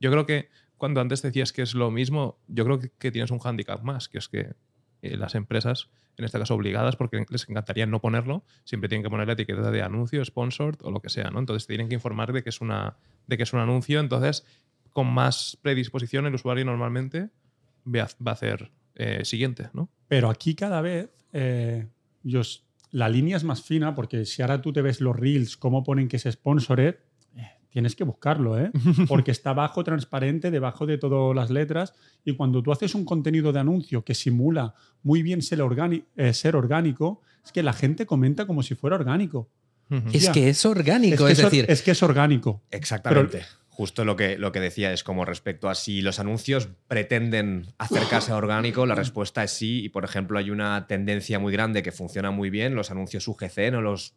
Yo 0.00 0.10
creo 0.10 0.26
que 0.26 0.48
cuando 0.76 1.00
antes 1.00 1.22
decías 1.22 1.52
que 1.52 1.62
es 1.62 1.74
lo 1.74 1.90
mismo, 1.90 2.38
yo 2.48 2.64
creo 2.64 2.78
que, 2.78 3.10
tienes 3.10 3.30
un 3.30 3.38
hándicap 3.38 3.82
más, 3.82 4.08
que 4.08 4.18
es 4.18 4.28
que 4.28 4.54
eh, 5.02 5.16
las 5.16 5.34
empresas, 5.34 5.88
en 6.16 6.24
este 6.24 6.38
caso 6.38 6.54
obligadas, 6.54 6.96
porque 6.96 7.24
les 7.28 7.48
encantaría 7.48 7.86
no 7.86 8.00
ponerlo, 8.00 8.44
siempre 8.64 8.88
tienen 8.88 9.02
que 9.02 9.10
poner 9.10 9.26
la 9.26 9.32
etiqueta 9.32 9.70
de 9.70 9.82
anuncio, 9.82 10.24
sponsored 10.24 10.78
o 10.82 10.90
lo 10.90 11.00
que 11.00 11.08
sea, 11.08 11.30
¿no? 11.30 11.38
Entonces 11.38 11.66
tienen 11.66 11.88
que 11.88 11.94
informar 11.94 12.32
de 12.32 12.42
que 12.42 12.50
es, 12.50 12.60
una, 12.60 12.96
de 13.26 13.36
que 13.36 13.42
es 13.42 13.52
un 13.52 13.60
anuncio, 13.60 14.00
entonces 14.00 14.44
con 14.92 15.12
más 15.12 15.58
predisposición 15.60 16.26
el 16.26 16.34
usuario 16.34 16.64
normalmente 16.64 17.30
va 17.86 18.08
a 18.24 18.30
hacer 18.30 18.70
eh, 18.94 19.24
siguiente, 19.24 19.68
¿no? 19.72 19.90
Pero 20.08 20.30
aquí 20.30 20.54
cada 20.54 20.80
vez 20.80 21.10
eh, 21.32 21.86
la 22.96 23.10
línea 23.10 23.36
es 23.36 23.44
más 23.44 23.60
fina 23.60 23.94
porque 23.94 24.24
si 24.24 24.40
ahora 24.40 24.62
tú 24.62 24.72
te 24.72 24.80
ves 24.80 25.02
los 25.02 25.14
reels, 25.14 25.58
cómo 25.58 25.84
ponen 25.84 26.08
que 26.08 26.16
es 26.16 26.26
sponsored, 26.30 26.94
tienes 27.68 27.94
que 27.94 28.04
buscarlo, 28.04 28.58
¿eh? 28.58 28.70
porque 29.06 29.32
está 29.32 29.52
bajo 29.52 29.84
transparente, 29.84 30.50
debajo 30.50 30.86
de 30.86 30.96
todas 30.96 31.36
las 31.36 31.50
letras. 31.50 31.92
Y 32.24 32.36
cuando 32.36 32.62
tú 32.62 32.72
haces 32.72 32.94
un 32.94 33.04
contenido 33.04 33.52
de 33.52 33.60
anuncio 33.60 34.02
que 34.02 34.14
simula 34.14 34.72
muy 35.02 35.22
bien 35.22 35.42
ser, 35.42 35.60
eh, 36.16 36.32
ser 36.32 36.56
orgánico, 36.56 37.20
es 37.44 37.52
que 37.52 37.62
la 37.62 37.74
gente 37.74 38.06
comenta 38.06 38.46
como 38.46 38.62
si 38.62 38.74
fuera 38.74 38.96
orgánico. 38.96 39.50
Es 40.14 40.30
que 40.30 40.48
es 40.48 40.64
orgánico, 40.64 41.28
es, 41.28 41.36
decir. 41.36 41.66
Es 41.68 41.82
que 41.82 41.90
es 41.90 42.02
orgánico. 42.02 42.62
Exactamente 42.70 43.42
justo 43.76 44.06
lo 44.06 44.16
que, 44.16 44.38
lo 44.38 44.52
que 44.52 44.60
decía 44.60 44.90
es 44.90 45.04
como 45.04 45.26
respecto 45.26 45.68
a 45.68 45.74
si 45.74 46.00
los 46.00 46.18
anuncios 46.18 46.70
pretenden 46.88 47.66
acercarse 47.76 48.32
a 48.32 48.36
orgánico, 48.36 48.86
la 48.86 48.94
respuesta 48.94 49.44
es 49.44 49.50
sí. 49.50 49.84
Y 49.84 49.90
por 49.90 50.02
ejemplo, 50.02 50.38
hay 50.38 50.50
una 50.50 50.86
tendencia 50.86 51.38
muy 51.38 51.52
grande 51.52 51.82
que 51.82 51.92
funciona 51.92 52.30
muy 52.30 52.48
bien, 52.48 52.74
los 52.74 52.90
anuncios 52.90 53.28
UGC, 53.28 53.72
¿no? 53.72 53.82
los, 53.82 54.14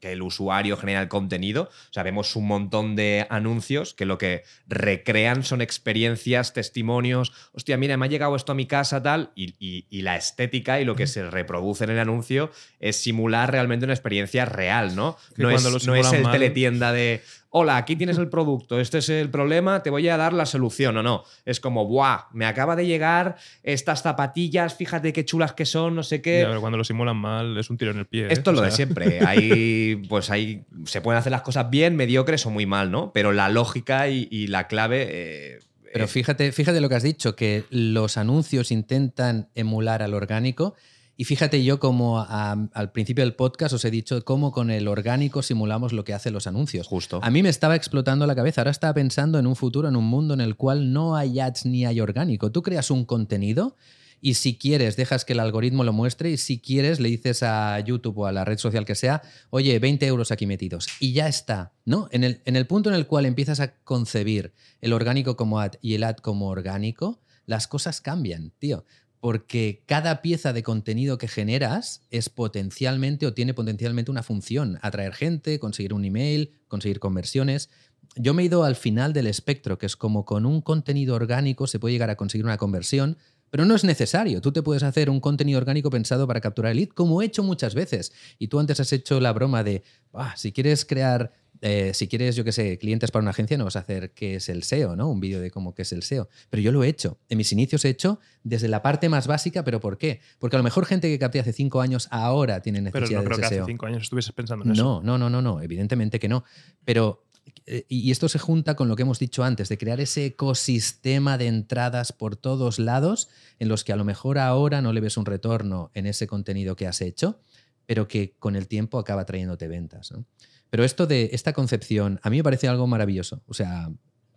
que 0.00 0.10
el 0.10 0.22
usuario 0.22 0.76
genera 0.76 1.00
el 1.00 1.06
contenido. 1.06 1.70
O 1.90 1.92
sea, 1.92 2.02
vemos 2.02 2.34
un 2.34 2.48
montón 2.48 2.96
de 2.96 3.24
anuncios 3.30 3.94
que 3.94 4.04
lo 4.04 4.18
que 4.18 4.42
recrean 4.66 5.44
son 5.44 5.60
experiencias, 5.60 6.52
testimonios. 6.52 7.32
Hostia, 7.52 7.76
mira, 7.76 7.96
me 7.96 8.06
ha 8.06 8.08
llegado 8.08 8.34
esto 8.34 8.50
a 8.50 8.56
mi 8.56 8.66
casa, 8.66 9.00
tal. 9.00 9.30
Y, 9.36 9.54
y 9.88 10.02
la 10.02 10.16
estética 10.16 10.80
y 10.80 10.84
lo 10.84 10.96
que 10.96 11.06
se 11.06 11.30
reproduce 11.30 11.84
en 11.84 11.90
el 11.90 12.00
anuncio 12.00 12.50
es 12.80 12.96
simular 12.96 13.52
realmente 13.52 13.84
una 13.84 13.94
experiencia 13.94 14.44
real, 14.44 14.96
¿no? 14.96 15.16
no 15.36 15.50
es, 15.50 15.86
no 15.86 15.94
es 15.94 16.12
el 16.12 16.28
teletienda 16.30 16.92
de 16.92 17.22
hola, 17.50 17.76
aquí 17.76 17.96
tienes 17.96 18.18
el 18.18 18.28
producto, 18.28 18.78
este 18.78 18.98
es 18.98 19.08
el 19.08 19.30
problema, 19.30 19.82
te 19.82 19.90
voy 19.90 20.08
a 20.08 20.16
dar 20.16 20.32
la 20.32 20.46
solución 20.46 20.96
o 20.96 21.02
no. 21.02 21.24
Es 21.44 21.60
como, 21.60 21.86
¡buah! 21.86 22.26
Me 22.32 22.46
acaba 22.46 22.76
de 22.76 22.86
llegar 22.86 23.36
estas 23.62 24.02
zapatillas, 24.02 24.74
fíjate 24.74 25.12
qué 25.12 25.24
chulas 25.24 25.52
que 25.52 25.64
son, 25.64 25.94
no 25.94 26.02
sé 26.02 26.20
qué. 26.20 26.46
cuando 26.60 26.78
lo 26.78 26.84
simulan 26.84 27.16
mal 27.16 27.56
es 27.56 27.70
un 27.70 27.78
tiro 27.78 27.92
en 27.92 27.98
el 27.98 28.06
pie. 28.06 28.28
Esto 28.30 28.50
es 28.50 28.56
lo 28.56 28.62
de 28.62 28.70
siempre. 28.70 29.20
Ahí, 29.26 29.96
pues 30.08 30.30
ahí 30.30 30.64
se 30.84 31.00
pueden 31.00 31.18
hacer 31.18 31.32
las 31.32 31.42
cosas 31.42 31.70
bien, 31.70 31.96
mediocres 31.96 32.44
o 32.46 32.50
muy 32.50 32.66
mal, 32.66 32.90
¿no? 32.90 33.12
Pero 33.12 33.32
la 33.32 33.48
lógica 33.48 34.08
y, 34.08 34.46
la 34.48 34.66
clave. 34.66 35.06
Eh, 35.10 35.58
Pero 35.92 36.04
eh, 36.04 36.08
fíjate, 36.08 36.52
fíjate 36.52 36.80
lo 36.80 36.88
que 36.88 36.94
has 36.94 37.02
dicho, 37.02 37.36
que 37.36 37.64
los 37.70 38.16
anuncios 38.16 38.70
intentan 38.70 39.48
emular 39.54 40.02
al 40.02 40.14
orgánico. 40.14 40.74
Y 41.20 41.24
fíjate 41.24 41.64
yo 41.64 41.80
como 41.80 42.20
a- 42.20 42.52
al 42.72 42.92
principio 42.92 43.24
del 43.24 43.34
podcast 43.34 43.74
os 43.74 43.84
he 43.84 43.90
dicho 43.90 44.24
cómo 44.24 44.52
con 44.52 44.70
el 44.70 44.86
orgánico 44.86 45.42
simulamos 45.42 45.92
lo 45.92 46.04
que 46.04 46.14
hacen 46.14 46.32
los 46.32 46.46
anuncios. 46.46 46.86
Justo. 46.86 47.18
A 47.24 47.30
mí 47.30 47.42
me 47.42 47.48
estaba 47.48 47.74
explotando 47.74 48.24
la 48.24 48.36
cabeza. 48.36 48.60
Ahora 48.60 48.70
estaba 48.70 48.94
pensando 48.94 49.36
en 49.40 49.48
un 49.48 49.56
futuro, 49.56 49.88
en 49.88 49.96
un 49.96 50.04
mundo 50.04 50.32
en 50.34 50.40
el 50.40 50.54
cual 50.54 50.92
no 50.92 51.16
hay 51.16 51.40
ads 51.40 51.66
ni 51.66 51.84
hay 51.84 52.00
orgánico. 52.00 52.52
Tú 52.52 52.62
creas 52.62 52.92
un 52.92 53.04
contenido 53.04 53.74
y 54.20 54.34
si 54.34 54.56
quieres 54.58 54.94
dejas 54.96 55.24
que 55.24 55.32
el 55.32 55.40
algoritmo 55.40 55.82
lo 55.82 55.92
muestre 55.92 56.30
y 56.30 56.36
si 56.36 56.60
quieres 56.60 57.00
le 57.00 57.08
dices 57.08 57.42
a 57.42 57.80
YouTube 57.80 58.18
o 58.18 58.26
a 58.26 58.32
la 58.32 58.44
red 58.44 58.58
social 58.58 58.84
que 58.84 58.94
sea, 58.94 59.20
oye, 59.50 59.76
20 59.80 60.06
euros 60.06 60.30
aquí 60.30 60.46
metidos. 60.46 60.86
Y 61.00 61.14
ya 61.14 61.26
está. 61.26 61.72
¿no? 61.84 62.08
En, 62.12 62.22
el, 62.22 62.42
en 62.44 62.54
el 62.54 62.68
punto 62.68 62.90
en 62.90 62.94
el 62.94 63.08
cual 63.08 63.26
empiezas 63.26 63.58
a 63.58 63.74
concebir 63.82 64.52
el 64.80 64.92
orgánico 64.92 65.36
como 65.36 65.58
ad 65.58 65.72
y 65.82 65.94
el 65.94 66.04
ad 66.04 66.16
como 66.18 66.46
orgánico, 66.46 67.18
las 67.44 67.66
cosas 67.66 68.00
cambian, 68.00 68.52
tío. 68.60 68.84
Porque 69.20 69.82
cada 69.86 70.22
pieza 70.22 70.52
de 70.52 70.62
contenido 70.62 71.18
que 71.18 71.26
generas 71.26 72.02
es 72.10 72.28
potencialmente 72.28 73.26
o 73.26 73.34
tiene 73.34 73.52
potencialmente 73.52 74.10
una 74.10 74.22
función. 74.22 74.78
Atraer 74.82 75.12
gente, 75.14 75.58
conseguir 75.58 75.92
un 75.92 76.04
email, 76.04 76.52
conseguir 76.68 77.00
conversiones. 77.00 77.68
Yo 78.14 78.32
me 78.32 78.42
he 78.42 78.46
ido 78.46 78.64
al 78.64 78.76
final 78.76 79.12
del 79.12 79.26
espectro, 79.26 79.76
que 79.78 79.86
es 79.86 79.96
como 79.96 80.24
con 80.24 80.46
un 80.46 80.60
contenido 80.60 81.14
orgánico 81.16 81.66
se 81.66 81.78
puede 81.78 81.94
llegar 81.94 82.10
a 82.10 82.16
conseguir 82.16 82.44
una 82.44 82.56
conversión, 82.58 83.18
pero 83.50 83.64
no 83.64 83.74
es 83.74 83.82
necesario. 83.84 84.40
Tú 84.40 84.52
te 84.52 84.62
puedes 84.62 84.82
hacer 84.82 85.10
un 85.10 85.20
contenido 85.20 85.58
orgánico 85.58 85.90
pensado 85.90 86.26
para 86.26 86.40
capturar 86.40 86.72
el 86.72 86.78
lead, 86.78 86.88
como 86.90 87.20
he 87.22 87.26
hecho 87.26 87.42
muchas 87.42 87.74
veces. 87.74 88.12
Y 88.38 88.48
tú 88.48 88.60
antes 88.60 88.78
has 88.80 88.92
hecho 88.92 89.20
la 89.20 89.32
broma 89.32 89.64
de, 89.64 89.82
"Ah, 90.12 90.34
si 90.36 90.52
quieres 90.52 90.84
crear, 90.84 91.32
eh, 91.60 91.92
si 91.94 92.06
quieres, 92.06 92.36
yo 92.36 92.44
qué 92.44 92.52
sé, 92.52 92.78
clientes 92.78 93.10
para 93.10 93.22
una 93.22 93.30
agencia, 93.30 93.58
no 93.58 93.64
vas 93.64 93.76
a 93.76 93.80
hacer 93.80 94.12
qué 94.12 94.36
es 94.36 94.48
el 94.48 94.62
SEO, 94.62 94.94
¿no? 94.94 95.08
Un 95.08 95.20
vídeo 95.20 95.40
de 95.40 95.50
cómo 95.50 95.74
qué 95.74 95.82
es 95.82 95.92
el 95.92 96.02
SEO. 96.02 96.28
Pero 96.50 96.62
yo 96.62 96.72
lo 96.72 96.84
he 96.84 96.88
hecho. 96.88 97.18
En 97.28 97.38
mis 97.38 97.52
inicios 97.52 97.84
he 97.84 97.88
hecho 97.88 98.20
desde 98.44 98.68
la 98.68 98.82
parte 98.82 99.08
más 99.08 99.26
básica, 99.26 99.64
pero 99.64 99.80
¿por 99.80 99.98
qué? 99.98 100.20
Porque 100.38 100.56
a 100.56 100.58
lo 100.58 100.62
mejor 100.62 100.86
gente 100.86 101.08
que 101.08 101.18
capté 101.18 101.40
hace 101.40 101.52
cinco 101.52 101.80
años 101.80 102.08
ahora 102.10 102.60
tiene 102.60 102.80
Pero 102.82 103.00
necesidad 103.00 103.20
no 103.20 103.24
creo 103.24 103.36
de 103.36 103.40
que 103.40 103.46
hace 103.46 103.64
cinco 103.66 103.86
años 103.86 104.02
estuvieses 104.02 104.32
pensando 104.32 104.64
en 104.64 104.72
eso. 104.72 104.82
No, 104.82 105.02
no, 105.02 105.18
no, 105.18 105.30
no, 105.30 105.42
no, 105.42 105.60
evidentemente 105.60 106.20
que 106.20 106.28
no. 106.28 106.44
Pero, 106.84 107.24
eh, 107.66 107.84
y 107.88 108.10
esto 108.12 108.28
se 108.28 108.38
junta 108.38 108.76
con 108.76 108.88
lo 108.88 108.94
que 108.94 109.02
hemos 109.02 109.18
dicho 109.18 109.42
antes, 109.42 109.68
de 109.68 109.78
crear 109.78 110.00
ese 110.00 110.26
ecosistema 110.26 111.38
de 111.38 111.48
entradas 111.48 112.12
por 112.12 112.36
todos 112.36 112.78
lados, 112.78 113.28
en 113.58 113.68
los 113.68 113.82
que 113.82 113.92
a 113.92 113.96
lo 113.96 114.04
mejor 114.04 114.38
ahora 114.38 114.80
no 114.80 114.92
le 114.92 115.00
ves 115.00 115.16
un 115.16 115.26
retorno 115.26 115.90
en 115.94 116.06
ese 116.06 116.28
contenido 116.28 116.76
que 116.76 116.86
has 116.86 117.00
hecho, 117.00 117.40
pero 117.86 118.06
que 118.06 118.36
con 118.38 118.54
el 118.54 118.68
tiempo 118.68 118.98
acaba 118.98 119.24
trayéndote 119.24 119.66
ventas. 119.66 120.12
¿no? 120.12 120.24
Pero 120.70 120.84
esto 120.84 121.06
de 121.06 121.30
esta 121.32 121.52
concepción, 121.52 122.20
a 122.22 122.30
mí 122.30 122.38
me 122.38 122.44
parece 122.44 122.68
algo 122.68 122.86
maravilloso. 122.86 123.42
O 123.46 123.54
sea, 123.54 123.90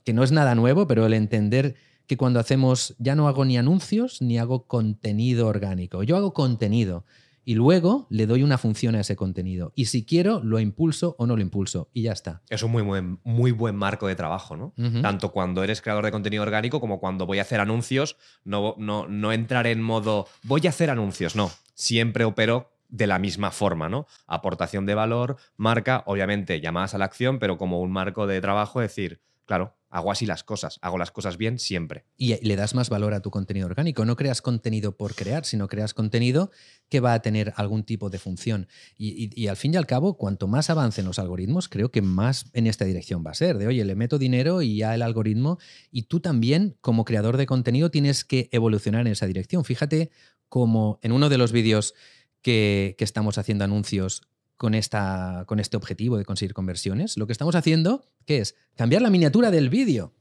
que 0.04 0.14
no 0.14 0.24
es 0.24 0.32
nada 0.32 0.56
nuevo, 0.56 0.88
pero 0.88 1.06
el 1.06 1.14
entender 1.14 1.76
que 2.08 2.18
cuando 2.18 2.40
hacemos, 2.40 2.96
ya 3.00 3.16
no 3.16 3.28
hago 3.28 3.46
ni 3.46 3.58
anuncios 3.58 4.22
ni 4.22 4.38
hago 4.38 4.68
contenido 4.68 5.48
orgánico. 5.48 6.04
Yo 6.04 6.18
hago 6.18 6.34
contenido 6.34 7.06
y 7.44 7.56
luego 7.56 8.08
le 8.10 8.28
doy 8.28 8.44
una 8.44 8.58
función 8.58 8.96
a 8.96 9.02
ese 9.02 9.16
contenido. 9.16 9.72
Y 9.76 9.86
si 9.86 10.06
quiero, 10.06 10.44
lo 10.44 10.60
impulso 10.60 11.16
o 11.18 11.26
no 11.26 11.36
lo 11.36 11.42
impulso. 11.42 11.90
Y 11.94 12.04
ya 12.04 12.12
está. 12.12 12.42
Es 12.50 12.64
un 12.64 12.72
muy 12.72 12.84
buen, 12.84 13.20
muy 13.24 13.52
buen 13.52 13.76
marco 13.76 14.08
de 14.08 14.16
trabajo, 14.16 14.56
¿no? 14.58 14.74
Tanto 15.02 15.32
cuando 15.32 15.64
eres 15.64 15.82
creador 15.82 16.06
de 16.06 16.12
contenido 16.12 16.44
orgánico 16.44 16.80
como 16.80 17.00
cuando 17.00 17.26
voy 17.26 17.40
a 17.40 17.44
hacer 17.44 17.60
anuncios, 17.60 18.18
no, 18.44 18.76
no, 18.78 19.08
no 19.08 19.32
entrar 19.32 19.66
en 19.68 19.82
modo 19.82 20.28
voy 20.44 20.68
a 20.68 20.70
hacer 20.70 20.90
anuncios, 20.90 21.36
no. 21.36 21.52
Siempre 21.74 22.26
opero 22.26 22.72
de 22.92 23.08
la 23.08 23.18
misma 23.18 23.50
forma, 23.52 23.90
¿no? 23.90 24.06
Aportación 24.28 24.86
de 24.86 24.94
valor, 24.94 25.38
marca, 25.58 26.04
obviamente 26.06 26.62
llamadas 26.62 26.94
a 26.94 27.00
la 27.00 27.06
acción, 27.06 27.40
pero 27.40 27.58
como 27.58 27.82
un 27.82 27.92
marco 27.92 28.28
de 28.28 28.40
trabajo, 28.42 28.82
decir, 28.82 29.22
claro, 29.46 29.76
hago 29.90 30.12
así 30.12 30.26
las 30.26 30.44
cosas, 30.44 30.80
hago 30.82 30.98
las 30.98 31.12
cosas 31.12 31.38
bien 31.38 31.60
siempre. 31.60 32.06
Y 32.16 32.36
le 32.46 32.56
das 32.56 32.76
más 32.76 32.90
valor 32.90 33.14
a 33.14 33.22
tu 33.22 33.30
contenido 33.32 33.68
orgánico. 33.68 34.06
No 34.06 34.16
creas 34.16 34.42
contenido 34.42 34.96
por 34.96 35.16
crear, 35.16 35.46
sino 35.46 35.68
creas 35.68 35.94
contenido 35.94 36.52
que 36.90 37.02
va 37.02 37.14
a 37.14 37.22
tener 37.22 37.54
algún 37.58 37.84
tipo 37.84 38.10
de 38.10 38.20
función. 38.20 38.68
Y 38.98 39.48
al 39.48 39.58
fin 39.58 39.74
y 39.74 39.78
al 39.78 39.88
cabo, 39.88 40.18
cuanto 40.18 40.48
más 40.48 40.70
avancen 40.70 41.06
los 41.06 41.20
algoritmos, 41.20 41.68
creo 41.68 41.92
que 41.92 42.02
más 42.02 42.46
en 42.54 42.68
esta 42.68 42.86
dirección 42.86 43.24
va 43.26 43.32
a 43.32 43.36
ser. 43.36 43.58
De 43.58 43.68
oye, 43.68 43.84
le 43.84 43.96
meto 43.96 44.18
dinero 44.18 44.62
y 44.62 44.78
ya 44.78 44.96
el 44.96 45.02
algoritmo. 45.02 45.58
Y 45.92 46.04
tú 46.04 46.22
también, 46.22 46.78
como 46.80 47.04
creador 47.04 47.36
de 47.36 47.46
contenido, 47.46 47.92
tienes 47.92 48.24
que 48.24 48.48
evolucionar 48.52 49.02
en 49.02 49.14
esa 49.14 49.28
dirección. 49.28 49.66
Fíjate 49.66 50.12
como 50.48 51.00
en 51.02 51.12
uno 51.14 51.30
de 51.30 51.38
los 51.38 51.52
vídeos 51.52 51.94
que, 52.42 52.96
que 52.98 53.04
estamos 53.04 53.38
haciendo 53.38 53.64
anuncios 53.64 54.24
con, 54.62 54.76
esta, 54.76 55.46
con 55.48 55.60
este 55.60 55.76
objetivo 55.76 56.18
de 56.18 56.26
conseguir 56.26 56.54
conversiones, 56.54 57.18
lo 57.18 57.26
que 57.26 57.34
estamos 57.34 57.56
haciendo, 57.56 58.06
¿qué 58.26 58.38
es? 58.38 58.56
Cambiar 58.76 59.02
la 59.02 59.10
miniatura 59.10 59.50
del 59.50 59.70
vídeo. 59.70 60.14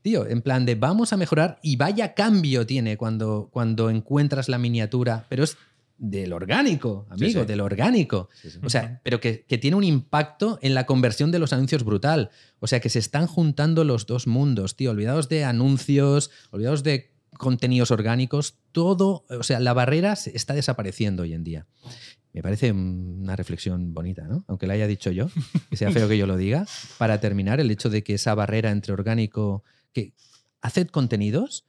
Tío, 0.00 0.26
en 0.26 0.42
plan 0.42 0.66
de 0.66 0.74
vamos 0.74 1.12
a 1.12 1.16
mejorar 1.16 1.58
y 1.62 1.76
vaya 1.76 2.14
cambio 2.14 2.66
tiene 2.66 2.96
cuando, 2.96 3.48
cuando 3.52 3.90
encuentras 3.90 4.48
la 4.48 4.58
miniatura, 4.58 5.26
pero 5.28 5.44
es 5.44 5.56
del 5.98 6.32
orgánico, 6.32 7.06
amigo, 7.10 7.42
sí. 7.42 7.46
del 7.46 7.60
orgánico. 7.60 8.28
O 8.62 8.70
sea, 8.70 9.00
pero 9.02 9.20
que, 9.20 9.44
que 9.44 9.58
tiene 9.58 9.76
un 9.76 9.84
impacto 9.84 10.58
en 10.62 10.74
la 10.74 10.86
conversión 10.86 11.30
de 11.30 11.38
los 11.38 11.52
anuncios 11.52 11.84
brutal. 11.84 12.30
O 12.60 12.66
sea, 12.66 12.80
que 12.80 12.88
se 12.88 12.98
están 12.98 13.26
juntando 13.26 13.84
los 13.84 14.06
dos 14.06 14.26
mundos, 14.26 14.76
tío. 14.76 14.90
Olvidados 14.90 15.28
de 15.28 15.44
anuncios, 15.44 16.30
olvidados 16.50 16.82
de 16.82 17.13
contenidos 17.38 17.90
orgánicos, 17.90 18.56
todo, 18.72 19.24
o 19.28 19.42
sea, 19.42 19.60
la 19.60 19.72
barrera 19.72 20.16
se 20.16 20.36
está 20.36 20.54
desapareciendo 20.54 21.22
hoy 21.22 21.34
en 21.34 21.44
día. 21.44 21.66
Me 22.32 22.42
parece 22.42 22.72
una 22.72 23.36
reflexión 23.36 23.94
bonita, 23.94 24.24
¿no? 24.24 24.44
Aunque 24.48 24.66
la 24.66 24.74
haya 24.74 24.86
dicho 24.86 25.10
yo, 25.10 25.28
que 25.70 25.76
sea 25.76 25.92
feo 25.92 26.08
que 26.08 26.18
yo 26.18 26.26
lo 26.26 26.36
diga. 26.36 26.66
Para 26.98 27.20
terminar, 27.20 27.60
el 27.60 27.70
hecho 27.70 27.90
de 27.90 28.02
que 28.02 28.14
esa 28.14 28.34
barrera 28.34 28.70
entre 28.70 28.92
orgánico, 28.92 29.62
que 29.92 30.14
haced 30.60 30.88
contenidos, 30.88 31.64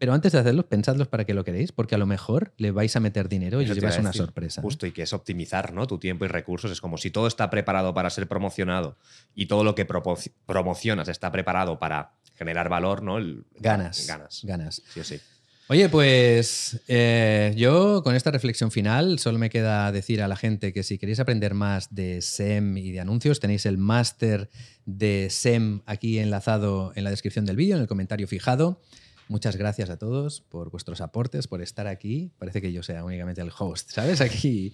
pero 0.00 0.14
antes 0.14 0.32
de 0.32 0.38
hacerlos, 0.38 0.64
pensadlos 0.64 1.08
para 1.08 1.26
que 1.26 1.34
lo 1.34 1.44
queréis, 1.44 1.72
porque 1.72 1.94
a 1.94 1.98
lo 1.98 2.06
mejor 2.06 2.54
le 2.56 2.70
vais 2.70 2.96
a 2.96 3.00
meter 3.00 3.28
dinero 3.28 3.60
y 3.60 3.68
os 3.68 3.76
llevas 3.76 3.98
una 3.98 4.14
sorpresa. 4.14 4.62
Justo, 4.62 4.86
y 4.86 4.92
que 4.92 5.02
es 5.02 5.12
optimizar 5.12 5.74
¿no? 5.74 5.86
tu 5.86 5.98
tiempo 5.98 6.24
y 6.24 6.28
recursos. 6.28 6.70
Es 6.70 6.80
como 6.80 6.96
si 6.96 7.10
todo 7.10 7.26
está 7.26 7.50
preparado 7.50 7.92
para 7.92 8.08
ser 8.08 8.26
promocionado 8.26 8.96
y 9.34 9.44
todo 9.44 9.62
lo 9.62 9.74
que 9.74 9.84
promocionas 9.84 11.08
está 11.08 11.30
preparado 11.30 11.78
para 11.78 12.14
generar 12.40 12.70
valor, 12.70 13.02
¿no? 13.02 13.18
El- 13.18 13.44
Ganas. 13.58 14.06
Ganas. 14.06 14.40
Ganas. 14.44 14.82
Sí 14.94 15.00
o 15.00 15.04
sí. 15.04 15.20
Oye, 15.68 15.88
pues 15.90 16.80
eh, 16.88 17.52
yo 17.56 18.02
con 18.02 18.16
esta 18.16 18.30
reflexión 18.32 18.70
final 18.72 19.18
solo 19.20 19.38
me 19.38 19.50
queda 19.50 19.92
decir 19.92 20.20
a 20.22 20.26
la 20.26 20.34
gente 20.34 20.72
que 20.72 20.82
si 20.82 20.96
queréis 20.98 21.20
aprender 21.20 21.52
más 21.54 21.94
de 21.94 22.22
SEM 22.22 22.76
y 22.78 22.90
de 22.92 22.98
anuncios, 23.00 23.38
tenéis 23.40 23.66
el 23.66 23.76
máster 23.78 24.48
de 24.86 25.28
SEM 25.30 25.82
aquí 25.86 26.18
enlazado 26.18 26.92
en 26.96 27.04
la 27.04 27.10
descripción 27.10 27.44
del 27.44 27.56
vídeo, 27.56 27.76
en 27.76 27.82
el 27.82 27.88
comentario 27.88 28.26
fijado. 28.26 28.80
Muchas 29.28 29.54
gracias 29.56 29.90
a 29.90 29.96
todos 29.98 30.40
por 30.40 30.70
vuestros 30.72 31.00
aportes, 31.02 31.46
por 31.46 31.60
estar 31.62 31.86
aquí. 31.86 32.32
Parece 32.38 32.60
que 32.62 32.72
yo 32.72 32.82
sea 32.82 33.04
únicamente 33.04 33.40
el 33.42 33.50
host, 33.56 33.90
¿sabes? 33.92 34.20
Aquí. 34.22 34.72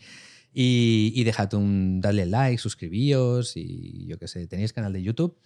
Y, 0.55 1.13
y 1.15 1.25
dejad 1.25 1.53
un, 1.53 2.01
dadle 2.01 2.25
like, 2.25 2.57
suscribíos 2.57 3.55
y 3.59 4.07
yo 4.07 4.19
qué 4.19 4.29
sé, 4.29 4.47
¿tenéis 4.47 4.73
canal 4.73 4.95
de 4.95 5.03
YouTube? 5.03 5.37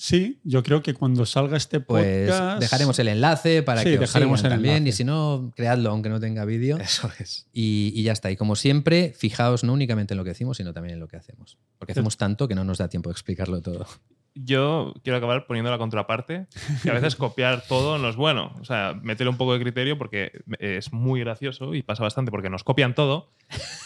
Sí, 0.00 0.38
yo 0.44 0.62
creo 0.62 0.80
que 0.80 0.94
cuando 0.94 1.26
salga 1.26 1.56
este 1.56 1.80
Pues 1.80 2.28
podcast. 2.30 2.60
dejaremos 2.60 2.98
el 3.00 3.08
enlace 3.08 3.64
para 3.64 3.82
Sí, 3.82 3.88
que 3.88 3.94
os 3.94 4.00
dejaremos 4.00 4.38
sigan 4.38 4.52
el 4.52 4.56
también. 4.58 4.76
enlace. 4.76 4.88
Y 4.90 4.92
si 4.92 5.02
no, 5.04 5.52
creadlo 5.56 5.90
aunque 5.90 6.08
no 6.08 6.20
tenga 6.20 6.44
vídeo. 6.44 6.76
Eso 6.78 7.10
es. 7.18 7.48
Y, 7.52 7.92
y 7.96 8.04
ya 8.04 8.12
está. 8.12 8.30
Y 8.30 8.36
como 8.36 8.54
siempre, 8.54 9.12
fijaos 9.16 9.64
no 9.64 9.72
únicamente 9.72 10.14
en 10.14 10.18
lo 10.18 10.24
que 10.24 10.30
decimos, 10.30 10.56
sino 10.56 10.72
también 10.72 10.94
en 10.94 11.00
lo 11.00 11.08
que 11.08 11.16
hacemos. 11.16 11.58
Porque 11.78 11.92
hacemos 11.92 12.16
tanto 12.16 12.46
que 12.46 12.54
no 12.54 12.62
nos 12.62 12.78
da 12.78 12.88
tiempo 12.88 13.10
de 13.10 13.12
explicarlo 13.14 13.60
todo. 13.60 13.86
Yo 14.44 14.94
quiero 15.02 15.16
acabar 15.16 15.46
poniendo 15.46 15.70
la 15.70 15.78
contraparte, 15.78 16.46
que 16.82 16.90
a 16.90 16.94
veces 16.94 17.16
copiar 17.16 17.62
todo 17.68 17.98
no 17.98 18.08
es 18.08 18.16
bueno. 18.16 18.52
O 18.60 18.64
sea, 18.64 18.94
meterle 19.02 19.30
un 19.30 19.36
poco 19.36 19.54
de 19.54 19.60
criterio 19.60 19.98
porque 19.98 20.30
es 20.60 20.92
muy 20.92 21.20
gracioso 21.20 21.74
y 21.74 21.82
pasa 21.82 22.02
bastante 22.04 22.30
porque 22.30 22.48
nos 22.50 22.62
copian 22.62 22.94
todo. 22.94 23.32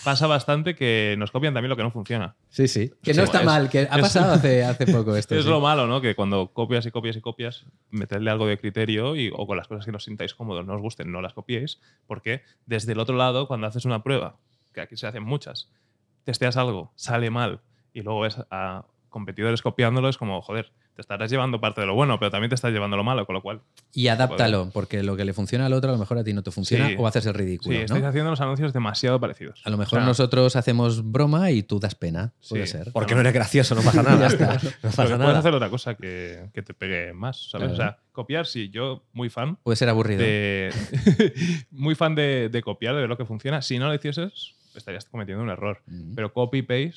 Pasa 0.05 0.27
bastante 0.27 0.75
que 0.75 1.15
nos 1.19 1.31
copian 1.31 1.55
también 1.55 1.71
lo 1.71 1.77
que 1.77 1.85
no 1.85 1.91
funciona. 1.91 2.35
Sí, 2.51 2.69
sí. 2.69 2.91
Que 3.03 3.15
Sí, 3.15 3.19
no 3.19 3.25
está 3.25 3.41
es- 3.41 3.45
mal, 3.47 3.71
que 3.71 3.79
ha 3.91 3.97
es- 3.97 4.03
pasado 4.03 4.33
hace, 4.35 4.65
hace 4.65 4.87
poco 4.93 5.17
esto. 5.17 5.35
es 5.37 5.45
sí. 5.45 5.49
lo 5.51 5.61
malo, 5.61 5.87
¿no? 5.87 6.01
Que 6.01 6.15
cuando 6.15 6.49
copias 6.53 6.85
y 6.87 6.91
copias 6.91 7.17
y 7.17 7.21
copias, 7.21 7.65
meterle 7.91 8.31
algo 8.31 8.47
de 8.47 8.59
criterio 8.59 9.17
y, 9.17 9.31
o 9.35 9.47
con 9.47 9.57
las 9.57 9.69
cosas 9.69 9.87
que 9.87 9.93
nos 9.93 10.05
sintáis 10.05 10.35
cómodos, 10.35 10.67
no 10.67 10.75
os 10.75 10.81
gusten, 10.83 11.11
no 11.13 11.23
las 11.23 11.33
copiéis, 11.33 11.81
porque 12.07 12.43
desde 12.67 12.93
el 12.93 12.99
otro 12.99 13.17
lado, 13.17 13.47
cuando 13.49 13.67
haces 13.69 13.85
una 13.85 14.03
prueba, 14.03 14.37
que 14.75 14.81
aquí 14.81 14.97
se 14.97 15.07
hacen 15.07 15.23
muchas, 15.23 15.71
testeas 16.25 16.57
algo, 16.57 16.93
sale 16.97 17.31
mal 17.31 17.61
y 17.95 18.03
luego 18.03 18.21
ves 18.21 18.37
a 18.51 18.85
competidores 19.13 19.63
copiándolo, 19.63 20.09
es 20.09 20.17
como, 20.17 20.43
joder, 20.43 20.73
te 20.97 21.01
estarás 21.01 21.31
llevando 21.31 21.61
parte 21.61 21.81
de 21.81 21.87
lo 21.87 21.95
bueno, 21.95 22.19
pero 22.19 22.33
también 22.33 22.49
te 22.49 22.57
estás 22.57 22.73
llevando 22.73 22.97
lo 22.97 23.05
malo, 23.05 23.25
con 23.27 23.35
lo 23.35 23.43
cual, 23.43 23.61
Y 23.95 24.09
adáptalo, 24.09 24.71
porque 24.75 25.03
lo 25.05 25.15
que 25.17 25.25
le 25.25 25.33
funciona 25.33 25.67
al 25.67 25.73
otro 25.75 25.91
a 25.91 25.93
lo 25.93 25.99
mejor 25.99 26.19
a 26.19 26.25
ti 26.25 26.33
no 26.33 26.43
te 26.43 26.51
funciona 26.51 26.89
Sí. 26.89 26.97
o 26.99 27.07
haces 27.07 27.25
el 27.27 27.33
sí, 27.35 27.39
ridículo. 27.39 27.79
¿no? 27.79 27.85
estáis 27.85 28.05
haciendo 28.05 28.31
los 28.31 28.41
anuncios 28.41 28.73
demasiado 28.73 29.21
parecidos. 29.21 29.63
A 29.65 29.71
lo 29.71 29.77
mejor 29.77 29.99
O 29.99 30.01
sea, 30.01 30.07
nosotros 30.09 30.57
hacemos 30.57 31.13
broma 31.13 31.51
y 31.53 31.63
tú 31.63 31.79
das 31.79 31.95
pena. 31.95 32.33
Puede 32.49 32.67
Sí. 32.67 32.73
ser. 32.73 32.91
Porque 32.93 33.15
no 33.15 33.21
eres 33.21 33.33
gracioso, 33.33 33.75
no 33.77 33.83
pasa 33.83 34.03
nada. 34.03 34.19
Ya 34.19 34.27
está. 34.27 34.55
No 34.55 34.61
Pero 34.61 34.81
pasa 34.83 35.03
puedes 35.05 35.19
nada. 35.19 35.39
hacer 35.39 35.55
otra 35.55 35.71
cosa 35.71 35.95
que, 35.95 36.49
que 36.53 36.63
te 36.63 36.75
pegue 36.75 37.13
más, 37.13 37.51
¿sabes? 37.51 37.69
Claro. 37.69 37.73
O 37.75 37.77
sea, 37.77 37.99
copiar, 38.13 38.47
sí, 38.47 38.71
yo 38.71 39.05
muy 39.13 39.29
fan, 39.31 39.57
Puede 39.63 39.77
ser 39.77 39.89
aburrido. 39.89 40.21
de 40.23 40.71
muy 41.71 41.95
fan 41.95 42.15
de, 42.15 42.49
de 42.51 42.63
copiar, 42.63 42.95
de 42.95 43.01
ver 43.03 43.09
lo 43.09 43.17
que 43.17 43.25
funciona. 43.25 43.63
Si 43.63 43.79
no 43.79 43.87
lo 43.89 43.95
hicieses, 43.95 44.55
estarías 44.75 45.05
cometiendo 45.05 45.43
un 45.45 45.51
error. 45.51 45.83
Mm. 45.87 46.15
Pero 46.15 46.33
copy-paste, 46.33 46.95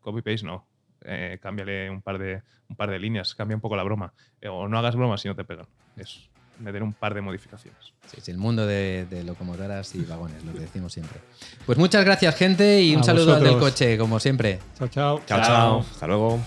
copy-paste 0.00 0.44
no. 0.46 0.66
Eh, 1.06 1.38
cámbiale 1.40 1.88
un 1.88 2.02
par, 2.02 2.18
de, 2.18 2.42
un 2.68 2.76
par 2.76 2.90
de 2.90 2.98
líneas, 2.98 3.34
cambia 3.34 3.54
un 3.54 3.60
poco 3.60 3.76
la 3.76 3.84
broma. 3.84 4.12
Eh, 4.40 4.48
o 4.48 4.68
no 4.68 4.78
hagas 4.78 4.96
bromas 4.96 5.20
si 5.20 5.28
no 5.28 5.36
te 5.36 5.44
pegan. 5.44 5.66
es 5.96 6.28
meter 6.58 6.82
un 6.82 6.92
par 6.92 7.14
de 7.14 7.20
modificaciones. 7.20 7.92
Sí, 8.06 8.16
es 8.18 8.28
el 8.28 8.38
mundo 8.38 8.66
de, 8.66 9.22
locomotoras 9.24 9.94
y 9.94 10.04
vagones, 10.04 10.42
lo 10.44 10.52
que 10.52 10.60
decimos 10.60 10.92
siempre. 10.92 11.20
Pues 11.64 11.78
muchas 11.78 12.04
gracias, 12.04 12.34
gente, 12.34 12.82
y 12.82 12.96
un 12.96 13.04
saludo 13.04 13.34
al 13.34 13.44
del 13.44 13.58
coche, 13.58 13.98
como 13.98 14.18
siempre. 14.20 14.58
Chao, 14.78 14.88
chao. 14.88 15.22
Chao, 15.26 15.42
chao. 15.42 15.80
Hasta 15.80 16.06
luego. 16.06 16.40